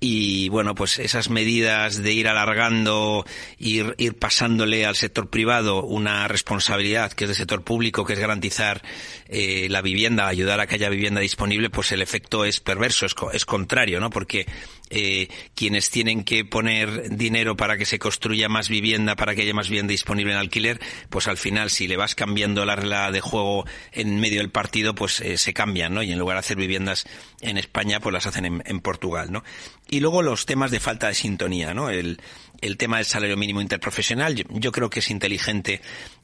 y 0.08 0.50
bueno, 0.50 0.76
pues 0.76 1.00
esas 1.00 1.32
medidas 1.32 2.04
de 2.04 2.14
ir 2.14 2.28
alargando, 2.28 3.26
ir, 3.58 3.96
ir 3.98 4.14
pasándole 4.14 4.86
al 4.86 4.96
sector 4.96 5.32
privado 5.32 5.84
una 5.84 6.28
responsabilidad 6.28 7.12
que 7.12 7.24
es 7.24 7.30
del 7.30 7.36
sector 7.36 7.64
público, 7.64 8.06
que 8.06 8.14
es 8.14 8.20
garantizar 8.20 8.84
eh, 9.30 9.66
la 9.68 9.82
vivienda, 9.82 10.28
ayudar 10.28 10.60
a 10.60 10.68
que 10.68 10.76
haya 10.76 10.90
vivienda 10.90 11.22
disponible, 11.22 11.72
pues 11.72 11.92
el 11.92 12.04
efecto 12.04 12.46
es 12.46 12.60
perverso, 12.60 13.08
es, 13.08 13.16
es 13.34 13.46
contrario, 13.46 14.00
¿no? 14.00 14.12
Porque 14.12 14.46
eh, 14.90 15.30
quienes 15.56 15.90
tienen 15.90 16.24
que 16.24 16.46
poner 16.46 17.16
dinero 17.16 17.58
para 17.58 17.78
que 17.78 17.86
se 17.86 18.00
construya 18.00 18.50
más 18.50 18.70
vivienda, 18.70 19.16
para 19.16 19.36
que 19.36 19.42
haya 19.42 19.54
más 19.54 19.70
vivienda 19.70 19.92
disponible 19.92 20.34
en 20.34 20.38
alquiler, 20.38 20.80
pues 21.10 21.28
al 21.28 21.38
final, 21.38 21.70
si 21.70 21.88
le 21.88 21.98
vas 21.98 22.16
cambiando 22.16 22.66
la 22.66 22.76
regla 22.76 23.12
de 23.12 23.22
juego 23.22 23.66
en 23.92 24.20
medio 24.20 24.40
del 24.40 24.52
partido, 24.52 24.94
pues 24.94 25.22
eh, 25.22 25.38
se 25.38 25.54
cambian, 25.54 25.94
¿no? 25.94 26.04
Y 26.04 26.12
en 26.12 26.20
lugar 26.20 26.36
de 26.36 26.40
hacer 26.40 26.58
viviendas 26.58 27.06
en 27.42 27.58
España, 27.58 28.00
pues 28.00 28.14
las 28.14 28.28
hacen 28.28 28.46
en, 28.46 28.64
en 28.66 28.80
Portugal, 28.80 29.32
¿no? 29.32 29.44
Y 29.90 30.00
luego 30.00 30.22
los 30.22 30.46
temas 30.46 30.72
de 30.72 30.80
falta 30.80 31.08
de 31.08 31.14
sintonía, 31.14 31.74
¿no? 31.74 31.90
El, 31.90 32.20
el 32.62 32.78
tema 32.78 32.98
del 32.98 33.06
salario 33.06 33.38
mínimo 33.38 33.62
interprofesional, 33.62 34.36
yo, 34.36 34.72
creo 34.72 34.90
que 34.90 35.00
es 35.00 35.10
inteligente 35.10 35.82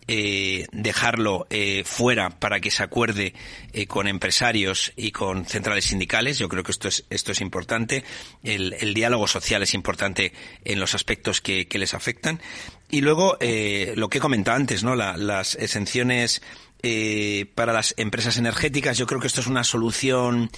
eh, 0.07 0.67
dejarlo 0.71 1.47
eh, 1.49 1.83
fuera 1.85 2.29
para 2.29 2.59
que 2.59 2.71
se 2.71 2.83
acuerde 2.83 3.33
eh, 3.73 3.87
con 3.87 4.07
empresarios 4.07 4.91
y 4.95 5.11
con 5.11 5.45
centrales 5.45 5.85
sindicales. 5.85 6.37
Yo 6.37 6.49
creo 6.49 6.63
que 6.63 6.71
esto 6.71 6.87
es, 6.87 7.05
esto 7.09 7.31
es 7.31 7.41
importante. 7.41 8.03
El, 8.43 8.75
el 8.79 8.93
diálogo 8.93 9.27
social 9.27 9.63
es 9.63 9.73
importante 9.73 10.33
en 10.65 10.79
los 10.79 10.95
aspectos 10.95 11.41
que, 11.41 11.67
que 11.67 11.79
les 11.79 11.93
afectan. 11.93 12.41
Y 12.89 13.01
luego, 13.01 13.37
eh, 13.39 13.93
lo 13.95 14.09
que 14.09 14.17
he 14.17 14.21
comentado 14.21 14.57
antes, 14.57 14.83
¿no? 14.83 14.95
La, 14.95 15.15
las 15.15 15.55
exenciones 15.55 16.41
eh, 16.83 17.45
para 17.55 17.71
las 17.71 17.93
empresas 17.97 18.37
energéticas, 18.37 18.97
yo 18.97 19.07
creo 19.07 19.21
que 19.21 19.27
esto 19.27 19.39
es 19.39 19.47
una 19.47 19.63
solución 19.63 20.51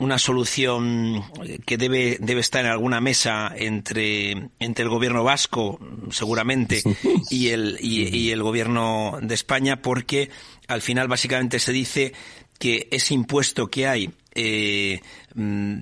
una 0.00 0.18
solución 0.18 1.22
que 1.66 1.76
debe, 1.76 2.18
debe 2.20 2.40
estar 2.40 2.64
en 2.64 2.70
alguna 2.70 3.00
mesa 3.00 3.52
entre, 3.56 4.50
entre 4.58 4.82
el 4.84 4.88
gobierno 4.88 5.22
vasco, 5.22 5.78
seguramente, 6.10 6.82
y 7.30 7.48
el, 7.48 7.78
y, 7.80 8.30
el 8.30 8.42
gobierno 8.42 9.18
de 9.22 9.34
España, 9.34 9.82
porque 9.82 10.30
al 10.66 10.82
final 10.82 11.08
básicamente 11.08 11.58
se 11.58 11.72
dice 11.72 12.12
que 12.58 12.88
ese 12.90 13.14
impuesto 13.14 13.68
que 13.68 13.86
hay 13.86 14.10
eh, 14.34 15.00
mm, 15.34 15.78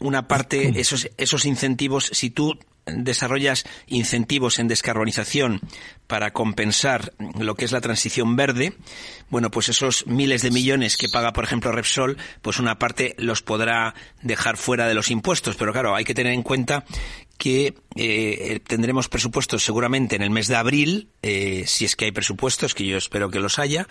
una 0.00 0.28
parte, 0.28 0.72
esos, 0.80 1.10
esos 1.16 1.44
incentivos, 1.44 2.10
si 2.12 2.30
tú 2.30 2.58
desarrollas 2.86 3.64
incentivos 3.86 4.58
en 4.58 4.68
descarbonización 4.68 5.60
para 6.06 6.32
compensar 6.32 7.12
lo 7.38 7.54
que 7.54 7.64
es 7.64 7.72
la 7.72 7.80
transición 7.80 8.36
verde, 8.36 8.74
bueno, 9.30 9.50
pues 9.50 9.68
esos 9.68 10.06
miles 10.06 10.42
de 10.42 10.50
millones 10.50 10.96
que 10.96 11.08
paga, 11.08 11.32
por 11.32 11.44
ejemplo, 11.44 11.72
Repsol, 11.72 12.18
pues 12.42 12.58
una 12.58 12.78
parte 12.78 13.14
los 13.18 13.42
podrá 13.42 13.94
dejar 14.22 14.56
fuera 14.56 14.86
de 14.86 14.94
los 14.94 15.10
impuestos. 15.10 15.56
Pero 15.56 15.72
claro, 15.72 15.94
hay 15.94 16.04
que 16.04 16.14
tener 16.14 16.32
en 16.32 16.42
cuenta 16.42 16.84
que 17.38 17.74
eh, 17.96 18.60
tendremos 18.66 19.08
presupuestos 19.08 19.64
seguramente 19.64 20.16
en 20.16 20.22
el 20.22 20.30
mes 20.30 20.48
de 20.48 20.56
abril, 20.56 21.08
eh, 21.22 21.64
si 21.66 21.84
es 21.84 21.96
que 21.96 22.06
hay 22.06 22.12
presupuestos, 22.12 22.74
que 22.74 22.86
yo 22.86 22.96
espero 22.96 23.30
que 23.30 23.40
los 23.40 23.58
haya, 23.58 23.86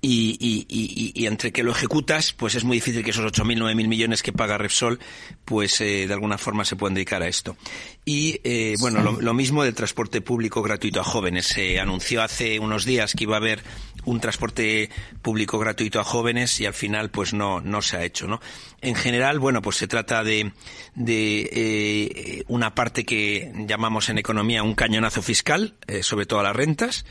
y, 0.00 0.36
y, 0.40 0.66
y, 0.68 1.12
y, 1.14 1.26
entre 1.26 1.52
que 1.52 1.62
lo 1.62 1.72
ejecutas, 1.72 2.32
pues 2.32 2.54
es 2.54 2.64
muy 2.64 2.76
difícil 2.76 3.02
que 3.02 3.10
esos 3.10 3.24
8.000, 3.24 3.58
9.000 3.58 3.88
millones 3.88 4.22
que 4.22 4.32
paga 4.32 4.56
Repsol, 4.56 5.00
pues 5.44 5.80
eh, 5.80 6.06
de 6.06 6.14
alguna 6.14 6.38
forma 6.38 6.64
se 6.64 6.76
puedan 6.76 6.94
dedicar 6.94 7.22
a 7.22 7.28
esto. 7.28 7.56
Y 8.04 8.40
eh, 8.44 8.76
bueno, 8.80 9.02
lo, 9.02 9.20
lo, 9.20 9.34
mismo 9.34 9.64
del 9.64 9.74
transporte 9.74 10.20
público 10.20 10.62
gratuito 10.62 11.00
a 11.00 11.04
jóvenes. 11.04 11.46
Se 11.46 11.80
anunció 11.80 12.22
hace 12.22 12.60
unos 12.60 12.84
días 12.84 13.14
que 13.14 13.24
iba 13.24 13.34
a 13.34 13.38
haber 13.38 13.62
un 14.04 14.20
transporte 14.20 14.90
público 15.22 15.58
gratuito 15.58 16.00
a 16.00 16.04
jóvenes 16.04 16.60
y 16.60 16.66
al 16.66 16.74
final 16.74 17.10
pues 17.10 17.34
no, 17.34 17.60
no 17.60 17.82
se 17.82 17.96
ha 17.96 18.04
hecho, 18.04 18.26
¿no? 18.26 18.40
En 18.80 18.94
general, 18.94 19.38
bueno, 19.38 19.60
pues 19.62 19.76
se 19.76 19.86
trata 19.86 20.24
de, 20.24 20.52
de 20.94 21.50
eh, 21.52 22.44
una 22.48 22.74
parte 22.74 23.04
que 23.04 23.52
llamamos 23.66 24.08
en 24.08 24.18
economía 24.18 24.62
un 24.62 24.74
cañonazo 24.74 25.22
fiscal, 25.22 25.74
eh, 25.86 26.02
sobre 26.02 26.26
todo 26.26 26.40
a 26.40 26.44
las 26.44 26.56
rentas. 26.56 27.04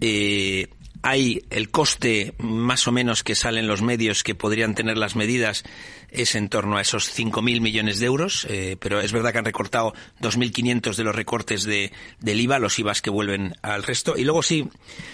Eh, 0.00 0.68
hay 1.02 1.44
el 1.50 1.70
coste 1.70 2.34
más 2.38 2.86
o 2.86 2.92
menos 2.92 3.22
que 3.22 3.34
salen 3.34 3.66
los 3.66 3.82
medios 3.82 4.22
que 4.22 4.34
podrían 4.34 4.74
tener 4.74 4.98
las 4.98 5.16
medidas 5.16 5.64
es 6.10 6.34
en 6.34 6.48
torno 6.48 6.76
a 6.76 6.80
esos 6.80 7.16
5.000 7.16 7.60
millones 7.60 8.00
de 8.00 8.06
euros, 8.06 8.46
eh, 8.50 8.76
pero 8.80 9.00
es 9.00 9.12
verdad 9.12 9.32
que 9.32 9.38
han 9.38 9.44
recortado 9.44 9.94
2.500 10.20 10.96
de 10.96 11.04
los 11.04 11.14
recortes 11.14 11.64
de, 11.64 11.92
del 12.18 12.40
IVA, 12.40 12.58
los 12.58 12.78
IVAs 12.78 13.00
que 13.00 13.10
vuelven 13.10 13.54
al 13.62 13.82
resto. 13.82 14.16
Y 14.16 14.24
luego 14.24 14.42
sí, 14.42 14.68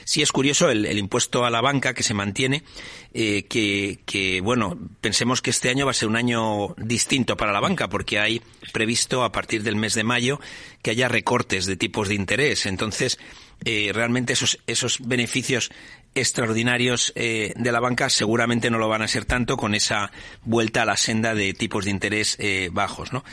sí 0.05 0.23
es 0.23 0.33
curioso 0.33 0.71
el, 0.71 0.87
el 0.87 0.99
impuesto 0.99 1.45
a 1.45 1.51
la 1.51 1.61
banca 1.61 1.95
que 1.95 2.03
se 2.03 2.15
mantiene, 2.15 2.63
eh, 3.13 3.45
que, 3.45 4.01
que, 4.07 4.41
bueno, 4.41 4.79
pensemos 5.01 5.43
que 5.43 5.51
este 5.51 5.69
año 5.69 5.85
va 5.85 5.91
a 5.91 5.95
ser 5.95 6.09
un 6.09 6.17
año 6.17 6.75
distinto 6.79 7.37
para 7.37 7.53
la 7.53 7.61
banca, 7.61 7.89
porque 7.89 8.19
hay 8.19 8.41
previsto 8.73 9.23
a 9.23 9.33
partir 9.33 9.63
del 9.63 9.77
mes 9.77 9.95
de 9.95 10.05
mayo 10.05 10.41
que 10.83 10.91
haya 10.91 11.09
recortes 11.09 11.67
de 11.67 11.77
tipos 11.77 12.09
de 12.09 12.15
interés. 12.15 12.67
Entonces, 12.67 13.19
eh, 13.65 13.91
realmente 13.93 14.35
esos, 14.35 14.59
esos 14.67 14.99
beneficios 15.07 15.71
extraordinarios 16.15 17.13
eh, 17.15 17.53
de 17.57 17.73
la 17.73 17.81
banca 17.81 18.09
seguramente 18.09 18.71
no 18.71 18.79
lo 18.79 18.89
van 18.89 19.03
a 19.03 19.09
ser 19.09 19.25
tanto 19.25 19.57
con 19.57 19.75
esa 19.75 20.11
vuelta 20.45 20.83
a 20.83 20.87
la 20.87 20.97
senda 20.97 21.35
de 21.35 21.53
tipos 21.53 21.85
de 21.85 21.91
interés 21.91 22.37
eh, 22.39 22.71
bajos, 22.73 23.13
¿no? 23.13 23.25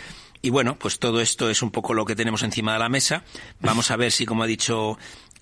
Y 0.42 0.50
bueno, 0.50 0.78
pues 0.78 1.00
todo 1.00 1.22
esto 1.22 1.50
es 1.50 1.62
un 1.62 1.72
poco 1.72 1.94
lo 1.94 2.04
que 2.04 2.18
tenemos 2.18 2.44
encima 2.44 2.74
de 2.74 2.80
la 2.80 2.90
mesa. 2.90 3.24
Vamos 3.62 3.92
a 3.92 3.96
ver 3.96 4.12
si, 4.12 4.26
como 4.26 4.44
ha 4.44 4.48
dicho 4.48 4.98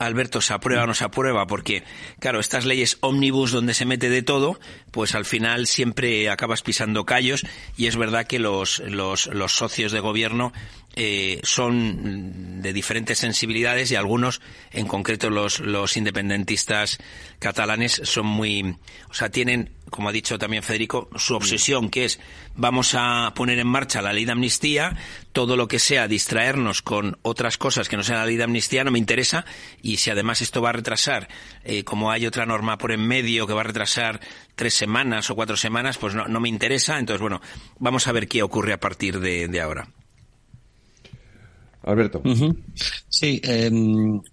Alberto, 0.06 0.42
se 0.42 0.54
aprueba 0.54 0.84
o 0.84 0.88
no 0.88 0.94
se 0.94 1.04
aprueba, 1.04 1.48
porque, 1.48 1.84
claro, 2.20 2.40
estas 2.40 2.66
leyes 2.66 2.98
ómnibus 3.02 3.52
donde 3.52 3.74
se 3.74 3.86
mete 3.86 4.10
de 4.10 4.24
todo, 4.24 4.60
pues 4.92 5.16
al 5.16 5.26
final 5.26 5.68
siempre 5.68 6.30
acabas 6.30 6.62
pisando 6.62 7.06
callos 7.06 7.46
y 7.78 7.88
es 7.88 7.98
verdad 7.98 8.26
que 8.26 8.40
los, 8.40 8.80
los, 8.80 9.28
los 9.28 9.54
socios 9.54 9.92
de 9.92 10.00
gobierno 10.00 10.54
eh, 10.96 11.40
son 11.44 12.62
de 12.62 12.74
diferentes 12.74 13.20
sensibilidades 13.20 13.92
y 13.92 13.96
algunos, 13.96 14.42
en 14.72 14.88
concreto 14.88 15.30
los, 15.30 15.60
los 15.60 15.96
independentistas 15.96 16.98
catalanes, 17.40 18.02
son 18.04 18.26
muy, 18.26 18.76
o 19.10 19.14
sea, 19.14 19.30
tienen, 19.30 19.70
como 19.92 20.10
ha 20.10 20.12
dicho 20.12 20.40
también 20.40 20.64
Federico, 20.64 21.10
su 21.16 21.36
obsesión, 21.36 21.90
que 21.90 22.06
es 22.06 22.20
vamos 22.56 22.96
a 22.98 23.34
poner 23.36 23.60
en 23.60 23.68
marcha 23.68 24.02
la 24.02 24.14
ley 24.14 24.26
de 24.26 24.32
amnistía, 24.32 24.98
todo 25.34 25.56
lo 25.56 25.68
que 25.68 25.78
sea 25.78 26.08
distraernos 26.08 26.82
con 26.82 27.20
otras 27.22 27.58
cosas 27.58 27.88
que 27.88 27.98
no 27.98 28.04
sean 28.04 28.18
la 28.18 28.26
ley 28.26 28.38
de 28.38 28.44
amnistía 28.44 28.84
no 28.84 28.92
me 28.92 28.98
interesa 28.98 29.46
y 29.84 29.98
si 29.98 30.10
además 30.10 30.42
esto 30.42 30.62
va 30.62 30.70
a 30.70 30.74
retrasar, 30.74 31.28
eh, 31.64 31.84
como 31.84 32.10
hay 32.10 32.26
otra 32.26 32.48
norma 32.48 32.80
por 32.80 32.92
en 32.92 33.06
medio 33.06 33.46
que 33.46 33.54
va 33.54 33.62
a 33.62 33.66
retrasar 33.66 34.20
tres 34.56 34.74
semanas 34.74 35.30
o 35.30 35.36
cuatro 35.36 35.58
semanas, 35.58 35.98
pues 35.98 36.16
no, 36.16 36.28
no 36.28 36.40
me 36.40 36.50
interesa. 36.50 36.98
Entonces, 36.98 37.22
bueno, 37.22 37.42
vamos 37.80 38.08
a 38.08 38.12
ver 38.12 38.28
qué 38.28 38.42
ocurre 38.44 38.74
a 38.74 38.80
partir 38.80 39.20
de, 39.20 39.48
de 39.48 39.62
ahora. 39.62 39.88
Alberto. 41.84 42.22
Uh 42.24 42.30
-huh. 42.30 42.58
Sí, 43.10 43.42
eh, 43.44 43.72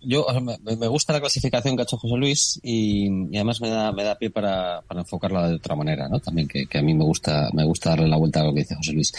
yo 0.03 0.27
me, 0.41 0.77
me, 0.77 0.87
gusta 0.87 1.13
la 1.15 1.21
clasificación 1.21 1.77
que 1.77 1.83
ha 1.83 1.85
hecho 1.85 1.97
José 1.97 2.17
Luis 2.17 2.61
y, 2.63 3.09
y 3.31 3.37
además 3.37 3.61
me 3.61 3.71
da, 3.71 3.91
me 3.93 4.05
da 4.05 4.19
pie 4.19 4.31
para, 4.31 4.83
para, 4.83 5.01
enfocarla 5.01 5.49
de 5.49 5.55
otra 5.55 5.75
manera, 5.75 6.09
¿no? 6.09 6.21
También 6.21 6.47
que, 6.47 6.67
que, 6.67 6.79
a 6.79 6.83
mí 6.83 6.95
me 6.95 7.05
gusta, 7.05 7.49
me 7.55 7.65
gusta 7.65 7.91
darle 7.91 8.09
la 8.09 8.17
vuelta 8.17 8.41
a 8.41 8.45
lo 8.45 8.53
que 8.53 8.61
dice 8.61 8.75
José 8.75 8.93
Luis. 8.93 9.13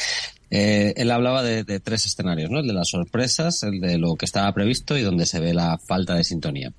Eh, 0.52 0.94
él 0.96 1.12
hablaba 1.12 1.44
de, 1.44 1.64
de, 1.64 1.80
tres 1.80 2.06
escenarios, 2.06 2.52
¿no? 2.52 2.60
El 2.60 2.68
de 2.68 2.74
las 2.74 2.90
sorpresas, 2.90 3.64
el 3.64 3.80
de 3.80 3.98
lo 3.98 4.16
que 4.16 4.26
estaba 4.26 4.52
previsto 4.54 4.98
y 4.98 5.02
donde 5.02 5.26
se 5.26 5.40
ve 5.40 5.54
la 5.54 5.78
falta 5.80 6.16
de 6.16 6.24
sintonía. 6.24 6.72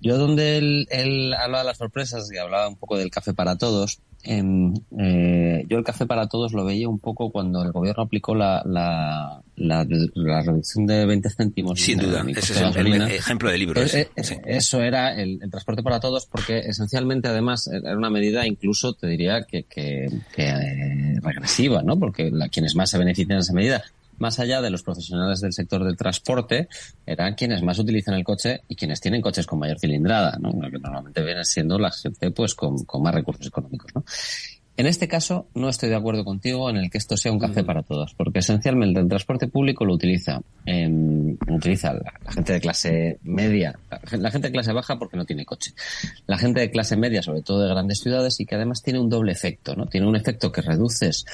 Yo 0.00 0.18
donde 0.18 0.58
él, 0.58 0.86
él 0.90 1.34
hablaba 1.34 1.64
de 1.64 1.68
las 1.68 1.78
sorpresas 1.78 2.30
y 2.32 2.38
hablaba 2.38 2.68
un 2.68 2.76
poco 2.76 2.96
del 2.96 3.10
café 3.10 3.34
para 3.34 3.56
todos, 3.56 3.98
eh, 4.28 5.64
yo 5.68 5.78
el 5.78 5.84
café 5.84 6.06
para 6.06 6.28
todos 6.28 6.52
lo 6.52 6.64
veía 6.64 6.88
un 6.88 6.98
poco 6.98 7.30
cuando 7.30 7.62
el 7.62 7.72
gobierno 7.72 8.02
aplicó 8.02 8.34
la, 8.34 8.62
la, 8.64 9.42
la, 9.56 10.42
reducción 10.42 10.86
de 10.86 11.06
20 11.06 11.30
céntimos. 11.30 11.80
Sin 11.80 11.98
duda, 11.98 12.24
ese 12.28 12.52
es 12.52 12.76
el, 12.76 13.02
ejemplo 13.02 13.50
de 13.50 13.58
libro. 13.58 13.82
Eh, 13.82 14.08
eh, 14.16 14.40
eso 14.46 14.82
era 14.82 15.14
el, 15.14 15.38
transporte 15.50 15.82
para 15.82 16.00
todos 16.00 16.26
porque 16.26 16.58
esencialmente 16.58 17.28
además 17.28 17.68
era 17.68 17.96
una 17.96 18.10
medida 18.10 18.46
incluso 18.46 18.94
te 18.94 19.06
diría 19.06 19.42
que, 19.42 19.64
que, 19.64 20.08
que 20.34 21.20
regresiva, 21.22 21.82
¿no? 21.82 21.98
Porque 21.98 22.30
quienes 22.50 22.74
más 22.74 22.90
se 22.90 22.98
benefician 22.98 23.38
de 23.38 23.42
esa 23.42 23.52
medida 23.52 23.84
más 24.18 24.38
allá 24.38 24.60
de 24.60 24.70
los 24.70 24.82
profesionales 24.82 25.40
del 25.40 25.52
sector 25.52 25.84
del 25.84 25.96
transporte, 25.96 26.68
eran 27.04 27.34
quienes 27.34 27.62
más 27.62 27.78
utilizan 27.78 28.14
el 28.14 28.24
coche 28.24 28.62
y 28.68 28.76
quienes 28.76 29.00
tienen 29.00 29.20
coches 29.20 29.46
con 29.46 29.58
mayor 29.58 29.78
cilindrada, 29.78 30.38
¿no? 30.40 30.50
que 30.52 30.78
normalmente 30.78 31.22
viene 31.22 31.44
siendo 31.44 31.78
la 31.78 31.90
gente 31.90 32.30
pues 32.30 32.54
con, 32.54 32.76
más 33.00 33.14
recursos 33.14 33.46
económicos. 33.46 33.94
¿no? 33.94 34.04
En 34.78 34.86
este 34.86 35.08
caso, 35.08 35.48
no 35.54 35.70
estoy 35.70 35.88
de 35.88 35.96
acuerdo 35.96 36.22
contigo 36.22 36.68
en 36.68 36.76
el 36.76 36.90
que 36.90 36.98
esto 36.98 37.16
sea 37.16 37.32
un 37.32 37.38
café 37.38 37.64
para 37.64 37.82
todos, 37.82 38.12
porque 38.12 38.40
esencialmente 38.40 39.00
el 39.00 39.08
transporte 39.08 39.48
público 39.48 39.86
lo 39.86 39.94
utiliza, 39.94 40.42
utiliza 41.48 41.94
la, 41.94 42.12
gente 42.30 42.52
de 42.52 42.60
clase 42.60 43.18
media, 43.22 43.78
la, 44.18 44.30
gente 44.30 44.48
de 44.48 44.52
clase 44.52 44.74
baja 44.74 44.98
porque 44.98 45.16
no 45.16 45.24
tiene 45.24 45.46
coche, 45.46 45.72
la 46.26 46.36
gente 46.36 46.60
de 46.60 46.70
clase 46.70 46.94
media, 46.94 47.22
sobre 47.22 47.40
todo 47.40 47.62
de 47.62 47.70
grandes 47.70 48.00
ciudades, 48.00 48.38
y 48.38 48.44
que 48.44 48.54
además 48.54 48.82
tiene 48.82 49.00
un 49.00 49.08
doble 49.08 49.32
efecto, 49.32 49.74
¿no? 49.74 49.86
Tiene 49.86 50.08
un 50.08 50.16
efecto 50.16 50.52
que 50.52 50.60
reduces 50.60 51.24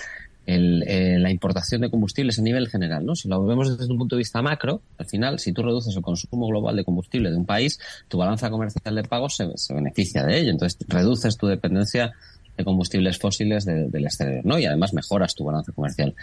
el, 0.46 0.82
eh, 0.86 1.18
la 1.18 1.30
importación 1.30 1.82
de 1.82 1.90
combustibles 1.90 2.38
a 2.38 2.42
nivel 2.42 2.68
general, 2.68 3.04
¿no? 3.04 3.14
Si 3.14 3.28
lo 3.28 3.44
vemos 3.44 3.78
desde 3.78 3.92
un 3.92 3.98
punto 3.98 4.16
de 4.16 4.20
vista 4.20 4.42
macro, 4.42 4.82
al 4.98 5.06
final, 5.06 5.38
si 5.38 5.52
tú 5.52 5.62
reduces 5.62 5.94
el 5.94 6.02
consumo 6.02 6.48
global 6.48 6.76
de 6.76 6.84
combustible 6.84 7.30
de 7.30 7.36
un 7.36 7.46
país, 7.46 7.78
tu 8.08 8.18
balanza 8.18 8.50
comercial 8.50 8.94
de 8.94 9.02
pagos 9.04 9.36
se, 9.36 9.74
beneficia 9.74 10.24
de 10.24 10.40
ello. 10.40 10.50
Entonces, 10.50 10.78
reduces 10.88 11.36
tu 11.36 11.46
dependencia 11.46 12.12
de 12.56 12.64
combustibles 12.64 13.18
fósiles 13.18 13.64
del 13.64 14.04
exterior, 14.04 14.44
¿no? 14.44 14.58
Y 14.58 14.66
además 14.66 14.92
mejoras 14.92 15.34
tu 15.34 15.44
balanza 15.44 15.72
comercial. 15.72 16.14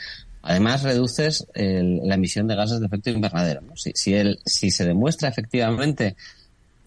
Además, 0.44 0.84
reduces 0.84 1.48
la 1.56 2.16
emisión 2.16 2.48
de 2.48 2.56
gases 2.56 2.80
de 2.80 2.86
efecto 2.86 3.10
invernadero, 3.10 3.62
¿no? 3.62 3.76
Si, 3.76 3.94
si, 3.96 4.14
el, 4.14 4.40
si 4.46 4.70
se 4.70 4.86
demuestra 4.86 5.30
efectivamente 5.30 6.16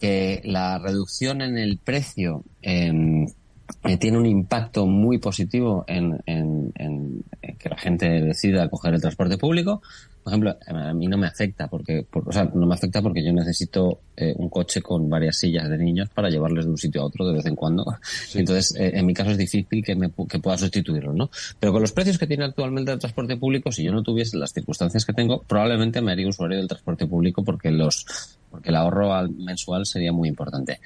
que 0.01 0.43
la 0.45 0.79
reducción 0.79 1.43
en 1.43 1.59
el 1.59 1.79
precio 1.79 2.45
eh, 2.61 3.27
eh, 3.85 3.97
tiene 3.97 4.19
un 4.19 4.27
impacto 4.27 4.87
muy 4.87 5.19
positivo 5.19 5.85
en, 5.87 6.19
en, 6.27 6.73
en, 6.77 7.25
que 7.59 7.69
la 7.69 7.77
gente 7.77 8.07
decida 8.07 8.69
coger 8.69 8.95
el 8.95 9.01
transporte 9.01 9.39
público. 9.39 9.83
Por 10.23 10.33
ejemplo, 10.33 10.57
a 10.69 10.95
mí 10.95 11.09
no 11.09 11.19
me 11.19 11.27
afecta 11.27 11.67
porque, 11.67 12.07
o 12.13 12.33
sea, 12.33 12.45
no 12.55 12.65
me 12.65 12.75
afecta 12.75 13.03
porque 13.03 13.25
yo 13.25 13.33
necesito 13.33 13.99
eh, 14.17 14.33
un 14.37 14.49
coche 14.49 14.81
con 14.81 15.11
varias 15.11 15.37
sillas 15.37 15.69
de 15.69 15.77
niños 15.77 16.11
para 16.11 16.31
llevarles 16.31 16.65
de 16.65 16.71
un 16.71 16.79
sitio 16.79 17.03
a 17.03 17.07
otro 17.07 17.27
de 17.27 17.35
vez 17.35 17.47
en 17.47 17.57
cuando. 17.57 17.85
Entonces, 18.35 18.77
eh, 18.79 18.93
en 18.95 19.05
mi 19.05 19.15
caso 19.15 19.33
es 19.33 19.39
difícil 19.39 19.83
que, 19.83 19.97
me, 19.97 20.13
que 20.29 20.39
pueda 20.39 20.57
sustituirlo, 20.57 21.13
¿no? 21.13 21.29
Pero 21.59 21.73
con 21.73 21.83
los 21.83 21.91
precios 21.91 22.19
que 22.19 22.29
tiene 22.29 22.45
actualmente 22.45 22.93
el 22.93 23.01
transporte 23.01 23.37
público, 23.37 23.73
si 23.73 23.83
yo 23.83 23.91
no 23.91 24.05
tuviese 24.05 24.37
las 24.37 24.53
circunstancias 24.53 25.05
que 25.05 25.13
tengo, 25.13 25.43
probablemente 25.43 26.01
me 26.01 26.13
haría 26.13 26.29
usuario 26.29 26.59
del 26.59 26.69
transporte 26.69 27.07
público 27.07 27.43
porque 27.43 27.73
los, 27.73 28.07
porque 28.49 28.69
el 28.69 28.77
ahorro 28.77 29.29
mensual 29.29 29.87
sería 29.87 30.13
muy 30.13 30.29
importante. 30.29 30.79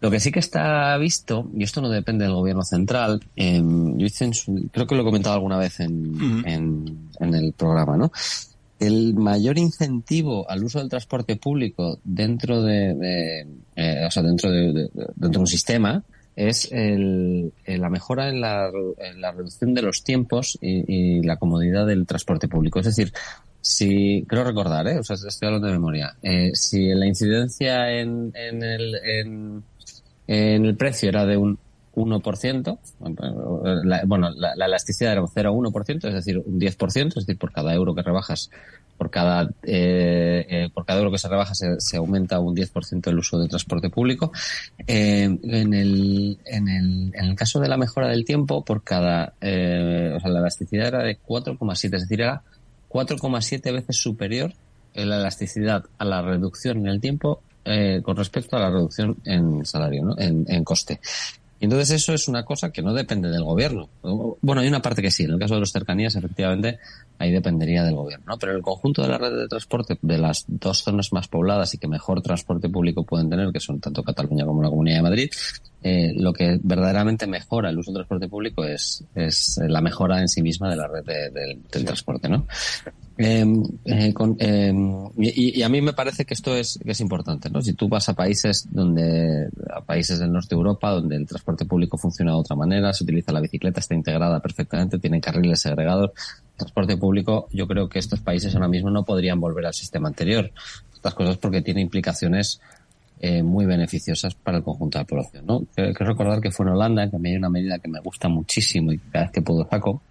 Lo 0.00 0.10
que 0.10 0.20
sí 0.20 0.30
que 0.30 0.40
está 0.40 0.96
visto, 0.98 1.48
y 1.54 1.62
esto 1.62 1.80
no 1.80 1.88
depende 1.88 2.24
del 2.24 2.34
gobierno 2.34 2.62
central, 2.62 3.22
eh, 3.34 3.62
yo 3.62 4.06
hice 4.06 4.30
creo 4.70 4.86
que 4.86 4.94
lo 4.94 5.02
he 5.02 5.04
comentado 5.04 5.34
alguna 5.34 5.56
vez 5.56 5.80
en, 5.80 6.44
en, 6.46 7.34
el 7.34 7.52
programa, 7.54 7.96
¿no? 7.96 8.12
El 8.78 9.14
mayor 9.14 9.56
incentivo 9.56 10.48
al 10.50 10.64
uso 10.64 10.80
del 10.80 10.90
transporte 10.90 11.36
público 11.36 11.98
dentro 12.04 12.62
de, 12.62 13.46
eh, 13.74 14.04
o 14.06 14.10
sea, 14.10 14.22
dentro 14.22 14.50
de, 14.50 14.90
dentro 14.92 15.28
de 15.30 15.38
un 15.38 15.46
sistema 15.46 16.02
es 16.36 16.70
el, 16.70 17.54
la 17.64 17.88
mejora 17.88 18.28
en 18.28 18.42
la, 18.42 18.70
en 18.98 19.22
la, 19.22 19.32
reducción 19.32 19.72
de 19.72 19.80
los 19.80 20.04
tiempos 20.04 20.58
y, 20.60 20.84
y, 20.94 21.22
la 21.22 21.38
comodidad 21.38 21.86
del 21.86 22.06
transporte 22.06 22.46
público. 22.46 22.78
Es 22.80 22.86
decir, 22.86 23.10
si 23.66 24.24
creo 24.28 24.44
recordar, 24.44 24.86
¿eh? 24.86 24.98
o 24.98 25.02
sea, 25.02 25.16
estoy 25.16 25.46
hablando 25.46 25.66
de 25.66 25.72
memoria, 25.72 26.14
eh, 26.22 26.52
si 26.54 26.86
la 26.94 27.06
incidencia 27.06 27.90
en, 27.90 28.30
en 28.34 28.62
el 28.62 28.94
en, 29.04 29.64
en 30.26 30.64
el 30.64 30.76
precio 30.76 31.08
era 31.08 31.24
de 31.24 31.36
un 31.36 31.58
1%, 31.96 32.78
bueno, 34.06 34.30
la, 34.30 34.66
elasticidad 34.66 35.12
era 35.12 35.22
un 35.22 35.28
0,1%, 35.28 36.08
es 36.08 36.14
decir, 36.14 36.38
un 36.38 36.60
10%, 36.60 37.06
es 37.08 37.14
decir, 37.14 37.38
por 37.38 37.52
cada 37.52 37.72
euro 37.72 37.94
que 37.94 38.02
rebajas, 38.02 38.50
por 38.98 39.10
cada, 39.10 39.48
eh, 39.62 40.46
eh, 40.48 40.68
por 40.74 40.84
cada 40.84 40.98
euro 40.98 41.10
que 41.10 41.18
se 41.18 41.28
rebaja 41.28 41.54
se, 41.54 41.96
aumenta 41.96 42.38
un 42.38 42.54
10% 42.54 43.08
el 43.08 43.18
uso 43.18 43.38
de 43.38 43.48
transporte 43.48 43.88
público. 43.88 44.30
Eh, 44.86 45.24
en, 45.24 45.74
el, 45.74 46.38
en, 46.44 46.68
el, 46.68 47.12
en 47.14 47.24
el 47.24 47.34
caso 47.34 47.60
de 47.60 47.68
la 47.68 47.78
mejora 47.78 48.08
del 48.08 48.26
tiempo, 48.26 48.62
por 48.62 48.84
cada, 48.84 49.32
o 49.40 50.20
sea, 50.20 50.30
la 50.30 50.40
elasticidad 50.40 50.88
era 50.88 51.02
de 51.02 51.18
4,7, 51.18 51.84
es 51.84 52.02
decir, 52.02 52.20
era 52.20 52.42
4,7 52.90 53.72
veces 53.72 53.96
superior 53.96 54.52
la 54.94 55.16
elasticidad 55.16 55.84
a 55.98 56.04
la 56.06 56.22
reducción 56.22 56.78
en 56.78 56.86
el 56.86 57.00
tiempo 57.00 57.42
eh, 57.66 58.00
con 58.02 58.16
respecto 58.16 58.56
a 58.56 58.60
la 58.60 58.70
reducción 58.70 59.16
en 59.24 59.64
salario, 59.66 60.04
¿no? 60.04 60.14
en, 60.18 60.46
en 60.48 60.64
coste. 60.64 61.00
Entonces 61.58 61.90
eso 61.90 62.12
es 62.12 62.28
una 62.28 62.44
cosa 62.44 62.70
que 62.70 62.82
no 62.82 62.92
depende 62.92 63.30
del 63.30 63.42
gobierno. 63.42 63.88
Bueno, 64.42 64.60
hay 64.60 64.68
una 64.68 64.82
parte 64.82 65.00
que 65.00 65.10
sí. 65.10 65.24
En 65.24 65.32
el 65.32 65.38
caso 65.38 65.54
de 65.54 65.60
los 65.60 65.72
cercanías, 65.72 66.14
efectivamente, 66.14 66.78
ahí 67.18 67.32
dependería 67.32 67.82
del 67.82 67.94
gobierno. 67.94 68.26
¿no? 68.28 68.38
Pero 68.38 68.52
en 68.52 68.58
el 68.58 68.62
conjunto 68.62 69.02
de 69.02 69.08
la 69.08 69.18
red 69.18 69.34
de 69.34 69.48
transporte 69.48 69.98
de 70.02 70.18
las 70.18 70.44
dos 70.46 70.82
zonas 70.82 71.12
más 71.12 71.28
pobladas 71.28 71.72
y 71.72 71.78
que 71.78 71.88
mejor 71.88 72.20
transporte 72.20 72.68
público 72.68 73.04
pueden 73.04 73.30
tener, 73.30 73.52
que 73.52 73.60
son 73.60 73.80
tanto 73.80 74.02
Cataluña 74.02 74.44
como 74.44 74.62
la 74.62 74.68
Comunidad 74.68 74.96
de 74.96 75.02
Madrid, 75.02 75.30
eh, 75.82 76.12
lo 76.14 76.32
que 76.32 76.58
verdaderamente 76.62 77.26
mejora 77.26 77.70
el 77.70 77.78
uso 77.78 77.90
del 77.90 78.00
transporte 78.00 78.28
público 78.28 78.64
es, 78.64 79.04
es 79.14 79.58
la 79.66 79.80
mejora 79.80 80.20
en 80.20 80.28
sí 80.28 80.42
misma 80.42 80.68
de 80.68 80.76
la 80.76 80.88
red 80.88 81.32
del 81.32 81.84
transporte, 81.84 82.28
¿no? 82.28 82.46
Em, 83.18 83.62
eh, 83.86 84.12
con, 84.12 84.36
eh, 84.38 84.74
y, 85.16 85.62
a 85.62 85.70
mí 85.70 85.80
me 85.80 85.94
parece 85.94 86.26
que 86.26 86.34
esto 86.34 86.54
es, 86.54 86.78
que 86.84 86.90
es 86.90 87.00
importante, 87.00 87.48
¿no? 87.48 87.62
Si 87.62 87.72
tú 87.72 87.88
vas 87.88 88.10
a 88.10 88.14
países 88.14 88.68
donde, 88.70 89.48
a 89.74 89.80
países 89.80 90.18
del 90.18 90.32
norte 90.32 90.54
de 90.54 90.56
Europa, 90.56 90.90
donde 90.90 91.16
el 91.16 91.26
transporte 91.26 91.64
público 91.64 91.96
funciona 91.96 92.32
de 92.32 92.36
otra 92.36 92.54
manera, 92.54 92.92
se 92.92 93.04
utiliza 93.04 93.32
la 93.32 93.40
bicicleta, 93.40 93.80
está 93.80 93.94
integrada 93.94 94.40
perfectamente, 94.40 94.98
tienen 94.98 95.22
carriles 95.22 95.60
segregados, 95.60 96.10
transporte 96.56 96.98
público, 96.98 97.48
yo 97.52 97.66
creo 97.66 97.88
que 97.88 97.98
estos 97.98 98.20
países 98.20 98.54
ahora 98.54 98.68
mismo 98.68 98.90
no 98.90 99.04
podrían 99.04 99.40
volver 99.40 99.64
al 99.64 99.74
sistema 99.74 100.08
anterior. 100.08 100.52
Estas 100.92 101.14
cosas 101.14 101.38
porque 101.38 101.62
tiene 101.62 101.80
implicaciones 101.80 102.60
eh, 103.20 103.42
muy 103.42 103.64
beneficiosas 103.64 104.34
para 104.34 104.58
el 104.58 104.62
conjunto 104.62 104.98
de 104.98 105.04
la 105.04 105.06
población, 105.06 105.46
¿no? 105.46 105.64
Quiero, 105.74 105.94
recordar 105.94 106.42
que 106.42 106.50
fue 106.50 106.66
en 106.66 106.72
Holanda, 106.72 107.08
que 107.08 107.16
a 107.16 107.18
mí 107.18 107.30
hay 107.30 107.36
una 107.36 107.48
medida 107.48 107.78
que 107.78 107.88
me 107.88 108.00
gusta 108.00 108.28
muchísimo 108.28 108.92
y 108.92 108.98
cada 108.98 109.24
vez 109.24 109.32
que 109.32 109.40
puedo 109.40 109.66
saco, 109.66 110.02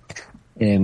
eh, 0.58 0.80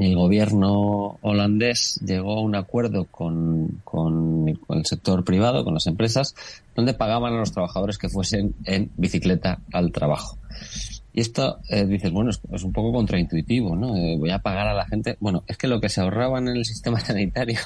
el 0.00 0.14
gobierno 0.14 1.18
holandés 1.20 2.00
llegó 2.04 2.38
a 2.38 2.42
un 2.42 2.54
acuerdo 2.54 3.06
con, 3.06 3.80
con, 3.84 4.48
el 4.48 4.86
sector 4.86 5.24
privado, 5.24 5.64
con 5.64 5.74
las 5.74 5.86
empresas, 5.86 6.34
donde 6.74 6.94
pagaban 6.94 7.34
a 7.34 7.38
los 7.38 7.52
trabajadores 7.52 7.98
que 7.98 8.08
fuesen 8.08 8.54
en 8.64 8.90
bicicleta 8.96 9.60
al 9.72 9.92
trabajo. 9.92 10.38
Y 11.14 11.20
esto, 11.20 11.58
eh, 11.68 11.84
dices, 11.84 12.10
bueno, 12.10 12.30
es, 12.30 12.62
un 12.62 12.72
poco 12.72 12.92
contraintuitivo, 12.92 13.76
¿no? 13.76 13.96
Eh, 13.96 14.16
voy 14.18 14.30
a 14.30 14.38
pagar 14.38 14.68
a 14.68 14.74
la 14.74 14.86
gente. 14.86 15.16
Bueno, 15.20 15.44
es 15.46 15.58
que 15.58 15.68
lo 15.68 15.80
que 15.80 15.90
se 15.90 16.00
ahorraban 16.00 16.48
en 16.48 16.56
el 16.56 16.64
sistema 16.64 17.00
sanitario 17.04 17.60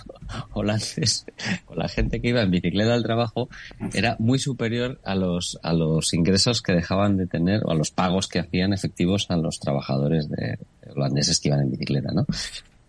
holandés 0.53 1.27
con 1.65 1.79
la 1.79 1.89
gente 1.89 2.21
que 2.21 2.29
iba 2.31 2.43
en 2.43 2.51
bicicleta 2.51 2.95
al 2.95 3.05
trabajo 3.05 3.49
era 3.95 4.17
muy 4.19 4.39
superior 4.39 5.01
a 5.05 5.15
los, 5.15 5.59
a 5.63 5.73
los 5.73 6.13
ingresos 6.13 6.61
que 6.61 6.73
dejaban 6.73 7.17
de 7.17 7.27
tener 7.27 7.63
o 7.65 7.71
a 7.71 7.75
los 7.75 7.93
pagos 7.93 8.27
que 8.27 8.41
hacían 8.41 8.73
efectivos 8.73 9.27
a 9.29 9.37
los 9.37 9.61
trabajadores 9.61 10.29
de, 10.29 10.59
holandeses 10.95 11.39
que 11.39 11.49
iban 11.49 11.61
en 11.61 11.71
bicicleta, 11.71 12.13
¿no? 12.13 12.27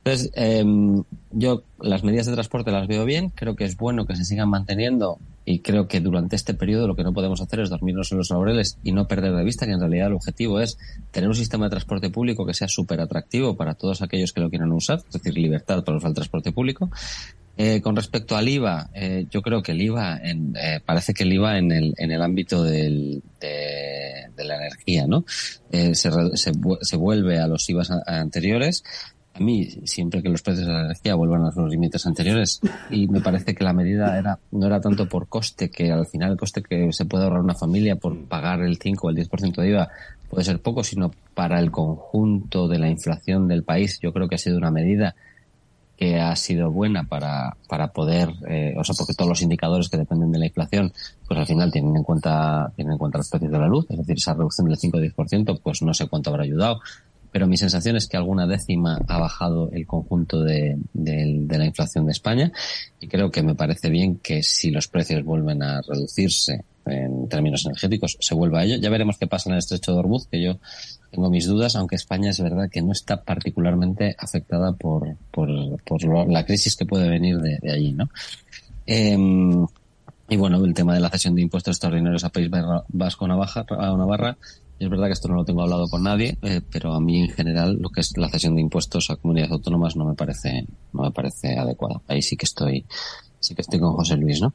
Entonces, 0.04 0.32
em, 0.36 1.04
yo 1.32 1.64
las 1.80 2.04
medidas 2.04 2.28
de 2.28 2.34
transporte 2.34 2.72
las 2.72 2.88
veo 2.88 3.04
bien, 3.06 3.30
creo 3.30 3.56
que 3.56 3.66
es 3.66 3.76
bueno 3.76 4.06
que 4.06 4.16
se 4.16 4.24
sigan 4.24 4.50
manteniendo 4.50 5.20
y 5.50 5.60
creo 5.60 5.88
que 5.88 6.02
durante 6.02 6.36
este 6.36 6.54
periodo 6.54 6.88
lo 6.88 6.96
que 6.98 7.06
no 7.06 7.14
podemos 7.14 7.40
hacer 7.40 7.62
es 7.62 7.70
dormirnos 7.70 8.12
en 8.12 8.18
los 8.18 8.30
laureles 8.32 8.78
y 8.84 8.92
no 8.92 9.08
perder 9.08 9.34
de 9.34 9.46
vista 9.46 9.66
que 9.66 9.72
en 9.72 9.80
realidad 9.80 10.08
el 10.08 10.14
objetivo 10.14 10.60
es 10.60 10.78
tener 11.12 11.30
un 11.30 11.36
sistema 11.36 11.68
de 11.68 11.70
transporte 11.70 12.10
público 12.10 12.46
que 12.46 12.54
sea 12.54 12.68
súper 12.68 13.00
atractivo 13.00 13.56
para 13.56 13.74
todos 13.74 14.02
aquellos 14.02 14.34
que 14.34 14.42
lo 14.42 14.50
quieran 14.50 14.74
usar, 14.74 14.98
es 14.98 15.14
decir, 15.14 15.38
libertad 15.38 15.86
para 15.86 16.00
usar 16.00 16.10
el 16.10 16.16
transporte 16.16 16.52
público. 16.52 16.92
Eh, 17.56 17.80
con 17.82 17.96
respecto 17.96 18.36
al 18.36 18.50
IVA, 18.50 18.90
eh, 18.94 19.26
yo 19.32 19.42
creo 19.42 19.64
que 19.64 19.72
el 19.72 19.82
IVA, 19.82 20.20
en, 20.22 20.54
eh, 20.58 20.82
parece 20.86 21.14
que 21.14 21.24
el 21.24 21.32
IVA 21.32 21.58
en 21.58 21.72
el, 21.72 21.94
en 21.98 22.12
el 22.12 22.22
ámbito 22.22 22.62
de 22.62 23.22
la 23.40 24.56
energía, 24.58 25.08
¿no? 25.08 25.24
Eh, 25.72 25.96
se, 25.96 26.12
se, 26.36 26.52
se, 26.82 26.98
vuelve 26.98 27.40
a 27.40 27.48
los 27.48 27.70
IVAs 27.70 27.90
anteriores, 28.06 28.84
a 29.38 29.44
mí 29.44 29.66
siempre 29.86 30.22
que 30.22 30.30
los 30.30 30.42
precios 30.42 30.68
de 30.68 30.74
la 30.74 30.82
energía 30.82 31.16
vuelvan 31.16 31.46
a 31.46 31.52
los 31.56 31.70
límites 31.70 32.06
anteriores. 32.06 32.60
Y 32.90 33.08
me 33.08 33.22
parece 33.22 33.56
que 33.56 33.64
la 33.64 33.74
medida 33.74 34.18
era 34.18 34.40
no 34.52 34.68
era 34.68 34.82
tanto 34.82 35.08
por 35.08 35.28
coste 35.28 35.70
que 35.70 35.92
al 35.92 36.08
final 36.08 36.32
el 36.32 36.38
coste 36.38 36.62
que 36.62 36.92
se 36.92 37.06
puede 37.06 37.24
ahorrar 37.24 37.42
una 37.42 37.56
familia 37.56 37.96
por 37.96 38.18
pagar 38.26 38.62
el 38.62 38.78
5 38.78 39.08
o 39.08 39.10
el 39.10 39.16
10% 39.16 39.62
de 39.62 39.70
IVA 39.70 39.90
puede 40.30 40.44
ser 40.44 40.60
poco, 40.60 40.84
sino 40.84 41.12
para 41.34 41.60
el 41.60 41.72
conjunto 41.72 42.68
de 42.68 42.80
la 42.80 42.90
inflación 42.90 43.48
del 43.48 43.64
país, 43.64 44.00
yo 44.02 44.12
creo 44.12 44.28
que 44.28 44.36
ha 44.36 44.40
sido 44.40 44.58
una 44.58 44.72
medida 44.72 45.16
que 45.98 46.20
ha 46.20 46.36
sido 46.36 46.72
buena 46.72 47.06
para, 47.06 47.58
para 47.68 47.88
poder, 47.88 48.30
eh, 48.48 48.76
o 48.78 48.84
sea, 48.84 48.94
porque 48.96 49.16
todos 49.16 49.30
los 49.30 49.42
indicadores 49.42 49.90
que 49.90 49.98
dependen 49.98 50.32
de 50.32 50.38
la 50.38 50.46
inflación, 50.46 50.94
pues 51.28 51.40
al 51.40 51.48
final 51.48 51.72
tienen 51.72 51.98
en 51.98 52.04
cuenta, 52.04 52.72
tienen 52.76 52.94
en 52.94 52.98
cuenta 53.00 53.18
los 53.18 53.30
precios 53.30 53.52
de 53.52 53.58
la 53.58 53.68
luz, 53.68 53.88
es 53.90 53.98
decir, 53.98 54.16
esa 54.16 54.36
reducción 54.36 54.68
del 54.68 54.78
5 54.78 54.96
o 54.96 55.02
10%, 55.02 55.60
pues 55.62 55.82
no 55.82 55.94
sé 55.96 56.08
cuánto 56.08 56.30
habrá 56.30 56.44
ayudado, 56.44 56.82
pero 57.32 57.48
mi 57.48 57.58
sensación 57.58 57.96
es 57.96 58.08
que 58.08 58.18
alguna 58.18 58.48
décima 58.48 59.00
ha 59.08 59.20
bajado 59.20 59.70
el 59.72 59.86
conjunto 59.86 60.42
de, 60.42 60.78
la 60.94 61.66
inflación 61.66 62.06
de 62.06 62.12
España 62.12 62.52
y 63.00 63.08
creo 63.08 63.32
que 63.32 63.44
me 63.44 63.56
parece 63.56 63.90
bien 63.90 64.18
que 64.18 64.44
si 64.44 64.72
los 64.72 64.88
precios 64.88 65.24
vuelven 65.24 65.64
a 65.64 65.82
reducirse 65.82 66.64
en 66.86 67.28
términos 67.28 67.66
energéticos 67.66 68.18
se 68.20 68.34
vuelva 68.34 68.62
a 68.62 68.64
ello. 68.64 68.78
Ya 68.78 68.90
veremos 68.90 69.18
qué 69.18 69.28
pasa 69.28 69.50
en 69.50 69.54
el 69.54 69.60
estrecho 69.60 69.92
de 69.92 70.00
Hormuz, 70.00 70.28
que 70.28 70.42
yo 70.42 70.60
tengo 71.12 71.30
mis 71.30 71.46
dudas, 71.46 71.76
aunque 71.76 71.96
España 71.96 72.30
es 72.30 72.40
verdad 72.40 72.70
que 72.72 72.82
no 72.82 72.92
está 72.92 73.24
particularmente 73.24 74.16
afectada 74.18 74.74
por, 74.74 75.18
por, 75.32 75.50
por 75.84 76.30
la 76.30 76.46
crisis 76.46 76.76
que 76.76 76.86
puede 76.86 77.10
venir 77.10 77.38
de, 77.40 77.60
allí, 77.72 77.92
¿no? 77.92 78.10
Em, 78.86 79.66
y 80.30 80.36
bueno, 80.36 80.64
el 80.64 80.74
tema 80.74 80.94
de 80.94 81.00
la 81.00 81.10
cesión 81.10 81.36
de 81.36 81.42
impuestos 81.42 81.76
extraordinarios 81.76 82.24
a 82.24 82.30
País 82.30 82.50
Vasco 82.90 83.26
a 83.26 83.28
Navarra, 83.28 84.38
es 84.80 84.90
verdad 84.90 85.08
que 85.08 85.14
esto 85.14 85.28
no 85.28 85.36
lo 85.36 85.46
tengo 85.46 85.64
hablado 85.64 85.88
con 85.88 86.04
nadie, 86.04 86.38
eh, 86.42 86.62
pero 86.72 86.94
a 86.94 87.00
mí 87.00 87.22
en 87.22 87.30
general 87.30 87.78
lo 87.80 87.90
que 87.90 88.02
es 88.02 88.16
la 88.18 88.30
cesión 88.30 88.56
de 88.56 88.62
impuestos 88.62 89.10
a 89.10 89.16
comunidades 89.16 89.52
autónomas 89.52 89.96
no 89.96 90.06
me 90.06 90.14
parece, 90.14 90.66
no 90.94 91.04
me 91.04 91.12
parece 91.12 91.58
adecuada. 91.58 92.02
Ahí 92.08 92.22
sí 92.22 92.38
que 92.38 92.46
estoy, 92.46 92.86
sí 93.40 93.56
que 93.56 93.62
estoy 93.62 93.80
con 93.80 93.94
José 93.94 94.18
Luis, 94.18 94.42
¿no? 94.42 94.54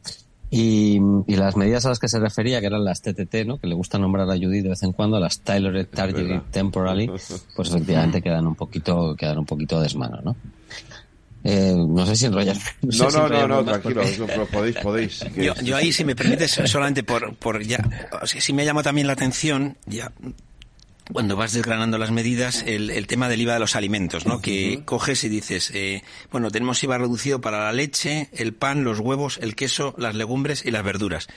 Y, 0.55 1.01
las 1.29 1.57
medidas 1.57 1.87
a 1.87 1.89
las 1.89 1.99
que 1.99 2.09
se 2.09 2.21
refería, 2.21 2.61
que 2.61 2.67
eran 2.67 2.85
las 2.85 3.01
TTT, 3.01 3.47
¿no? 3.47 3.57
que 3.57 3.67
le 3.67 3.75
gusta 3.75 3.99
nombrar 3.99 4.31
a 4.31 4.35
Judy 4.35 4.61
de 4.61 4.69
vez 4.69 4.83
en 4.83 4.93
cuando, 4.93 5.19
las 5.19 5.41
Tailored 5.41 5.89
Targeted 5.89 6.43
Temporally, 6.51 7.07
pues 7.07 7.71
efectivamente 7.71 8.21
quedan 8.23 8.47
un 8.47 8.55
poquito, 8.55 9.17
quedan 9.17 9.39
un 9.39 9.47
poquito 9.47 9.81
desmano, 9.81 10.21
¿no? 10.23 10.37
Eh, 11.45 11.75
no 11.77 12.07
sé 12.07 12.17
si 12.17 12.27
enrollas. 12.27 12.59
No, 12.83 13.11
no, 13.11 13.29
no, 13.29 13.49
no, 13.49 13.65
tranquilo, 13.65 14.03
podéis, 14.51 14.77
podéis. 14.77 15.25
Yo, 15.35 15.55
yo, 15.63 15.77
ahí, 15.77 15.93
si 15.93 16.05
me 16.05 16.15
permites, 16.15 16.61
solamente 16.67 17.03
por, 17.03 17.35
por 17.37 17.63
ya, 17.63 17.79
o 18.21 18.27
sea, 18.27 18.41
si 18.41 18.53
me 18.53 18.65
llama 18.65 18.83
también 18.83 19.07
la 19.07 19.15
atención, 19.15 19.77
ya, 19.87 20.13
cuando 21.11 21.37
vas 21.37 21.53
desgranando 21.53 21.99
las 21.99 22.11
medidas, 22.11 22.63
el, 22.67 22.91
el, 22.91 23.07
tema 23.07 23.29
del 23.29 23.41
IVA 23.41 23.55
de 23.55 23.61
los 23.61 23.77
alimentos, 23.77 24.25
¿no? 24.25 24.41
Que 24.41 24.83
coges 24.85 25.25
y 25.25 25.29
dices, 25.29 25.71
eh, 25.75 26.03
bueno, 26.31 26.51
tenemos 26.51 26.83
IVA 26.83 26.99
reducido 26.99 27.41
para 27.41 27.65
la 27.65 27.73
leche, 27.73 28.29
el 28.33 28.55
pan, 28.55 28.85
los 28.85 29.01
huevos, 29.01 29.39
el 29.43 29.55
queso, 29.55 29.95
las 29.99 30.15
legumbres 30.15 30.65
y 30.65 30.71
las 30.71 30.85
verduras. 30.85 31.29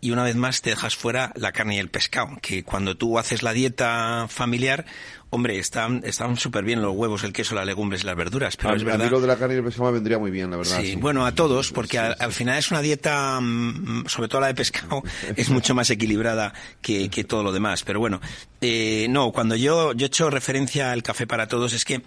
Y 0.00 0.10
una 0.10 0.24
vez 0.24 0.36
más 0.36 0.60
te 0.60 0.70
dejas 0.70 0.96
fuera 0.96 1.32
la 1.36 1.52
carne 1.52 1.76
y 1.76 1.78
el 1.78 1.88
pescado, 1.88 2.30
que 2.42 2.64
cuando 2.64 2.96
tú 2.96 3.18
haces 3.18 3.42
la 3.42 3.52
dieta 3.52 4.26
familiar, 4.28 4.86
Hombre, 5.34 5.58
están 5.58 6.02
están 6.04 6.36
súper 6.36 6.62
bien 6.62 6.82
los 6.82 6.94
huevos, 6.94 7.24
el 7.24 7.32
queso, 7.32 7.54
las 7.54 7.64
legumbres 7.64 8.02
y 8.02 8.06
las 8.06 8.16
verduras, 8.16 8.54
pero 8.58 8.76
es 8.76 8.84
verdad. 8.84 9.06
A 9.06 9.10
lo 9.10 9.18
de 9.18 9.26
la 9.26 9.38
carne 9.38 9.54
y 9.54 9.58
el 9.58 9.64
pescado 9.64 9.86
me 9.86 9.92
vendría 9.92 10.18
muy 10.18 10.30
bien, 10.30 10.50
la 10.50 10.58
verdad. 10.58 10.78
Sí, 10.82 10.94
bueno, 10.96 11.24
a 11.24 11.32
todos, 11.32 11.72
porque 11.72 11.98
al, 11.98 12.32
final 12.34 12.58
es 12.58 12.70
una 12.70 12.82
dieta, 12.82 13.40
mm, 13.40 14.04
sobre 14.08 14.28
todo 14.28 14.42
la 14.42 14.48
de 14.48 14.54
pescado, 14.54 15.02
es 15.36 15.48
mucho 15.48 15.74
más 15.74 15.88
equilibrada 15.88 16.52
que, 16.82 17.08
que 17.08 17.24
todo 17.24 17.42
lo 17.42 17.50
demás. 17.50 17.82
Pero 17.82 17.98
bueno, 17.98 18.20
eh, 18.60 19.06
no, 19.08 19.32
cuando 19.32 19.56
yo, 19.56 19.94
yo 19.94 20.04
he 20.04 20.08
hecho 20.08 20.28
referencia 20.28 20.92
al 20.92 21.02
café 21.02 21.26
para 21.26 21.48
todos, 21.48 21.72
es 21.72 21.86
que 21.86 22.02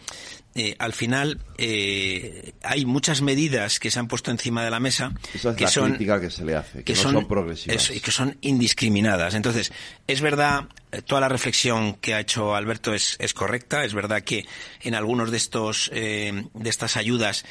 eh, 0.57 0.73
al 0.79 0.93
final 0.93 1.41
eh, 1.57 2.53
hay 2.63 2.85
muchas 2.85 3.21
medidas 3.21 3.77
que 3.77 3.91
se 3.91 3.99
han 3.99 4.07
puesto 4.07 4.31
encima 4.31 4.63
de 4.63 4.71
la 4.71 4.79
mesa 4.79 5.13
que 5.57 5.67
son 5.67 5.97
que 5.97 6.29
se 6.29 6.45
le 6.45 6.55
hace, 6.55 6.81
que, 6.85 6.93
no 6.93 7.01
son, 7.01 7.27
progresivas 7.27 7.89
y 7.89 7.99
que 7.99 8.11
son 8.11 8.37
indiscriminadas. 8.39 9.33
Entonces, 9.33 9.73
es 10.07 10.21
verdad, 10.21 10.69
eh, 10.93 11.01
toda 11.01 11.19
la 11.19 11.27
reflexión 11.27 11.95
que 11.95 12.13
ha 12.13 12.21
hecho 12.21 12.55
Alberto 12.55 12.93
es, 12.93 13.17
es 13.19 13.33
correcta. 13.33 13.83
Es 13.83 13.93
verdad 13.93 14.21
que 14.21 14.45
en 14.79 14.95
algunos 14.95 15.29
de 15.29 15.37
estos 15.37 15.91
de 15.91 16.49
estas 16.63 16.95
ayudas 16.95 17.43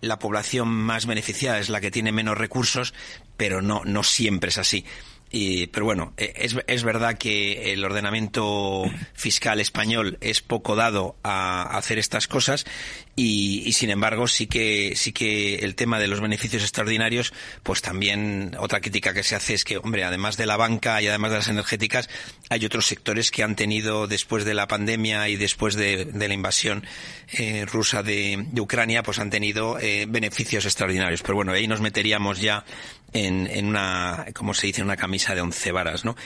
la 0.00 0.18
población 0.18 0.68
más 0.68 1.04
beneficiada 1.04 1.58
es 1.58 1.68
la 1.68 1.82
que 1.82 1.90
tiene 1.90 2.10
menos 2.10 2.38
recursos, 2.38 2.94
pero 3.36 3.60
no 3.60 3.82
no 3.84 4.02
siempre 4.02 4.48
es 4.48 4.56
así 4.56 4.86
pero 5.30 5.86
bueno, 5.86 6.12
e, 6.16 6.32
es, 6.36 6.56
es, 6.66 6.82
verdad 6.82 7.16
que 7.16 7.72
el 7.72 7.84
ordenamiento 7.84 8.84
fiscal 9.12 9.60
español 9.60 10.18
es 10.20 10.40
poco 10.40 10.74
dado 10.74 11.16
a 11.22 11.76
hacer 11.76 11.98
estas 11.98 12.26
cosas 12.26 12.66
y, 13.16 13.72
sin 13.72 13.90
embargo 13.90 14.28
sí 14.28 14.46
que 14.46 14.94
sí 14.96 15.12
que 15.12 15.56
el 15.56 15.74
tema 15.74 15.98
de 15.98 16.06
los 16.06 16.20
beneficios 16.20 16.62
extraordinarios, 16.62 17.32
pues 17.62 17.82
también 17.82 18.56
otra 18.58 18.80
crítica 18.80 19.12
que 19.12 19.22
se 19.22 19.34
hace 19.34 19.54
es 19.54 19.64
que, 19.64 19.76
hombre, 19.76 20.04
además 20.04 20.36
de 20.36 20.46
la 20.46 20.56
banca 20.56 21.02
y 21.02 21.08
además 21.08 21.32
de 21.32 21.36
las 21.38 21.48
energéticas, 21.48 22.08
hay 22.48 22.64
otros 22.64 22.86
sectores 22.86 23.30
que 23.30 23.42
han 23.42 23.56
tenido 23.56 24.06
después 24.06 24.44
de 24.44 24.54
la 24.54 24.68
pandemia 24.68 25.28
y 25.28 25.36
después 25.36 25.74
de, 25.74 26.08
la 26.14 26.32
invasión 26.32 26.84
eh, 27.32 27.66
rusa 27.66 28.02
de, 28.02 28.46
Ucrania, 28.58 29.02
pues 29.02 29.18
han 29.18 29.30
tenido 29.30 29.78
eh, 29.78 30.06
beneficios 30.08 30.64
extraordinarios. 30.64 31.22
Pero 31.22 31.34
bueno, 31.34 31.52
ahí 31.52 31.66
nos 31.66 31.80
meteríamos 31.80 32.40
ya 32.40 32.64
en, 33.12 33.46
en 33.46 33.66
una, 33.66 34.26
como 34.34 34.54
se 34.54 34.68
dice, 34.68 34.82
una 34.82 34.96
camisa 34.96 35.34
de 35.34 35.40
once 35.40 35.72
varas, 35.72 36.04
¿no? 36.04 36.16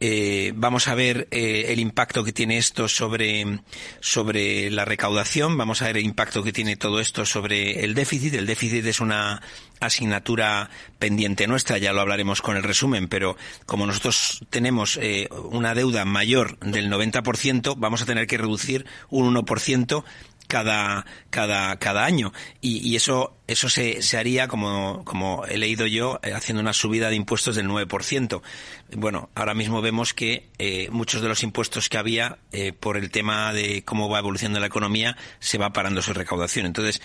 Eh, 0.00 0.52
vamos 0.54 0.86
a 0.86 0.94
ver 0.94 1.26
eh, 1.32 1.66
el 1.68 1.80
impacto 1.80 2.22
que 2.22 2.32
tiene 2.32 2.56
esto 2.56 2.86
sobre, 2.86 3.60
sobre 4.00 4.70
la 4.70 4.84
recaudación, 4.84 5.56
vamos 5.56 5.82
a 5.82 5.86
ver 5.86 5.96
el 5.96 6.04
impacto 6.04 6.44
que 6.44 6.52
tiene 6.52 6.76
todo 6.76 7.00
esto 7.00 7.26
sobre 7.26 7.84
el 7.84 7.94
déficit. 7.94 8.34
El 8.34 8.46
déficit 8.46 8.86
es 8.86 9.00
una 9.00 9.42
asignatura 9.80 10.70
pendiente 10.98 11.46
nuestra, 11.46 11.78
ya 11.78 11.92
lo 11.92 12.00
hablaremos 12.00 12.42
con 12.42 12.56
el 12.56 12.62
resumen, 12.62 13.08
pero 13.08 13.36
como 13.66 13.86
nosotros 13.86 14.44
tenemos 14.50 14.98
eh, 15.02 15.28
una 15.50 15.74
deuda 15.74 16.04
mayor 16.04 16.58
del 16.60 16.90
90%, 16.90 17.74
vamos 17.76 18.02
a 18.02 18.06
tener 18.06 18.26
que 18.26 18.38
reducir 18.38 18.86
un 19.10 19.34
1% 19.34 20.04
cada, 20.48 21.06
cada, 21.30 21.78
cada 21.78 22.04
año. 22.04 22.32
Y, 22.60 22.78
y 22.78 22.96
eso, 22.96 23.36
eso 23.46 23.68
se, 23.68 24.02
se, 24.02 24.16
haría, 24.18 24.48
como, 24.48 25.04
como 25.04 25.44
he 25.46 25.58
leído 25.58 25.86
yo, 25.86 26.18
eh, 26.22 26.32
haciendo 26.32 26.60
una 26.60 26.72
subida 26.72 27.10
de 27.10 27.16
impuestos 27.16 27.54
del 27.54 27.68
9%. 27.68 28.42
Bueno, 28.96 29.30
ahora 29.36 29.54
mismo 29.54 29.80
vemos 29.80 30.14
que 30.14 30.48
eh, 30.58 30.88
muchos 30.90 31.22
de 31.22 31.28
los 31.28 31.42
impuestos 31.44 31.88
que 31.88 31.98
había, 31.98 32.38
eh, 32.50 32.72
por 32.72 32.96
el 32.96 33.10
tema 33.10 33.52
de 33.52 33.84
cómo 33.84 34.08
va 34.08 34.18
evolucionando 34.18 34.58
la 34.58 34.66
economía, 34.66 35.16
se 35.38 35.58
va 35.58 35.72
parando 35.72 36.02
su 36.02 36.12
recaudación. 36.12 36.66
Entonces, 36.66 37.00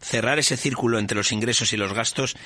cerrar 0.00 0.38
ese 0.38 0.56
círculo 0.56 0.98
entre 0.98 1.16
los 1.16 1.32
ingresos 1.32 1.72
y 1.72 1.76
los 1.76 1.92
gastos 1.92 2.36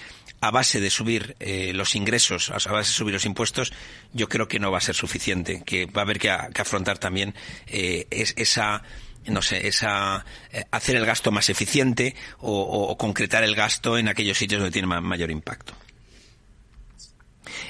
a 0.41 0.51
base 0.51 0.81
de 0.81 0.91
subir 0.91 1.37
eh, 1.41 1.73
los 1.75 1.95
ingresos, 1.95 2.51
a 2.51 2.55
base 2.55 2.91
de 2.91 2.95
subir 2.95 3.15
los 3.15 3.27
impuestos, 3.27 3.73
yo 4.13 4.29
creo 4.29 4.49
que 4.49 4.59
no 4.59 4.71
va 4.71 4.79
a 4.79 4.83
ser 4.83 4.95
suficiente, 4.95 5.63
que 5.65 5.87
va 5.87 6.03
a 6.03 6.05
haber 6.05 6.19
que, 6.19 6.35
que 6.53 6.63
afrontar 6.63 6.99
también 6.99 7.35
eh, 7.67 8.07
es, 8.11 8.35
esa 8.37 8.83
no 9.27 9.43
sé, 9.43 9.67
esa, 9.67 10.25
eh, 10.53 10.65
hacer 10.71 10.97
el 10.97 11.07
gasto 11.07 11.31
más 11.31 11.49
eficiente 11.49 12.15
o, 12.39 12.97
concretar 12.99 13.45
el 13.45 13.55
gasto 13.55 13.99
en 13.99 14.09
aquellos 14.09 14.39
sitios 14.39 14.61
donde 14.61 14.73
tiene 14.73 14.87
mayor 14.87 15.31
impacto. 15.31 15.75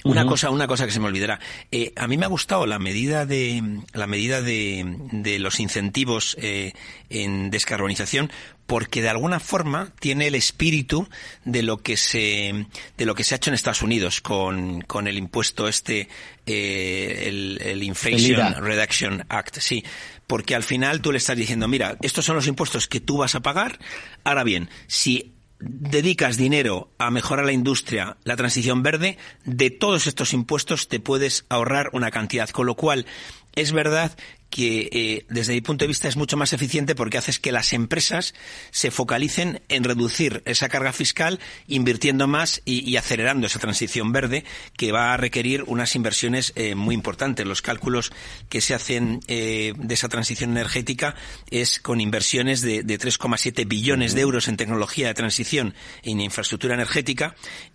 Una 0.05 0.27
cosa, 0.27 0.51
una 0.51 0.67
cosa 0.67 0.87
que 0.87 0.93
se 0.93 1.01
me 1.01 1.07
olvidará. 1.07 1.39
Eh, 1.71 1.93
a 1.97 2.07
mí 2.09 2.17
me 2.17 2.25
ha 2.25 2.29
gustado 2.29 2.67
la 2.67 2.79
medida 2.79 3.27
de 3.27 3.63
la 3.93 4.07
medida 4.07 4.43
de, 4.43 4.85
de 5.13 5.39
los 5.39 5.61
incentivos 5.61 6.37
eh, 6.41 6.73
en 7.09 7.51
descarbonización 7.51 8.31
porque 8.67 9.03
de 9.03 9.11
alguna 9.11 9.39
forma 9.39 9.93
tiene 10.01 10.29
el 10.29 10.35
espíritu 10.35 11.09
de 11.45 11.63
lo 11.63 11.79
que 11.79 11.97
se 11.97 12.67
de 12.97 13.05
lo 13.05 13.15
que 13.15 13.25
se 13.25 13.35
ha 13.35 13.37
hecho 13.37 13.51
en 13.51 13.55
Estados 13.55 13.83
Unidos 13.83 14.21
con, 14.21 14.83
con 14.83 15.09
el 15.09 15.19
impuesto 15.19 15.69
este 15.69 16.09
el, 16.47 17.59
el, 17.61 17.83
Inflation 17.83 18.55
Reduction 18.65 19.25
Act 19.29 19.59
sí 19.59 19.85
porque 20.33 20.55
al 20.55 20.63
final 20.63 21.03
tú 21.03 21.13
le 21.13 21.19
estás 21.19 21.37
diciendo, 21.37 21.69
mira, 21.69 21.99
estos 22.01 22.25
son 22.25 22.37
los 22.37 22.47
impuestos 22.47 22.89
que 22.89 23.01
tú 23.01 23.19
vas 23.19 23.35
a 23.35 23.41
pagar. 23.41 23.79
Ahora 24.25 24.45
bien, 24.45 24.71
si 24.87 25.35
dedicas 25.63 26.37
dinero 26.37 26.91
a 26.99 27.11
mejorar 27.11 27.47
la 27.47 27.53
industria, 27.53 28.17
la 28.25 28.37
transición 28.37 28.83
verde, 28.83 29.19
de 29.45 29.71
todos 29.71 30.07
estos 30.07 30.33
impuestos 30.33 30.89
te 30.89 31.01
puedes 31.01 31.45
ahorrar 31.49 31.91
una 31.93 32.11
cantidad. 32.11 32.49
Con 32.51 32.67
lo 32.67 32.75
cual, 32.75 33.07
es 33.55 33.73
verdad 33.73 34.13
que 34.53 34.91
eh, 34.93 35.25
desde 35.31 35.55
mi 35.55 35.63
punto 35.63 35.85
de 35.85 35.89
vista 35.89 36.09
es 36.09 36.17
mucho 36.17 36.37
más 36.37 36.53
eficiente 36.53 36.95
porque 36.95 37.17
haces 37.17 37.41
que 37.41 37.53
las 37.53 37.73
empresas 37.73 38.35
se 38.71 38.91
focalicen 38.91 39.63
en 39.71 39.83
reducir 39.83 40.43
esa 40.45 40.69
carga 40.69 40.93
fiscal, 40.93 41.41
invirtiendo 41.67 42.29
más 42.29 42.61
y, 42.67 42.95
acelerando 42.97 43.47
esa 43.47 43.59
transición 43.59 44.13
verde 44.13 44.45
que 44.77 44.93
va 44.93 45.15
a 45.15 45.17
requerir 45.17 45.65
unas 45.67 45.97
inversiones 45.97 46.53
eh, 46.55 46.75
muy 46.75 46.95
importantes. 46.95 47.47
Los 47.47 47.63
cálculos 47.63 48.13
que 48.51 48.61
se 48.61 48.75
hacen 48.75 49.21
eh, 49.27 49.73
de 49.75 49.95
esa 49.95 50.11
transición 50.11 50.51
energética 50.51 51.15
es 51.51 51.81
con 51.81 52.03
inversiones 52.03 52.61
de, 52.61 52.83
de 52.83 52.99
3,7 52.99 53.67
billones 53.67 54.15
de 54.15 54.21
euros 54.21 54.49
en 54.49 54.59
tecnología 54.59 55.07
de 55.07 55.15
transición 55.15 55.75
en 56.03 56.21
infraestructura 56.21 56.75
energética 56.75 57.35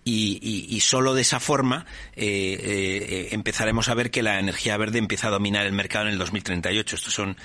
y, 0.10 0.80
solo 0.82 1.14
de 1.14 1.22
esa 1.22 1.40
forma 1.40 1.86
eh, 2.16 2.58
eh, 2.62 3.28
empezaremos 3.32 3.90
a 3.90 3.94
ver 3.94 4.10
que 4.10 4.24
la 4.24 4.40
energía 4.40 4.78
verde 4.78 5.00
empieza 5.00 5.28
a 5.28 5.32
dominar 5.32 5.66
el 5.66 5.74
mercado 5.74 6.06
en 6.06 6.14
el 6.14 6.18
2038. 6.18 6.96
Estos 6.96 7.14
son 7.14 7.36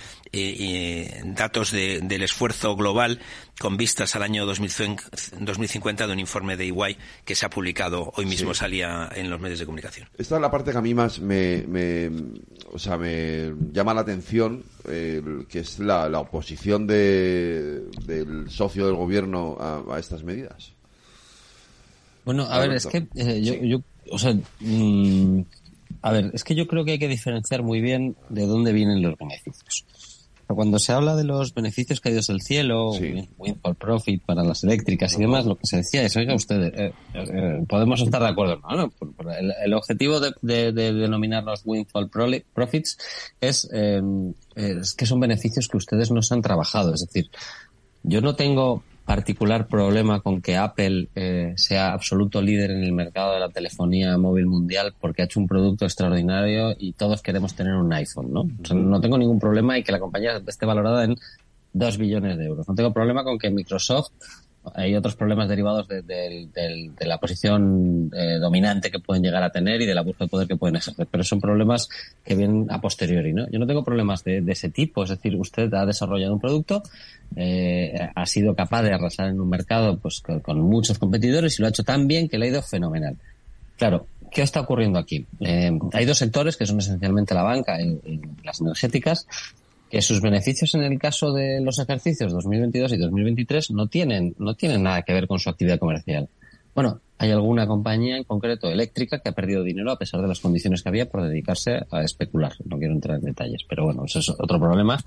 datos 1.35 1.73
del 1.73 2.23
esfuerzo 2.23 2.77
global 2.77 3.21
con 3.59 3.77
vistas 3.77 4.17
al 4.17 4.23
año 4.23 4.47
2050 4.47 6.07
de 6.07 6.13
un 6.13 6.21
informe 6.21 6.57
de 6.57 6.65
EY 6.65 6.97
que 7.25 7.35
se 7.35 7.47
ha 7.47 7.51
publicado 7.51 8.13
hoy 8.17 8.27
mismo, 8.27 8.55
salía 8.55 9.11
en 9.15 9.31
los 9.31 9.41
medios 9.41 9.59
de 9.59 9.67
comunicación. 9.67 10.09
Esta 10.17 10.37
es 10.37 10.41
la 10.41 10.51
parte 10.51 10.73
que 10.73 10.79
a 10.79 10.83
mí 10.83 10.95
más 10.95 11.21
me, 11.21 12.11
o 12.73 12.79
sea, 12.79 12.97
me 12.97 13.53
llama 13.73 13.95
la 13.95 14.03
atención, 14.03 14.65
que 14.85 15.59
es 15.59 15.79
la, 15.79 16.09
oposición 16.21 16.87
de, 16.87 17.83
del 18.07 18.51
socio 18.51 18.87
del 18.87 18.95
gobierno 18.95 19.57
a, 19.61 19.99
estas 19.99 20.23
medidas. 20.23 20.73
Bueno, 22.25 22.45
a 22.45 22.59
ver, 22.59 22.73
es 22.73 22.87
que 22.87 23.07
eh, 23.17 23.41
yo, 23.43 23.55
yo, 23.55 23.83
o 24.11 24.19
sea, 24.19 24.35
mm, 24.61 25.41
a 26.03 26.13
ver, 26.13 26.31
es 26.35 26.45
que 26.45 26.55
yo 26.55 26.67
creo 26.67 26.85
que 26.85 26.93
hay 26.93 26.99
que 26.99 27.09
diferenciar 27.09 27.63
muy 27.63 27.81
bien 27.81 28.17
de 28.29 28.47
dónde 28.47 28.73
vienen 28.73 29.03
los 29.03 29.17
beneficios. 29.17 29.85
Cuando 30.47 30.79
se 30.79 30.93
habla 30.93 31.17
de 31.17 31.25
los 31.25 31.55
beneficios 31.55 32.01
caídos 32.01 32.27
del 32.27 32.43
cielo, 32.43 32.93
sí. 32.93 33.27
profit 33.79 34.23
para 34.23 34.45
las 34.45 34.63
eléctricas 34.65 35.15
y 35.15 35.21
demás, 35.21 35.47
lo 35.47 35.57
que 35.57 35.67
se 35.67 35.79
decía 35.79 36.03
es, 36.03 36.15
oiga 36.15 36.35
ustedes, 36.35 36.73
eh, 36.77 36.93
eh, 37.15 37.65
podemos 37.67 38.03
estar 38.03 38.21
de 38.21 38.29
acuerdo, 38.29 38.61
¿no? 38.61 38.93
el, 39.65 39.73
objetivo 39.73 40.21
de, 40.21 40.33
de, 40.43 40.73
de, 40.73 40.93
denominar 40.93 41.43
los 41.45 41.63
windfall 41.65 42.11
profits 42.53 42.99
es, 43.41 43.67
es 44.55 44.95
que 44.95 45.07
son 45.07 45.21
beneficios 45.21 45.69
que 45.69 45.79
ustedes 45.79 46.11
no 46.11 46.21
se 46.21 46.35
han 46.35 46.43
trabajado. 46.43 46.93
Es 46.93 47.07
decir, 47.07 47.31
yo 48.03 48.21
no 48.21 48.35
tengo 48.35 48.83
particular 49.15 49.67
problema 49.67 50.21
con 50.21 50.41
que 50.41 50.57
Apple 50.57 51.09
eh, 51.15 51.53
sea 51.57 51.93
absoluto 51.93 52.41
líder 52.41 52.71
en 52.71 52.83
el 52.83 52.93
mercado 52.93 53.35
de 53.35 53.41
la 53.41 53.51
telefonía 53.51 54.17
móvil 54.17 54.47
mundial 54.47 54.95
porque 54.99 55.21
ha 55.21 55.25
hecho 55.27 55.39
un 55.39 55.47
producto 55.47 55.85
extraordinario 55.85 56.75
y 56.79 56.95
todos 56.95 57.21
queremos 57.21 57.55
tener 57.55 57.75
un 57.75 57.93
iPhone, 57.93 58.33
¿no? 58.33 58.49
no 58.75 59.01
tengo 59.03 59.19
ningún 59.19 59.39
problema 59.39 59.77
y 59.77 59.83
que 59.83 59.93
la 59.93 60.01
compañía 60.01 60.41
esté 60.47 60.65
valorada 60.65 61.05
en 61.05 61.17
2 61.75 61.99
billones 61.99 62.39
de 62.39 62.47
euros. 62.47 62.67
No 62.67 62.75
tengo 62.75 62.91
problema 62.91 63.23
con 63.23 63.39
que 63.39 63.51
Microsoft 63.51 64.13
hay 64.75 64.95
otros 64.95 65.17
problemas 65.17 65.49
derivados 65.49 65.89
de, 65.89 66.91
la 67.01 67.19
posición 67.19 68.11
eh, 68.17 68.39
dominante 68.39 68.91
que 68.91 69.01
pueden 69.01 69.23
llegar 69.23 69.43
a 69.43 69.51
tener 69.51 69.81
y 69.81 69.87
de 69.87 69.95
la 69.95 70.05
de 70.05 70.29
poder 70.29 70.47
que 70.47 70.57
pueden 70.57 70.77
ejercer, 70.77 71.07
pero 71.11 71.25
son 71.25 71.41
problemas 71.41 71.89
que 72.25 72.37
vienen 72.37 72.67
a 72.71 72.81
posteriori, 72.81 73.33
¿no? 73.33 73.49
Yo 73.51 73.59
no 73.59 73.67
tengo 73.67 73.83
problemas 73.83 74.23
de, 74.25 74.43
ese 74.47 74.69
tipo, 74.71 75.03
es 75.03 75.11
decir, 75.11 75.35
usted 75.37 75.73
ha 75.75 75.85
desarrollado 75.85 76.35
un 76.35 76.41
producto, 76.41 76.83
eh, 77.35 78.11
ha 78.15 78.27
sido 78.27 78.55
capaz 78.55 78.83
de 78.83 78.93
arrasar 78.93 79.29
en 79.29 79.41
un 79.41 79.49
mercado 79.49 79.99
pues 79.99 80.21
con, 80.21 80.61
muchos 80.61 80.99
competidores 80.99 81.59
y 81.59 81.63
lo 81.63 81.67
ha 81.67 81.71
hecho 81.71 81.83
tan 81.83 82.07
bien 82.07 82.29
que 82.29 82.39
le 82.39 82.47
ha 82.47 82.51
ido 82.51 82.63
fenomenal. 82.63 83.17
Claro, 83.77 84.07
¿qué 84.31 84.43
está 84.43 84.61
ocurriendo 84.61 84.99
aquí? 84.99 85.27
Eh, 85.41 85.77
hay 85.93 86.05
dos 86.05 86.19
sectores 86.19 86.57
que 86.57 86.67
son 86.67 86.79
esencialmente 86.79 87.35
la 87.35 87.43
banca 87.43 87.81
y 87.81 88.21
las 88.45 88.61
energéticas 88.61 89.27
que 89.93 90.01
sus 90.01 90.23
beneficios 90.23 90.75
en 90.75 90.85
el 90.85 90.99
caso 90.99 91.35
de 91.35 91.61
los 91.61 91.79
ejercicios 91.79 92.33
2022 92.33 92.95
y 92.95 92.97
2023 92.97 93.73
no 93.73 93.89
tienen, 93.89 94.35
no 94.39 94.55
tienen 94.55 94.83
nada 94.83 95.03
que 95.03 95.13
ver 95.13 95.27
con 95.27 95.39
su 95.39 95.51
actividad 95.51 95.79
comercial. 95.79 96.31
Bueno, 96.75 97.03
hay 97.19 97.31
alguna 97.31 97.67
compañía 97.67 98.17
en 98.17 98.25
concreto 98.25 98.71
eléctrica 98.71 99.19
que 99.19 99.29
ha 99.29 99.33
perdido 99.33 99.63
dinero 99.63 99.93
a 99.93 99.99
pesar 99.99 100.23
de 100.23 100.29
las 100.29 100.41
condiciones 100.41 100.83
que 100.83 100.89
había 100.89 101.11
por 101.11 101.23
dedicarse 101.23 101.83
a 101.91 102.03
especular. 102.03 102.55
No 102.65 102.79
quiero 102.79 102.95
entrar 102.95 103.19
en 103.19 103.27
detalles, 103.27 103.67
pero 103.69 103.85
bueno, 103.85 104.07
eso 104.07 104.21
es 104.21 104.31
otro 104.31 104.59
problema 104.59 104.99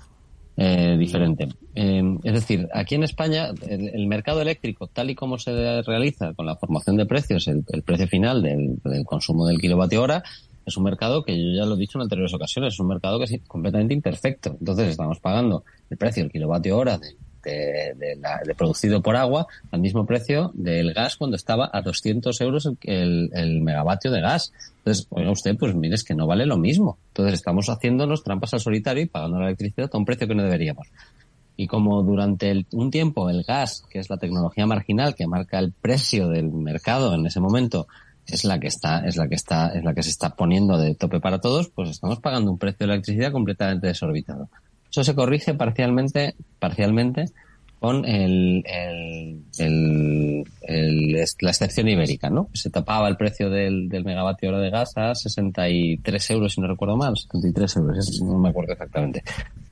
eh, 0.56 0.96
diferente. 0.96 1.48
Eh, 1.74 2.18
es 2.22 2.32
decir, 2.32 2.68
aquí 2.72 2.94
en 2.94 3.02
España 3.02 3.50
el, 3.68 4.06
mercado 4.06 4.40
eléctrico, 4.40 4.86
tal 4.86 5.10
y 5.10 5.16
como 5.16 5.36
se 5.36 5.82
realiza 5.82 6.32
con 6.34 6.46
la 6.46 6.54
formación 6.54 6.96
de 6.96 7.06
precios, 7.06 7.48
el, 7.48 7.64
precio 7.82 8.06
final 8.06 8.40
del, 8.40 8.78
del, 8.84 9.04
consumo 9.04 9.48
del 9.48 9.58
kilovatio 9.58 10.00
hora, 10.00 10.22
es 10.66 10.76
un 10.76 10.82
mercado 10.82 11.22
que 11.22 11.32
yo 11.32 11.56
ya 11.56 11.64
lo 11.64 11.76
he 11.76 11.78
dicho 11.78 11.96
en 11.96 12.02
anteriores 12.02 12.34
ocasiones, 12.34 12.74
es 12.74 12.80
un 12.80 12.88
mercado 12.88 13.18
que 13.18 13.24
es 13.24 13.40
completamente 13.46 13.94
imperfecto. 13.94 14.56
Entonces 14.58 14.88
estamos 14.88 15.20
pagando 15.20 15.64
el 15.88 15.96
precio 15.96 16.24
del 16.24 16.32
kilovatio 16.32 16.76
hora 16.76 16.98
de, 16.98 17.14
de, 17.46 18.54
producido 18.56 19.00
por 19.00 19.14
agua 19.14 19.46
al 19.70 19.80
mismo 19.80 20.04
precio 20.04 20.50
del 20.54 20.92
gas 20.92 21.16
cuando 21.16 21.36
estaba 21.36 21.70
a 21.72 21.82
200 21.82 22.40
euros 22.40 22.68
el, 22.82 23.30
el, 23.32 23.60
megavatio 23.62 24.10
de 24.10 24.20
gas. 24.20 24.52
Entonces, 24.78 25.06
oiga 25.10 25.30
usted, 25.30 25.56
pues 25.56 25.72
mire, 25.76 25.94
es 25.94 26.02
que 26.02 26.14
no 26.14 26.26
vale 26.26 26.46
lo 26.46 26.56
mismo. 26.56 26.98
Entonces 27.08 27.34
estamos 27.34 27.68
haciéndonos 27.68 28.24
trampas 28.24 28.54
al 28.54 28.60
solitario 28.60 29.04
y 29.04 29.06
pagando 29.06 29.38
la 29.38 29.46
electricidad 29.46 29.88
a 29.92 29.98
un 29.98 30.04
precio 30.04 30.26
que 30.26 30.34
no 30.34 30.42
deberíamos. 30.42 30.88
Y 31.56 31.68
como 31.68 32.02
durante 32.02 32.66
un 32.72 32.90
tiempo 32.90 33.30
el 33.30 33.44
gas, 33.44 33.84
que 33.88 34.00
es 34.00 34.10
la 34.10 34.18
tecnología 34.18 34.66
marginal 34.66 35.14
que 35.14 35.28
marca 35.28 35.60
el 35.60 35.72
precio 35.72 36.28
del 36.28 36.50
mercado 36.50 37.14
en 37.14 37.24
ese 37.24 37.40
momento, 37.40 37.86
es 38.26 38.44
la 38.44 38.58
que 38.58 38.66
está, 38.66 39.06
es 39.06 39.16
la 39.16 39.28
que 39.28 39.34
está, 39.34 39.68
es 39.68 39.84
la 39.84 39.94
que 39.94 40.02
se 40.02 40.10
está 40.10 40.30
poniendo 40.30 40.78
de 40.78 40.94
tope 40.94 41.20
para 41.20 41.40
todos, 41.40 41.68
pues 41.68 41.90
estamos 41.90 42.20
pagando 42.20 42.50
un 42.50 42.58
precio 42.58 42.86
de 42.86 42.92
electricidad 42.92 43.32
completamente 43.32 43.86
desorbitado. 43.86 44.48
Eso 44.90 45.04
se 45.04 45.14
corrige 45.14 45.54
parcialmente, 45.54 46.34
parcialmente 46.58 47.26
con 47.78 48.04
el, 48.06 48.64
el, 48.66 50.44
el, 50.62 51.12
la 51.12 51.50
excepción 51.50 51.88
ibérica, 51.88 52.30
¿no? 52.30 52.48
Se 52.54 52.70
tapaba 52.70 53.06
el 53.08 53.16
precio 53.16 53.50
del, 53.50 53.88
del 53.88 54.04
megavatio 54.04 54.48
hora 54.48 54.60
de 54.60 54.70
gas 54.70 54.96
a 54.96 55.14
63 55.14 56.30
euros, 56.30 56.54
si 56.54 56.60
no 56.60 56.68
recuerdo 56.68 56.96
mal, 56.96 57.16
73 57.16 57.76
euros, 57.76 58.22
no 58.22 58.38
me 58.38 58.48
acuerdo 58.48 58.72
exactamente. 58.72 59.22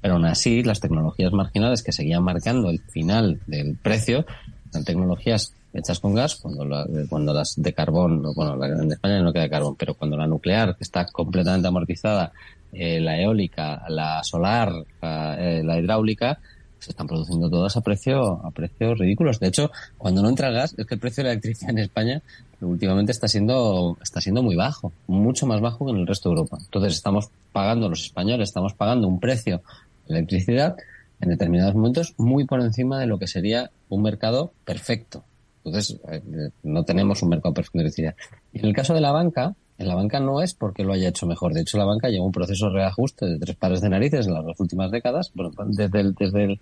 Pero 0.00 0.14
aún 0.14 0.26
así, 0.26 0.62
las 0.62 0.80
tecnologías 0.80 1.32
marginales 1.32 1.82
que 1.82 1.92
seguían 1.92 2.22
marcando 2.22 2.68
el 2.68 2.80
final 2.80 3.40
del 3.46 3.76
precio, 3.76 4.26
eran 4.74 4.84
tecnologías 4.84 5.54
hechas 5.72 5.98
con 5.98 6.14
gas, 6.14 6.36
cuando, 6.36 6.86
cuando 7.08 7.32
las 7.32 7.54
de 7.56 7.72
carbón, 7.72 8.22
bueno, 8.34 8.64
en 8.64 8.92
España 8.92 9.20
no 9.20 9.32
queda 9.32 9.48
carbón, 9.48 9.76
pero 9.76 9.94
cuando 9.94 10.16
la 10.16 10.26
nuclear, 10.26 10.76
que 10.76 10.84
está 10.84 11.06
completamente 11.06 11.66
amortizada, 11.66 12.32
eh, 12.72 13.00
la 13.00 13.20
eólica, 13.20 13.84
la 13.88 14.22
solar, 14.22 14.72
la, 15.00 15.36
eh, 15.38 15.62
la, 15.62 15.78
hidráulica, 15.78 16.38
se 16.78 16.90
están 16.90 17.06
produciendo 17.06 17.48
todas 17.48 17.76
a 17.76 17.80
precio 17.80 18.44
a 18.44 18.50
precios 18.50 18.98
ridículos. 18.98 19.40
De 19.40 19.48
hecho, 19.48 19.70
cuando 19.96 20.22
no 20.22 20.28
entra 20.28 20.48
el 20.48 20.54
gas, 20.54 20.74
es 20.76 20.86
que 20.86 20.94
el 20.94 21.00
precio 21.00 21.22
de 21.22 21.28
la 21.28 21.32
electricidad 21.32 21.70
en 21.70 21.78
España 21.78 22.22
últimamente 22.60 23.12
está 23.12 23.28
siendo 23.28 23.96
está 24.02 24.20
siendo 24.20 24.42
muy 24.42 24.56
bajo, 24.56 24.92
mucho 25.06 25.46
más 25.46 25.60
bajo 25.60 25.86
que 25.86 25.92
en 25.92 25.98
el 25.98 26.06
resto 26.06 26.28
de 26.28 26.36
Europa. 26.36 26.58
Entonces 26.60 26.94
estamos 26.94 27.30
pagando 27.52 27.88
los 27.88 28.02
españoles, 28.02 28.48
estamos 28.48 28.74
pagando 28.74 29.08
un 29.08 29.18
precio 29.18 29.62
de 30.06 30.18
electricidad 30.18 30.76
en 31.20 31.30
determinados 31.30 31.74
momentos 31.74 32.14
muy 32.18 32.44
por 32.44 32.60
encima 32.60 32.98
de 32.98 33.06
lo 33.06 33.18
que 33.18 33.26
sería 33.26 33.70
un 33.88 34.02
mercado 34.02 34.52
perfecto. 34.64 35.24
Entonces, 35.64 35.98
eh, 36.10 36.50
no 36.62 36.84
tenemos 36.84 37.22
un 37.22 37.30
mercado 37.30 37.54
perfecto 37.54 37.78
de. 37.78 38.14
Y 38.52 38.58
en 38.58 38.66
el 38.66 38.74
caso 38.74 38.92
de 38.92 39.00
la 39.00 39.12
banca, 39.12 39.54
en 39.78 39.88
la 39.88 39.94
banca 39.94 40.20
no 40.20 40.42
es 40.42 40.54
porque 40.54 40.84
lo 40.84 40.92
haya 40.92 41.08
hecho 41.08 41.26
mejor. 41.26 41.54
De 41.54 41.62
hecho, 41.62 41.78
la 41.78 41.84
banca 41.84 42.08
lleva 42.08 42.24
un 42.24 42.32
proceso 42.32 42.66
de 42.66 42.74
reajuste 42.74 43.26
de 43.26 43.38
tres 43.38 43.56
pares 43.56 43.80
de 43.80 43.88
narices 43.88 44.26
en 44.26 44.34
las 44.34 44.44
dos 44.44 44.60
últimas 44.60 44.90
décadas, 44.90 45.32
bueno, 45.34 45.52
desde 45.66 46.00
el, 46.00 46.14
desde 46.14 46.44
el, 46.44 46.60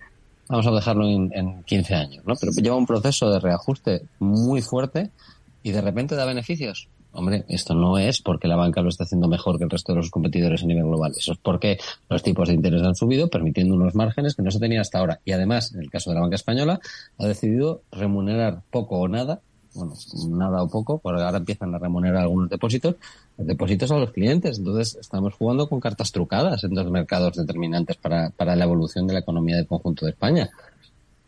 vamos 0.49 0.66
a 0.66 0.70
dejarlo 0.70 1.09
en, 1.09 1.31
en 1.35 1.62
15 1.65 1.95
años, 1.95 2.24
¿no? 2.27 2.35
Pero 2.41 2.53
lleva 2.53 2.77
un 2.77 2.87
proceso 2.87 3.31
de 3.31 3.41
reajuste 3.41 4.03
muy 4.20 4.62
fuerte 4.62 5.11
y 5.62 5.73
de 5.73 5.81
repente 5.81 6.15
da 6.15 6.24
beneficios. 6.24 6.89
Hombre, 7.14 7.44
esto 7.48 7.74
no 7.74 7.98
es 7.98 8.22
porque 8.22 8.48
la 8.48 8.56
banca 8.56 8.80
lo 8.80 8.89
está 8.89 9.05
haciendo 9.05 9.28
mejor 9.28 9.59
que 9.59 9.64
el 9.64 9.70
resto 9.70 9.93
de 9.93 9.98
los 9.98 10.10
competidores 10.10 10.62
a 10.62 10.66
nivel 10.66 10.84
global. 10.84 11.12
Eso 11.16 11.32
es 11.32 11.39
porque 11.39 11.78
los 12.09 12.22
tipos 12.22 12.48
de 12.48 12.55
interés 12.55 12.82
han 12.82 12.94
subido, 12.94 13.28
permitiendo 13.28 13.74
unos 13.74 13.94
márgenes 13.94 14.34
que 14.34 14.43
no 14.43 14.51
se 14.51 14.59
tenían 14.59 14.80
hasta 14.80 14.98
ahora. 14.98 15.20
Y 15.24 15.32
además, 15.32 15.74
en 15.74 15.80
el 15.80 15.90
caso 15.90 16.10
de 16.10 16.14
la 16.14 16.22
banca 16.22 16.36
española, 16.36 16.80
ha 17.18 17.26
decidido 17.26 17.82
remunerar 17.93 18.62
poco 18.70 18.98
o 18.98 19.09
nada, 19.09 19.40
bueno, 19.74 19.94
nada 20.28 20.62
o 20.62 20.68
poco, 20.68 20.98
porque 20.98 21.22
ahora 21.22 21.39
empiezan 21.39 21.74
a 21.74 21.78
remunerar 21.78 22.22
algunos 22.22 22.48
depósitos, 22.48 22.97
depósitos 23.36 23.90
a 23.90 23.98
los 23.98 24.12
clientes. 24.12 24.59
Entonces, 24.59 24.97
estamos 24.98 25.34
jugando 25.34 25.68
con 25.68 25.80
cartas 25.80 26.12
trucadas 26.12 26.64
en 26.64 26.72
dos 26.72 26.90
mercados 26.90 27.36
determinantes 27.36 27.97
para, 27.98 28.30
para 28.30 28.56
la 28.56 28.64
evolución 28.64 29.06
de 29.06 29.14
la 29.14 29.20
economía 29.20 29.56
del 29.56 29.66
conjunto 29.66 30.06
de 30.06 30.12
España. 30.12 30.51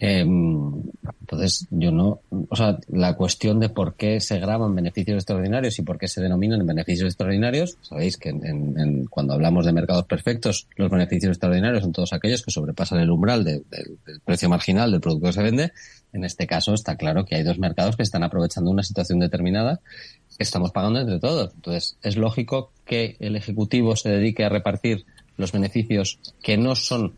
Eh, 0.07 0.21
entonces, 0.21 1.67
yo 1.71 1.91
no, 1.91 2.21
o 2.51 2.57
sea, 2.57 2.79
la 2.89 3.17
cuestión 3.17 3.59
de 3.59 3.71
por 3.71 3.95
qué 3.95 4.21
se 4.21 4.39
graban 4.39 4.75
beneficios 4.75 5.17
extraordinarios 5.17 5.79
y 5.79 5.83
por 5.83 5.97
qué 5.97 6.09
se 6.09 6.21
denominan 6.21 6.67
beneficios 6.67 7.07
extraordinarios, 7.07 7.79
sabéis 7.81 8.19
que 8.19 8.29
en, 8.29 9.07
cuando 9.07 9.33
hablamos 9.33 9.65
de 9.65 9.73
mercados 9.73 10.05
perfectos, 10.05 10.69
los 10.77 10.91
beneficios 10.91 11.31
extraordinarios 11.31 11.83
son 11.83 11.93
todos 11.93 12.13
aquellos 12.13 12.43
que 12.43 12.51
sobrepasan 12.51 13.01
el 13.01 13.11
umbral 13.11 13.45
del 13.45 13.65
precio 14.27 14.51
marginal 14.51 14.91
del 14.91 15.01
producto 15.01 15.29
que 15.29 15.33
se 15.33 15.43
vende. 15.43 15.73
En 16.13 16.25
este 16.25 16.47
caso 16.47 16.75
está 16.75 16.97
claro 16.97 17.25
que 17.25 17.37
hay 17.37 17.43
dos 17.43 17.59
mercados 17.59 17.97
que 17.97 18.03
están 18.03 18.23
aprovechando 18.23 18.71
una 18.71 18.83
situación 18.83 19.21
determinada 19.21 19.81
que 20.37 20.45
estamos 20.45 20.71
pagando 20.71 21.01
entre 21.01 21.19
todos. 21.19 21.53
Entonces, 21.55 21.97
es 22.03 22.17
lógico 22.19 22.73
que 22.85 23.17
el 23.21 23.37
Ejecutivo 23.37 23.97
se 23.97 24.11
dedique 24.11 24.45
a 24.45 24.51
repartir 24.51 25.07
los 25.39 25.53
beneficios 25.53 26.21
que 26.43 26.59
no 26.59 26.77
son 26.77 27.15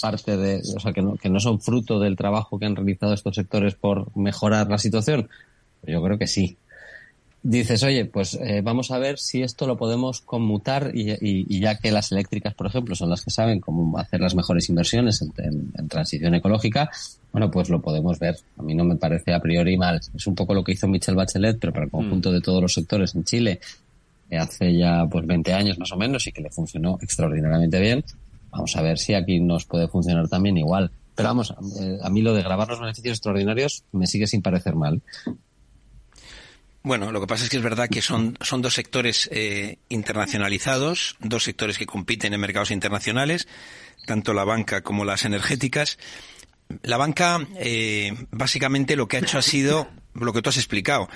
parte 0.00 0.36
de, 0.36 0.62
o 0.76 0.80
sea, 0.80 0.92
que 0.92 1.02
no, 1.02 1.16
que 1.16 1.28
no 1.28 1.40
son 1.40 1.60
fruto 1.60 1.98
del 1.98 2.16
trabajo 2.16 2.58
que 2.58 2.66
han 2.66 2.76
realizado 2.76 3.14
estos 3.14 3.36
sectores 3.36 3.74
por 3.74 4.16
mejorar 4.16 4.68
la 4.68 4.78
situación? 4.78 5.28
Yo 5.86 6.02
creo 6.02 6.18
que 6.18 6.26
sí. 6.26 6.56
dices, 7.42 7.82
oye, 7.82 8.04
pues 8.04 8.34
eh, 8.34 8.60
vamos 8.62 8.90
a 8.90 8.98
ver 8.98 9.18
si 9.18 9.42
esto 9.42 9.66
lo 9.66 9.76
podemos 9.76 10.20
conmutar 10.20 10.90
y, 10.94 11.60
ya 11.60 11.78
que 11.78 11.92
las 11.92 12.12
eléctricas, 12.12 12.54
por 12.54 12.66
ejemplo, 12.66 12.94
son 12.94 13.10
las 13.10 13.22
que 13.22 13.30
saben 13.30 13.60
cómo 13.60 13.98
hacer 13.98 14.20
las 14.20 14.34
mejores 14.34 14.68
inversiones 14.68 15.22
en, 15.22 15.88
transición 15.88 16.34
ecológica, 16.34 16.90
bueno, 17.32 17.50
pues 17.50 17.68
lo 17.68 17.80
podemos 17.80 18.18
ver. 18.18 18.36
A 18.58 18.62
mí 18.62 18.74
no 18.74 18.84
me 18.84 18.96
parece 18.96 19.32
a 19.32 19.40
priori 19.40 19.76
mal. 19.76 20.00
Es 20.14 20.26
un 20.26 20.34
poco 20.34 20.54
lo 20.54 20.64
que 20.64 20.72
hizo 20.72 20.88
Michel 20.88 21.14
Bachelet, 21.14 21.58
pero 21.58 21.72
para 21.72 21.84
el 21.84 21.90
conjunto 21.90 22.30
mm. 22.30 22.34
de 22.34 22.40
todos 22.40 22.62
los 22.62 22.72
sectores 22.72 23.14
en 23.14 23.24
Chile 23.24 23.60
hace 24.36 24.76
ya 24.76 25.06
pues 25.10 25.26
20 25.26 25.52
años 25.54 25.78
más 25.78 25.90
o 25.92 25.96
menos 25.96 26.26
y 26.26 26.32
que 26.32 26.42
le 26.42 26.50
funcionó 26.50 26.98
extraordinariamente 27.00 27.80
bien. 27.80 28.04
Vamos 28.50 28.74
a 28.76 28.82
ver 28.82 28.98
si 28.98 29.14
aquí 29.14 29.40
nos 29.40 29.64
puede 29.64 29.88
funcionar 29.88 30.28
también 30.28 30.56
igual. 30.56 30.90
Pero 31.14 31.30
vamos, 31.30 31.52
eh, 31.80 31.98
a 32.02 32.10
mí 32.10 32.22
lo 32.22 32.32
de 32.32 32.42
grabar 32.42 32.68
los 32.68 32.80
beneficios 32.80 33.18
extraordinarios 33.18 33.84
me 33.92 34.06
sigue 34.06 34.26
sin 34.26 34.40
parecer 34.40 34.76
mal. 34.76 35.02
Bueno, 36.82 37.10
lo 37.10 37.20
que 37.20 37.26
pasa 37.26 37.44
es 37.44 37.50
que 37.50 37.56
es 37.56 37.62
verdad 37.62 37.88
que 37.88 38.02
son, 38.02 38.38
son 38.40 38.62
dos 38.62 38.74
sectores 38.74 39.28
eh, 39.32 39.78
internacionalizados, 39.88 41.16
dos 41.20 41.42
sectores 41.42 41.76
que 41.76 41.86
compiten 41.86 42.32
en 42.32 42.40
mercados 42.40 42.70
internacionales, 42.70 43.48
tanto 44.06 44.32
la 44.32 44.44
banca 44.44 44.82
como 44.82 45.04
las 45.04 45.24
energéticas. 45.24 45.98
La 46.82 46.96
banca, 46.96 47.46
eh, 47.56 48.12
básicamente, 48.30 48.94
lo 48.94 49.08
que 49.08 49.16
ha 49.16 49.20
hecho 49.20 49.38
ha 49.38 49.42
sido 49.42 49.88
lo 50.14 50.32
que 50.32 50.40
tú 50.40 50.50
has 50.50 50.56
explicado 50.56 51.08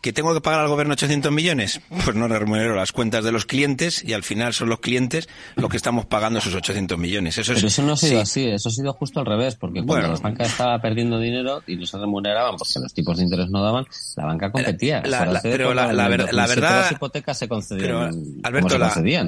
¿Que 0.00 0.12
tengo 0.12 0.32
que 0.32 0.40
pagar 0.40 0.60
al 0.60 0.68
gobierno 0.68 0.94
800 0.94 1.30
millones? 1.30 1.80
Pues 2.04 2.16
no 2.16 2.26
remunero 2.26 2.74
las 2.74 2.92
cuentas 2.92 3.24
de 3.24 3.32
los 3.32 3.44
clientes 3.44 4.02
y 4.02 4.14
al 4.14 4.22
final 4.22 4.54
son 4.54 4.68
los 4.68 4.80
clientes 4.80 5.28
los 5.56 5.68
que 5.68 5.76
estamos 5.76 6.06
pagando 6.06 6.38
esos 6.38 6.54
800 6.54 6.96
millones. 6.98 7.36
Eso 7.36 7.52
Pero 7.54 7.66
eso 7.66 7.82
no 7.82 7.92
ha 7.92 7.96
sido 7.96 8.20
así, 8.20 8.46
eso 8.46 8.68
ha 8.70 8.72
sido 8.72 8.92
justo 8.94 9.20
al 9.20 9.26
revés, 9.26 9.56
porque 9.56 9.84
cuando 9.84 10.08
la 10.08 10.18
banca 10.18 10.44
estaba 10.44 10.80
perdiendo 10.80 11.18
dinero 11.18 11.62
y 11.66 11.76
no 11.76 11.86
se 11.86 11.98
remuneraban 11.98 12.56
porque 12.56 12.78
los 12.80 12.94
tipos 12.94 13.18
de 13.18 13.24
interés 13.24 13.50
no 13.50 13.62
daban, 13.62 13.86
la 14.16 14.24
banca 14.24 14.50
competía. 14.50 15.02
pero 15.42 15.74
la, 15.74 15.92
la, 15.92 16.08
verdad... 16.08 16.30
Las 16.32 16.92
hipotecas 16.92 17.38
se 17.38 17.48
concedían. 17.48 18.40
Alberto, 18.42 18.78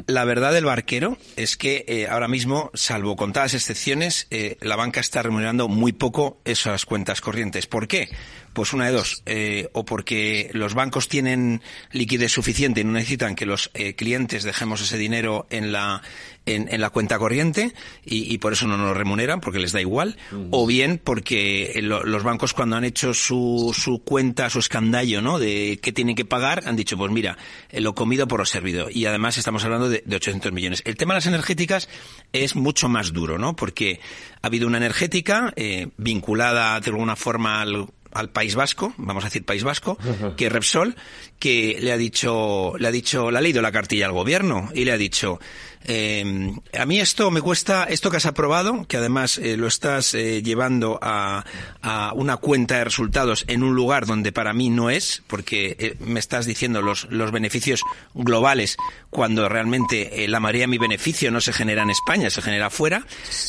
la, 0.06 0.24
verdad 0.24 0.52
del 0.52 0.64
barquero 0.64 1.18
es 1.36 1.56
que 1.56 1.84
eh, 1.86 2.08
ahora 2.08 2.28
mismo, 2.28 2.70
salvo 2.74 3.16
contadas 3.16 3.54
excepciones, 3.54 4.26
eh, 4.30 4.56
la 4.60 4.76
banca 4.76 5.00
está 5.00 5.22
remunerando 5.22 5.68
muy 5.68 5.92
poco 5.92 6.40
esas 6.44 6.86
cuentas 6.86 7.20
corrientes. 7.20 7.66
¿Por 7.66 7.88
qué? 7.88 8.08
Pues 8.52 8.72
una 8.72 8.86
de 8.86 8.92
dos, 8.92 9.22
eh, 9.24 9.68
o 9.72 9.84
porque 9.84 10.50
los 10.52 10.74
bancos 10.74 11.08
tienen 11.08 11.62
liquidez 11.90 12.32
suficiente 12.32 12.80
y 12.80 12.84
no 12.84 12.92
necesitan 12.92 13.34
que 13.34 13.46
los 13.46 13.70
eh, 13.74 13.94
clientes 13.94 14.42
dejemos 14.42 14.82
ese 14.82 14.98
dinero 14.98 15.46
en 15.50 15.72
la 15.72 16.02
en, 16.44 16.80
la 16.80 16.90
cuenta 16.90 17.18
corriente 17.18 17.72
y, 18.04 18.36
por 18.38 18.52
eso 18.52 18.66
no 18.66 18.76
nos 18.76 18.96
remuneran 18.96 19.40
porque 19.40 19.60
les 19.60 19.70
da 19.70 19.80
igual, 19.80 20.16
o 20.50 20.66
bien 20.66 21.00
porque 21.02 21.78
los 21.82 22.22
bancos 22.24 22.52
cuando 22.52 22.76
han 22.76 22.84
hecho 22.84 23.14
su, 23.14 23.72
su 23.78 24.02
cuenta, 24.02 24.50
su 24.50 24.58
escandallo, 24.58 25.22
¿no? 25.22 25.38
De 25.38 25.78
qué 25.80 25.92
tienen 25.92 26.16
que 26.16 26.24
pagar, 26.24 26.64
han 26.66 26.74
dicho, 26.74 26.96
pues 26.96 27.12
mira, 27.12 27.38
eh, 27.70 27.80
lo 27.80 27.94
comido 27.94 28.26
por 28.26 28.40
lo 28.40 28.46
servido. 28.46 28.88
Y 28.90 29.06
además 29.06 29.38
estamos 29.38 29.64
hablando 29.64 29.88
de, 29.88 30.02
de 30.04 30.16
800 30.16 30.52
millones. 30.52 30.82
El 30.84 30.96
tema 30.96 31.14
de 31.14 31.18
las 31.18 31.26
energéticas 31.26 31.88
es 32.32 32.56
mucho 32.56 32.88
más 32.88 33.12
duro, 33.12 33.38
¿no? 33.38 33.54
Porque 33.54 34.00
ha 34.42 34.48
habido 34.48 34.66
una 34.66 34.78
energética 34.78 35.54
vinculada 35.96 36.80
de 36.80 36.90
alguna 36.90 37.14
forma 37.14 37.60
al 37.60 37.86
al 38.12 38.30
País 38.30 38.54
Vasco, 38.54 38.92
vamos 38.96 39.24
a 39.24 39.28
decir 39.28 39.44
País 39.44 39.64
Vasco, 39.64 39.98
que 40.36 40.48
Repsol, 40.48 40.96
que 41.42 41.76
le 41.80 41.90
ha 41.90 41.96
dicho, 41.96 42.74
le 42.78 42.86
ha 42.86 42.92
dicho, 42.92 43.32
le 43.32 43.38
ha 43.38 43.40
leído 43.40 43.60
la 43.60 43.72
cartilla 43.72 44.06
al 44.06 44.12
gobierno 44.12 44.70
y 44.74 44.84
le 44.84 44.92
ha 44.92 44.96
dicho, 44.96 45.40
eh, 45.84 46.52
a 46.78 46.86
mí 46.86 47.00
esto 47.00 47.30
me 47.30 47.40
cuesta, 47.40 47.84
esto 47.84 48.10
que 48.10 48.18
has 48.18 48.26
aprobado, 48.26 48.86
que 48.86 48.96
además 48.96 49.38
eh, 49.38 49.56
lo 49.56 49.66
estás 49.66 50.14
eh, 50.14 50.42
llevando 50.42 50.98
a, 51.02 51.44
a, 51.82 52.12
una 52.14 52.36
cuenta 52.36 52.78
de 52.78 52.84
resultados 52.84 53.44
en 53.48 53.62
un 53.62 53.74
lugar 53.74 54.06
donde 54.06 54.30
para 54.32 54.52
mí 54.52 54.70
no 54.70 54.90
es, 54.90 55.22
porque 55.26 55.76
eh, 55.78 55.96
me 55.98 56.20
estás 56.20 56.46
diciendo 56.46 56.82
los, 56.82 57.08
los 57.10 57.32
beneficios 57.32 57.82
globales 58.14 58.76
cuando 59.10 59.48
realmente 59.48 60.26
la 60.28 60.40
mayoría 60.40 60.62
de 60.62 60.68
mi 60.68 60.78
beneficio 60.78 61.30
no 61.30 61.40
se 61.40 61.52
genera 61.52 61.82
en 61.82 61.90
España, 61.90 62.30
se 62.30 62.40
genera 62.40 62.70
fuera, 62.70 63.04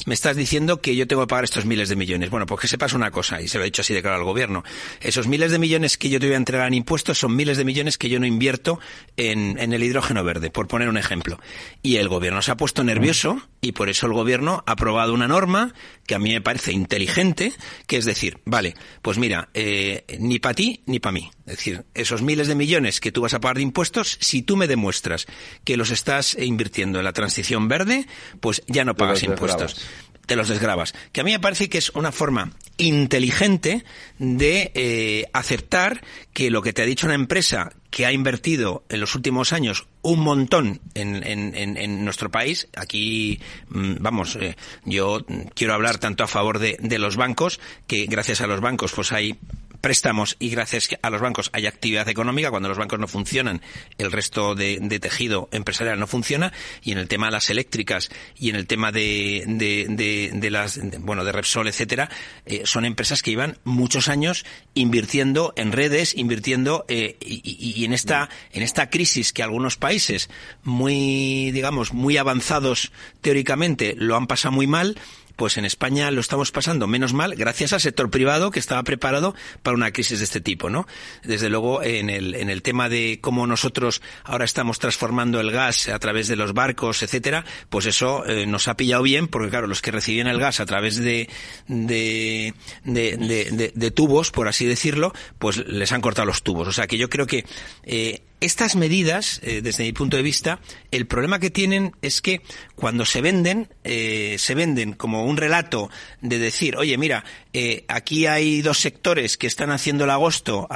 me 0.06 0.14
estás 0.14 0.36
diciendo 0.36 0.82
que 0.82 0.96
yo 0.96 1.08
tengo 1.08 1.22
que 1.22 1.28
pagar 1.28 1.46
estos 1.46 1.66
miles 1.66 1.88
de 1.88 1.96
millones. 1.96 2.30
Bueno, 2.30 2.46
pues 2.46 2.62
que 2.62 2.68
sepas 2.68 2.94
una 2.94 3.12
cosa, 3.12 3.42
y 3.42 3.48
se 3.48 3.58
lo 3.58 3.64
he 3.64 3.66
dicho 3.66 3.82
así 3.82 3.94
de 3.94 4.02
claro 4.02 4.18
al 4.18 4.24
gobierno, 4.26 4.64
esos 5.00 5.28
miles 5.28 5.52
de 5.52 5.60
millones 5.60 5.98
que 5.98 6.10
yo 6.10 6.20
te 6.20 6.26
voy 6.26 6.34
a 6.34 6.38
entregar 6.38 6.68
en 6.68 6.74
impuestos 6.74 7.20
son 7.20 7.36
miles 7.36 7.58
de 7.58 7.64
millones 7.64 7.83
que 7.98 8.10
yo 8.10 8.20
no 8.20 8.26
invierto 8.26 8.80
en, 9.18 9.58
en 9.60 9.74
el 9.74 9.84
hidrógeno 9.84 10.24
verde, 10.24 10.50
por 10.50 10.68
poner 10.68 10.90
un 10.90 10.98
ejemplo. 10.98 11.40
Y 11.82 11.98
el 11.98 12.10
gobierno 12.10 12.42
se 12.42 12.52
ha 12.52 12.58
puesto 12.58 12.84
nervioso 12.84 13.42
y 13.62 13.74
por 13.74 13.90
eso 13.90 14.08
el 14.08 14.14
gobierno 14.14 14.64
ha 14.66 14.74
aprobado 14.74 15.14
una 15.14 15.28
norma 15.28 15.74
que 16.06 16.16
a 16.16 16.20
mí 16.20 16.32
me 16.34 16.42
parece 16.42 16.72
inteligente, 16.72 17.54
que 17.88 17.98
es 17.98 18.06
decir, 18.06 18.40
vale, 18.46 18.76
pues 19.02 19.18
mira, 19.18 19.50
eh, 19.54 20.06
ni 20.20 20.40
para 20.40 20.56
ti 20.56 20.84
ni 20.86 21.00
para 21.00 21.14
mí. 21.14 21.32
Es 21.46 21.58
decir, 21.58 21.86
esos 21.94 22.22
miles 22.22 22.48
de 22.48 22.56
millones 22.56 23.00
que 23.00 23.12
tú 23.12 23.22
vas 23.22 23.34
a 23.34 23.40
pagar 23.40 23.58
de 23.58 23.64
impuestos, 23.64 24.18
si 24.20 24.42
tú 24.42 24.58
me 24.58 24.68
demuestras 24.68 25.28
que 25.64 25.78
los 25.78 25.92
estás 25.92 26.36
invirtiendo 26.36 27.00
en 27.00 27.06
la 27.06 27.14
transición 27.14 27.68
verde, 27.68 28.08
pues 28.40 28.64
ya 28.68 28.86
no 28.86 28.96
pagas 28.96 29.24
impuestos 29.24 29.82
te 30.26 30.36
los 30.36 30.48
desgrabas. 30.48 30.94
Que 31.12 31.22
a 31.22 31.24
mí 31.24 31.32
me 31.32 31.40
parece 31.40 31.70
que 31.70 31.78
es 31.78 31.90
una 31.92 32.12
forma 32.12 32.52
inteligente 32.78 33.84
de 34.18 34.72
eh, 34.74 35.26
aceptar 35.34 36.02
que 36.34 36.50
lo 36.50 36.62
que 36.62 36.74
te 36.74 36.82
ha 36.82 36.86
dicho 36.86 37.06
una 37.06 37.16
empresa 37.16 37.72
que 37.90 38.06
ha 38.06 38.12
invertido 38.12 38.84
en 38.90 39.00
los 39.00 39.14
últimos 39.14 39.54
años 39.54 39.88
un 40.02 40.22
montón 40.22 40.82
en, 40.96 41.24
en, 41.24 41.78
en 41.78 42.04
nuestro 42.04 42.32
país, 42.32 42.68
aquí, 42.76 43.40
mm, 43.70 43.96
vamos, 44.00 44.36
eh, 44.36 44.56
yo 44.86 45.24
quiero 45.54 45.76
hablar 45.76 46.00
tanto 46.00 46.24
a 46.24 46.28
favor 46.28 46.58
de, 46.58 46.78
de 46.80 46.98
los 46.98 47.16
bancos, 47.16 47.60
que 47.86 48.06
gracias 48.06 48.42
a 48.42 48.48
los 48.48 48.62
bancos 48.62 48.94
pues 48.94 49.12
hay 49.12 49.38
préstamos 49.84 50.38
y 50.40 50.50
gracias 50.50 50.88
a 51.02 51.10
los 51.10 51.20
bancos 51.20 51.50
hay 51.52 51.68
actividad 51.68 52.08
económica. 52.08 52.50
Cuando 52.50 52.70
los 52.70 52.78
bancos 52.78 53.00
no 53.00 53.08
funcionan, 53.10 53.62
el 53.98 54.14
resto 54.14 54.56
de, 54.56 54.80
tejido 55.02 55.50
empresarial 55.52 56.00
no 56.00 56.08
funciona. 56.08 56.54
Y 56.82 56.94
en 56.94 57.00
el 57.00 57.10
tema 57.10 57.26
de 57.28 57.34
las 57.34 57.50
eléctricas 57.50 58.10
y 58.38 58.50
en 58.50 58.56
el 58.56 58.66
tema 58.66 58.94
de, 58.94 59.44
de, 59.46 60.50
las, 60.50 60.80
bueno, 61.00 61.26
de 61.26 61.34
Repsol, 61.34 61.68
etcétera, 61.68 62.10
eh, 62.46 62.62
son 62.64 62.86
empresas 62.86 63.22
que 63.22 63.32
llevan 63.32 63.58
muchos 63.66 64.08
años 64.08 64.46
invirtiendo 64.74 65.54
en 65.58 65.74
redes, 65.74 66.16
invirtiendo 66.16 66.86
eh, 66.88 67.18
y, 67.20 67.42
y, 67.44 67.84
en 67.84 67.92
esta 67.92 68.30
en 68.54 68.64
esta 68.64 68.90
crisis 68.90 69.34
que 69.34 69.44
algunos 69.44 69.76
países 69.76 70.30
muy, 70.64 71.52
digamos, 71.52 71.92
muy 71.92 72.16
avanzados 72.16 72.94
teóricamente 73.20 73.96
lo 73.98 74.16
han 74.16 74.28
pasado 74.28 74.54
muy 74.54 74.66
mal 74.66 74.98
pues 75.36 75.58
en 75.58 75.66
España 75.66 76.12
lo 76.12 76.22
estamos 76.22 76.52
pasando 76.52 76.88
menos 76.88 77.14
mal 77.14 77.36
gracias 77.36 77.74
al 77.74 77.82
sector 77.82 78.10
privado 78.10 78.52
que 78.52 78.60
estaba 78.60 78.84
preparado 78.84 79.36
para 79.62 79.76
una 79.76 79.92
crisis 79.92 80.20
de 80.20 80.26
este 80.26 80.42
tipo, 80.42 80.70
¿no? 80.70 80.88
Desde 81.24 81.50
luego 81.50 81.84
en 81.84 82.10
el, 82.10 82.36
en 82.36 82.50
el 82.50 82.62
tema 82.62 82.90
de 82.90 83.20
cómo 83.22 83.48
nosotros 83.48 84.02
ahora 84.24 84.46
estamos 84.46 84.80
transformando 84.80 85.40
el 85.40 85.52
gas 85.52 85.90
a 85.90 86.00
través 86.00 86.28
de 86.28 86.36
los 86.36 86.54
barcos, 86.54 87.04
etcétera, 87.04 87.46
pues 87.70 87.86
eso 87.86 88.26
eh, 88.26 88.46
nos 88.46 88.68
ha 88.68 88.76
pillado 88.76 89.04
bien 89.04 89.28
porque 89.28 89.50
claro, 89.50 89.68
los 89.68 89.82
que 89.82 89.92
recibían 89.92 90.28
el 90.28 90.40
gas 90.40 90.60
a 90.60 90.66
través 90.66 90.98
de 90.98 91.30
de, 91.68 92.54
de, 92.84 93.72
de, 93.74 93.92
tubos, 93.92 94.32
por 94.32 94.48
así 94.48 94.66
decirlo, 94.66 95.14
pues 95.40 95.58
les 95.68 95.92
han 95.92 96.02
cortado 96.02 96.26
los 96.26 96.44
tubos. 96.44 96.68
O 96.68 96.72
sea 96.72 96.88
que 96.88 96.98
yo 96.98 97.10
creo 97.10 97.28
que 97.28 97.46
eh, 97.84 98.22
estas 98.44 98.76
medidas, 98.76 99.40
eh, 99.44 99.62
desde 99.62 99.86
mi 99.86 99.94
punto 99.94 100.18
de 100.18 100.24
vista, 100.24 100.60
el 100.92 101.08
problema 101.08 101.40
que 101.40 101.50
tienen 101.50 101.94
es 102.02 102.22
que 102.22 102.42
cuando 102.76 103.06
se 103.06 103.22
venden, 103.22 103.70
eh, 103.86 104.36
se 104.38 104.54
venden 104.54 104.94
como 104.94 105.26
un 105.26 105.38
relato 105.38 105.90
de 106.22 106.40
decir, 106.40 106.76
oye, 106.76 106.98
mira, 106.98 107.24
eh, 107.54 107.86
aquí 107.88 108.26
hay 108.26 108.62
dos 108.62 108.80
sectores 108.80 109.38
que 109.38 109.48
están 109.48 109.72
haciendo 109.72 110.04
el 110.04 110.10
agosto 110.10 110.68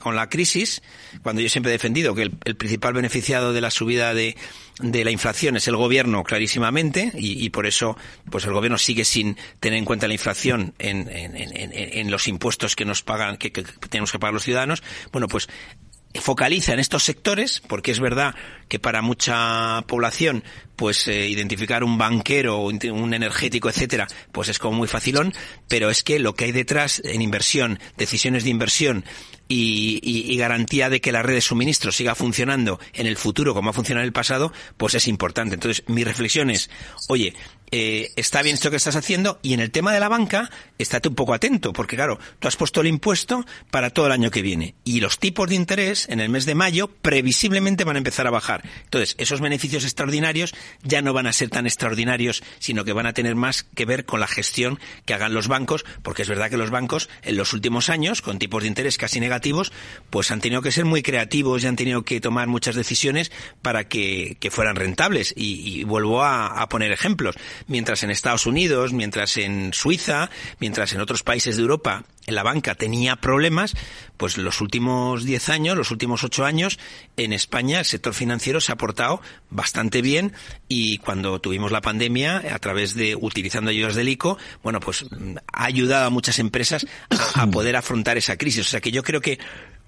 con 0.00 0.16
la 0.16 0.28
crisis, 0.28 0.82
cuando 1.22 1.40
yo 1.40 1.48
siempre 1.48 1.72
he 1.72 1.74
defendido 1.74 2.14
que 2.14 2.22
el, 2.22 2.56
principal 2.56 2.92
beneficiado 2.92 3.54
de 3.54 3.60
la 3.62 3.70
subida 3.70 4.12
de, 4.12 4.36
la 4.82 5.10
inflación 5.10 5.56
es 5.56 5.66
el 5.66 5.76
gobierno 5.76 6.24
clarísimamente 6.24 7.10
y, 7.14 7.48
por 7.50 7.66
eso 7.66 7.96
pues 8.30 8.44
el 8.44 8.52
gobierno 8.52 8.78
sigue 8.78 9.04
sin 9.04 9.36
tener 9.60 9.78
en 9.78 9.84
cuenta 9.84 10.08
la 10.08 10.14
inflación 10.14 10.74
en, 10.78 12.10
los 12.10 12.28
impuestos 12.28 12.76
que 12.76 12.84
nos 12.84 13.02
pagan 13.02 13.36
que 13.36 13.50
tenemos 13.50 14.12
que 14.12 14.18
pagar 14.18 14.34
los 14.34 14.44
ciudadanos. 14.44 14.82
Bueno 15.12 15.28
pues 15.28 15.48
focaliza 16.14 16.72
en 16.72 16.80
estos 16.80 17.04
sectores, 17.04 17.60
porque 17.66 17.92
es 17.92 18.00
verdad 18.00 18.34
que 18.68 18.78
para 18.78 19.02
mucha 19.02 19.82
población, 19.86 20.42
pues 20.76 21.06
eh, 21.06 21.28
identificar 21.28 21.84
un 21.84 21.98
banquero, 21.98 22.60
un 22.62 23.14
energético, 23.14 23.68
etcétera, 23.68 24.08
pues 24.32 24.48
es 24.48 24.58
como 24.58 24.78
muy 24.78 24.88
facilón, 24.88 25.32
pero 25.68 25.90
es 25.90 26.02
que 26.02 26.18
lo 26.18 26.34
que 26.34 26.46
hay 26.46 26.52
detrás 26.52 27.00
en 27.04 27.22
inversión, 27.22 27.78
decisiones 27.96 28.44
de 28.44 28.50
inversión 28.50 29.04
y, 29.52 30.36
garantía 30.36 30.88
de 30.88 31.00
que 31.00 31.12
la 31.12 31.22
red 31.22 31.34
de 31.34 31.40
suministro 31.40 31.92
siga 31.92 32.14
funcionando 32.14 32.80
en 32.94 33.06
el 33.06 33.16
futuro 33.16 33.52
como 33.52 33.70
ha 33.70 33.72
funcionado 33.72 34.04
en 34.04 34.08
el 34.08 34.12
pasado, 34.12 34.52
pues 34.76 34.94
es 34.94 35.08
importante. 35.08 35.54
Entonces, 35.54 35.84
mi 35.86 36.04
reflexión 36.04 36.50
es, 36.50 36.70
oye, 37.08 37.34
eh, 37.72 38.10
está 38.16 38.42
bien 38.42 38.54
esto 38.54 38.70
que 38.70 38.76
estás 38.76 38.96
haciendo 38.96 39.38
y 39.42 39.54
en 39.54 39.60
el 39.60 39.70
tema 39.70 39.92
de 39.92 40.00
la 40.00 40.08
banca, 40.08 40.50
estate 40.78 41.08
un 41.08 41.14
poco 41.14 41.34
atento, 41.34 41.72
porque 41.72 41.94
claro, 41.94 42.18
tú 42.40 42.48
has 42.48 42.56
puesto 42.56 42.80
el 42.80 42.88
impuesto 42.88 43.44
para 43.70 43.90
todo 43.90 44.06
el 44.06 44.12
año 44.12 44.30
que 44.30 44.42
viene 44.42 44.74
y 44.82 45.00
los 45.00 45.18
tipos 45.18 45.48
de 45.48 45.54
interés 45.54 46.08
en 46.08 46.18
el 46.18 46.30
mes 46.30 46.46
de 46.46 46.56
mayo 46.56 46.88
previsiblemente 46.88 47.84
van 47.84 47.96
a 47.96 47.98
empezar 47.98 48.26
a 48.26 48.30
bajar. 48.30 48.62
Entonces, 48.84 49.14
esos 49.18 49.40
beneficios 49.40 49.84
extraordinarios 49.84 50.52
ya 50.82 51.00
no 51.00 51.12
van 51.12 51.28
a 51.28 51.32
ser 51.32 51.50
tan 51.50 51.66
extraordinarios, 51.66 52.42
sino 52.58 52.84
que 52.84 52.92
van 52.92 53.06
a 53.06 53.12
tener 53.12 53.36
más 53.36 53.62
que 53.62 53.84
ver 53.84 54.04
con 54.04 54.18
la 54.18 54.26
gestión 54.26 54.80
que 55.04 55.14
hagan 55.14 55.34
los 55.34 55.46
bancos, 55.46 55.84
porque 56.02 56.22
es 56.22 56.28
verdad 56.28 56.50
que 56.50 56.56
los 56.56 56.70
bancos 56.70 57.08
en 57.22 57.36
los 57.36 57.52
últimos 57.52 57.88
años, 57.88 58.20
con 58.20 58.38
tipos 58.38 58.62
de 58.62 58.68
interés 58.68 58.98
casi 58.98 59.20
negativos, 59.20 59.39
pues 60.10 60.30
han 60.30 60.40
tenido 60.40 60.62
que 60.62 60.72
ser 60.72 60.84
muy 60.84 61.02
creativos 61.02 61.62
y 61.62 61.66
han 61.66 61.76
tenido 61.76 62.02
que 62.02 62.20
tomar 62.20 62.48
muchas 62.48 62.74
decisiones 62.74 63.32
para 63.62 63.88
que, 63.88 64.36
fueran 64.50 64.76
rentables. 64.76 65.32
Y, 65.36 65.84
vuelvo 65.84 66.22
a, 66.22 66.46
a 66.46 66.68
poner 66.68 66.92
ejemplos. 66.92 67.36
Mientras 67.66 68.02
en 68.02 68.10
Estados 68.10 68.46
Unidos, 68.46 68.92
mientras 68.92 69.36
en 69.36 69.72
Suiza, 69.72 70.30
mientras 70.58 70.92
en 70.92 71.00
otros 71.00 71.22
países 71.22 71.56
de 71.56 71.62
Europa 71.62 72.04
la 72.30 72.42
banca 72.42 72.74
tenía 72.74 73.16
problemas, 73.16 73.74
pues 74.16 74.38
los 74.38 74.60
últimos 74.60 75.24
10 75.24 75.48
años, 75.48 75.76
los 75.76 75.90
últimos 75.90 76.24
8 76.24 76.44
años, 76.44 76.78
en 77.16 77.32
España 77.32 77.78
el 77.78 77.84
sector 77.84 78.14
financiero 78.14 78.60
se 78.60 78.72
ha 78.72 78.76
portado 78.76 79.20
bastante 79.50 80.02
bien 80.02 80.32
y 80.68 80.98
cuando 80.98 81.40
tuvimos 81.40 81.72
la 81.72 81.80
pandemia, 81.80 82.42
a 82.54 82.58
través 82.58 82.94
de 82.94 83.16
utilizando 83.16 83.70
ayudas 83.70 83.94
del 83.94 84.08
ICO, 84.08 84.38
bueno, 84.62 84.80
pues 84.80 85.06
ha 85.52 85.64
ayudado 85.64 86.06
a 86.06 86.10
muchas 86.10 86.38
empresas 86.38 86.86
a, 87.34 87.46
poder 87.46 87.76
afrontar 87.76 88.16
esa 88.16 88.36
crisis. 88.36 88.66
O 88.66 88.68
sea 88.68 88.80
que 88.80 88.92
yo 88.92 89.02
creo 89.02 89.20
que 89.20 89.38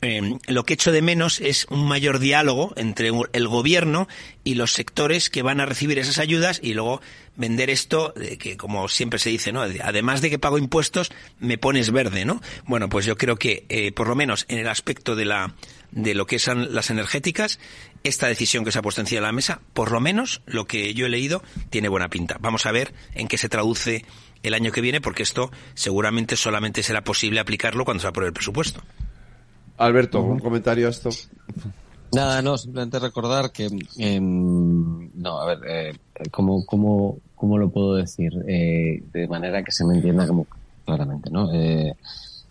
eh, 0.03 0.39
lo 0.49 0.65
que 0.65 0.75
echo 0.75 0.91
de 0.91 1.01
menos 1.01 1.41
es 1.41 1.67
un 1.71 1.87
mayor 1.87 2.19
diálogo 2.19 2.73
entre 2.77 3.11
el 3.33 3.49
gobierno 3.49 4.09
y 4.43 4.57
los 4.57 4.73
sectores 4.73 5.31
que 5.31 5.43
van 5.43 5.61
a 5.61 5.67
recibir 5.67 5.99
esas 6.01 6.19
ayudas 6.19 6.59
y 6.61 6.75
luego 6.75 7.01
vender 7.37 7.71
esto, 7.71 8.13
que 8.39 8.57
como 8.57 8.89
siempre 8.89 9.21
se 9.21 9.31
dice, 9.31 9.53
¿no? 9.53 9.63
Además 9.63 10.21
de 10.21 10.29
que 10.29 10.41
pago 10.41 10.59
impuestos, 10.59 11.13
me 11.39 11.57
pones 11.57 11.93
verde, 11.93 12.25
¿no? 12.25 12.43
Bueno, 12.67 12.89
pues 12.89 13.07
yo 13.07 13.17
creo 13.17 13.37
que, 13.37 13.65
eh, 13.69 13.93
por 13.93 14.09
lo 14.09 14.17
menos 14.17 14.45
en 14.49 14.59
el 14.59 14.69
aspecto 14.69 15.15
de 15.15 15.25
la, 15.25 15.55
de 15.93 16.15
lo 16.15 16.27
que 16.27 16.41
son 16.41 16.75
las 16.75 16.91
energéticas, 16.91 17.61
esta 18.03 18.27
decisión 18.27 18.65
que 18.65 18.73
se 18.73 18.81
ha 18.81 18.83
puesto 18.83 19.01
encima 19.01 19.21
de 19.21 19.27
la 19.29 19.33
mesa, 19.33 19.61
por 19.73 19.93
lo 19.93 20.01
menos 20.01 20.43
lo 20.47 20.67
que 20.67 20.95
yo 20.95 21.07
he 21.07 21.11
leído, 21.11 21.45
tiene 21.71 21.89
buena 21.89 22.09
pinta. 22.09 22.39
Vamos 22.41 22.67
a 22.67 22.73
ver 22.73 22.93
en 23.15 23.29
qué 23.29 23.39
se 23.39 23.49
traduce 23.49 24.05
el 24.43 24.55
año 24.55 24.73
que 24.73 24.81
viene, 24.81 25.01
porque 25.01 25.23
esto 25.23 25.53
seguramente 25.75 26.37
solamente 26.37 26.83
será 26.83 27.05
posible 27.05 27.39
aplicarlo 27.39 27.85
cuando 27.85 28.01
se 28.01 28.09
apruebe 28.09 28.29
el 28.31 28.35
presupuesto. 28.35 28.83
Alberto, 29.79 30.23
¿un 30.23 30.39
comentario 30.39 30.87
a 30.87 30.91
esto? 30.91 31.11
Nada, 32.13 32.43
no, 32.43 32.59
simplemente 32.59 32.99
recordar 32.99 33.51
que, 33.51 33.69
em, 33.97 35.11
no, 35.15 35.39
a 35.41 35.47
ver, 35.47 35.59
eh, 35.67 35.97
¿cómo, 36.31 36.65
cómo, 36.67 37.19
cómo 37.35 37.57
lo 37.57 37.71
puedo 37.71 37.95
decir? 37.95 38.33
Eh, 38.47 39.03
de 39.13 39.27
manera 39.29 39.63
que 39.63 39.73
se 39.73 39.85
me 39.85 39.95
entienda 39.95 40.27
como 40.27 40.47
claramente, 40.85 41.31
¿no? 41.31 41.51
Eh, 41.53 41.95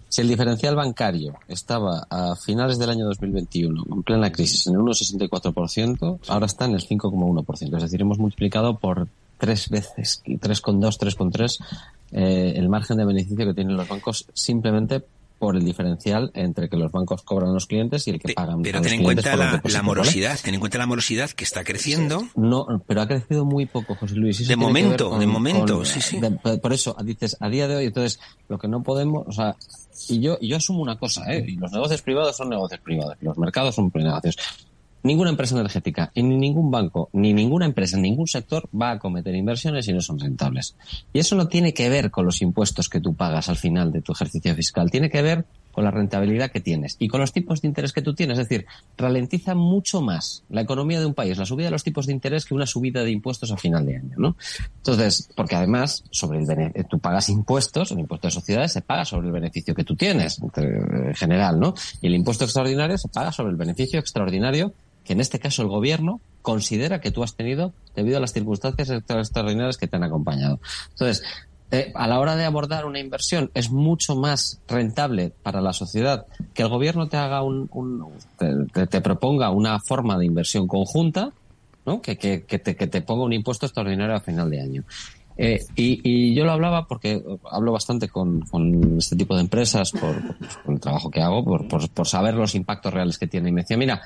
si 0.09 0.21
el 0.21 0.27
diferencial 0.27 0.75
bancario 0.75 1.35
estaba 1.47 2.05
a 2.09 2.35
finales 2.35 2.77
del 2.77 2.89
año 2.89 3.05
2021, 3.05 3.85
en 3.89 4.03
plena 4.03 4.31
crisis, 4.31 4.67
en 4.67 4.73
el 4.73 4.79
1,64%, 4.81 6.19
ahora 6.27 6.47
está 6.47 6.65
en 6.65 6.73
el 6.73 6.81
5,1%. 6.81 7.77
Es 7.77 7.83
decir, 7.83 8.01
hemos 8.01 8.17
multiplicado 8.17 8.77
por 8.77 9.07
tres 9.37 9.69
veces, 9.69 10.21
3,2, 10.25 10.97
3,3, 10.99 11.59
eh, 12.11 12.53
el 12.57 12.67
margen 12.67 12.97
de 12.97 13.05
beneficio 13.05 13.45
que 13.45 13.53
tienen 13.53 13.77
los 13.77 13.87
bancos 13.87 14.25
simplemente 14.33 15.01
por 15.41 15.57
el 15.57 15.65
diferencial 15.65 16.29
entre 16.35 16.69
que 16.69 16.77
los 16.77 16.91
bancos 16.91 17.23
cobran 17.23 17.49
a 17.49 17.53
los 17.53 17.65
clientes 17.65 18.07
y 18.07 18.11
el 18.11 18.19
que 18.19 18.31
pagan. 18.35 18.61
Pero 18.61 18.79
ten 18.79 18.93
en 18.93 19.03
cuenta 19.03 19.35
la, 19.35 19.81
morosidad, 19.81 20.39
ten 20.39 20.53
en 20.53 20.59
cuenta 20.59 20.77
la 20.77 20.85
morosidad 20.85 21.31
que 21.31 21.43
está 21.43 21.63
creciendo. 21.63 22.27
No, 22.35 22.67
pero 22.85 23.01
ha 23.01 23.07
crecido 23.07 23.43
muy 23.43 23.65
poco, 23.65 23.95
José 23.95 24.13
Luis. 24.17 24.47
de 24.47 24.55
momento, 24.55 25.17
de 25.17 25.25
momento, 25.25 25.83
sí, 25.83 25.99
sí. 25.99 26.21
por 26.61 26.73
eso, 26.73 26.95
dices, 27.03 27.37
a 27.39 27.49
día 27.49 27.67
de 27.67 27.77
hoy, 27.77 27.85
entonces, 27.87 28.19
lo 28.49 28.59
que 28.59 28.67
no 28.67 28.83
podemos, 28.83 29.25
o 29.27 29.31
sea, 29.31 29.55
y 30.09 30.19
yo, 30.19 30.37
y 30.39 30.49
yo 30.49 30.57
asumo 30.57 30.83
una 30.83 30.99
cosa, 30.99 31.23
¿eh? 31.33 31.43
Los 31.57 31.71
negocios 31.71 32.03
privados 32.03 32.37
son 32.37 32.49
negocios 32.49 32.79
privados, 32.81 33.17
los 33.21 33.35
mercados 33.39 33.73
son 33.73 33.91
negocios 33.95 34.37
ninguna 35.03 35.29
empresa 35.29 35.55
energética, 35.55 36.11
ni 36.15 36.37
ningún 36.37 36.71
banco, 36.71 37.09
ni 37.13 37.33
ninguna 37.33 37.65
empresa, 37.65 37.97
ningún 37.97 38.27
sector 38.27 38.69
va 38.79 38.91
a 38.91 38.99
cometer 38.99 39.35
inversiones 39.35 39.85
si 39.85 39.93
no 39.93 40.01
son 40.01 40.19
rentables. 40.19 40.75
Y 41.13 41.19
eso 41.19 41.35
no 41.35 41.47
tiene 41.47 41.73
que 41.73 41.89
ver 41.89 42.11
con 42.11 42.25
los 42.25 42.41
impuestos 42.41 42.89
que 42.89 42.99
tú 42.99 43.13
pagas 43.13 43.49
al 43.49 43.57
final 43.57 43.91
de 43.91 44.01
tu 44.01 44.11
ejercicio 44.11 44.55
fiscal, 44.55 44.91
tiene 44.91 45.09
que 45.09 45.21
ver 45.21 45.45
con 45.71 45.83
la 45.83 45.91
rentabilidad 45.91 46.51
que 46.51 46.59
tienes 46.59 46.97
y 46.99 47.07
con 47.07 47.21
los 47.21 47.31
tipos 47.31 47.61
de 47.61 47.67
interés 47.67 47.93
que 47.93 48.01
tú 48.01 48.13
tienes. 48.13 48.37
Es 48.37 48.49
decir, 48.49 48.65
ralentiza 48.97 49.55
mucho 49.55 50.01
más 50.01 50.43
la 50.49 50.61
economía 50.61 50.99
de 50.99 51.05
un 51.05 51.13
país, 51.13 51.37
la 51.37 51.45
subida 51.45 51.65
de 51.65 51.71
los 51.71 51.83
tipos 51.83 52.05
de 52.05 52.13
interés 52.13 52.45
que 52.45 52.53
una 52.53 52.65
subida 52.65 53.03
de 53.03 53.11
impuestos 53.11 53.51
a 53.51 53.57
final 53.57 53.85
de 53.85 53.97
año, 53.97 54.15
¿no? 54.17 54.35
Entonces, 54.77 55.29
porque 55.35 55.55
además, 55.55 56.03
sobre 56.11 56.39
el 56.39 56.85
tú 56.89 56.99
pagas 56.99 57.29
impuestos, 57.29 57.91
el 57.91 57.99
impuesto 57.99 58.27
de 58.27 58.31
sociedades 58.31 58.73
se 58.73 58.81
paga 58.81 59.05
sobre 59.05 59.27
el 59.27 59.33
beneficio 59.33 59.73
que 59.73 59.83
tú 59.83 59.95
tienes, 59.95 60.41
en 60.55 61.15
general, 61.15 61.59
¿no? 61.59 61.73
Y 62.01 62.07
el 62.07 62.15
impuesto 62.15 62.43
extraordinario 62.43 62.97
se 62.97 63.07
paga 63.07 63.31
sobre 63.31 63.51
el 63.51 63.57
beneficio 63.57 63.99
extraordinario 63.99 64.73
que 65.03 65.13
en 65.13 65.21
este 65.21 65.39
caso 65.39 65.61
el 65.61 65.67
gobierno 65.67 66.21
considera 66.41 67.01
que 67.01 67.11
tú 67.11 67.23
has 67.23 67.35
tenido 67.35 67.73
debido 67.95 68.17
a 68.17 68.19
las 68.19 68.33
circunstancias 68.33 68.89
extraordinarias 68.89 69.77
que 69.77 69.87
te 69.87 69.95
han 69.95 70.03
acompañado. 70.03 70.59
Entonces, 70.91 71.23
eh, 71.71 71.91
a 71.95 72.07
la 72.07 72.19
hora 72.19 72.35
de 72.35 72.43
abordar 72.43 72.85
una 72.85 72.99
inversión 72.99 73.49
es 73.53 73.71
mucho 73.71 74.15
más 74.15 74.59
rentable 74.67 75.31
para 75.41 75.61
la 75.61 75.71
sociedad 75.71 76.25
que 76.53 76.63
el 76.63 76.69
gobierno 76.69 77.07
te 77.07 77.15
haga 77.15 77.43
un, 77.43 77.69
te, 78.37 79.01
proponga 79.01 79.51
una 79.51 79.79
forma 79.79 80.17
de 80.17 80.25
inversión 80.25 80.67
conjunta, 80.67 81.31
¿no? 81.85 82.01
Que, 82.01 82.17
que, 82.17 82.39
te, 82.39 82.75
que 82.75 82.87
te 82.87 83.01
ponga 83.01 83.23
un 83.23 83.33
impuesto 83.33 83.65
extraordinario 83.65 84.15
a 84.15 84.19
final 84.19 84.49
de 84.49 84.61
año. 84.61 84.83
Eh, 85.37 85.59
y, 85.75 86.35
yo 86.35 86.43
lo 86.43 86.51
hablaba 86.51 86.85
porque 86.87 87.23
hablo 87.49 87.71
bastante 87.71 88.09
con, 88.09 88.43
este 88.97 89.15
tipo 89.15 89.33
de 89.35 89.41
empresas 89.41 89.91
por, 89.91 90.15
el 90.67 90.79
trabajo 90.79 91.09
que 91.09 91.21
hago, 91.21 91.43
por, 91.43 91.89
por, 91.89 92.07
saber 92.07 92.35
los 92.35 92.53
impactos 92.53 92.93
reales 92.93 93.17
que 93.17 93.27
tiene. 93.27 93.49
Y 93.49 93.51
me 93.51 93.61
decía, 93.61 93.77
mira, 93.77 94.01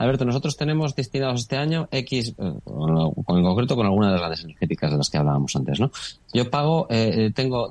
Alberto, 0.00 0.24
nosotros 0.24 0.56
tenemos 0.56 0.96
destinados 0.96 1.42
este 1.42 1.58
año 1.58 1.86
X, 1.92 2.30
eh, 2.30 2.32
en 2.38 3.42
concreto 3.44 3.76
con 3.76 3.84
alguna 3.84 4.06
de 4.06 4.12
las 4.12 4.20
grandes 4.22 4.44
energéticas 4.44 4.90
de 4.90 4.96
las 4.96 5.10
que 5.10 5.18
hablábamos 5.18 5.54
antes, 5.54 5.78
¿no? 5.78 5.92
Yo 6.32 6.48
pago, 6.48 6.86
eh, 6.88 7.26
eh 7.26 7.32
tengo, 7.34 7.70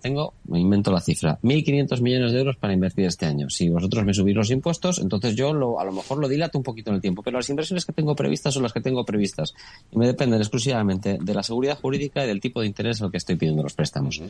tengo, 0.00 0.32
me 0.44 0.58
invento 0.58 0.90
la 0.90 1.02
cifra, 1.02 1.38
1.500 1.42 2.00
millones 2.00 2.32
de 2.32 2.38
euros 2.38 2.56
para 2.56 2.72
invertir 2.72 3.04
este 3.04 3.26
año. 3.26 3.50
Si 3.50 3.68
vosotros 3.68 4.06
me 4.06 4.14
subís 4.14 4.34
los 4.34 4.50
impuestos, 4.50 5.00
entonces 5.00 5.36
yo 5.36 5.52
lo, 5.52 5.78
a 5.78 5.84
lo 5.84 5.92
mejor 5.92 6.16
lo 6.16 6.28
dilato 6.28 6.56
un 6.56 6.64
poquito 6.64 6.88
en 6.88 6.96
el 6.96 7.02
tiempo, 7.02 7.22
pero 7.22 7.36
las 7.36 7.50
inversiones 7.50 7.84
que 7.84 7.92
tengo 7.92 8.16
previstas 8.16 8.54
son 8.54 8.62
las 8.62 8.72
que 8.72 8.80
tengo 8.80 9.04
previstas 9.04 9.52
y 9.92 9.98
me 9.98 10.06
dependen 10.06 10.40
exclusivamente 10.40 11.18
de 11.20 11.34
la 11.34 11.42
seguridad 11.42 11.78
jurídica 11.78 12.24
y 12.24 12.26
del 12.26 12.40
tipo 12.40 12.62
de 12.62 12.68
interés 12.68 13.02
al 13.02 13.10
que 13.10 13.18
estoy 13.18 13.36
pidiendo 13.36 13.62
los 13.62 13.74
préstamos. 13.74 14.22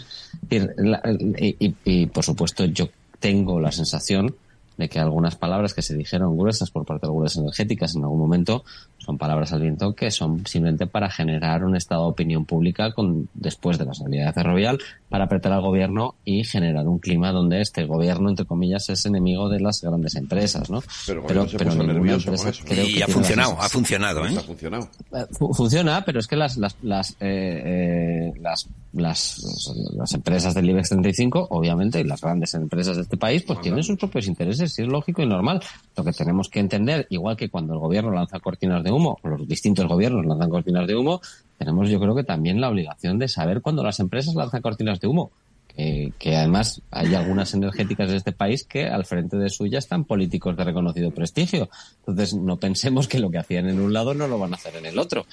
y, 0.51 1.75
y 1.85 2.07
por 2.07 2.25
supuesto, 2.25 2.65
yo 2.65 2.89
tengo 3.21 3.61
la 3.61 3.71
sensación 3.71 4.35
de 4.77 4.89
que 4.89 4.99
algunas 4.99 5.37
palabras 5.37 5.75
que 5.75 5.83
se 5.83 5.97
dijeron 5.97 6.37
gruesas 6.37 6.71
por 6.71 6.85
parte 6.85 7.07
de 7.07 7.11
algunas 7.11 7.37
energéticas 7.37 7.95
en 7.95 8.03
algún 8.03 8.19
momento 8.19 8.65
son 9.07 9.19
palabras 9.19 9.53
al 9.53 9.63
viento 9.63 9.95
que 9.95 10.11
son 10.11 10.45
simplemente 10.47 10.89
para 10.89 11.09
generar 11.09 11.65
un 11.65 11.77
estado 11.77 12.03
de 12.03 12.11
opinión 12.11 12.45
pública 12.45 12.93
con 12.93 13.29
después 13.35 13.79
de 13.79 13.85
la 13.85 13.95
salida 13.95 14.27
de 14.27 14.33
Ferrovial 14.33 14.79
para 15.09 15.25
apretar 15.25 15.53
al 15.53 15.61
gobierno 15.61 16.17
y 16.25 16.43
generar 16.43 16.89
un 16.89 16.99
clima 16.99 17.31
donde 17.31 17.61
este 17.61 17.85
gobierno 17.85 18.29
entre 18.29 18.47
comillas 18.47 18.89
es 18.89 19.07
enemigo 19.07 19.49
de 19.49 19.61
las 19.61 19.81
grandes 19.81 20.17
empresas 20.17 20.69
no 20.69 20.83
pero 21.07 21.25
pero, 21.25 21.47
pero 21.57 21.75
nervioso 21.75 22.33
y 22.75 23.01
ha 23.01 23.07
funcionado 23.07 23.57
ha 23.61 23.69
funcionado 23.69 24.27
¿eh? 24.27 24.35
ha 24.37 24.43
funcionado 24.43 24.89
eh, 25.13 25.27
funciona 25.31 26.05
pero 26.05 26.19
es 26.19 26.27
que 26.27 26.35
las 26.35 26.57
las 26.57 26.77
las 26.83 27.13
eh, 27.21 27.63
eh, 27.65 28.33
las 28.41 28.69
las, 28.97 29.39
las 29.95 30.15
empresas 30.15 30.55
del 30.55 30.71
IBEX 30.71 30.89
35, 30.91 31.49
obviamente, 31.51 32.01
y 32.01 32.05
las 32.05 32.21
grandes 32.21 32.55
empresas 32.55 32.97
de 32.97 33.03
este 33.03 33.17
país, 33.17 33.43
pues 33.43 33.61
tienen 33.61 33.83
sus 33.83 33.99
propios 33.99 34.27
intereses, 34.27 34.79
y 34.79 34.83
es 34.83 34.89
lógico 34.89 35.23
y 35.23 35.27
normal. 35.27 35.61
Lo 35.97 36.05
que 36.05 36.13
tenemos 36.13 36.49
que 36.49 36.61
entender, 36.61 37.07
igual 37.11 37.37
que 37.37 37.49
cuando 37.49 37.75
el 37.75 37.79
gobierno 37.79 38.11
lanza 38.11 38.41
cortinas 38.41 38.83
de 38.83 38.91
humo, 38.97 39.19
los 39.23 39.47
distintos 39.47 39.87
gobiernos 39.87 40.25
lanzan 40.27 40.51
cortinas 40.51 40.87
de 40.87 40.97
humo, 40.97 41.21
tenemos 41.59 41.89
yo 41.89 42.01
creo 42.01 42.15
que 42.15 42.25
también 42.25 42.61
la 42.61 42.69
obligación 42.69 43.19
de 43.19 43.29
saber 43.29 43.63
cuando 43.63 43.83
las 43.83 44.01
empresas 44.01 44.35
lanzan 44.35 44.63
cortinas 44.63 45.01
de 45.01 45.07
humo. 45.07 45.31
que 45.77 46.37
además 46.37 46.81
hay 46.91 47.15
algunas 47.15 47.53
energéticas 47.55 48.11
de 48.11 48.17
este 48.17 48.33
país 48.33 48.65
que 48.65 48.87
al 48.87 49.05
frente 49.05 49.37
de 49.37 49.51
suya 49.51 49.79
están 49.79 50.05
políticos 50.05 50.57
de 50.57 50.65
reconocido 50.65 51.11
prestigio. 51.11 51.69
Entonces 51.99 52.35
no 52.35 52.57
pensemos 52.57 53.09
que 53.09 53.19
lo 53.19 53.31
que 53.31 53.39
hacían 53.39 53.69
en 53.69 53.81
un 53.81 53.93
lado 53.93 54.15
no 54.15 54.27
lo 54.27 54.39
van 54.39 54.53
a 54.53 54.57
hacer 54.57 54.77
en 54.77 54.87
el 54.87 54.99
otro. 54.99 55.27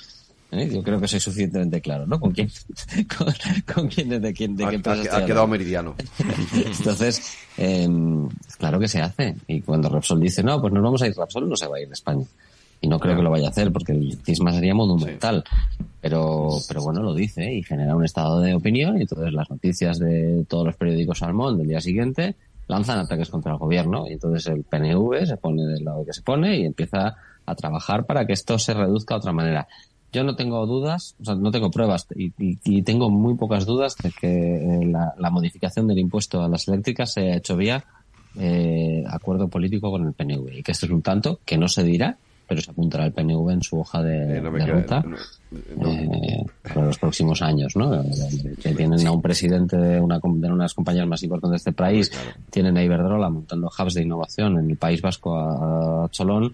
¿eh? 0.54 0.70
Yo 0.72 0.84
creo 0.84 1.00
que 1.00 1.08
soy 1.08 1.20
suficientemente 1.20 1.82
claro, 1.82 2.06
¿no? 2.06 2.20
¿Con 2.20 2.32
quién, 2.32 2.50
con, 3.74 3.88
quién 3.88 4.10
de 4.10 4.34
quién, 4.34 4.56
de 4.56 4.68
qué 4.68 4.90
ha, 4.90 5.18
ha 5.18 5.26
quedado 5.26 5.48
meridiano. 5.48 5.96
Entonces, 6.54 7.38
eh, 7.58 7.88
claro 8.58 8.80
que 8.80 8.88
se 8.88 9.02
hace. 9.02 9.36
Y 9.48 9.62
cuando 9.62 9.90
Repsol 9.90 10.20
dice, 10.20 10.44
no, 10.44 10.60
pues 10.62 10.74
nos 10.74 10.84
vamos 10.84 11.02
a 11.02 11.08
ir, 11.08 11.16
Repsol 11.16 11.50
no 11.50 11.56
se 11.56 11.68
va 11.68 11.78
a 11.78 11.82
ir 11.82 11.88
de 11.88 11.94
España. 11.94 12.26
Y 12.84 12.90
no 12.90 13.00
creo 13.00 13.16
que 13.16 13.22
lo 13.22 13.32
vaya 13.32 13.48
a 13.48 13.50
hacer 13.50 13.72
porque 13.72 13.94
el 13.94 14.18
cisma 14.26 14.52
sería 14.52 14.76
monumental. 14.76 15.42
Pero, 16.02 16.50
pero 16.68 16.84
bueno, 16.84 17.02
lo 17.02 17.14
dice 17.14 17.54
y 17.54 17.64
genera 17.64 17.96
un 17.96 18.04
estado 18.04 18.42
de 18.42 18.54
opinión 18.54 18.98
y 18.98 19.04
entonces 19.04 19.32
las 19.32 19.50
noticias 19.50 20.00
de 20.00 20.44
todos 20.50 20.66
los 20.66 20.76
periódicos 20.76 21.20
Salmón 21.20 21.58
del 21.58 21.70
día 21.70 21.80
siguiente 21.80 22.36
lanzan 22.68 23.00
ataques 23.00 23.30
contra 23.30 23.54
el 23.54 23.58
gobierno 23.58 24.06
y 24.10 24.14
entonces 24.14 24.48
el 24.48 24.66
PNV 24.66 25.26
se 25.26 25.38
pone 25.38 25.64
del 25.64 25.86
lado 25.86 26.04
que 26.06 26.12
se 26.12 26.22
pone 26.24 26.58
y 26.58 26.66
empieza 26.66 27.16
a 27.46 27.56
trabajar 27.56 28.06
para 28.06 28.28
que 28.28 28.34
esto 28.34 28.60
se 28.60 28.74
reduzca 28.74 29.14
de 29.14 29.20
otra 29.20 29.32
manera. 29.32 29.66
Yo 30.12 30.26
no 30.26 30.36
tengo 30.36 30.66
dudas, 30.66 31.16
o 31.22 31.24
sea, 31.24 31.36
no 31.36 31.52
tengo 31.52 31.72
pruebas 31.72 32.06
y, 32.14 32.82
tengo 32.82 33.10
muy 33.10 33.36
pocas 33.36 33.66
dudas 33.66 33.96
de 33.96 34.12
que 34.12 34.28
eh, 34.28 34.86
la, 34.86 35.30
modificación 35.30 35.88
del 35.88 36.00
impuesto 36.00 36.44
a 36.44 36.50
las 36.50 36.68
eléctricas 36.68 37.14
se 37.14 37.32
ha 37.32 37.38
hecho 37.38 37.56
vía 37.56 37.86
eh, 38.38 39.06
acuerdo 39.08 39.48
político 39.48 39.90
con 39.90 40.06
el 40.06 40.12
PNV 40.12 40.58
y 40.58 40.64
que 40.64 40.74
este 40.74 40.86
es 40.86 40.92
un 40.92 41.02
tanto 41.02 41.40
que 41.46 41.58
no 41.58 41.70
se 41.70 41.84
dirá 41.84 42.18
pero 42.54 42.62
se 42.62 42.70
apuntará 42.70 43.06
el 43.06 43.14
PNV 43.14 43.50
en 43.50 43.64
su 43.64 43.80
hoja 43.80 44.04
de, 44.04 44.40
ruta 44.40 45.04
para 46.62 46.86
los 46.86 47.00
próximos 47.00 47.42
años, 47.42 47.76
¿no? 47.76 48.04
Que 48.62 48.76
tienen 48.76 49.08
a 49.08 49.12
un 49.12 49.24
presidente 49.24 49.76
de 49.76 50.00
una 50.00 50.20
de 50.24 50.52
unas 50.52 50.74
compañías 50.76 51.08
más 51.08 51.24
importantes 51.24 51.64
de 51.64 51.70
este 51.70 51.72
país, 51.72 52.12
tienen 52.52 52.78
a 52.78 52.84
Iberdrola 52.84 53.30
montando 53.30 53.68
hubs 53.68 53.96
de 53.96 54.04
innovación 54.04 54.60
en 54.60 54.70
el 54.70 54.78
País 54.78 55.02
Vasco 55.02 55.36
a, 55.36 56.06
a 56.06 56.10
Cholón 56.10 56.52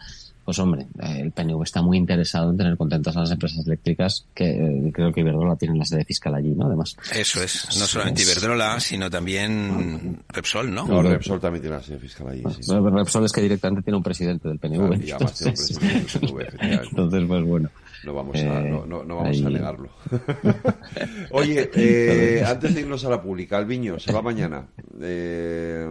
pues 0.50 0.58
hombre, 0.58 0.88
el 1.04 1.32
PNV 1.32 1.62
está 1.62 1.84
muy 1.84 1.96
interesado 1.96 2.50
en 2.50 2.58
tener 2.58 2.76
contentas 2.76 3.16
a 3.16 3.20
las 3.20 3.30
empresas 3.30 3.68
eléctricas, 3.68 4.26
que 4.34 4.50
eh, 4.50 4.92
creo 4.92 5.14
que 5.14 5.22
Iberdrola 5.22 5.56
tiene 5.56 5.78
la 5.78 5.86
sede 5.86 6.04
fiscal 6.04 6.34
allí, 6.34 6.56
¿no? 6.56 6.66
Además. 6.66 6.98
Eso 7.14 7.44
es, 7.44 7.68
no 7.78 7.86
solamente 7.86 8.24
Iberdrola, 8.24 8.80
sino 8.80 9.12
también 9.12 10.24
Repsol, 10.28 10.74
¿no? 10.74 10.88
No, 10.88 11.04
Repsol 11.04 11.40
también 11.40 11.62
tiene 11.62 11.76
la 11.78 11.84
sede 11.84 12.00
fiscal 12.00 12.30
allí. 12.30 12.42
Sí. 12.62 12.72
Repsol 12.74 13.26
es 13.26 13.32
que 13.32 13.42
directamente 13.42 13.84
tiene 13.84 13.98
un 13.98 14.02
presidente 14.02 14.48
del 14.50 14.58
PNV. 14.58 15.06
y 15.06 15.12
además 15.12 15.36
tiene 15.36 15.52
un 15.52 15.56
presidente 15.56 16.20
del 16.20 16.34
PNV, 16.34 16.84
Entonces, 16.90 17.24
pues 17.28 17.44
bueno. 17.46 17.70
No 18.04 18.14
vamos 18.16 18.42
a, 18.42 18.62
no, 18.62 18.88
no, 18.88 19.04
no 19.04 19.18
vamos 19.18 19.46
a 19.46 19.50
negarlo. 19.52 19.90
Oye, 21.32 21.70
eh, 21.76 22.44
antes 22.48 22.74
de 22.74 22.82
irnos 22.82 23.06
a 23.06 23.10
la 23.10 23.22
pública, 23.22 23.58
Alviño, 23.58 24.00
se 24.00 24.12
va 24.12 24.24
mañana. 24.24 24.66
Eh, 25.00 25.86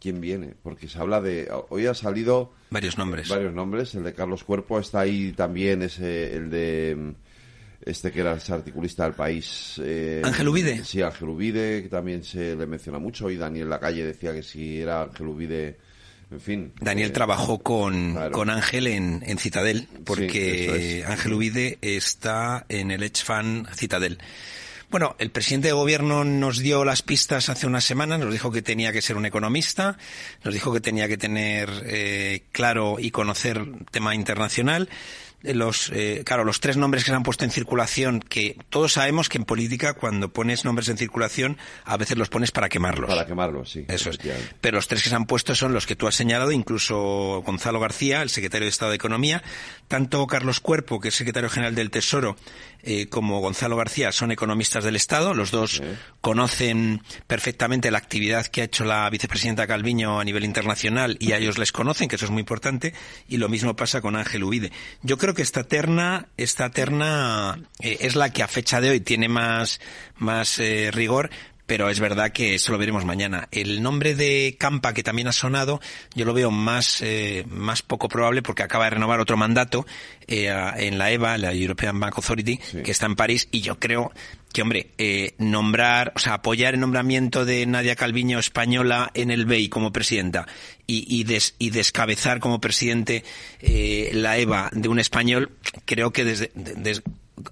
quién 0.00 0.20
viene, 0.20 0.54
porque 0.62 0.88
se 0.88 0.98
habla 0.98 1.20
de 1.20 1.48
hoy 1.68 1.86
ha 1.86 1.94
salido 1.94 2.52
varios 2.70 2.96
nombres. 2.96 3.28
Varios 3.28 3.52
nombres, 3.52 3.94
el 3.94 4.04
de 4.04 4.14
Carlos 4.14 4.42
Cuerpo 4.44 4.80
está 4.80 5.00
ahí 5.00 5.32
también 5.32 5.82
ese 5.82 6.34
el 6.34 6.50
de 6.50 7.14
este 7.82 8.10
que 8.10 8.20
era 8.20 8.32
el 8.32 8.52
articulista 8.52 9.04
del 9.04 9.14
país. 9.14 9.80
Eh, 9.82 10.22
Ángel 10.24 10.48
Ubide. 10.48 10.84
Sí, 10.84 11.02
Ángel 11.02 11.28
Ubide, 11.28 11.82
que 11.82 11.88
también 11.88 12.24
se 12.24 12.56
le 12.56 12.66
menciona 12.66 12.98
mucho 12.98 13.30
y 13.30 13.36
Daniel 13.36 13.70
Lacalle 13.70 14.04
decía 14.04 14.32
que 14.32 14.42
si 14.42 14.80
era 14.80 15.02
Ángel 15.02 15.26
Ubide 15.28 15.78
en 16.30 16.40
fin. 16.40 16.72
Daniel 16.80 17.10
eh, 17.10 17.12
trabajó 17.12 17.58
con, 17.58 18.14
con 18.30 18.50
Ángel 18.50 18.86
en, 18.86 19.22
en 19.26 19.38
Citadel, 19.38 19.88
porque 20.04 21.04
Ángel 21.06 21.32
Ubide 21.32 21.78
está 21.82 22.64
en 22.68 22.90
el 22.90 23.02
Edge 23.02 23.24
Fan 23.24 23.66
Citadel. 23.74 24.18
Bueno, 24.90 25.14
el 25.20 25.30
presidente 25.30 25.68
de 25.68 25.72
gobierno 25.72 26.24
nos 26.24 26.58
dio 26.58 26.84
las 26.84 27.02
pistas 27.02 27.48
hace 27.48 27.68
una 27.68 27.80
semana, 27.80 28.18
nos 28.18 28.32
dijo 28.32 28.50
que 28.50 28.60
tenía 28.60 28.90
que 28.92 29.00
ser 29.00 29.16
un 29.16 29.24
economista, 29.24 29.96
nos 30.42 30.52
dijo 30.52 30.72
que 30.72 30.80
tenía 30.80 31.06
que 31.06 31.16
tener 31.16 31.70
eh, 31.86 32.42
claro 32.50 32.96
y 32.98 33.12
conocer 33.12 33.64
tema 33.92 34.16
internacional 34.16 34.88
los, 35.42 35.90
eh, 35.94 36.22
claro, 36.24 36.44
los 36.44 36.60
tres 36.60 36.76
nombres 36.76 37.04
que 37.04 37.10
se 37.10 37.16
han 37.16 37.22
puesto 37.22 37.44
en 37.44 37.50
circulación, 37.50 38.20
que 38.20 38.56
todos 38.68 38.92
sabemos 38.92 39.28
que 39.28 39.38
en 39.38 39.44
política 39.44 39.94
cuando 39.94 40.32
pones 40.32 40.64
nombres 40.64 40.88
en 40.88 40.98
circulación 40.98 41.56
a 41.84 41.96
veces 41.96 42.18
los 42.18 42.28
pones 42.28 42.50
para 42.50 42.68
quemarlos. 42.68 43.08
Para 43.08 43.26
quemarlos, 43.26 43.70
sí. 43.70 43.84
Eso 43.88 44.10
es. 44.10 44.18
Pero 44.60 44.76
los 44.76 44.88
tres 44.88 45.02
que 45.02 45.08
se 45.08 45.14
han 45.14 45.26
puesto 45.26 45.54
son 45.54 45.72
los 45.72 45.86
que 45.86 45.96
tú 45.96 46.06
has 46.06 46.14
señalado, 46.14 46.52
incluso 46.52 47.42
Gonzalo 47.44 47.80
García, 47.80 48.22
el 48.22 48.30
secretario 48.30 48.66
de 48.66 48.70
Estado 48.70 48.90
de 48.90 48.96
Economía, 48.96 49.42
tanto 49.88 50.26
Carlos 50.26 50.60
Cuerpo, 50.60 51.00
que 51.00 51.08
es 51.08 51.14
secretario 51.14 51.48
general 51.48 51.74
del 51.74 51.90
Tesoro, 51.90 52.36
eh, 52.82 53.08
como 53.08 53.40
Gonzalo 53.40 53.76
García 53.76 54.12
son 54.12 54.32
economistas 54.32 54.84
del 54.84 54.96
Estado. 54.96 55.34
Los 55.34 55.50
dos 55.50 55.82
conocen 56.20 57.02
perfectamente 57.26 57.90
la 57.90 57.98
actividad 57.98 58.46
que 58.46 58.62
ha 58.62 58.64
hecho 58.64 58.84
la 58.84 59.08
vicepresidenta 59.10 59.66
Calviño 59.66 60.20
a 60.20 60.24
nivel 60.24 60.44
internacional 60.44 61.16
y 61.20 61.32
a 61.32 61.38
ellos 61.38 61.58
les 61.58 61.72
conocen, 61.72 62.08
que 62.08 62.16
eso 62.16 62.24
es 62.24 62.30
muy 62.30 62.40
importante. 62.40 62.94
Y 63.28 63.36
lo 63.36 63.48
mismo 63.48 63.76
pasa 63.76 64.00
con 64.00 64.16
Ángel 64.16 64.44
Ubide. 64.44 64.72
Yo 65.02 65.18
creo 65.18 65.29
que 65.34 65.42
esta 65.42 65.64
terna, 65.64 66.28
esta 66.36 66.70
terna 66.70 67.60
eh, 67.80 67.98
es 68.00 68.16
la 68.16 68.30
que 68.30 68.42
a 68.42 68.48
fecha 68.48 68.80
de 68.80 68.90
hoy 68.90 69.00
tiene 69.00 69.28
más, 69.28 69.80
más 70.16 70.58
eh, 70.58 70.90
rigor, 70.92 71.30
pero 71.70 71.88
es 71.88 72.00
verdad 72.00 72.32
que 72.32 72.56
eso 72.56 72.72
lo 72.72 72.78
veremos 72.78 73.04
mañana. 73.04 73.46
El 73.52 73.80
nombre 73.80 74.16
de 74.16 74.56
Campa, 74.58 74.92
que 74.92 75.04
también 75.04 75.28
ha 75.28 75.32
sonado, 75.32 75.80
yo 76.16 76.24
lo 76.24 76.34
veo 76.34 76.50
más, 76.50 77.00
eh, 77.00 77.44
más 77.48 77.82
poco 77.82 78.08
probable 78.08 78.42
porque 78.42 78.64
acaba 78.64 78.86
de 78.86 78.90
renovar 78.90 79.20
otro 79.20 79.36
mandato 79.36 79.86
eh, 80.26 80.52
en 80.78 80.98
la 80.98 81.12
EVA, 81.12 81.38
la 81.38 81.52
European 81.54 82.00
Bank 82.00 82.14
Authority, 82.16 82.56
que 82.56 82.90
está 82.90 83.06
en 83.06 83.14
París, 83.14 83.46
y 83.52 83.60
yo 83.60 83.78
creo 83.78 84.10
que, 84.52 84.62
hombre, 84.62 84.90
eh, 84.98 85.34
nombrar, 85.38 86.12
o 86.16 86.18
sea, 86.18 86.34
apoyar 86.34 86.74
el 86.74 86.80
nombramiento 86.80 87.44
de 87.44 87.64
Nadia 87.66 87.94
Calviño 87.94 88.40
española 88.40 89.12
en 89.14 89.30
el 89.30 89.46
BEI 89.46 89.68
como 89.68 89.92
presidenta 89.92 90.48
y, 90.88 91.06
y, 91.20 91.22
des, 91.22 91.54
y 91.60 91.70
descabezar 91.70 92.40
como 92.40 92.60
presidente 92.60 93.22
eh, 93.60 94.10
la 94.12 94.38
EVA 94.38 94.70
de 94.72 94.88
un 94.88 94.98
español, 94.98 95.52
creo 95.84 96.10
que 96.10 96.24
desde, 96.24 96.50
desde 96.54 97.04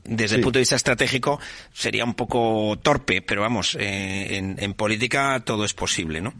desde 0.04 0.36
el 0.36 0.42
punto 0.42 0.58
de 0.58 0.62
vista 0.62 0.76
estratégico 0.76 1.40
sería 1.72 2.04
un 2.04 2.14
poco 2.14 2.78
torpe, 2.82 3.22
pero 3.22 3.42
vamos, 3.42 3.76
eh, 3.78 4.36
en, 4.36 4.56
en, 4.58 4.74
política 4.74 5.42
todo 5.44 5.64
es 5.64 5.74
posible, 5.74 6.20
¿no? 6.20 6.34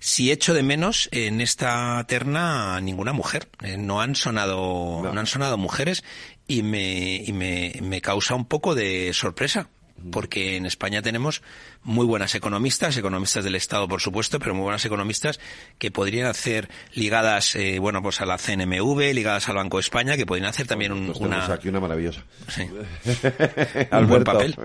Si 0.00 0.30
echo 0.30 0.54
de 0.54 0.62
menos 0.62 1.08
en 1.12 1.40
esta 1.40 2.04
terna 2.06 2.80
ninguna 2.80 3.12
mujer, 3.12 3.48
eh, 3.62 3.76
no 3.76 4.00
han 4.00 4.14
sonado, 4.14 5.00
no. 5.02 5.12
no. 5.12 5.20
han 5.20 5.26
sonado 5.26 5.58
mujeres 5.58 6.04
y 6.46 6.62
me, 6.62 7.16
y 7.16 7.32
me, 7.32 7.74
me 7.82 8.00
causa 8.00 8.34
un 8.34 8.46
poco 8.46 8.74
de 8.74 9.12
sorpresa, 9.12 9.68
porque 10.10 10.56
en 10.56 10.66
España 10.66 11.02
tenemos 11.02 11.42
muy 11.82 12.06
buenas 12.06 12.34
economistas, 12.34 12.96
economistas 12.96 13.44
del 13.44 13.54
Estado, 13.54 13.88
por 13.88 14.00
supuesto, 14.00 14.38
pero 14.38 14.54
muy 14.54 14.62
buenas 14.62 14.84
economistas 14.84 15.40
que 15.78 15.90
podrían 15.90 16.26
hacer 16.26 16.68
ligadas, 16.92 17.56
eh, 17.56 17.78
bueno, 17.78 18.02
pues 18.02 18.20
a 18.20 18.26
la 18.26 18.38
CNMV, 18.38 19.12
ligadas 19.14 19.48
al 19.48 19.56
Banco 19.56 19.78
de 19.78 19.82
España, 19.82 20.16
que 20.16 20.26
podrían 20.26 20.48
hacer 20.48 20.66
también 20.66 20.92
un, 20.92 21.06
pues 21.06 21.18
una... 21.20 21.52
aquí 21.52 21.68
una 21.68 21.80
maravillosa. 21.80 22.24
Sí. 22.48 22.62
un 23.92 24.08
buen 24.08 24.24
papel. 24.24 24.56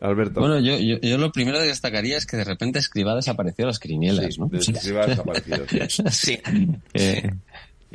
Alberto. 0.00 0.40
Bueno, 0.40 0.58
yo, 0.60 0.76
yo, 0.78 0.98
yo, 1.00 1.18
lo 1.18 1.32
primero 1.32 1.58
que 1.58 1.64
destacaría 1.64 2.16
es 2.18 2.26
que 2.26 2.36
de 2.36 2.44
repente 2.44 2.78
Escribá 2.78 3.14
desapareció 3.14 3.64
a 3.64 3.68
las 3.68 3.78
quinielas, 3.78 4.34
sí, 4.34 4.40
¿no? 4.40 4.50
Escribá 4.52 5.06
desaparecido, 5.06 5.64
sí. 5.88 6.02
sí. 6.10 6.40
Eh, 6.94 7.30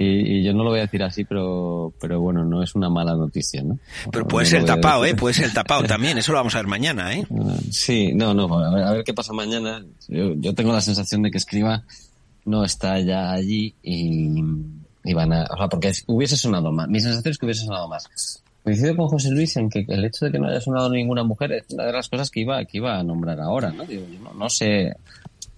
y, 0.02 0.38
y, 0.38 0.44
yo 0.44 0.54
no 0.54 0.64
lo 0.64 0.70
voy 0.70 0.80
a 0.80 0.84
decir 0.84 1.04
así, 1.04 1.26
pero, 1.26 1.92
pero 2.00 2.22
bueno, 2.22 2.46
no 2.46 2.64
es 2.64 2.74
una 2.74 2.90
mala 2.90 3.16
noticia, 3.16 3.62
¿no? 3.62 3.80
Pero 4.10 4.26
puede 4.26 4.46
no 4.46 4.52
ser 4.52 4.64
tapado, 4.64 5.04
¿eh? 5.04 5.14
Puede 5.14 5.34
ser 5.34 5.52
tapado 5.52 5.84
también, 5.84 6.18
eso 6.18 6.32
lo 6.32 6.38
vamos 6.38 6.56
a 6.56 6.60
ver 6.60 6.68
mañana, 6.68 7.14
¿eh? 7.14 7.28
Sí, 7.70 8.14
no, 8.14 8.34
no, 8.34 8.46
a 8.58 8.74
ver, 8.74 8.84
a 8.86 8.92
ver 8.94 9.04
qué 9.04 9.14
pasa 9.14 9.34
mañana. 9.34 9.84
Yo, 10.08 10.36
yo, 10.36 10.56
tengo 10.56 10.72
la 10.72 10.80
sensación 10.80 11.22
de 11.22 11.32
que 11.32 11.38
Escriba 11.38 11.84
no 12.46 12.64
está 12.64 12.98
ya 13.02 13.34
allí 13.34 13.76
y, 13.84 14.42
y 15.04 15.14
van 15.14 15.34
a... 15.34 15.44
O 15.52 15.58
sea, 15.58 15.68
porque 15.68 15.92
hubiese 16.08 16.38
sonado 16.38 16.72
más. 16.72 16.88
Mi 16.88 17.02
sensación 17.02 17.32
es 17.32 17.38
que 17.38 17.46
hubiese 17.46 17.66
sonado 17.66 17.90
más. 17.90 18.42
Coincido 18.64 18.96
con 18.96 19.10
José 19.10 19.32
Luis 19.32 19.58
en 19.58 19.70
que 19.70 19.84
el 19.86 20.06
hecho 20.06 20.24
de 20.24 20.32
que 20.32 20.40
no 20.40 20.48
haya 20.48 20.62
sonado 20.62 20.90
ninguna 20.90 21.26
mujer 21.26 21.52
es 21.52 21.66
una 21.72 21.84
de 21.84 21.92
las 21.92 22.08
cosas 22.08 22.32
que 22.32 22.40
iba, 22.40 22.64
que 22.64 22.78
iba 22.78 22.98
a 22.98 23.04
nombrar 23.04 23.42
ahora, 23.42 23.74
¿no? 23.74 23.84
Digo, 23.84 24.06
yo 24.10 24.20
no, 24.22 24.34
no 24.34 24.50
sé... 24.50 24.96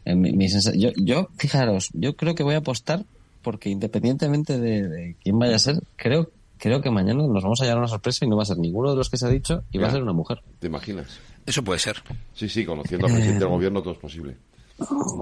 Mi, 0.04 0.32
mi 0.32 0.48
yo, 0.48 0.90
yo, 0.98 1.30
fijaros, 1.38 1.92
yo 1.94 2.16
creo 2.16 2.34
que 2.34 2.42
voy 2.42 2.56
a 2.56 2.58
apostar 2.58 3.06
porque 3.42 3.70
independientemente 3.70 4.60
de, 4.60 4.88
de, 4.88 5.16
quién 5.22 5.40
vaya 5.40 5.56
a 5.56 5.60
ser, 5.60 5.82
creo 5.96 6.30
creo 6.62 6.80
que 6.80 6.92
mañana 6.92 7.24
nos 7.24 7.44
vamos 7.44 7.60
a 7.62 7.64
llevar 7.64 7.80
una 7.80 7.88
sorpresa 7.88 8.24
y 8.24 8.30
no 8.30 8.38
va 8.38 8.44
a 8.44 8.46
ser 8.46 8.60
ninguno 8.60 8.92
de 8.92 8.96
los 8.96 9.10
que 9.10 9.18
se 9.18 9.26
ha 9.26 9.30
dicho 9.30 9.64
y 9.72 9.78
ya, 9.78 9.84
va 9.84 9.88
a 9.90 9.92
ser 9.92 10.04
una 10.04 10.14
mujer. 10.14 10.42
¿Te 10.60 10.68
imaginas? 10.68 11.20
Eso 11.46 11.64
puede 11.64 11.80
ser. 11.80 11.98
Sí, 12.36 12.48
sí, 12.48 12.64
conociendo 12.64 13.08
al 13.08 13.14
presidente 13.14 13.40
del 13.40 13.50
gobierno 13.50 13.82
todo 13.82 13.94
es 13.94 14.00
posible. 14.00 14.38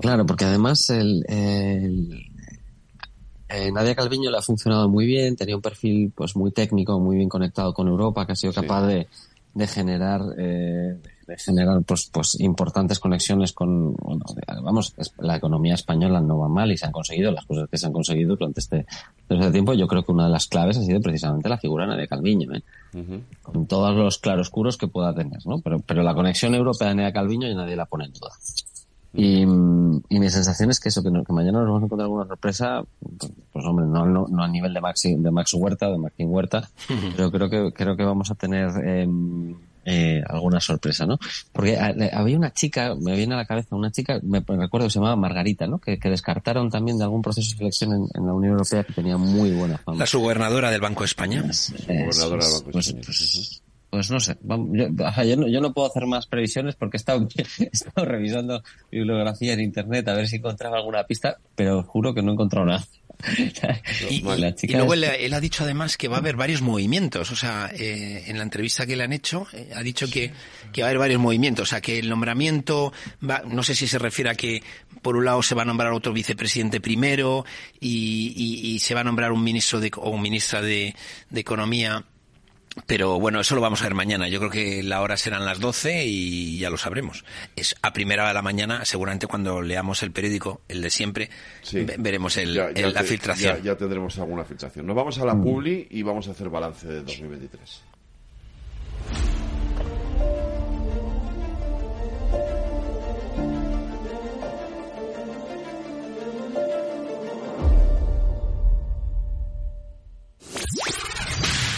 Claro, 0.02 0.26
porque 0.26 0.46
además 0.46 0.90
el, 0.90 1.24
el 1.30 2.26
eh, 3.48 3.72
Nadia 3.72 3.96
Calviño 3.96 4.30
le 4.30 4.38
ha 4.38 4.42
funcionado 4.42 4.90
muy 4.90 5.06
bien, 5.06 5.38
tenía 5.38 5.56
un 5.56 5.62
perfil 5.62 6.12
pues 6.14 6.36
muy 6.36 6.52
técnico, 6.52 7.00
muy 7.00 7.16
bien 7.16 7.30
conectado 7.30 7.74
con 7.74 7.88
Europa, 7.88 8.26
que 8.26 8.34
ha 8.34 8.36
sido 8.36 8.52
capaz 8.52 8.88
sí. 8.88 8.94
de, 8.94 9.08
de 9.54 9.68
generar 9.68 10.22
eh, 10.38 10.98
generar 11.38 11.82
pues 11.84 12.10
pues 12.12 12.40
importantes 12.40 13.00
conexiones 13.00 13.54
con 13.54 13.94
bueno, 13.94 14.26
vamos 14.64 14.94
la 15.20 15.36
economía 15.38 15.76
española 15.76 16.20
no 16.22 16.40
va 16.40 16.48
mal 16.48 16.72
y 16.72 16.78
se 16.78 16.86
han 16.86 16.92
conseguido 16.92 17.32
las 17.32 17.46
cosas 17.46 17.70
que 17.70 17.78
se 17.78 17.86
han 17.86 17.94
conseguido 17.94 18.36
durante 18.36 18.60
este, 18.60 18.86
durante 19.28 19.48
este 19.48 19.52
tiempo. 19.52 19.74
Yo 19.74 19.88
creo 19.88 20.04
que 20.04 20.12
una 20.12 20.26
de 20.26 20.32
las 20.32 20.48
claves 20.48 20.78
ha 20.78 20.84
sido 20.84 21.02
precisamente 21.02 21.50
la 21.50 21.58
figura 21.58 21.86
de 21.96 22.08
Calviño 22.08 22.54
¿eh? 22.54 22.64
uh 22.94 22.98
-huh. 22.98 23.22
con 23.42 23.66
todos 23.68 23.96
los 23.96 24.18
claroscuros 24.18 24.78
que 24.78 24.88
pueda 24.88 25.14
tener 25.14 25.40
no 25.46 25.60
pero 25.60 25.80
pero 25.80 26.04
la 26.04 26.14
conexión 26.14 26.56
europea 26.56 26.90
de 26.90 26.96
Nea 26.96 27.14
Calviño 27.14 27.48
y 27.48 27.56
nadie 27.56 27.76
la 27.76 27.86
pone 27.86 28.06
en 28.06 28.14
duda. 28.14 28.32
Y, 29.12 29.42
y, 29.42 29.46
mi 30.20 30.30
sensación 30.30 30.70
es 30.70 30.80
que 30.80 30.90
eso, 30.90 31.02
que, 31.02 31.10
no, 31.10 31.24
que, 31.24 31.34
mañana 31.34 31.60
nos 31.60 31.68
vamos 31.68 31.82
a 31.82 31.86
encontrar 31.86 32.06
alguna 32.06 32.28
sorpresa, 32.28 32.84
pues, 33.00 33.32
pues 33.52 33.66
hombre, 33.66 33.88
no, 33.88 34.06
no, 34.06 34.28
no, 34.30 34.44
a 34.44 34.48
nivel 34.48 34.72
de 34.72 34.82
Max, 34.82 35.02
de 35.04 35.32
Max 35.32 35.52
Huerta, 35.56 35.90
de 35.90 35.98
Martín 35.98 36.28
Huerta, 36.30 36.70
pero 37.16 37.32
creo 37.32 37.50
que, 37.50 37.74
creo 37.74 37.98
que 37.98 38.04
vamos 38.04 38.30
a 38.30 38.36
tener 38.36 38.70
eh, 38.86 39.08
eh, 39.86 40.24
alguna 40.28 40.60
sorpresa, 40.60 41.06
¿no? 41.06 41.18
Porque 41.52 41.78
había 41.78 42.38
una 42.38 42.54
chica, 42.54 42.96
me 42.96 43.16
viene 43.16 43.34
a 43.34 43.38
la 43.38 43.46
cabeza 43.46 43.76
una 43.76 43.92
chica, 43.92 44.20
me 44.24 44.40
recuerdo 44.40 44.88
que 44.88 44.92
se 44.92 45.00
llamaba 45.00 45.16
Margarita, 45.16 45.68
¿no? 45.68 45.80
Que, 45.80 45.98
que 45.98 46.10
descartaron 46.10 46.70
también 46.70 46.98
de 46.98 47.04
algún 47.04 47.22
proceso 47.22 47.52
de 47.52 47.58
selección 47.58 47.94
en, 47.94 48.08
en, 48.14 48.26
la 48.26 48.34
Unión 48.34 48.54
Europea 48.54 48.84
que 48.84 48.94
tenía 48.94 49.18
muy 49.18 49.52
buena 49.52 49.78
fama. 49.78 49.98
La 49.98 50.06
subgobernadora 50.06 50.72
del 50.72 50.82
Banco 50.82 51.02
de 51.02 51.08
España. 51.08 51.44
Es, 51.50 51.74
subgobernadora 51.76 52.46
del 52.46 52.54
Banco 52.54 52.66
de 52.66 52.72
pues, 52.72 52.88
España. 52.88 53.04
Pues, 53.06 53.62
pues 53.90 54.12
no 54.12 54.20
sé, 54.20 54.38
yo, 54.44 55.36
no, 55.36 55.48
yo, 55.48 55.62
no, 55.62 55.74
puedo 55.74 55.88
hacer 55.88 56.06
más 56.06 56.28
previsiones 56.28 56.76
porque 56.76 56.98
he 56.98 57.00
estado, 57.00 57.28
he 57.60 57.70
estado, 57.72 58.06
revisando 58.06 58.62
bibliografía 58.92 59.54
en 59.54 59.62
internet 59.62 60.08
a 60.08 60.14
ver 60.14 60.28
si 60.28 60.36
encontraba 60.36 60.78
alguna 60.78 61.06
pista, 61.06 61.38
pero 61.56 61.82
juro 61.84 62.14
que 62.14 62.22
no 62.22 62.30
he 62.30 62.34
encontrado 62.34 62.68
nada. 62.68 62.86
Y, 64.10 64.22
luego 64.74 64.94
él, 64.94 65.34
ha 65.34 65.40
dicho 65.40 65.64
además 65.64 65.98
que 65.98 66.08
va 66.08 66.18
a 66.18 66.20
haber 66.20 66.36
varios 66.36 66.62
movimientos. 66.62 67.32
O 67.32 67.36
sea, 67.36 67.70
eh, 67.74 68.24
en 68.28 68.38
la 68.38 68.44
entrevista 68.44 68.86
que 68.86 68.96
le 68.96 69.04
han 69.04 69.14
hecho, 69.14 69.48
eh, 69.54 69.72
ha 69.76 69.84
dicho 69.84 70.10
que, 70.10 70.32
que, 70.72 70.82
va 70.82 70.88
a 70.88 70.90
haber 70.90 71.00
varios 71.00 71.20
movimientos. 71.20 71.68
O 71.68 71.70
sea, 71.70 71.82
que 71.82 72.00
el 72.00 72.10
nombramiento, 72.10 72.94
va, 73.28 73.44
no 73.46 73.64
sé 73.64 73.76
si 73.76 73.88
se 73.88 74.00
refiere 74.00 74.30
a 74.30 74.36
que 74.36 74.64
por 75.02 75.16
un 75.18 75.26
lado 75.26 75.44
se 75.44 75.56
va 75.56 75.64
a 75.64 75.66
nombrar 75.66 75.92
otro 75.92 76.14
vicepresidente 76.14 76.80
primero 76.80 77.46
y, 77.80 78.34
y, 78.36 78.80
se 78.80 78.94
va 78.94 79.02
a 79.02 79.04
nombrar 79.04 79.32
un 79.32 79.44
ministro 79.44 79.80
de, 79.80 79.92
o 79.98 80.18
ministra 80.18 80.62
de, 80.62 80.96
de 81.30 81.40
Economía 81.40 82.06
pero 82.86 83.20
bueno, 83.20 83.40
eso 83.40 83.56
lo 83.56 83.62
vamos 83.62 83.82
a 83.82 83.86
ver 83.86 83.94
mañana. 83.94 84.28
Yo 84.28 84.40
creo 84.40 84.52
que 84.52 84.84
la 84.84 85.02
hora 85.02 85.18
serán 85.18 85.46
las 85.46 85.60
12 85.60 86.06
y 86.06 86.60
ya 86.60 86.70
lo 86.70 86.78
sabremos. 86.78 87.24
Es 87.56 87.76
a 87.82 87.94
primera 87.94 88.24
hora 88.24 88.30
de 88.30 88.36
la 88.36 88.42
mañana, 88.42 88.86
seguramente 88.86 89.28
cuando 89.28 89.62
leamos 89.62 90.04
el 90.04 90.12
periódico, 90.12 90.62
el 90.68 90.82
de 90.82 90.90
siempre, 90.90 91.30
veremos 91.98 92.38
el, 92.38 92.56
la 92.56 93.04
filtración. 93.04 93.62
Ya, 93.64 93.76
tendremos 93.76 94.18
alguna 94.20 94.44
filtración. 94.44 94.86
Nos 94.86 94.96
vamos 94.96 95.18
a 95.20 95.26
la 95.26 95.34
mm. 95.34 95.44
Publi 95.44 95.88
y 95.90 96.02
vamos 96.04 96.28
a 96.28 96.32
hacer 96.32 96.50
balance 96.50 96.88
de 96.88 97.02
2023. 97.02 97.84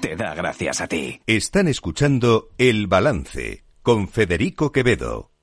te 0.00 0.16
da 0.16 0.34
gracias 0.34 0.80
a 0.80 0.86
ti. 0.86 1.20
Están 1.26 1.68
escuchando 1.68 2.48
El 2.58 2.86
Balance 2.86 3.64
con 3.82 4.08
Federico 4.08 4.72
Quevedo. 4.72 5.35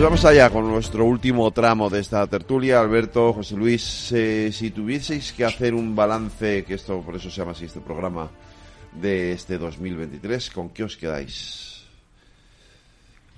Pues 0.00 0.08
vamos 0.08 0.24
allá 0.24 0.48
con 0.48 0.66
nuestro 0.66 1.04
último 1.04 1.50
tramo 1.50 1.90
de 1.90 2.00
esta 2.00 2.26
tertulia. 2.26 2.80
Alberto, 2.80 3.34
José 3.34 3.54
Luis, 3.54 4.10
eh, 4.12 4.50
si 4.50 4.70
tuvieseis 4.70 5.30
que 5.34 5.44
hacer 5.44 5.74
un 5.74 5.94
balance, 5.94 6.64
que 6.64 6.72
esto 6.72 7.02
por 7.02 7.16
eso 7.16 7.28
se 7.30 7.36
llama 7.36 7.52
así 7.52 7.66
este 7.66 7.80
programa, 7.80 8.30
de 8.94 9.32
este 9.32 9.58
2023, 9.58 10.48
¿con 10.52 10.70
qué 10.70 10.84
os 10.84 10.96
quedáis? 10.96 11.82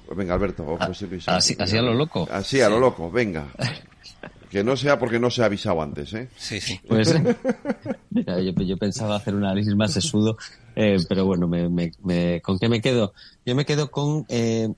Pues 0.07 0.17
venga, 0.17 0.35
Alberto, 0.35 0.65
o 0.65 0.79
José 0.79 1.09
Luis. 1.09 1.29
Así, 1.29 1.57
así 1.59 1.77
a 1.77 1.83
lo 1.83 1.95
loco. 1.95 2.29
Así 2.31 2.61
a 2.61 2.69
lo 2.69 2.79
loco, 2.79 3.11
venga. 3.11 3.49
Que 4.49 4.63
no 4.63 4.77
sea 4.77 4.99
porque 4.99 5.19
no 5.19 5.31
se 5.31 5.43
ha 5.43 5.47
avisado 5.47 5.81
antes, 5.81 6.13
¿eh? 6.13 6.29
Sí, 6.37 6.61
sí. 6.61 6.79
Pues, 6.87 7.13
yo, 8.11 8.77
pensaba 8.77 9.17
hacer 9.17 9.35
un 9.35 9.45
análisis 9.45 9.75
más 9.75 9.95
sesudo, 9.95 10.37
eh, 10.77 10.99
pero 11.09 11.25
bueno, 11.25 11.49
me, 11.49 12.41
¿con 12.43 12.59
qué 12.59 12.69
me 12.69 12.83
quedo? 12.83 13.15
Yo 13.47 13.57
me 13.57 13.65
quedo 13.65 13.91
con 13.91 14.27
eh, 14.29 14.69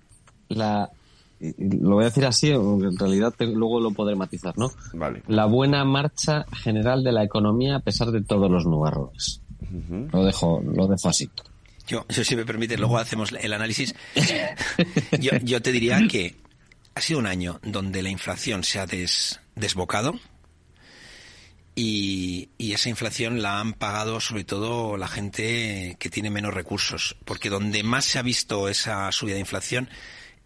la 0.48 0.90
lo 1.58 1.96
voy 1.96 2.04
a 2.04 2.08
decir 2.08 2.24
así, 2.24 2.52
aunque 2.52 2.86
en 2.86 2.98
realidad 2.98 3.34
luego 3.38 3.80
lo 3.80 3.90
podré 3.92 4.16
matizar, 4.16 4.56
¿no? 4.56 4.72
Vale. 4.92 5.22
La 5.26 5.46
buena 5.46 5.84
marcha 5.84 6.44
general 6.52 7.02
de 7.04 7.12
la 7.12 7.24
economía 7.24 7.76
a 7.76 7.80
pesar 7.80 8.10
de 8.10 8.22
todos 8.22 8.50
los 8.50 8.64
nubarrones. 8.66 9.40
Lo 10.12 10.24
dejo, 10.24 10.62
lo 10.64 10.86
dejo 10.86 11.08
así. 11.08 11.28
Yo, 11.86 12.06
si 12.08 12.36
me 12.36 12.44
permite, 12.44 12.78
luego 12.78 12.98
hacemos 12.98 13.32
el 13.32 13.52
análisis. 13.52 13.94
yo, 15.20 15.62
te 15.62 15.72
diría 15.72 16.00
que 16.08 16.36
ha 16.94 17.00
sido 17.00 17.18
un 17.18 17.26
año 17.26 17.60
donde 17.62 18.02
la 18.02 18.08
inflación 18.08 18.64
se 18.64 18.80
ha 18.80 18.86
desbocado 19.54 20.14
y, 21.74 22.50
y, 22.56 22.72
esa 22.72 22.88
inflación 22.88 23.42
la 23.42 23.60
han 23.60 23.72
pagado 23.74 24.20
sobre 24.20 24.44
todo 24.44 24.96
la 24.96 25.08
gente 25.08 25.96
que 25.98 26.08
tiene 26.08 26.30
menos 26.30 26.54
recursos, 26.54 27.16
porque 27.24 27.50
donde 27.50 27.82
más 27.82 28.04
se 28.04 28.20
ha 28.20 28.22
visto 28.22 28.68
esa 28.68 29.10
subida 29.10 29.34
de 29.34 29.40
inflación 29.40 29.88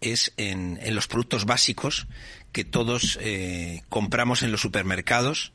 es 0.01 0.33
en, 0.37 0.79
en 0.81 0.95
los 0.95 1.07
productos 1.07 1.45
básicos 1.45 2.07
que 2.51 2.63
todos 2.63 3.19
eh, 3.21 3.81
compramos 3.89 4.43
en 4.43 4.51
los 4.51 4.61
supermercados 4.61 5.51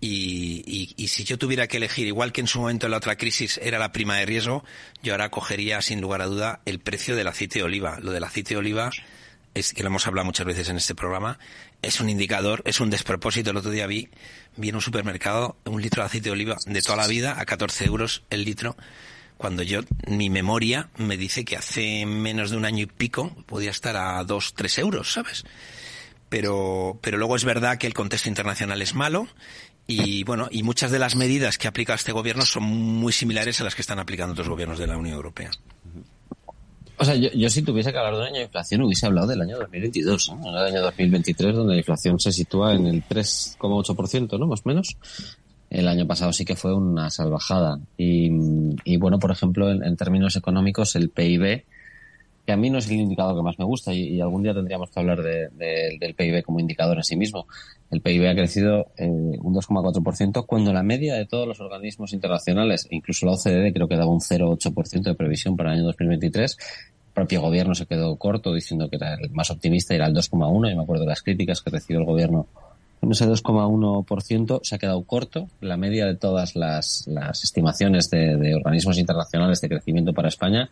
y, 0.00 0.94
y, 0.96 1.08
si 1.08 1.24
yo 1.24 1.38
tuviera 1.38 1.66
que 1.66 1.78
elegir, 1.78 2.06
igual 2.06 2.32
que 2.32 2.42
en 2.42 2.46
su 2.46 2.60
momento 2.60 2.86
en 2.86 2.90
la 2.90 2.98
otra 2.98 3.16
crisis 3.16 3.58
era 3.62 3.78
la 3.78 3.92
prima 3.92 4.16
de 4.16 4.26
riesgo, 4.26 4.62
yo 5.02 5.14
ahora 5.14 5.30
cogería 5.30 5.80
sin 5.80 6.02
lugar 6.02 6.20
a 6.20 6.26
duda 6.26 6.60
el 6.66 6.80
precio 6.80 7.16
del 7.16 7.28
aceite 7.28 7.60
de 7.60 7.64
oliva. 7.64 7.98
Lo 8.00 8.12
del 8.12 8.24
aceite 8.24 8.54
de 8.54 8.58
oliva 8.58 8.90
es 9.54 9.72
que 9.72 9.82
lo 9.82 9.88
hemos 9.88 10.06
hablado 10.06 10.26
muchas 10.26 10.46
veces 10.46 10.68
en 10.68 10.76
este 10.76 10.94
programa, 10.94 11.38
es 11.82 12.00
un 12.00 12.10
indicador, 12.10 12.62
es 12.66 12.80
un 12.80 12.90
despropósito. 12.90 13.50
El 13.50 13.56
otro 13.56 13.70
día 13.70 13.86
vi, 13.86 14.10
vi 14.56 14.68
en 14.68 14.74
un 14.76 14.82
supermercado 14.82 15.56
un 15.64 15.80
litro 15.80 16.02
de 16.02 16.06
aceite 16.06 16.28
de 16.28 16.32
oliva 16.32 16.56
de 16.66 16.82
toda 16.82 16.96
la 16.96 17.06
vida 17.06 17.40
a 17.40 17.46
14 17.46 17.86
euros 17.86 18.22
el 18.28 18.44
litro 18.44 18.76
cuando 19.40 19.62
yo, 19.62 19.80
mi 20.06 20.28
memoria 20.28 20.90
me 20.98 21.16
dice 21.16 21.46
que 21.46 21.56
hace 21.56 22.04
menos 22.04 22.50
de 22.50 22.58
un 22.58 22.66
año 22.66 22.82
y 22.82 22.86
pico 22.86 23.34
podía 23.46 23.70
estar 23.70 23.96
a 23.96 24.22
dos, 24.22 24.52
tres 24.52 24.76
euros, 24.76 25.14
¿sabes? 25.14 25.44
Pero, 26.28 26.98
pero 27.00 27.16
luego 27.16 27.36
es 27.36 27.46
verdad 27.46 27.78
que 27.78 27.86
el 27.86 27.94
contexto 27.94 28.28
internacional 28.28 28.82
es 28.82 28.94
malo 28.94 29.28
y 29.86 30.24
bueno, 30.24 30.48
y 30.50 30.62
muchas 30.62 30.90
de 30.90 30.98
las 30.98 31.16
medidas 31.16 31.56
que 31.56 31.68
aplica 31.68 31.94
este 31.94 32.12
gobierno 32.12 32.44
son 32.44 32.64
muy 32.64 33.14
similares 33.14 33.58
a 33.62 33.64
las 33.64 33.74
que 33.74 33.80
están 33.80 33.98
aplicando 33.98 34.32
otros 34.32 34.50
gobiernos 34.50 34.78
de 34.78 34.86
la 34.86 34.98
Unión 34.98 35.16
Europea. 35.16 35.50
O 36.98 37.04
sea, 37.06 37.14
yo, 37.14 37.48
si 37.48 37.62
tuviese 37.62 37.92
que 37.92 37.98
hablar 37.98 38.12
de 38.12 38.20
un 38.20 38.26
año 38.26 38.36
de 38.36 38.42
inflación, 38.42 38.82
hubiese 38.82 39.06
hablado 39.06 39.28
del 39.28 39.40
año 39.40 39.58
2022, 39.58 40.34
¿no? 40.38 40.50
el 40.50 40.66
año 40.66 40.82
2023, 40.82 41.54
donde 41.54 41.72
la 41.72 41.78
inflación 41.78 42.20
se 42.20 42.30
sitúa 42.30 42.74
en 42.74 42.86
el 42.88 43.02
3,8%, 43.08 44.38
¿no? 44.38 44.46
Más 44.46 44.60
o 44.60 44.68
menos. 44.68 44.98
El 45.70 45.86
año 45.86 46.04
pasado 46.04 46.32
sí 46.32 46.44
que 46.44 46.56
fue 46.56 46.74
una 46.74 47.10
salvajada. 47.10 47.78
Y, 47.96 48.28
bueno, 48.96 49.20
por 49.20 49.30
ejemplo, 49.30 49.70
en, 49.70 49.96
términos 49.96 50.34
económicos, 50.34 50.96
el 50.96 51.10
PIB, 51.10 51.64
que 52.44 52.52
a 52.52 52.56
mí 52.56 52.70
no 52.70 52.78
es 52.78 52.90
el 52.90 52.96
indicador 52.96 53.36
que 53.36 53.42
más 53.42 53.56
me 53.56 53.64
gusta 53.64 53.94
y, 53.94 54.20
algún 54.20 54.42
día 54.42 54.52
tendríamos 54.52 54.90
que 54.90 54.98
hablar 54.98 55.22
del 55.22 56.14
PIB 56.16 56.42
como 56.42 56.58
indicador 56.58 56.96
en 56.96 57.04
sí 57.04 57.16
mismo. 57.16 57.46
El 57.88 58.00
PIB 58.00 58.26
ha 58.26 58.34
crecido 58.34 58.88
eh, 58.96 59.06
un 59.06 59.54
2,4% 59.54 60.44
cuando 60.44 60.72
la 60.72 60.82
media 60.82 61.14
de 61.14 61.26
todos 61.26 61.46
los 61.46 61.60
organismos 61.60 62.12
internacionales, 62.12 62.88
incluso 62.90 63.26
la 63.26 63.32
OCDE 63.32 63.72
creo 63.72 63.86
que 63.86 63.96
daba 63.96 64.10
un 64.10 64.20
0,8% 64.20 65.02
de 65.02 65.14
previsión 65.14 65.56
para 65.56 65.70
el 65.70 65.78
año 65.78 65.86
2023, 65.86 66.56
el 67.10 67.14
propio 67.14 67.40
gobierno 67.42 67.74
se 67.76 67.86
quedó 67.86 68.16
corto 68.16 68.52
diciendo 68.52 68.88
que 68.88 68.96
era 68.96 69.14
el 69.14 69.30
más 69.30 69.50
optimista, 69.50 69.94
era 69.94 70.06
el 70.06 70.14
2,1 70.14 70.72
y 70.72 70.76
me 70.76 70.82
acuerdo 70.82 71.04
de 71.04 71.10
las 71.10 71.22
críticas 71.22 71.60
que 71.60 71.70
recibió 71.70 72.00
el 72.00 72.06
gobierno 72.06 72.46
con 73.00 73.10
ese 73.12 73.26
2,1% 73.26 74.60
se 74.62 74.74
ha 74.74 74.78
quedado 74.78 75.02
corto. 75.04 75.48
La 75.60 75.78
media 75.78 76.06
de 76.06 76.16
todas 76.16 76.54
las, 76.54 77.08
estimaciones 77.42 78.10
de, 78.10 78.54
organismos 78.54 78.98
internacionales 78.98 79.60
de 79.60 79.68
crecimiento 79.68 80.12
para 80.12 80.28
España 80.28 80.68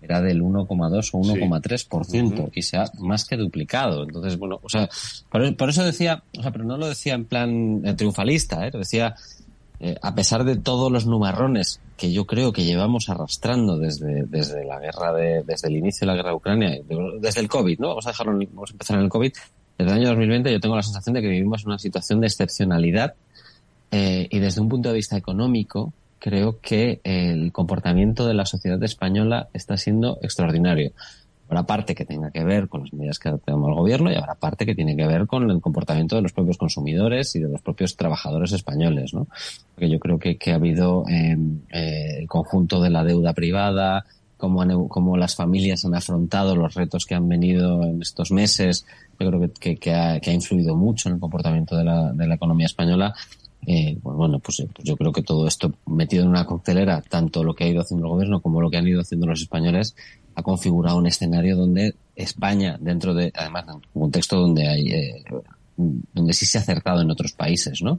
era 0.00 0.22
del 0.22 0.42
1,2 0.42 1.10
o 1.12 1.20
1,3% 1.20 2.50
y 2.54 2.62
se 2.62 2.78
ha 2.78 2.90
más 2.98 3.26
que 3.26 3.36
duplicado. 3.36 4.04
Entonces, 4.04 4.38
bueno, 4.38 4.58
o 4.62 4.68
sea, 4.68 4.88
por, 5.30 5.68
eso 5.68 5.84
decía, 5.84 6.22
o 6.38 6.42
sea, 6.42 6.50
pero 6.50 6.64
no 6.64 6.78
lo 6.78 6.88
decía 6.88 7.14
en 7.14 7.26
plan 7.26 7.82
triunfalista, 7.96 8.66
¿eh? 8.66 8.70
lo 8.72 8.78
decía 8.78 9.14
eh, 9.78 9.96
a 10.00 10.14
pesar 10.14 10.44
de 10.44 10.56
todos 10.56 10.90
los 10.90 11.06
nubarrones 11.06 11.80
que 11.98 12.10
yo 12.10 12.24
creo 12.26 12.52
que 12.52 12.64
llevamos 12.64 13.10
arrastrando 13.10 13.78
desde, 13.78 14.24
desde 14.24 14.64
la 14.64 14.78
guerra 14.78 15.12
de, 15.12 15.42
desde 15.42 15.68
el 15.68 15.76
inicio 15.76 16.06
de 16.06 16.06
la 16.06 16.14
guerra 16.14 16.30
de 16.30 16.36
Ucrania, 16.36 16.78
desde 17.20 17.40
el 17.40 17.48
COVID, 17.48 17.78
¿no? 17.80 17.88
Vamos 17.88 18.06
a 18.06 18.10
dejarlo, 18.10 18.32
vamos 18.32 18.70
a 18.70 18.72
empezar 18.72 18.96
en 18.96 19.04
el 19.04 19.10
COVID. 19.10 19.32
Desde 19.78 19.92
el 19.92 19.98
año 19.98 20.08
2020 20.08 20.52
yo 20.52 20.60
tengo 20.60 20.76
la 20.76 20.82
sensación 20.82 21.14
de 21.14 21.22
que 21.22 21.28
vivimos 21.28 21.64
una 21.64 21.78
situación 21.78 22.20
de 22.20 22.26
excepcionalidad 22.26 23.14
eh, 23.90 24.26
y 24.30 24.38
desde 24.38 24.60
un 24.60 24.68
punto 24.68 24.88
de 24.88 24.96
vista 24.96 25.16
económico 25.16 25.92
creo 26.18 26.60
que 26.60 27.00
el 27.04 27.52
comportamiento 27.52 28.26
de 28.26 28.34
la 28.34 28.46
sociedad 28.46 28.82
española 28.82 29.48
está 29.52 29.76
siendo 29.76 30.18
extraordinario. 30.22 30.92
Habrá 31.48 31.62
parte 31.62 31.94
que 31.94 32.04
tenga 32.04 32.32
que 32.32 32.42
ver 32.42 32.68
con 32.68 32.82
las 32.82 32.92
medidas 32.92 33.20
que 33.20 33.30
toma 33.44 33.68
el 33.68 33.74
gobierno 33.74 34.10
y 34.10 34.16
habrá 34.16 34.34
parte 34.34 34.66
que 34.66 34.74
tiene 34.74 34.96
que 34.96 35.06
ver 35.06 35.28
con 35.28 35.48
el 35.48 35.60
comportamiento 35.60 36.16
de 36.16 36.22
los 36.22 36.32
propios 36.32 36.58
consumidores 36.58 37.36
y 37.36 37.40
de 37.40 37.48
los 37.48 37.60
propios 37.60 37.96
trabajadores 37.96 38.52
españoles, 38.52 39.14
¿no? 39.14 39.28
Porque 39.74 39.88
yo 39.88 40.00
creo 40.00 40.18
que, 40.18 40.36
que 40.36 40.50
ha 40.50 40.56
habido 40.56 41.04
eh, 41.08 41.36
eh, 41.70 42.16
el 42.18 42.26
conjunto 42.26 42.80
de 42.80 42.90
la 42.90 43.04
deuda 43.04 43.32
privada, 43.32 44.04
cómo, 44.36 44.88
cómo 44.88 45.16
las 45.16 45.34
familias 45.34 45.84
han 45.84 45.94
afrontado 45.94 46.56
los 46.56 46.74
retos 46.74 47.04
que 47.04 47.14
han 47.14 47.28
venido 47.28 47.82
en 47.82 48.02
estos 48.02 48.30
meses, 48.30 48.86
yo 49.18 49.30
creo 49.30 49.50
que, 49.58 49.76
que, 49.76 49.92
ha, 49.92 50.20
influido 50.32 50.76
mucho 50.76 51.08
en 51.08 51.14
el 51.14 51.20
comportamiento 51.20 51.76
de 51.76 51.84
la, 51.84 52.12
de 52.12 52.26
la 52.26 52.34
economía 52.34 52.66
española 52.66 53.14
eh, 53.66 53.98
pues 54.00 54.16
bueno, 54.16 54.38
pues, 54.38 54.64
pues, 54.72 54.86
yo 54.86 54.96
creo 54.96 55.12
que 55.12 55.22
todo 55.22 55.48
esto 55.48 55.72
metido 55.86 56.22
en 56.22 56.30
una 56.30 56.44
coctelera, 56.44 57.02
tanto 57.02 57.42
lo 57.42 57.54
que 57.54 57.64
ha 57.64 57.68
ido 57.68 57.80
haciendo 57.80 58.06
el 58.06 58.12
gobierno 58.12 58.40
como 58.40 58.60
lo 58.60 58.70
que 58.70 58.76
han 58.76 58.86
ido 58.86 59.00
haciendo 59.00 59.26
los 59.26 59.40
españoles, 59.40 59.96
ha 60.36 60.42
configurado 60.42 60.98
un 60.98 61.06
escenario 61.06 61.56
donde 61.56 61.94
España, 62.14 62.78
dentro 62.80 63.12
de, 63.12 63.32
además, 63.34 63.64
un 63.94 64.00
contexto 64.02 64.38
donde 64.38 64.68
hay, 64.68 64.88
eh, 64.88 65.24
donde 65.76 66.32
sí 66.32 66.46
se 66.46 66.58
ha 66.58 66.60
acertado 66.60 67.02
en 67.02 67.10
otros 67.10 67.32
países, 67.32 67.82
¿no? 67.82 67.98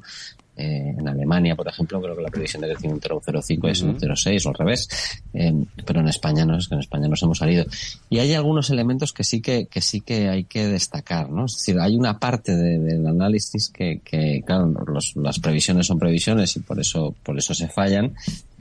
Eh, 0.59 0.95
en 0.97 1.07
Alemania, 1.07 1.55
por 1.55 1.67
ejemplo, 1.67 2.01
creo 2.01 2.15
que 2.15 2.23
la 2.23 2.29
previsión 2.29 2.63
de 2.63 2.69
crecimiento 2.69 3.07
era 3.07 3.15
un 3.15 3.21
0,5 3.21 3.69
es 3.69 3.81
un 3.83 3.95
0,6 3.95 4.45
o 4.45 4.49
al 4.49 4.55
revés. 4.55 4.89
Eh, 5.33 5.53
pero 5.85 5.99
en 5.99 6.07
España 6.07 6.45
no, 6.45 6.57
es 6.57 6.67
que 6.67 6.73
en 6.73 6.79
España 6.79 7.07
nos 7.07 7.21
hemos 7.21 7.37
salido. 7.37 7.65
Y 8.09 8.17
hay 8.17 8.33
algunos 8.33 8.71
elementos 8.71 9.13
que 9.13 9.23
sí 9.23 9.39
que, 9.39 9.67
que 9.67 9.81
sí 9.81 10.01
que 10.01 10.29
hay 10.29 10.45
que 10.45 10.67
destacar, 10.67 11.29
¿no? 11.29 11.45
Es 11.45 11.57
decir, 11.57 11.79
hay 11.79 11.95
una 11.95 12.17
parte 12.17 12.55
del 12.55 13.05
análisis 13.05 13.69
que, 13.69 14.01
que 14.03 14.41
claro, 14.43 14.73
los, 14.87 15.15
las 15.15 15.39
previsiones 15.39 15.85
son 15.85 15.99
previsiones 15.99 16.55
y 16.55 16.61
por 16.61 16.79
eso, 16.79 17.13
por 17.21 17.37
eso 17.37 17.53
se 17.53 17.67
fallan. 17.67 18.15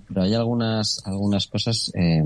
Pero 0.06 0.23
hay 0.23 0.35
algunas, 0.35 1.01
algunas 1.06 1.47
cosas, 1.47 1.90
eh, 1.94 2.23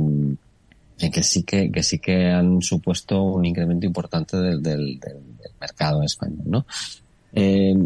que 0.98 1.22
sí 1.22 1.44
que, 1.44 1.70
que 1.70 1.82
sí 1.84 2.00
que 2.00 2.26
han 2.26 2.60
supuesto 2.60 3.22
un 3.22 3.46
incremento 3.46 3.86
importante 3.86 4.36
del, 4.36 4.60
del, 4.60 4.98
del 4.98 5.18
mercado 5.60 6.02
español, 6.02 6.42
¿no? 6.44 6.66
Eh, 7.32 7.76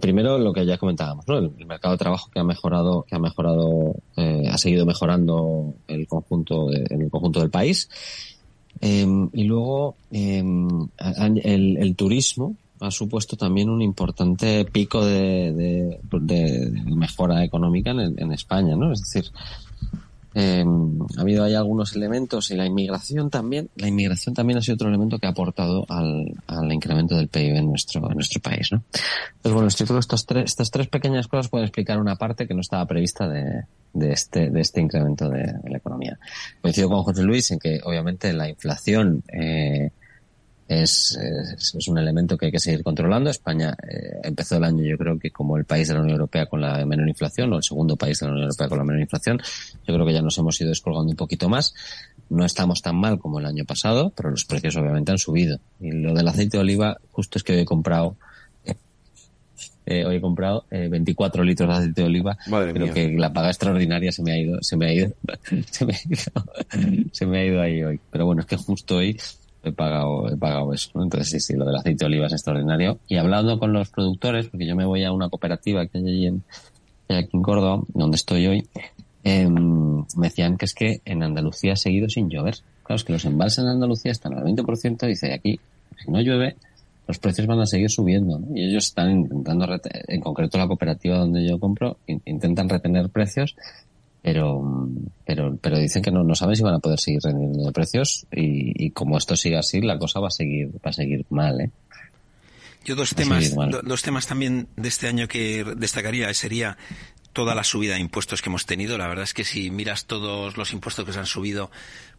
primero 0.00 0.38
lo 0.38 0.52
que 0.52 0.66
ya 0.66 0.78
comentábamos, 0.78 1.26
¿no? 1.28 1.38
El, 1.38 1.66
mercado 1.66 1.94
de 1.94 1.98
trabajo 1.98 2.30
que 2.30 2.40
ha 2.40 2.44
mejorado, 2.44 3.02
que 3.02 3.14
ha 3.14 3.18
mejorado, 3.18 3.94
eh, 4.16 4.48
ha 4.50 4.58
seguido 4.58 4.86
mejorando 4.86 5.74
el 5.88 6.06
conjunto, 6.06 6.72
en 6.72 7.02
el 7.02 7.10
conjunto 7.10 7.40
del 7.40 7.50
país. 7.50 7.88
Eh, 8.80 9.06
y 9.32 9.44
luego 9.44 9.96
eh, 10.10 10.42
el, 11.44 11.76
el, 11.76 11.96
turismo 11.96 12.56
ha 12.80 12.90
supuesto 12.90 13.36
también 13.36 13.70
un 13.70 13.80
importante 13.82 14.64
pico 14.64 15.04
de, 15.04 15.52
de, 15.52 16.00
de 16.20 16.82
mejora 16.94 17.44
económica 17.44 17.92
en, 17.92 18.00
en, 18.18 18.32
España, 18.32 18.76
¿no? 18.76 18.92
Es 18.92 19.00
decir, 19.00 19.30
eh, 20.34 20.64
ha 21.16 21.20
habido 21.20 21.44
ahí 21.44 21.54
algunos 21.54 21.94
elementos 21.94 22.50
y 22.50 22.56
la 22.56 22.66
inmigración 22.66 23.30
también. 23.30 23.70
La 23.76 23.88
inmigración 23.88 24.34
también 24.34 24.58
ha 24.58 24.62
sido 24.62 24.74
otro 24.74 24.88
elemento 24.88 25.18
que 25.18 25.26
ha 25.26 25.30
aportado 25.30 25.86
al, 25.88 26.34
al 26.46 26.72
incremento 26.72 27.16
del 27.16 27.28
PIB 27.28 27.56
en 27.56 27.68
nuestro, 27.68 28.08
en 28.08 28.14
nuestro 28.14 28.40
país, 28.40 28.70
¿no? 28.72 28.82
Pues 29.42 29.54
bueno, 29.54 29.68
creo 29.74 29.88
que 29.88 29.98
estos 29.98 30.26
tres, 30.26 30.44
estas 30.46 30.70
tres 30.70 30.88
pequeñas 30.88 31.28
cosas 31.28 31.48
pueden 31.48 31.66
explicar 31.66 32.00
una 32.00 32.16
parte 32.16 32.46
que 32.46 32.54
no 32.54 32.60
estaba 32.60 32.86
prevista 32.86 33.28
de, 33.28 33.64
de 33.92 34.12
este, 34.12 34.50
de 34.50 34.60
este 34.60 34.80
incremento 34.80 35.28
de, 35.28 35.44
de 35.62 35.70
la 35.70 35.78
economía. 35.78 36.18
Coincido 36.60 36.88
con 36.88 37.02
José 37.04 37.22
Luis 37.22 37.50
en 37.52 37.58
que 37.58 37.80
obviamente 37.84 38.32
la 38.32 38.48
inflación, 38.48 39.22
eh, 39.32 39.90
es, 40.66 41.16
es, 41.16 41.74
es, 41.74 41.88
un 41.88 41.98
elemento 41.98 42.38
que 42.38 42.46
hay 42.46 42.52
que 42.52 42.58
seguir 42.58 42.82
controlando. 42.82 43.30
España 43.30 43.76
eh, 43.82 44.20
empezó 44.22 44.56
el 44.56 44.64
año, 44.64 44.82
yo 44.82 44.96
creo 44.96 45.18
que 45.18 45.30
como 45.30 45.56
el 45.56 45.64
país 45.64 45.88
de 45.88 45.94
la 45.94 46.00
Unión 46.00 46.14
Europea 46.14 46.46
con 46.46 46.60
la 46.60 46.84
menor 46.86 47.08
inflación, 47.08 47.52
o 47.52 47.56
el 47.56 47.62
segundo 47.62 47.96
país 47.96 48.18
de 48.18 48.26
la 48.26 48.32
Unión 48.32 48.44
Europea 48.44 48.68
con 48.68 48.78
la 48.78 48.84
menor 48.84 49.02
inflación. 49.02 49.40
Yo 49.86 49.94
creo 49.94 50.06
que 50.06 50.12
ya 50.12 50.22
nos 50.22 50.38
hemos 50.38 50.60
ido 50.60 50.70
descolgando 50.70 51.10
un 51.10 51.16
poquito 51.16 51.48
más. 51.48 51.74
No 52.30 52.44
estamos 52.44 52.80
tan 52.80 52.96
mal 52.96 53.18
como 53.18 53.38
el 53.38 53.46
año 53.46 53.64
pasado, 53.64 54.12
pero 54.16 54.30
los 54.30 54.44
precios 54.44 54.76
obviamente 54.76 55.12
han 55.12 55.18
subido. 55.18 55.58
Y 55.80 55.92
lo 55.92 56.14
del 56.14 56.28
aceite 56.28 56.56
de 56.56 56.62
oliva, 56.62 56.98
justo 57.12 57.38
es 57.38 57.44
que 57.44 57.52
hoy 57.52 57.60
he 57.60 57.64
comprado 57.64 58.16
eh, 59.86 60.04
hoy 60.06 60.16
he 60.16 60.20
comprado 60.20 60.64
eh, 60.70 60.88
24 60.88 61.44
litros 61.44 61.68
de 61.68 61.74
aceite 61.74 62.00
de 62.00 62.06
oliva. 62.06 62.38
Madre 62.46 62.72
Creo 62.72 62.86
mía. 62.86 62.94
que 62.94 63.12
la 63.12 63.32
paga 63.32 63.48
extraordinaria 63.48 64.12
se 64.12 64.22
me 64.22 64.32
ha 64.32 64.38
ido, 64.38 64.62
se 64.62 64.76
me 64.76 64.86
ha 64.86 64.92
ido, 64.94 65.12
se 65.70 65.84
me 65.84 65.92
ha 65.92 65.98
ido, 66.06 67.08
se 67.12 67.26
me 67.26 67.38
ha 67.38 67.44
ido 67.44 67.60
ahí 67.60 67.82
hoy. 67.82 68.00
Pero 68.10 68.24
bueno, 68.24 68.40
es 68.40 68.46
que 68.46 68.56
justo 68.56 68.96
hoy 68.96 69.18
he 69.70 69.72
pagado, 69.72 70.28
he 70.28 70.36
pagado 70.36 70.72
eso, 70.72 70.90
¿no? 70.94 71.02
Entonces 71.02 71.30
sí, 71.30 71.40
sí, 71.40 71.54
lo 71.54 71.64
del 71.64 71.76
aceite 71.76 72.04
de 72.04 72.06
oliva 72.06 72.26
es 72.26 72.32
extraordinario. 72.32 72.98
Y 73.08 73.16
hablando 73.16 73.58
con 73.58 73.72
los 73.72 73.88
productores, 73.90 74.48
porque 74.48 74.66
yo 74.66 74.76
me 74.76 74.84
voy 74.84 75.04
a 75.04 75.12
una 75.12 75.28
cooperativa 75.28 75.86
que 75.86 75.98
hay 75.98 76.04
allí 76.04 76.26
en, 76.26 76.42
aquí 77.08 77.30
en 77.32 77.42
Córdoba, 77.42 77.82
donde 77.88 78.16
estoy 78.16 78.46
hoy, 78.46 78.68
eh, 79.24 79.48
me 79.48 80.28
decían 80.28 80.56
que 80.56 80.66
es 80.66 80.74
que 80.74 81.00
en 81.04 81.22
Andalucía 81.22 81.72
ha 81.72 81.76
seguido 81.76 82.08
sin 82.08 82.28
llover. 82.28 82.56
Claro, 82.82 82.96
es 82.96 83.04
que 83.04 83.12
los 83.12 83.24
embalses 83.24 83.64
en 83.64 83.70
Andalucía 83.70 84.12
están 84.12 84.34
al 84.34 84.44
20%, 84.44 85.06
dice, 85.06 85.32
aquí, 85.32 85.58
si 86.02 86.10
no 86.10 86.20
llueve, 86.20 86.56
los 87.06 87.18
precios 87.18 87.46
van 87.46 87.60
a 87.60 87.66
seguir 87.66 87.90
subiendo, 87.90 88.38
¿no? 88.38 88.56
Y 88.56 88.64
ellos 88.64 88.86
están 88.86 89.10
intentando, 89.10 89.66
en 90.08 90.20
concreto 90.20 90.58
la 90.58 90.66
cooperativa 90.66 91.18
donde 91.18 91.46
yo 91.46 91.58
compro, 91.58 91.98
intentan 92.06 92.68
retener 92.68 93.10
precios 93.10 93.56
pero 94.24 94.88
pero 95.26 95.58
pero 95.60 95.78
dicen 95.78 96.02
que 96.02 96.10
no, 96.10 96.24
no 96.24 96.34
saben 96.34 96.56
si 96.56 96.62
van 96.62 96.74
a 96.74 96.78
poder 96.78 96.98
seguir 96.98 97.20
rendiendo 97.22 97.70
precios 97.72 98.26
y, 98.32 98.86
y, 98.86 98.90
como 98.90 99.18
esto 99.18 99.36
sigue 99.36 99.58
así 99.58 99.82
la 99.82 99.98
cosa 99.98 100.18
va 100.18 100.28
a 100.28 100.30
seguir 100.30 100.70
va 100.76 100.88
a 100.88 100.92
seguir 100.94 101.26
mal 101.28 101.60
¿eh? 101.60 101.70
yo 102.86 102.96
dos 102.96 103.14
temas 103.14 103.54
do, 103.54 103.82
dos 103.82 104.02
temas 104.02 104.26
también 104.26 104.66
de 104.76 104.88
este 104.88 105.08
año 105.08 105.28
que 105.28 105.62
destacaría 105.76 106.32
sería 106.32 106.78
toda 107.34 107.54
la 107.54 107.64
subida 107.64 107.94
de 107.94 108.00
impuestos 108.00 108.40
que 108.40 108.48
hemos 108.48 108.64
tenido. 108.64 108.96
La 108.96 109.08
verdad 109.08 109.24
es 109.24 109.34
que 109.34 109.44
si 109.44 109.70
miras 109.70 110.06
todos 110.06 110.56
los 110.56 110.72
impuestos 110.72 111.04
que 111.04 111.12
se 111.12 111.18
han 111.18 111.26
subido, 111.26 111.70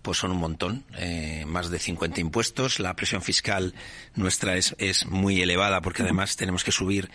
pues 0.01 0.17
son 0.17 0.31
un 0.31 0.37
montón, 0.37 0.83
eh, 0.97 1.45
más 1.47 1.69
de 1.69 1.79
50 1.79 2.19
impuestos. 2.19 2.79
La 2.79 2.95
presión 2.95 3.21
fiscal 3.21 3.73
nuestra 4.13 4.57
es, 4.57 4.75
es 4.77 5.07
muy 5.07 5.41
elevada 5.41 5.81
porque 5.81 6.03
además 6.03 6.35
tenemos 6.35 6.63
que 6.65 6.73
subir, 6.73 7.09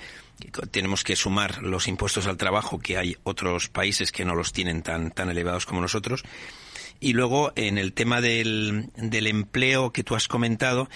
tenemos 0.70 1.04
que 1.04 1.16
sumar 1.16 1.62
los 1.62 1.88
impuestos 1.88 2.26
al 2.26 2.36
trabajo 2.36 2.78
que 2.78 2.96
hay 2.96 3.16
otros 3.22 3.68
países 3.68 4.12
que 4.12 4.24
no 4.24 4.34
los 4.34 4.52
tienen 4.52 4.82
tan, 4.82 5.10
tan 5.10 5.30
elevados 5.30 5.66
como 5.66 5.80
nosotros. 5.80 6.22
Y 7.00 7.14
luego, 7.14 7.52
en 7.56 7.78
el 7.78 7.92
tema 7.92 8.20
del, 8.20 8.90
del 8.96 9.26
empleo 9.26 9.92
que 9.92 10.04
tú 10.04 10.14
has 10.14 10.28
comentado, 10.28 10.88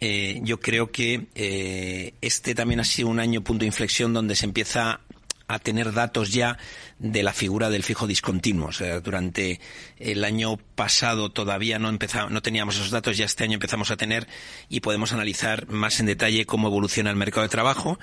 eh, 0.00 0.40
yo 0.42 0.60
creo 0.60 0.90
que 0.90 1.26
eh, 1.34 2.14
este 2.22 2.54
también 2.54 2.80
ha 2.80 2.84
sido 2.84 3.08
un 3.08 3.20
año 3.20 3.42
punto 3.42 3.60
de 3.60 3.66
inflexión 3.66 4.14
donde 4.14 4.34
se 4.34 4.46
empieza 4.46 5.00
a 5.46 5.58
tener 5.58 5.92
datos 5.92 6.32
ya 6.32 6.56
de 6.98 7.22
la 7.22 7.32
figura 7.32 7.68
del 7.70 7.82
fijo 7.82 8.06
discontinuo. 8.06 8.68
O 8.68 8.72
sea, 8.72 9.00
durante 9.00 9.60
el 9.98 10.24
año 10.24 10.56
pasado 10.74 11.30
todavía 11.30 11.78
no 11.78 11.88
empezamos, 11.88 12.30
no 12.30 12.40
teníamos 12.40 12.76
esos 12.76 12.90
datos, 12.90 13.16
ya 13.16 13.26
este 13.26 13.44
año 13.44 13.54
empezamos 13.54 13.90
a 13.90 13.96
tener 13.96 14.26
y 14.68 14.80
podemos 14.80 15.12
analizar 15.12 15.68
más 15.68 16.00
en 16.00 16.06
detalle 16.06 16.46
cómo 16.46 16.68
evoluciona 16.68 17.10
el 17.10 17.16
mercado 17.16 17.42
de 17.42 17.50
trabajo 17.50 17.98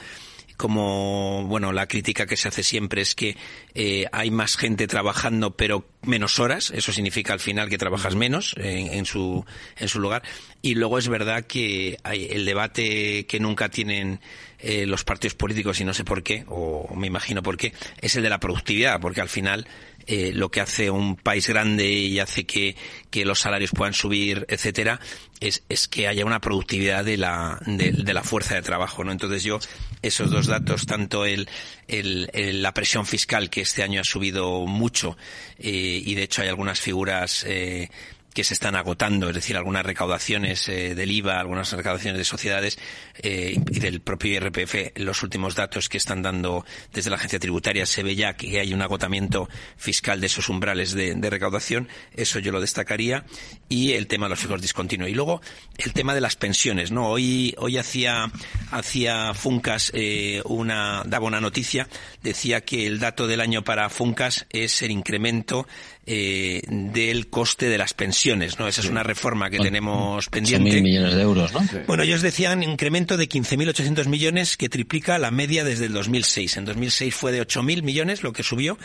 como 0.58 1.44
bueno 1.46 1.72
la 1.72 1.88
crítica 1.88 2.26
que 2.26 2.36
se 2.36 2.48
hace 2.48 2.64
siempre 2.64 3.02
es 3.02 3.16
que 3.16 3.38
eh, 3.76 4.08
hay 4.12 4.32
más 4.32 4.58
gente 4.58 4.88
trabajando 4.88 5.56
pero 5.56 5.86
menos 6.02 6.40
horas. 6.40 6.72
Eso 6.72 6.92
significa 6.92 7.34
al 7.34 7.40
final 7.40 7.70
que 7.70 7.78
trabajas 7.78 8.16
menos 8.16 8.56
en, 8.58 8.94
en 8.94 9.06
su 9.06 9.46
en 9.78 9.88
su 9.88 10.00
lugar. 10.00 10.24
Y 10.62 10.76
luego 10.76 10.98
es 10.98 11.08
verdad 11.08 11.46
que 11.46 11.98
hay 12.04 12.28
el 12.32 12.46
debate 12.46 13.26
que 13.28 13.40
nunca 13.40 13.70
tienen 13.70 14.20
eh, 14.60 14.88
los 14.88 15.04
partidos 15.04 15.36
políticos 15.36 15.80
y 15.80 15.86
no 15.86 15.94
sé 15.94 16.04
por 16.04 16.24
qué 16.24 16.44
o 16.48 16.94
me 16.96 17.06
imagino 17.06 17.44
por 17.44 17.58
qué 17.58 17.74
es 18.02 18.16
el 18.16 18.24
de 18.24 18.30
la 18.30 18.40
productividad 18.40 19.00
porque 19.00 19.22
al 19.22 19.30
final 19.30 19.68
eh, 20.08 20.32
lo 20.34 20.50
que 20.50 20.62
hace 20.62 20.90
un 20.90 21.18
país 21.18 21.50
grande 21.50 21.92
y 21.92 22.20
hace 22.20 22.46
que, 22.46 22.78
que 23.12 23.26
los 23.26 23.42
salarios 23.42 23.72
puedan 23.72 23.94
subir, 23.94 24.46
etcétera, 24.48 25.02
es, 25.42 25.64
es 25.68 25.90
que 25.90 26.08
haya 26.08 26.26
una 26.26 26.40
productividad 26.40 27.04
de 27.04 27.18
la, 27.18 27.60
de, 27.66 27.92
de, 27.92 28.14
la 28.14 28.24
fuerza 28.24 28.56
de 28.56 28.62
trabajo, 28.62 29.04
¿no? 29.04 29.12
Entonces 29.12 29.44
yo, 29.44 29.60
esos 30.02 30.30
dos 30.30 30.48
datos, 30.48 30.86
tanto 30.86 31.26
el, 31.26 31.48
el, 31.88 32.30
el 32.34 32.62
la 32.62 32.74
presión 32.74 33.06
fiscal 33.06 33.50
que 33.50 33.62
este 33.62 33.84
año 33.84 34.02
ha 34.02 34.04
subido 34.04 34.66
mucho, 34.66 35.18
eh, 35.60 36.02
y 36.06 36.16
de 36.16 36.24
hecho 36.24 36.42
hay 36.42 36.48
algunas 36.48 36.80
figuras, 36.80 37.44
eh, 37.48 37.90
que 38.38 38.44
se 38.44 38.54
están 38.54 38.76
agotando, 38.76 39.30
es 39.30 39.34
decir, 39.34 39.58
algunas 39.58 39.84
recaudaciones 39.84 40.70
eh, 40.70 40.94
del 40.94 41.10
IVA, 41.10 41.40
algunas 41.40 41.72
recaudaciones 41.72 42.20
de 42.20 42.24
sociedades 42.24 42.78
eh, 43.24 43.56
y 43.72 43.80
del 43.80 44.00
propio 44.00 44.34
IRPF, 44.34 44.92
los 44.98 45.24
últimos 45.24 45.56
datos 45.56 45.90
que 45.90 45.98
están 45.98 46.22
dando 46.22 46.64
desde 46.94 47.10
la 47.10 47.16
agencia 47.16 47.40
tributaria 47.40 47.88
se 47.88 48.04
ve 48.04 48.16
ya 48.16 48.36
que 48.36 48.60
hay 48.60 48.76
un 48.76 48.84
agotamiento 48.84 49.50
fiscal 49.76 50.22
de 50.22 50.28
esos 50.28 50.50
umbrales 50.50 50.94
de, 50.94 51.16
recaudación, 51.32 51.90
eso 52.14 52.38
yo 52.38 52.52
lo 52.52 52.62
destacaría, 52.62 53.26
y 53.70 53.94
el 53.94 54.06
tema 54.06 54.28
de 54.28 54.30
los 54.30 54.40
fijos 54.40 54.62
discontinuos. 54.62 55.10
Y 55.10 55.16
luego 55.16 55.42
el 55.80 55.94
tema 55.94 56.14
de 56.14 56.22
las 56.22 56.36
pensiones, 56.36 56.92
¿no? 56.92 57.08
Hoy, 57.08 57.56
hoy 57.58 57.78
hacía, 57.78 58.32
hacía 58.70 59.34
Funcas 59.34 59.92
eh, 59.96 60.44
una, 60.46 61.02
daba 61.08 61.26
una 61.26 61.42
noticia, 61.42 61.88
decía 62.22 62.62
que 62.62 62.86
el 62.86 63.00
dato 63.00 63.26
del 63.26 63.42
año 63.42 63.64
para 63.64 63.90
Funcas 63.90 64.46
es 64.52 64.84
el 64.84 64.92
incremento 64.92 65.68
eh, 66.10 66.62
del 66.70 67.28
coste 67.28 67.68
de 67.68 67.78
las 67.78 67.94
pensiones, 67.94 68.58
¿no? 68.58 68.70
Esa 68.70 68.80
es 68.80 68.88
una 68.88 69.04
reforma 69.04 69.50
que 69.50 69.60
tenemos 69.60 70.30
pendiente. 70.30 70.72
mil 70.72 70.82
millones 70.82 71.16
de 71.16 71.22
euros, 71.22 71.52
¿no? 71.52 71.60
Bueno, 71.86 72.04
ellos 72.04 72.22
decían 72.22 72.64
incremento 72.64 73.18
de 73.18 73.28
15.800 73.28 74.08
millones 74.08 74.56
que 74.56 74.70
triplica 74.70 75.20
la 75.20 75.32
media 75.32 75.66
desde 75.66 75.88
el 75.88 75.94
2006. 75.94 76.56
En 76.56 76.64
2006 76.64 77.14
fue 77.14 77.34
de 77.34 77.46
8.000 77.46 77.84
millones 77.84 78.24
lo 78.24 78.32
que 78.32 78.44
subió. 78.44 78.78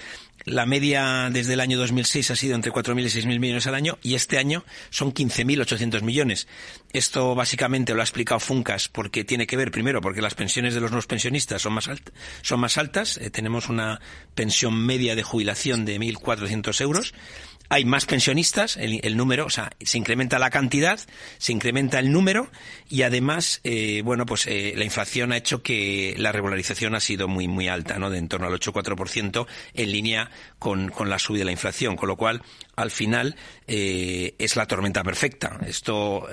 La 0.44 0.66
media 0.66 1.30
desde 1.30 1.52
el 1.52 1.60
año 1.60 1.78
2006 1.78 2.32
ha 2.32 2.36
sido 2.36 2.56
entre 2.56 2.72
4.000 2.72 3.02
y 3.02 3.04
6.000 3.04 3.38
millones 3.38 3.68
al 3.68 3.76
año 3.76 3.98
y 4.02 4.14
este 4.14 4.38
año 4.38 4.64
son 4.90 5.14
15.800 5.14 6.02
millones. 6.02 6.48
Esto 6.92 7.36
básicamente 7.36 7.94
lo 7.94 8.00
ha 8.00 8.04
explicado 8.04 8.40
Funcas 8.40 8.88
porque 8.88 9.22
tiene 9.22 9.46
que 9.46 9.56
ver, 9.56 9.70
primero, 9.70 10.00
porque 10.00 10.20
las 10.20 10.34
pensiones 10.34 10.74
de 10.74 10.80
los 10.80 10.90
nuevos 10.90 11.06
pensionistas 11.06 11.62
son 11.62 11.74
más, 11.74 11.88
son 12.42 12.58
más 12.58 12.76
altas. 12.78 13.16
Eh, 13.18 13.30
tenemos 13.30 13.68
una 13.68 14.00
pensión 14.34 14.74
media 14.84 15.14
de 15.14 15.22
jubilación 15.22 15.84
de 15.84 16.00
1.400 16.00 16.80
euros 16.80 17.11
hay 17.72 17.86
más 17.86 18.04
pensionistas, 18.04 18.76
el, 18.76 19.16
número, 19.16 19.46
o 19.46 19.50
sea, 19.50 19.70
se 19.80 19.96
incrementa 19.96 20.38
la 20.38 20.50
cantidad, 20.50 21.00
se 21.38 21.52
incrementa 21.52 21.98
el 22.00 22.12
número 22.12 22.50
y 22.90 23.00
además, 23.00 23.62
eh, 23.64 24.02
bueno, 24.04 24.26
pues 24.26 24.46
eh, 24.46 24.74
la 24.76 24.84
inflación 24.84 25.32
ha 25.32 25.38
hecho 25.38 25.62
que 25.62 26.14
la 26.18 26.32
regularización 26.32 26.94
ha 26.94 27.00
sido 27.00 27.28
muy, 27.28 27.48
muy 27.48 27.68
alta, 27.68 27.98
¿no? 27.98 28.10
De 28.10 28.18
en 28.18 28.28
torno 28.28 28.46
al 28.46 28.52
8,4% 28.52 29.46
en 29.72 29.90
línea 29.90 30.30
con, 30.58 30.90
con 30.90 31.08
la 31.08 31.18
subida 31.18 31.38
de 31.38 31.44
la 31.46 31.52
inflación, 31.52 31.96
con 31.96 32.10
lo 32.10 32.16
cual, 32.18 32.42
al 32.76 32.90
final, 32.90 33.36
eh, 33.66 34.34
es 34.38 34.54
la 34.56 34.66
tormenta 34.66 35.02
perfecta. 35.02 35.58
Esto, 35.66 36.28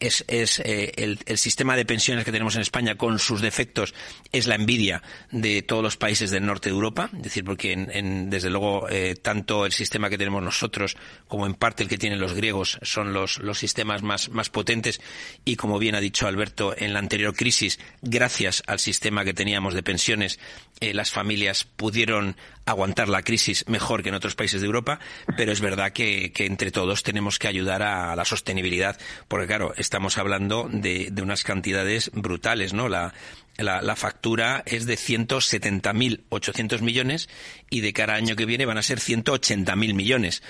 es, 0.00 0.24
es 0.28 0.60
eh, 0.60 0.92
el, 0.96 1.18
el, 1.26 1.38
sistema 1.38 1.76
de 1.76 1.84
pensiones 1.84 2.24
que 2.24 2.32
tenemos 2.32 2.54
en 2.56 2.62
España 2.62 2.96
con 2.96 3.18
sus 3.18 3.40
defectos 3.40 3.94
es 4.32 4.46
la 4.46 4.54
envidia 4.54 5.02
de 5.30 5.62
todos 5.62 5.82
los 5.82 5.96
países 5.96 6.30
del 6.30 6.46
norte 6.46 6.68
de 6.68 6.74
Europa, 6.74 7.10
es 7.16 7.22
decir, 7.22 7.44
porque 7.44 7.72
en, 7.72 8.30
desde 8.30 8.50
luego 8.50 8.88
eh, 8.88 9.14
tanto 9.20 9.66
el 9.66 9.72
sistema 9.72 10.08
que 10.10 10.18
tenemos 10.18 10.42
nosotros 10.42 10.96
como 11.28 11.46
en 11.46 11.54
parte 11.54 11.82
el 11.82 11.88
que 11.88 11.98
tienen 11.98 12.20
los 12.20 12.34
griegos 12.34 12.78
son 12.82 13.12
los, 13.12 13.38
los 13.38 13.58
sistemas 13.58 14.02
más, 14.02 14.30
más 14.30 14.50
potentes. 14.50 15.00
Y 15.44 15.56
como 15.56 15.78
bien 15.78 15.94
ha 15.94 16.00
dicho 16.00 16.26
Alberto 16.26 16.74
en 16.76 16.92
la 16.92 16.98
anterior 16.98 17.34
crisis, 17.34 17.78
gracias 18.02 18.62
al 18.66 18.78
sistema 18.78 19.24
que 19.24 19.34
teníamos 19.34 19.74
de 19.74 19.82
pensiones, 19.82 20.38
eh, 20.80 20.94
las 20.94 21.10
familias 21.10 21.64
pudieron 21.64 22.36
aguantar 22.66 23.08
la 23.08 23.22
crisis 23.22 23.64
mejor 23.68 24.02
que 24.02 24.08
en 24.08 24.16
otros 24.16 24.34
países 24.34 24.60
de 24.60 24.66
Europa, 24.66 24.98
pero 25.36 25.52
es 25.52 25.60
verdad 25.60 25.92
que, 25.92 26.32
que 26.32 26.46
entre 26.46 26.72
todos 26.72 27.02
tenemos 27.02 27.38
que 27.38 27.48
ayudar 27.48 27.82
a 27.82 28.16
la 28.16 28.24
sostenibilidad, 28.24 28.98
porque 29.28 29.46
claro, 29.46 29.65
estamos 29.76 30.18
hablando 30.18 30.68
de, 30.70 31.08
de 31.10 31.22
unas 31.22 31.44
cantidades 31.44 32.10
brutales, 32.12 32.72
¿no? 32.72 32.88
La, 32.88 33.14
la, 33.58 33.82
la, 33.82 33.96
factura 33.96 34.62
es 34.66 34.86
de 34.86 34.94
170.800 34.94 36.80
millones 36.80 37.28
y 37.70 37.80
de 37.80 37.92
cada 37.92 38.14
año 38.14 38.36
que 38.36 38.46
viene 38.46 38.66
van 38.66 38.78
a 38.78 38.82
ser 38.82 38.98
180.000 38.98 39.94
millones. 39.94 40.42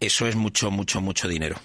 Eso 0.00 0.26
es 0.26 0.36
mucho, 0.36 0.70
mucho, 0.70 1.00
mucho 1.00 1.28
dinero. 1.28 1.56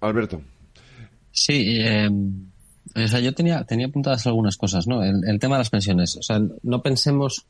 Alberto. 0.00 0.42
Sí, 1.32 1.80
eh, 1.80 2.08
o 2.94 3.08
sea, 3.08 3.20
yo 3.20 3.34
tenía, 3.34 3.64
tenía 3.64 3.86
apuntadas 3.86 4.26
algunas 4.26 4.56
cosas, 4.56 4.86
¿no? 4.86 5.02
El, 5.02 5.22
el 5.26 5.38
tema 5.38 5.56
de 5.56 5.60
las 5.60 5.70
pensiones. 5.70 6.16
O 6.16 6.22
sea, 6.22 6.40
no 6.62 6.82
pensemos 6.82 7.46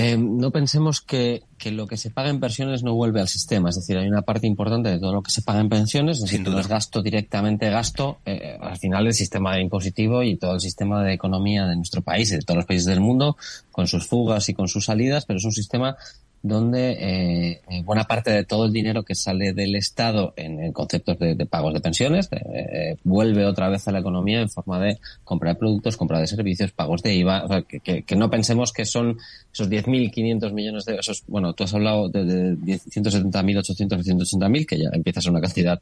eh, 0.00 0.16
no 0.16 0.52
pensemos 0.52 1.00
que, 1.00 1.42
que, 1.58 1.72
lo 1.72 1.88
que 1.88 1.96
se 1.96 2.10
paga 2.10 2.30
en 2.30 2.38
pensiones 2.38 2.84
no 2.84 2.94
vuelve 2.94 3.20
al 3.20 3.26
sistema. 3.26 3.70
Es 3.70 3.74
decir, 3.74 3.98
hay 3.98 4.06
una 4.06 4.22
parte 4.22 4.46
importante 4.46 4.90
de 4.90 5.00
todo 5.00 5.12
lo 5.12 5.24
que 5.24 5.32
se 5.32 5.42
paga 5.42 5.58
en 5.58 5.68
pensiones, 5.68 6.18
es 6.18 6.22
decir, 6.22 6.48
no 6.48 6.60
es 6.60 6.68
gasto 6.68 7.02
directamente 7.02 7.68
gasto. 7.68 8.18
Eh, 8.24 8.56
al 8.60 8.78
final, 8.78 9.08
el 9.08 9.12
sistema 9.12 9.60
impositivo 9.60 10.22
y 10.22 10.36
todo 10.36 10.54
el 10.54 10.60
sistema 10.60 11.02
de 11.02 11.14
economía 11.14 11.66
de 11.66 11.74
nuestro 11.74 12.02
país 12.02 12.30
y 12.30 12.36
de 12.36 12.42
todos 12.42 12.58
los 12.58 12.66
países 12.66 12.86
del 12.86 13.00
mundo, 13.00 13.36
con 13.72 13.88
sus 13.88 14.06
fugas 14.06 14.48
y 14.48 14.54
con 14.54 14.68
sus 14.68 14.84
salidas, 14.84 15.26
pero 15.26 15.38
es 15.38 15.44
un 15.44 15.50
sistema 15.52 15.96
donde 16.42 16.92
eh, 16.92 17.62
eh, 17.68 17.82
buena 17.84 18.04
parte 18.04 18.30
de 18.30 18.44
todo 18.44 18.66
el 18.66 18.72
dinero 18.72 19.02
que 19.02 19.14
sale 19.14 19.52
del 19.52 19.74
Estado 19.74 20.34
en, 20.36 20.72
conceptos 20.72 21.18
de, 21.18 21.34
pagos 21.46 21.74
de 21.74 21.80
pensiones 21.80 22.28
eh, 22.32 22.96
vuelve 23.04 23.44
otra 23.44 23.68
vez 23.68 23.86
a 23.88 23.92
la 23.92 23.98
economía 24.00 24.40
en 24.40 24.48
forma 24.48 24.78
de 24.80 24.98
compra 25.24 25.50
de 25.50 25.56
productos, 25.56 25.96
compra 25.96 26.20
de 26.20 26.26
servicios, 26.26 26.72
pagos 26.72 27.02
de 27.02 27.14
IVA, 27.14 27.44
o 27.44 27.48
sea, 27.48 27.62
que, 27.62 28.02
que, 28.02 28.16
no 28.16 28.30
pensemos 28.30 28.72
que 28.72 28.84
son 28.84 29.18
esos 29.52 29.68
10.500 29.68 30.52
millones 30.52 30.84
de 30.84 30.96
esos, 30.96 31.24
bueno, 31.26 31.52
tú 31.52 31.64
has 31.64 31.74
hablado 31.74 32.08
de, 32.08 32.24
de 32.24 32.56
170.000, 32.56 33.58
800, 33.58 34.06
180.000, 34.06 34.66
que 34.66 34.78
ya 34.78 34.90
empieza 34.92 35.20
a 35.20 35.22
ser 35.22 35.32
una 35.32 35.40
cantidad 35.40 35.80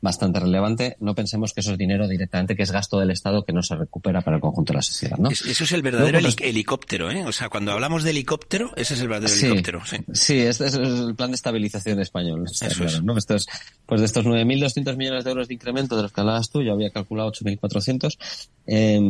bastante 0.00 0.40
relevante, 0.40 0.96
no 1.00 1.14
pensemos 1.14 1.52
que 1.52 1.60
eso 1.60 1.72
es 1.72 1.78
dinero 1.78 2.06
directamente, 2.08 2.54
que 2.54 2.62
es 2.62 2.70
gasto 2.70 2.98
del 2.98 3.10
Estado 3.10 3.44
que 3.44 3.52
no 3.52 3.62
se 3.62 3.74
recupera 3.74 4.20
para 4.20 4.36
el 4.36 4.42
conjunto 4.42 4.72
de 4.72 4.76
la 4.78 4.82
sociedad, 4.82 5.18
¿no? 5.18 5.30
Eso 5.30 5.64
es 5.64 5.72
el 5.72 5.82
verdadero 5.82 6.18
helicóptero, 6.18 7.10
¿eh? 7.10 7.24
O 7.24 7.32
sea, 7.32 7.48
cuando 7.48 7.72
hablamos 7.72 8.02
de 8.02 8.10
helicóptero, 8.10 8.72
ese 8.76 8.94
es 8.94 9.00
el 9.00 9.08
verdadero 9.08 9.34
helicóptero, 9.34 9.82
sí. 9.84 9.96
Sí, 10.12 10.38
este 10.38 10.66
es 10.66 10.74
el 10.74 11.14
plan 11.16 11.30
de 11.30 11.36
estabilización 11.36 12.00
español. 12.00 12.44
Eso 12.46 12.84
es. 12.84 13.02
¿no? 13.02 13.16
Esto 13.16 13.34
es, 13.34 13.46
pues 13.86 14.00
de 14.00 14.06
estos 14.06 14.24
9.200 14.24 14.96
millones 14.96 15.24
de 15.24 15.30
euros 15.30 15.48
de 15.48 15.54
incremento 15.54 15.96
de 15.96 16.02
los 16.02 16.12
que 16.12 16.20
hablabas 16.20 16.50
tú, 16.50 16.62
yo 16.62 16.72
había 16.72 16.90
calculado 16.90 17.32
8.400, 17.32 18.18
eh, 18.66 19.00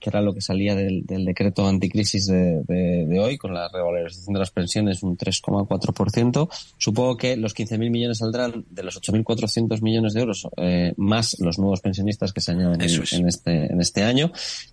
que 0.00 0.10
era 0.10 0.20
lo 0.20 0.34
que 0.34 0.40
salía 0.40 0.74
del, 0.74 1.04
del 1.06 1.24
decreto 1.24 1.66
anticrisis 1.66 2.26
de, 2.26 2.62
de, 2.66 3.06
de, 3.06 3.20
hoy, 3.20 3.38
con 3.38 3.54
la 3.54 3.68
revalorización 3.68 4.34
de 4.34 4.40
las 4.40 4.50
pensiones 4.50 5.02
un 5.02 5.16
3,4%. 5.16 6.48
Supongo 6.76 7.16
que 7.16 7.36
los 7.36 7.54
15.000 7.54 7.90
millones 7.90 8.18
saldrán 8.18 8.64
de 8.70 8.82
los 8.82 9.00
8.400 9.00 9.80
millones 9.82 10.14
de 10.14 10.20
euros 10.20 10.37
eh, 10.56 10.92
más 10.96 11.36
los 11.40 11.58
nuevos 11.58 11.80
pensionistas 11.80 12.32
que 12.32 12.40
se 12.40 12.52
añaden 12.52 12.80
en, 12.80 13.28
este, 13.28 13.72
en 13.72 13.80
este 13.80 14.02
año. 14.04 14.30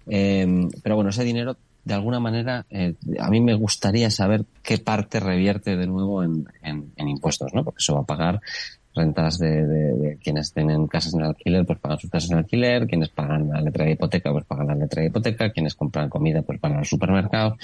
Eh, 0.08 0.68
pero 0.84 0.96
bueno, 0.96 1.10
ese 1.10 1.24
dinero, 1.24 1.58
de 1.84 1.94
alguna 1.94 2.20
manera, 2.20 2.66
eh, 2.70 2.96
a 3.20 3.30
mí 3.30 3.42
me 3.42 3.54
gustaría 3.54 4.10
saber 4.12 4.46
qué 4.64 4.78
parte 4.78 5.20
revierte 5.20 5.78
de 5.78 5.88
nuevo 5.88 6.24
en, 6.24 6.48
en, 6.64 7.08
impuestos, 7.08 7.54
¿no? 7.54 7.64
Porque 7.64 7.80
eso 7.80 7.96
va 7.96 8.02
a 8.02 8.06
pagar 8.06 8.42
rentas 8.96 9.38
de, 9.38 9.66
de, 9.68 10.18
quienes 10.24 10.54
tienen 10.54 10.88
casas 10.88 11.14
en 11.14 11.24
alquiler, 11.24 11.66
pues 11.66 11.80
pagan 11.80 12.00
sus 12.00 12.10
casas 12.10 12.32
en 12.32 12.38
alquiler, 12.38 12.88
quienes 12.88 13.10
pagan 13.10 13.50
la 13.50 13.62
letra 13.62 13.86
de 13.86 13.92
hipoteca, 13.92 14.32
pues 14.32 14.46
pagan 14.46 14.68
la 14.68 14.76
letra 14.76 15.02
de 15.02 15.10
hipoteca, 15.10 15.52
quienes 15.52 15.76
compran 15.76 16.10
comida, 16.10 16.42
pues 16.42 16.60
pagan 16.60 16.80
los 16.80 16.90
supermercados 16.90 17.58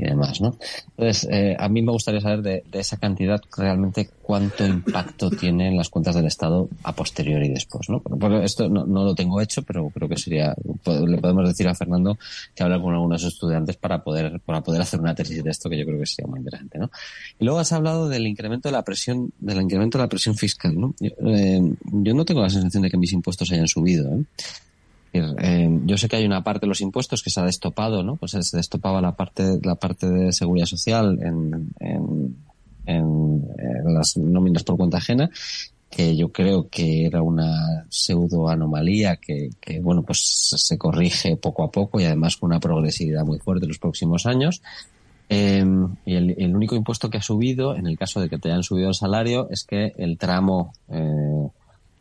y 0.00 0.08
demás, 0.08 0.40
¿no? 0.40 0.56
Entonces, 0.96 1.28
eh, 1.30 1.56
a 1.58 1.68
mí 1.68 1.82
me 1.82 1.92
gustaría 1.92 2.20
saber 2.20 2.42
de, 2.42 2.64
esa 2.72 2.96
cantidad 2.96 3.40
realmente 3.56 4.08
cuánto 4.22 4.66
impacto 4.66 5.30
tiene 5.30 5.68
en 5.68 5.76
las 5.76 5.88
cuentas 5.88 6.14
del 6.14 6.26
Estado 6.26 6.68
a 6.82 6.94
posteriori 6.94 7.46
y 7.46 7.50
después, 7.50 7.88
¿no? 7.88 8.00
Porque 8.00 8.44
esto 8.44 8.68
no, 8.68 8.84
lo 8.86 9.14
tengo 9.14 9.40
hecho, 9.40 9.62
pero 9.62 9.90
creo 9.90 10.08
que 10.08 10.16
sería, 10.16 10.54
le 11.06 11.18
podemos 11.18 11.48
decir 11.48 11.68
a 11.68 11.74
Fernando 11.74 12.18
que 12.54 12.62
hablar 12.62 12.80
con 12.80 12.94
algunos 12.94 13.22
estudiantes 13.24 13.76
para 13.76 14.02
poder, 14.02 14.40
para 14.40 14.62
poder 14.62 14.82
hacer 14.82 15.00
una 15.00 15.14
tesis 15.14 15.42
de 15.42 15.50
esto 15.50 15.68
que 15.68 15.78
yo 15.78 15.84
creo 15.84 15.98
que 15.98 16.06
sería 16.06 16.28
muy 16.28 16.38
interesante, 16.38 16.78
¿no? 16.78 16.90
Y 17.38 17.44
luego 17.44 17.60
has 17.60 17.72
hablado 17.72 18.08
del 18.08 18.26
incremento 18.26 18.68
de 18.68 18.72
la 18.72 18.84
presión, 18.84 19.32
del 19.38 19.60
incremento 19.60 19.98
de 19.98 20.04
la 20.04 20.08
presión 20.08 20.36
fiscal, 20.36 20.78
¿no? 20.78 20.94
Yo, 21.00 21.10
eh, 21.26 21.60
yo 21.84 22.14
no 22.14 22.24
tengo 22.24 22.40
la 22.40 22.50
sensación 22.50 22.82
de 22.82 22.90
que 22.90 22.96
mis 22.96 23.12
impuestos 23.12 23.50
hayan 23.52 23.68
subido, 23.68 24.12
¿eh? 24.14 24.24
Eh, 25.12 25.80
yo 25.86 25.96
sé 25.98 26.08
que 26.08 26.16
hay 26.16 26.24
una 26.24 26.44
parte 26.44 26.62
de 26.62 26.68
los 26.68 26.80
impuestos 26.80 27.22
que 27.22 27.30
se 27.30 27.40
ha 27.40 27.44
destopado, 27.44 28.02
¿no? 28.02 28.16
Pues 28.16 28.32
se 28.32 28.56
destopaba 28.56 29.00
la 29.00 29.16
parte, 29.16 29.58
la 29.62 29.74
parte 29.74 30.08
de 30.08 30.32
seguridad 30.32 30.66
social 30.66 31.18
en, 31.20 31.72
en, 31.80 32.36
en, 32.86 33.44
las 33.84 34.16
nóminas 34.16 34.62
por 34.62 34.76
cuenta 34.76 34.98
ajena, 34.98 35.30
que 35.90 36.16
yo 36.16 36.30
creo 36.30 36.68
que 36.68 37.06
era 37.06 37.22
una 37.22 37.86
pseudo 37.88 38.48
anomalía 38.48 39.16
que, 39.16 39.50
que, 39.60 39.80
bueno, 39.80 40.04
pues 40.04 40.20
se 40.56 40.78
corrige 40.78 41.36
poco 41.36 41.64
a 41.64 41.70
poco 41.70 42.00
y 42.00 42.04
además 42.04 42.36
con 42.36 42.50
una 42.50 42.60
progresividad 42.60 43.24
muy 43.24 43.40
fuerte 43.40 43.64
en 43.64 43.70
los 43.70 43.78
próximos 43.78 44.26
años. 44.26 44.62
Eh, 45.28 45.64
y 46.06 46.14
el, 46.14 46.34
el, 46.38 46.56
único 46.56 46.74
impuesto 46.74 47.08
que 47.08 47.18
ha 47.18 47.22
subido, 47.22 47.76
en 47.76 47.86
el 47.86 47.96
caso 47.96 48.20
de 48.20 48.28
que 48.28 48.38
te 48.38 48.48
hayan 48.48 48.64
subido 48.64 48.88
el 48.88 48.94
salario, 48.94 49.48
es 49.50 49.64
que 49.64 49.92
el 49.96 50.18
tramo 50.18 50.72
eh, 50.88 51.48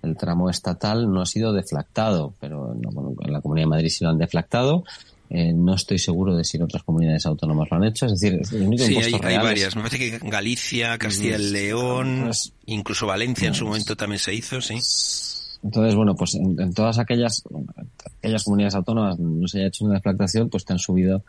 el 0.01 0.15
tramo 0.15 0.49
estatal 0.49 1.11
no 1.11 1.21
ha 1.21 1.25
sido 1.25 1.53
deflactado, 1.53 2.33
pero 2.39 2.73
en 2.73 3.33
la 3.33 3.41
Comunidad 3.41 3.65
de 3.65 3.69
Madrid 3.69 3.89
sí 3.89 4.03
lo 4.03 4.11
han 4.11 4.17
deflactado. 4.17 4.83
Eh, 5.31 5.53
no 5.53 5.75
estoy 5.75 5.99
seguro 5.99 6.35
de 6.35 6.43
si 6.43 6.57
en 6.57 6.63
otras 6.63 6.81
comunidades 6.81 7.25
autónomas 7.27 7.67
lo 7.69 7.77
han 7.77 7.83
hecho. 7.83 8.07
Es 8.07 8.19
decir, 8.19 8.41
el 8.51 8.63
único 8.63 8.83
sí, 8.83 8.97
hay, 8.97 9.13
hay, 9.21 9.37
varias. 9.37 9.75
Me 9.75 9.83
parece 9.83 9.99
que 9.99 10.27
Galicia, 10.27 10.97
Castilla 10.97 11.37
y 11.37 11.51
León, 11.51 12.21
pues, 12.25 12.51
incluso 12.65 13.05
Valencia 13.05 13.47
en 13.47 13.53
su 13.53 13.65
momento 13.65 13.95
también 13.95 14.19
se 14.19 14.33
hizo, 14.33 14.59
sí. 14.59 14.79
Entonces, 15.61 15.93
bueno, 15.93 16.15
pues 16.15 16.33
en, 16.35 16.59
en 16.59 16.73
todas 16.73 16.97
aquellas, 16.97 17.43
aquellas 18.17 18.43
comunidades 18.43 18.75
autónomas 18.75 19.19
no 19.19 19.47
se 19.47 19.59
haya 19.59 19.67
hecho 19.67 19.85
una 19.85 19.95
deflactación, 19.95 20.49
pues 20.49 20.65
te 20.65 20.73
han 20.73 20.79
subido 20.79 21.23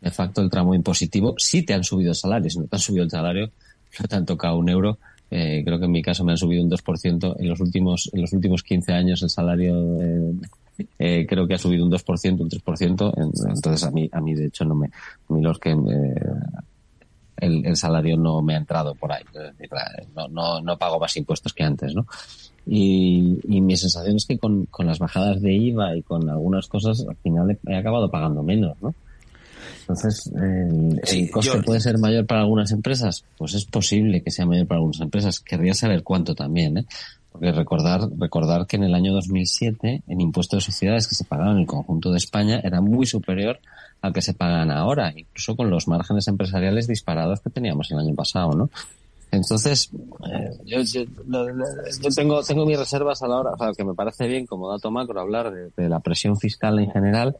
de 0.00 0.10
facto 0.10 0.40
el 0.40 0.50
tramo 0.50 0.74
impositivo. 0.74 1.34
Sí 1.38 1.62
te 1.62 1.74
han 1.74 1.84
subido 1.84 2.10
el 2.10 2.16
salario, 2.16 2.50
si 2.50 2.58
no 2.58 2.66
te 2.66 2.76
han 2.76 2.80
subido 2.80 3.04
el 3.04 3.10
salario, 3.10 3.50
no 4.00 4.08
te 4.08 4.16
han 4.16 4.26
tocado 4.26 4.56
un 4.56 4.68
euro. 4.68 4.98
Eh, 5.30 5.62
creo 5.64 5.78
que 5.78 5.86
en 5.86 5.90
mi 5.90 6.02
caso 6.02 6.24
me 6.24 6.32
han 6.32 6.38
subido 6.38 6.62
un 6.62 6.70
2%. 6.70 7.36
En 7.38 7.48
los 7.48 7.60
últimos, 7.60 8.10
en 8.12 8.20
los 8.20 8.32
últimos 8.32 8.62
15 8.62 8.92
años 8.92 9.22
el 9.22 9.30
salario 9.30 10.00
eh, 10.00 10.32
eh, 10.98 11.26
creo 11.28 11.46
que 11.46 11.54
ha 11.54 11.58
subido 11.58 11.84
un 11.84 11.90
2%, 11.90 12.40
un 12.40 12.50
3%. 12.50 13.52
Entonces 13.54 13.84
a 13.84 13.90
mí, 13.90 14.08
a 14.12 14.20
mí 14.20 14.34
de 14.34 14.46
hecho 14.46 14.64
no 14.64 14.74
me, 14.74 14.86
a 14.86 15.32
mí 15.32 15.42
los 15.42 15.58
que 15.58 15.70
el, 15.70 17.66
el, 17.66 17.76
salario 17.76 18.16
no 18.16 18.40
me 18.40 18.54
ha 18.54 18.58
entrado 18.58 18.94
por 18.94 19.12
ahí. 19.12 19.24
No, 20.14 20.28
no, 20.28 20.60
no 20.60 20.78
pago 20.78 21.00
más 21.00 21.16
impuestos 21.16 21.52
que 21.52 21.64
antes, 21.64 21.94
¿no? 21.94 22.06
Y, 22.68 23.38
y 23.44 23.60
mi 23.60 23.76
sensación 23.76 24.16
es 24.16 24.26
que 24.26 24.38
con, 24.38 24.66
con 24.66 24.86
las 24.86 24.98
bajadas 24.98 25.40
de 25.40 25.52
IVA 25.52 25.96
y 25.96 26.02
con 26.02 26.28
algunas 26.28 26.66
cosas 26.66 27.06
al 27.08 27.16
final 27.16 27.50
he, 27.50 27.58
he 27.72 27.76
acabado 27.76 28.10
pagando 28.10 28.42
menos, 28.42 28.76
¿no? 28.82 28.92
Entonces, 29.88 30.26
el, 30.34 31.00
el 31.06 31.30
coste 31.30 31.62
puede 31.62 31.80
ser 31.80 31.98
mayor 31.98 32.26
para 32.26 32.40
algunas 32.40 32.72
empresas. 32.72 33.24
Pues 33.38 33.54
es 33.54 33.66
posible 33.66 34.20
que 34.20 34.32
sea 34.32 34.44
mayor 34.44 34.66
para 34.66 34.78
algunas 34.78 35.00
empresas. 35.00 35.38
Querría 35.38 35.74
saber 35.74 36.02
cuánto 36.02 36.34
también, 36.34 36.78
¿eh? 36.78 36.86
Porque 37.30 37.52
recordar, 37.52 38.08
recordar 38.18 38.66
que 38.66 38.76
en 38.76 38.84
el 38.84 38.94
año 38.94 39.12
2007 39.12 40.02
el 40.08 40.20
impuesto 40.20 40.56
de 40.56 40.62
sociedades 40.62 41.06
que 41.06 41.14
se 41.14 41.24
pagaba 41.24 41.52
en 41.52 41.58
el 41.58 41.66
conjunto 41.66 42.10
de 42.10 42.16
España 42.16 42.60
era 42.64 42.80
muy 42.80 43.06
superior 43.06 43.60
al 44.02 44.12
que 44.12 44.22
se 44.22 44.34
pagan 44.34 44.72
ahora, 44.72 45.12
incluso 45.14 45.54
con 45.54 45.70
los 45.70 45.86
márgenes 45.86 46.26
empresariales 46.28 46.88
disparados 46.88 47.40
que 47.40 47.50
teníamos 47.50 47.90
el 47.92 47.98
año 47.98 48.14
pasado, 48.14 48.52
¿no? 48.52 48.70
Entonces, 49.30 49.90
eh, 50.32 50.50
yo, 50.64 50.80
yo, 50.80 51.02
yo, 51.04 52.10
tengo, 52.14 52.42
tengo 52.42 52.64
mis 52.64 52.78
reservas 52.78 53.22
a 53.22 53.28
la 53.28 53.36
hora, 53.36 53.50
o 53.52 53.58
sea, 53.58 53.72
que 53.76 53.84
me 53.84 53.94
parece 53.94 54.26
bien 54.26 54.46
como 54.46 54.70
dato 54.70 54.90
macro 54.90 55.20
hablar 55.20 55.52
de, 55.52 55.70
de 55.76 55.88
la 55.88 56.00
presión 56.00 56.38
fiscal 56.38 56.78
en 56.78 56.90
general, 56.90 57.36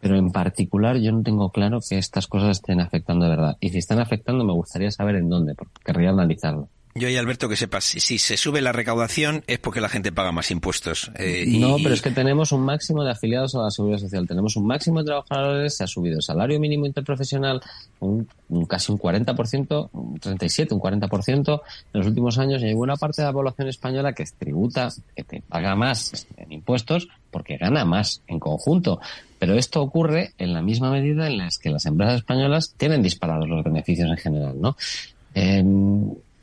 pero 0.00 0.16
en 0.16 0.30
particular 0.30 0.96
yo 0.98 1.12
no 1.12 1.22
tengo 1.22 1.50
claro 1.50 1.80
que 1.86 1.98
estas 1.98 2.26
cosas 2.26 2.58
estén 2.58 2.80
afectando 2.80 3.24
de 3.24 3.30
verdad. 3.30 3.56
Y 3.60 3.70
si 3.70 3.78
están 3.78 4.00
afectando, 4.00 4.44
me 4.44 4.52
gustaría 4.52 4.90
saber 4.90 5.16
en 5.16 5.28
dónde, 5.28 5.54
porque 5.54 5.80
querría 5.84 6.10
analizarlo. 6.10 6.68
Yo 6.94 7.08
y 7.08 7.16
Alberto 7.16 7.48
que 7.48 7.56
sepas, 7.56 7.84
si, 7.84 8.00
si, 8.00 8.18
se 8.18 8.36
sube 8.36 8.60
la 8.60 8.72
recaudación 8.72 9.44
es 9.46 9.58
porque 9.58 9.80
la 9.80 9.88
gente 9.88 10.10
paga 10.10 10.32
más 10.32 10.50
impuestos. 10.50 11.10
Eh, 11.16 11.44
y, 11.46 11.58
no, 11.58 11.76
pero 11.76 11.94
es 11.94 12.02
que 12.02 12.10
tenemos 12.10 12.50
un 12.52 12.62
máximo 12.62 13.04
de 13.04 13.12
afiliados 13.12 13.54
a 13.54 13.62
la 13.62 13.70
seguridad 13.70 13.98
social, 13.98 14.26
tenemos 14.26 14.56
un 14.56 14.66
máximo 14.66 15.00
de 15.00 15.06
trabajadores, 15.06 15.76
se 15.76 15.84
ha 15.84 15.86
subido 15.86 16.16
el 16.16 16.22
salario 16.22 16.58
mínimo 16.58 16.86
interprofesional 16.86 17.60
un, 18.00 18.28
un 18.48 18.66
casi 18.66 18.90
un 18.90 18.98
40%, 18.98 19.90
un 19.92 20.18
37, 20.18 20.74
un 20.74 20.80
40% 20.80 21.60
en 21.92 22.00
los 22.00 22.06
últimos 22.06 22.38
años 22.38 22.62
y 22.62 22.66
hay 22.66 22.74
buena 22.74 22.96
parte 22.96 23.22
de 23.22 23.28
la 23.28 23.32
población 23.32 23.68
española 23.68 24.12
que 24.12 24.24
tributa, 24.38 24.88
que 25.14 25.24
te 25.24 25.42
paga 25.42 25.76
más 25.76 26.26
en 26.36 26.52
impuestos 26.52 27.08
porque 27.30 27.58
gana 27.58 27.84
más 27.84 28.22
en 28.26 28.40
conjunto. 28.40 29.00
Pero 29.38 29.54
esto 29.54 29.80
ocurre 29.82 30.32
en 30.38 30.52
la 30.52 30.62
misma 30.62 30.90
medida 30.90 31.26
en 31.28 31.38
la 31.38 31.48
que 31.62 31.70
las 31.70 31.86
empresas 31.86 32.16
españolas 32.16 32.74
tienen 32.76 33.02
disparados 33.02 33.48
los 33.48 33.62
beneficios 33.62 34.10
en 34.10 34.16
general, 34.16 34.60
¿no? 34.60 34.76
Eh, 35.34 35.62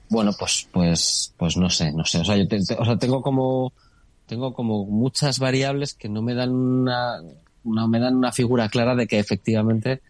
bueno, 0.10 0.32
pues, 0.38 0.68
pues, 0.72 1.34
pues 1.38 1.58
no 1.58 1.70
sé, 1.70 1.92
no 1.92 2.06
sé. 2.06 2.20
O 2.20 2.26
sea, 2.26 2.38
yo 2.38 2.48
te, 2.48 2.60
te, 2.60 2.74
o 2.76 2.86
sea, 2.86 2.98
tengo 2.98 3.22
como, 3.22 3.74
tengo 4.26 4.54
como 4.54 4.86
muchas 4.86 5.40
variables 5.40 5.94
que 5.94 6.10
no 6.10 6.22
me 6.22 6.34
dan 6.34 6.52
una, 6.52 7.22
no 7.64 7.88
me 7.88 8.00
dan 8.00 8.16
una 8.16 8.32
figura 8.32 8.70
clara 8.70 8.96
de 8.96 9.08
que 9.08 9.20
efectivamente 9.20 10.02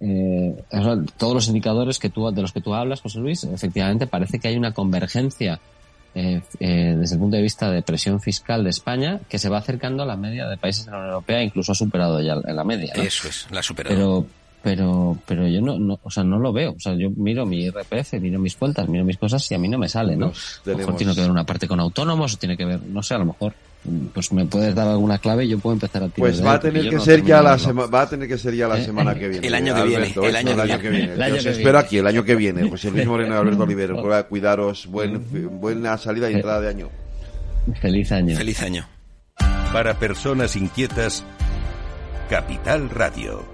eh, 0.00 0.64
o 0.70 0.82
sea, 0.82 0.96
todos 1.16 1.34
los 1.34 1.48
indicadores 1.48 1.98
que 1.98 2.10
tú, 2.10 2.30
de 2.30 2.42
los 2.42 2.52
que 2.52 2.60
tú 2.60 2.74
hablas, 2.74 3.00
José 3.00 3.20
Luis, 3.20 3.44
efectivamente 3.44 4.06
parece 4.06 4.38
que 4.38 4.48
hay 4.48 4.56
una 4.56 4.72
convergencia 4.72 5.60
eh, 6.14 6.42
eh, 6.60 6.94
desde 6.98 7.14
el 7.14 7.20
punto 7.20 7.36
de 7.36 7.42
vista 7.42 7.70
de 7.70 7.82
presión 7.82 8.20
fiscal 8.20 8.64
de 8.64 8.70
España 8.70 9.20
que 9.28 9.38
se 9.38 9.48
va 9.48 9.58
acercando 9.58 10.02
a 10.02 10.06
la 10.06 10.16
media 10.16 10.46
de 10.46 10.56
países 10.56 10.84
de 10.84 10.92
la 10.92 10.98
Unión 10.98 11.10
Europea, 11.12 11.42
incluso 11.42 11.72
ha 11.72 11.74
superado 11.74 12.20
ya 12.20 12.34
la 12.34 12.64
media. 12.64 12.92
¿no? 12.96 13.02
Eso 13.02 13.28
es, 13.28 13.46
la 13.50 13.60
ha 13.60 13.62
superado. 13.62 13.96
Pero, 13.96 14.26
pero, 14.64 15.18
pero 15.26 15.46
yo 15.46 15.60
no, 15.60 15.78
no, 15.78 16.00
o 16.02 16.10
sea, 16.10 16.24
no 16.24 16.38
lo 16.38 16.50
veo. 16.50 16.72
O 16.72 16.80
sea, 16.80 16.94
yo 16.94 17.10
miro 17.10 17.44
mi 17.44 17.64
IRPF, 17.64 18.14
miro 18.14 18.38
mis 18.40 18.56
cuentas, 18.56 18.88
miro 18.88 19.04
mis 19.04 19.18
cosas 19.18 19.48
y 19.50 19.54
a 19.54 19.58
mí 19.58 19.68
no 19.68 19.76
me 19.76 19.90
sale, 19.90 20.16
¿no? 20.16 20.28
A 20.28 20.70
lo 20.70 20.78
mejor 20.78 20.96
tiene 20.96 21.14
que 21.14 21.20
ver 21.20 21.30
una 21.30 21.44
parte 21.44 21.68
con 21.68 21.80
autónomos 21.80 22.32
o 22.32 22.36
tiene 22.38 22.56
que 22.56 22.64
ver, 22.64 22.80
no 22.82 23.02
sé, 23.02 23.12
a 23.12 23.18
lo 23.18 23.26
mejor. 23.26 23.52
Pues 24.14 24.32
me 24.32 24.46
puedes 24.46 24.74
dar 24.74 24.88
alguna 24.88 25.18
clave 25.18 25.44
y 25.44 25.48
yo 25.48 25.58
puedo 25.58 25.74
empezar 25.74 26.04
a 26.04 26.08
tirar 26.08 26.30
pues 26.30 26.42
va 26.42 26.54
a 26.54 26.60
tener 26.60 26.88
que 26.88 26.96
no 26.96 27.02
ser 27.02 27.22
ya 27.22 27.42
la 27.42 27.58
semana 27.58 27.88
va 27.88 28.00
a 28.00 28.08
tener 28.08 28.26
que 28.26 28.38
ser 28.38 28.54
ya 28.54 28.66
la 28.66 28.82
semana 28.82 29.14
que 29.14 29.28
viene. 29.28 29.46
el 29.46 29.54
año 29.54 29.74
que 29.74 29.80
Alberto, 29.82 30.20
viene 30.22 30.28
el 30.28 30.36
año, 30.36 30.50
el 30.52 30.60
año 30.60 30.80
que 30.80 30.88
viene, 30.88 31.12
el 31.12 31.22
año 31.22 31.34
os 31.34 31.42
que 31.42 31.50
espero 31.50 31.78
aquí 31.78 31.98
el 31.98 32.06
año 32.06 32.24
que 32.24 32.34
viene. 32.34 32.70
José 32.70 32.90
Luis 32.90 33.06
Moreno 33.06 33.34
y 33.34 33.38
Alberto 33.38 33.62
Olivero 33.64 34.26
cuidaros. 34.26 34.86
Buen, 34.86 35.60
buena 35.60 35.98
salida 35.98 36.30
y 36.30 36.36
entrada 36.36 36.62
de 36.62 36.68
año. 36.70 36.88
Feliz 37.82 38.10
año. 38.10 38.34
Feliz 38.38 38.62
año. 38.62 38.88
Para 39.70 39.98
personas 39.98 40.56
inquietas 40.56 41.22
Capital 42.30 42.88
Radio 42.88 43.53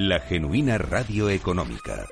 La 0.00 0.20
genuina 0.20 0.78
radio 0.78 1.28
económica. 1.28 2.06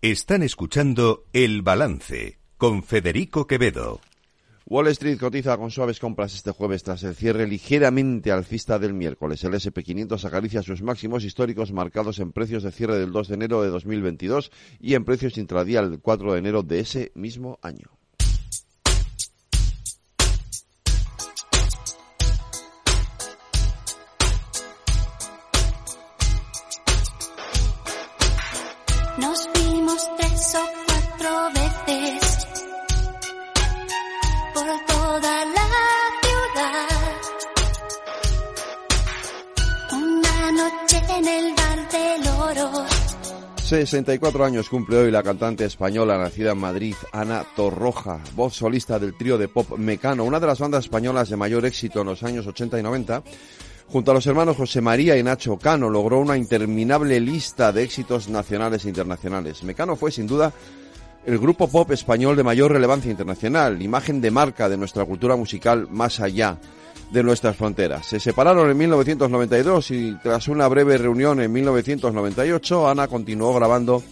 Están 0.00 0.44
escuchando 0.44 1.24
El 1.32 1.62
Balance 1.62 2.38
con 2.56 2.84
Federico 2.84 3.48
Quevedo. 3.48 4.00
Wall 4.66 4.86
Street 4.86 5.18
cotiza 5.18 5.56
con 5.56 5.72
suaves 5.72 5.98
compras 5.98 6.32
este 6.36 6.52
jueves 6.52 6.84
tras 6.84 7.02
el 7.02 7.16
cierre 7.16 7.48
ligeramente 7.48 8.30
alcista 8.30 8.78
del 8.78 8.94
miércoles. 8.94 9.42
El 9.42 9.54
SP500 9.54 10.24
acaricia 10.24 10.62
sus 10.62 10.80
máximos 10.80 11.24
históricos 11.24 11.72
marcados 11.72 12.20
en 12.20 12.30
precios 12.30 12.62
de 12.62 12.70
cierre 12.70 13.00
del 13.00 13.10
2 13.10 13.26
de 13.26 13.34
enero 13.34 13.62
de 13.64 13.70
2022 13.70 14.52
y 14.78 14.94
en 14.94 15.04
precios 15.04 15.38
intradía 15.38 15.82
del 15.82 15.98
4 15.98 16.34
de 16.34 16.38
enero 16.38 16.62
de 16.62 16.78
ese 16.78 17.10
mismo 17.16 17.58
año. 17.62 17.98
64 43.80 44.44
años 44.44 44.68
cumple 44.68 44.98
hoy 44.98 45.10
la 45.10 45.24
cantante 45.24 45.64
española 45.64 46.16
nacida 46.16 46.52
en 46.52 46.58
Madrid, 46.58 46.94
Ana 47.12 47.44
Torroja, 47.56 48.20
voz 48.36 48.54
solista 48.54 49.00
del 49.00 49.14
trío 49.14 49.36
de 49.36 49.48
pop 49.48 49.76
Mecano, 49.76 50.22
una 50.22 50.38
de 50.38 50.46
las 50.46 50.60
bandas 50.60 50.84
españolas 50.84 51.28
de 51.28 51.36
mayor 51.36 51.66
éxito 51.66 52.02
en 52.02 52.06
los 52.06 52.22
años 52.22 52.46
80 52.46 52.78
y 52.78 52.82
90. 52.84 53.22
Junto 53.88 54.10
a 54.12 54.14
los 54.14 54.26
hermanos 54.28 54.56
José 54.56 54.80
María 54.80 55.16
y 55.16 55.24
Nacho 55.24 55.56
Cano 55.56 55.90
logró 55.90 56.20
una 56.20 56.36
interminable 56.36 57.18
lista 57.18 57.72
de 57.72 57.82
éxitos 57.82 58.28
nacionales 58.28 58.84
e 58.84 58.88
internacionales. 58.88 59.64
Mecano 59.64 59.96
fue 59.96 60.12
sin 60.12 60.28
duda 60.28 60.52
el 61.26 61.38
grupo 61.38 61.66
pop 61.66 61.90
español 61.90 62.36
de 62.36 62.44
mayor 62.44 62.70
relevancia 62.70 63.10
internacional, 63.10 63.82
imagen 63.82 64.20
de 64.20 64.30
marca 64.30 64.68
de 64.68 64.76
nuestra 64.76 65.04
cultura 65.04 65.34
musical 65.34 65.88
más 65.90 66.20
allá 66.20 66.58
de 67.10 67.22
nuestras 67.22 67.56
fronteras. 67.56 68.06
Se 68.06 68.20
separaron 68.20 68.70
en 68.70 68.76
1992 68.76 69.90
y 69.90 70.14
tras 70.22 70.48
una 70.48 70.68
breve 70.68 70.98
reunión 70.98 71.40
en 71.40 71.52
1998, 71.52 72.88
Ana 72.88 73.08
continuó 73.08 73.54
grabando 73.54 74.02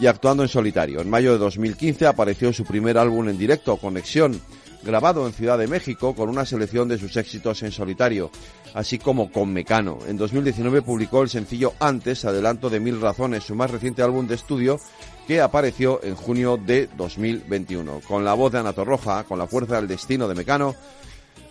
y 0.00 0.06
actuando 0.06 0.42
en 0.42 0.48
solitario. 0.48 1.00
En 1.00 1.10
mayo 1.10 1.32
de 1.32 1.38
2015 1.38 2.06
apareció 2.06 2.52
su 2.52 2.64
primer 2.64 2.98
álbum 2.98 3.28
en 3.28 3.38
directo, 3.38 3.76
Conexión, 3.76 4.40
grabado 4.82 5.26
en 5.26 5.32
Ciudad 5.32 5.58
de 5.58 5.66
México 5.66 6.14
con 6.14 6.28
una 6.28 6.44
selección 6.44 6.88
de 6.88 6.98
sus 6.98 7.16
éxitos 7.16 7.62
en 7.62 7.72
solitario, 7.72 8.30
así 8.74 8.98
como 8.98 9.30
con 9.30 9.52
Mecano. 9.52 9.98
En 10.06 10.16
2019 10.16 10.82
publicó 10.82 11.22
el 11.22 11.28
sencillo 11.28 11.74
Antes, 11.80 12.24
adelanto 12.24 12.70
de 12.70 12.80
Mil 12.80 13.00
Razones, 13.00 13.44
su 13.44 13.54
más 13.54 13.70
reciente 13.70 14.02
álbum 14.02 14.26
de 14.26 14.36
estudio, 14.36 14.78
que 15.26 15.40
apareció 15.40 16.00
en 16.02 16.14
junio 16.14 16.56
de 16.56 16.88
2021. 16.96 18.00
Con 18.06 18.24
la 18.24 18.34
voz 18.34 18.52
de 18.52 18.58
Ana 18.58 18.72
Torroja, 18.72 19.24
con 19.24 19.38
la 19.38 19.46
fuerza 19.46 19.76
del 19.76 19.88
destino 19.88 20.28
de 20.28 20.34
Mecano, 20.34 20.74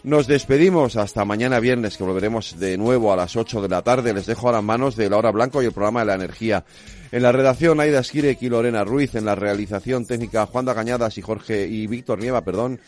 nos 0.07 0.25
despedimos 0.25 0.95
hasta 0.95 1.25
mañana 1.25 1.59
viernes, 1.59 1.97
que 1.97 2.03
volveremos 2.03 2.57
de 2.57 2.77
nuevo 2.77 3.11
a 3.11 3.17
las 3.17 3.35
8 3.35 3.61
de 3.61 3.67
la 3.67 3.81
tarde. 3.81 4.13
Les 4.13 4.25
dejo 4.25 4.47
ahora 4.47 4.59
en 4.59 4.65
manos 4.65 4.95
de 4.95 5.09
La 5.09 5.17
Hora 5.17 5.31
Blanco 5.31 5.61
y 5.61 5.65
el 5.65 5.73
programa 5.73 5.99
de 5.99 6.05
la 6.05 6.15
energía. 6.15 6.63
En 7.11 7.21
la 7.23 7.33
redacción, 7.33 7.79
Aida 7.81 7.99
Esquirek 7.99 8.41
y 8.41 8.49
Lorena 8.49 8.85
Ruiz. 8.85 9.15
En 9.15 9.25
la 9.25 9.35
realización 9.35 10.05
técnica, 10.05 10.45
Juan 10.45 10.63
da 10.63 10.73
Cañadas 10.73 11.17
y 11.17 11.21
Jorge 11.21 11.67
y 11.67 11.87
Víctor 11.87 12.19
Nieva, 12.19 12.45
perdón. 12.45 12.79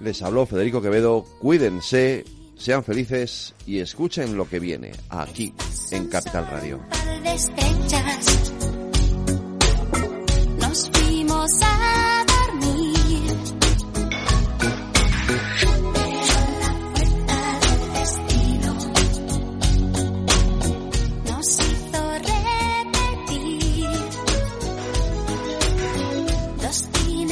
Les 0.00 0.22
habló 0.22 0.46
Federico 0.46 0.80
Quevedo. 0.80 1.24
Cuídense 1.40 2.24
Sean 2.58 2.82
felices 2.82 3.54
y 3.66 3.78
escuchen 3.78 4.36
lo 4.36 4.48
que 4.48 4.58
viene 4.58 4.92
aquí 5.10 5.54
en 5.92 6.08
Capital 6.08 6.46
Radio. 6.50 6.80
A 11.60 12.17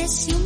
dos 0.06 0.14
cines 0.14 0.28
y 0.28 0.34
un 0.34 0.45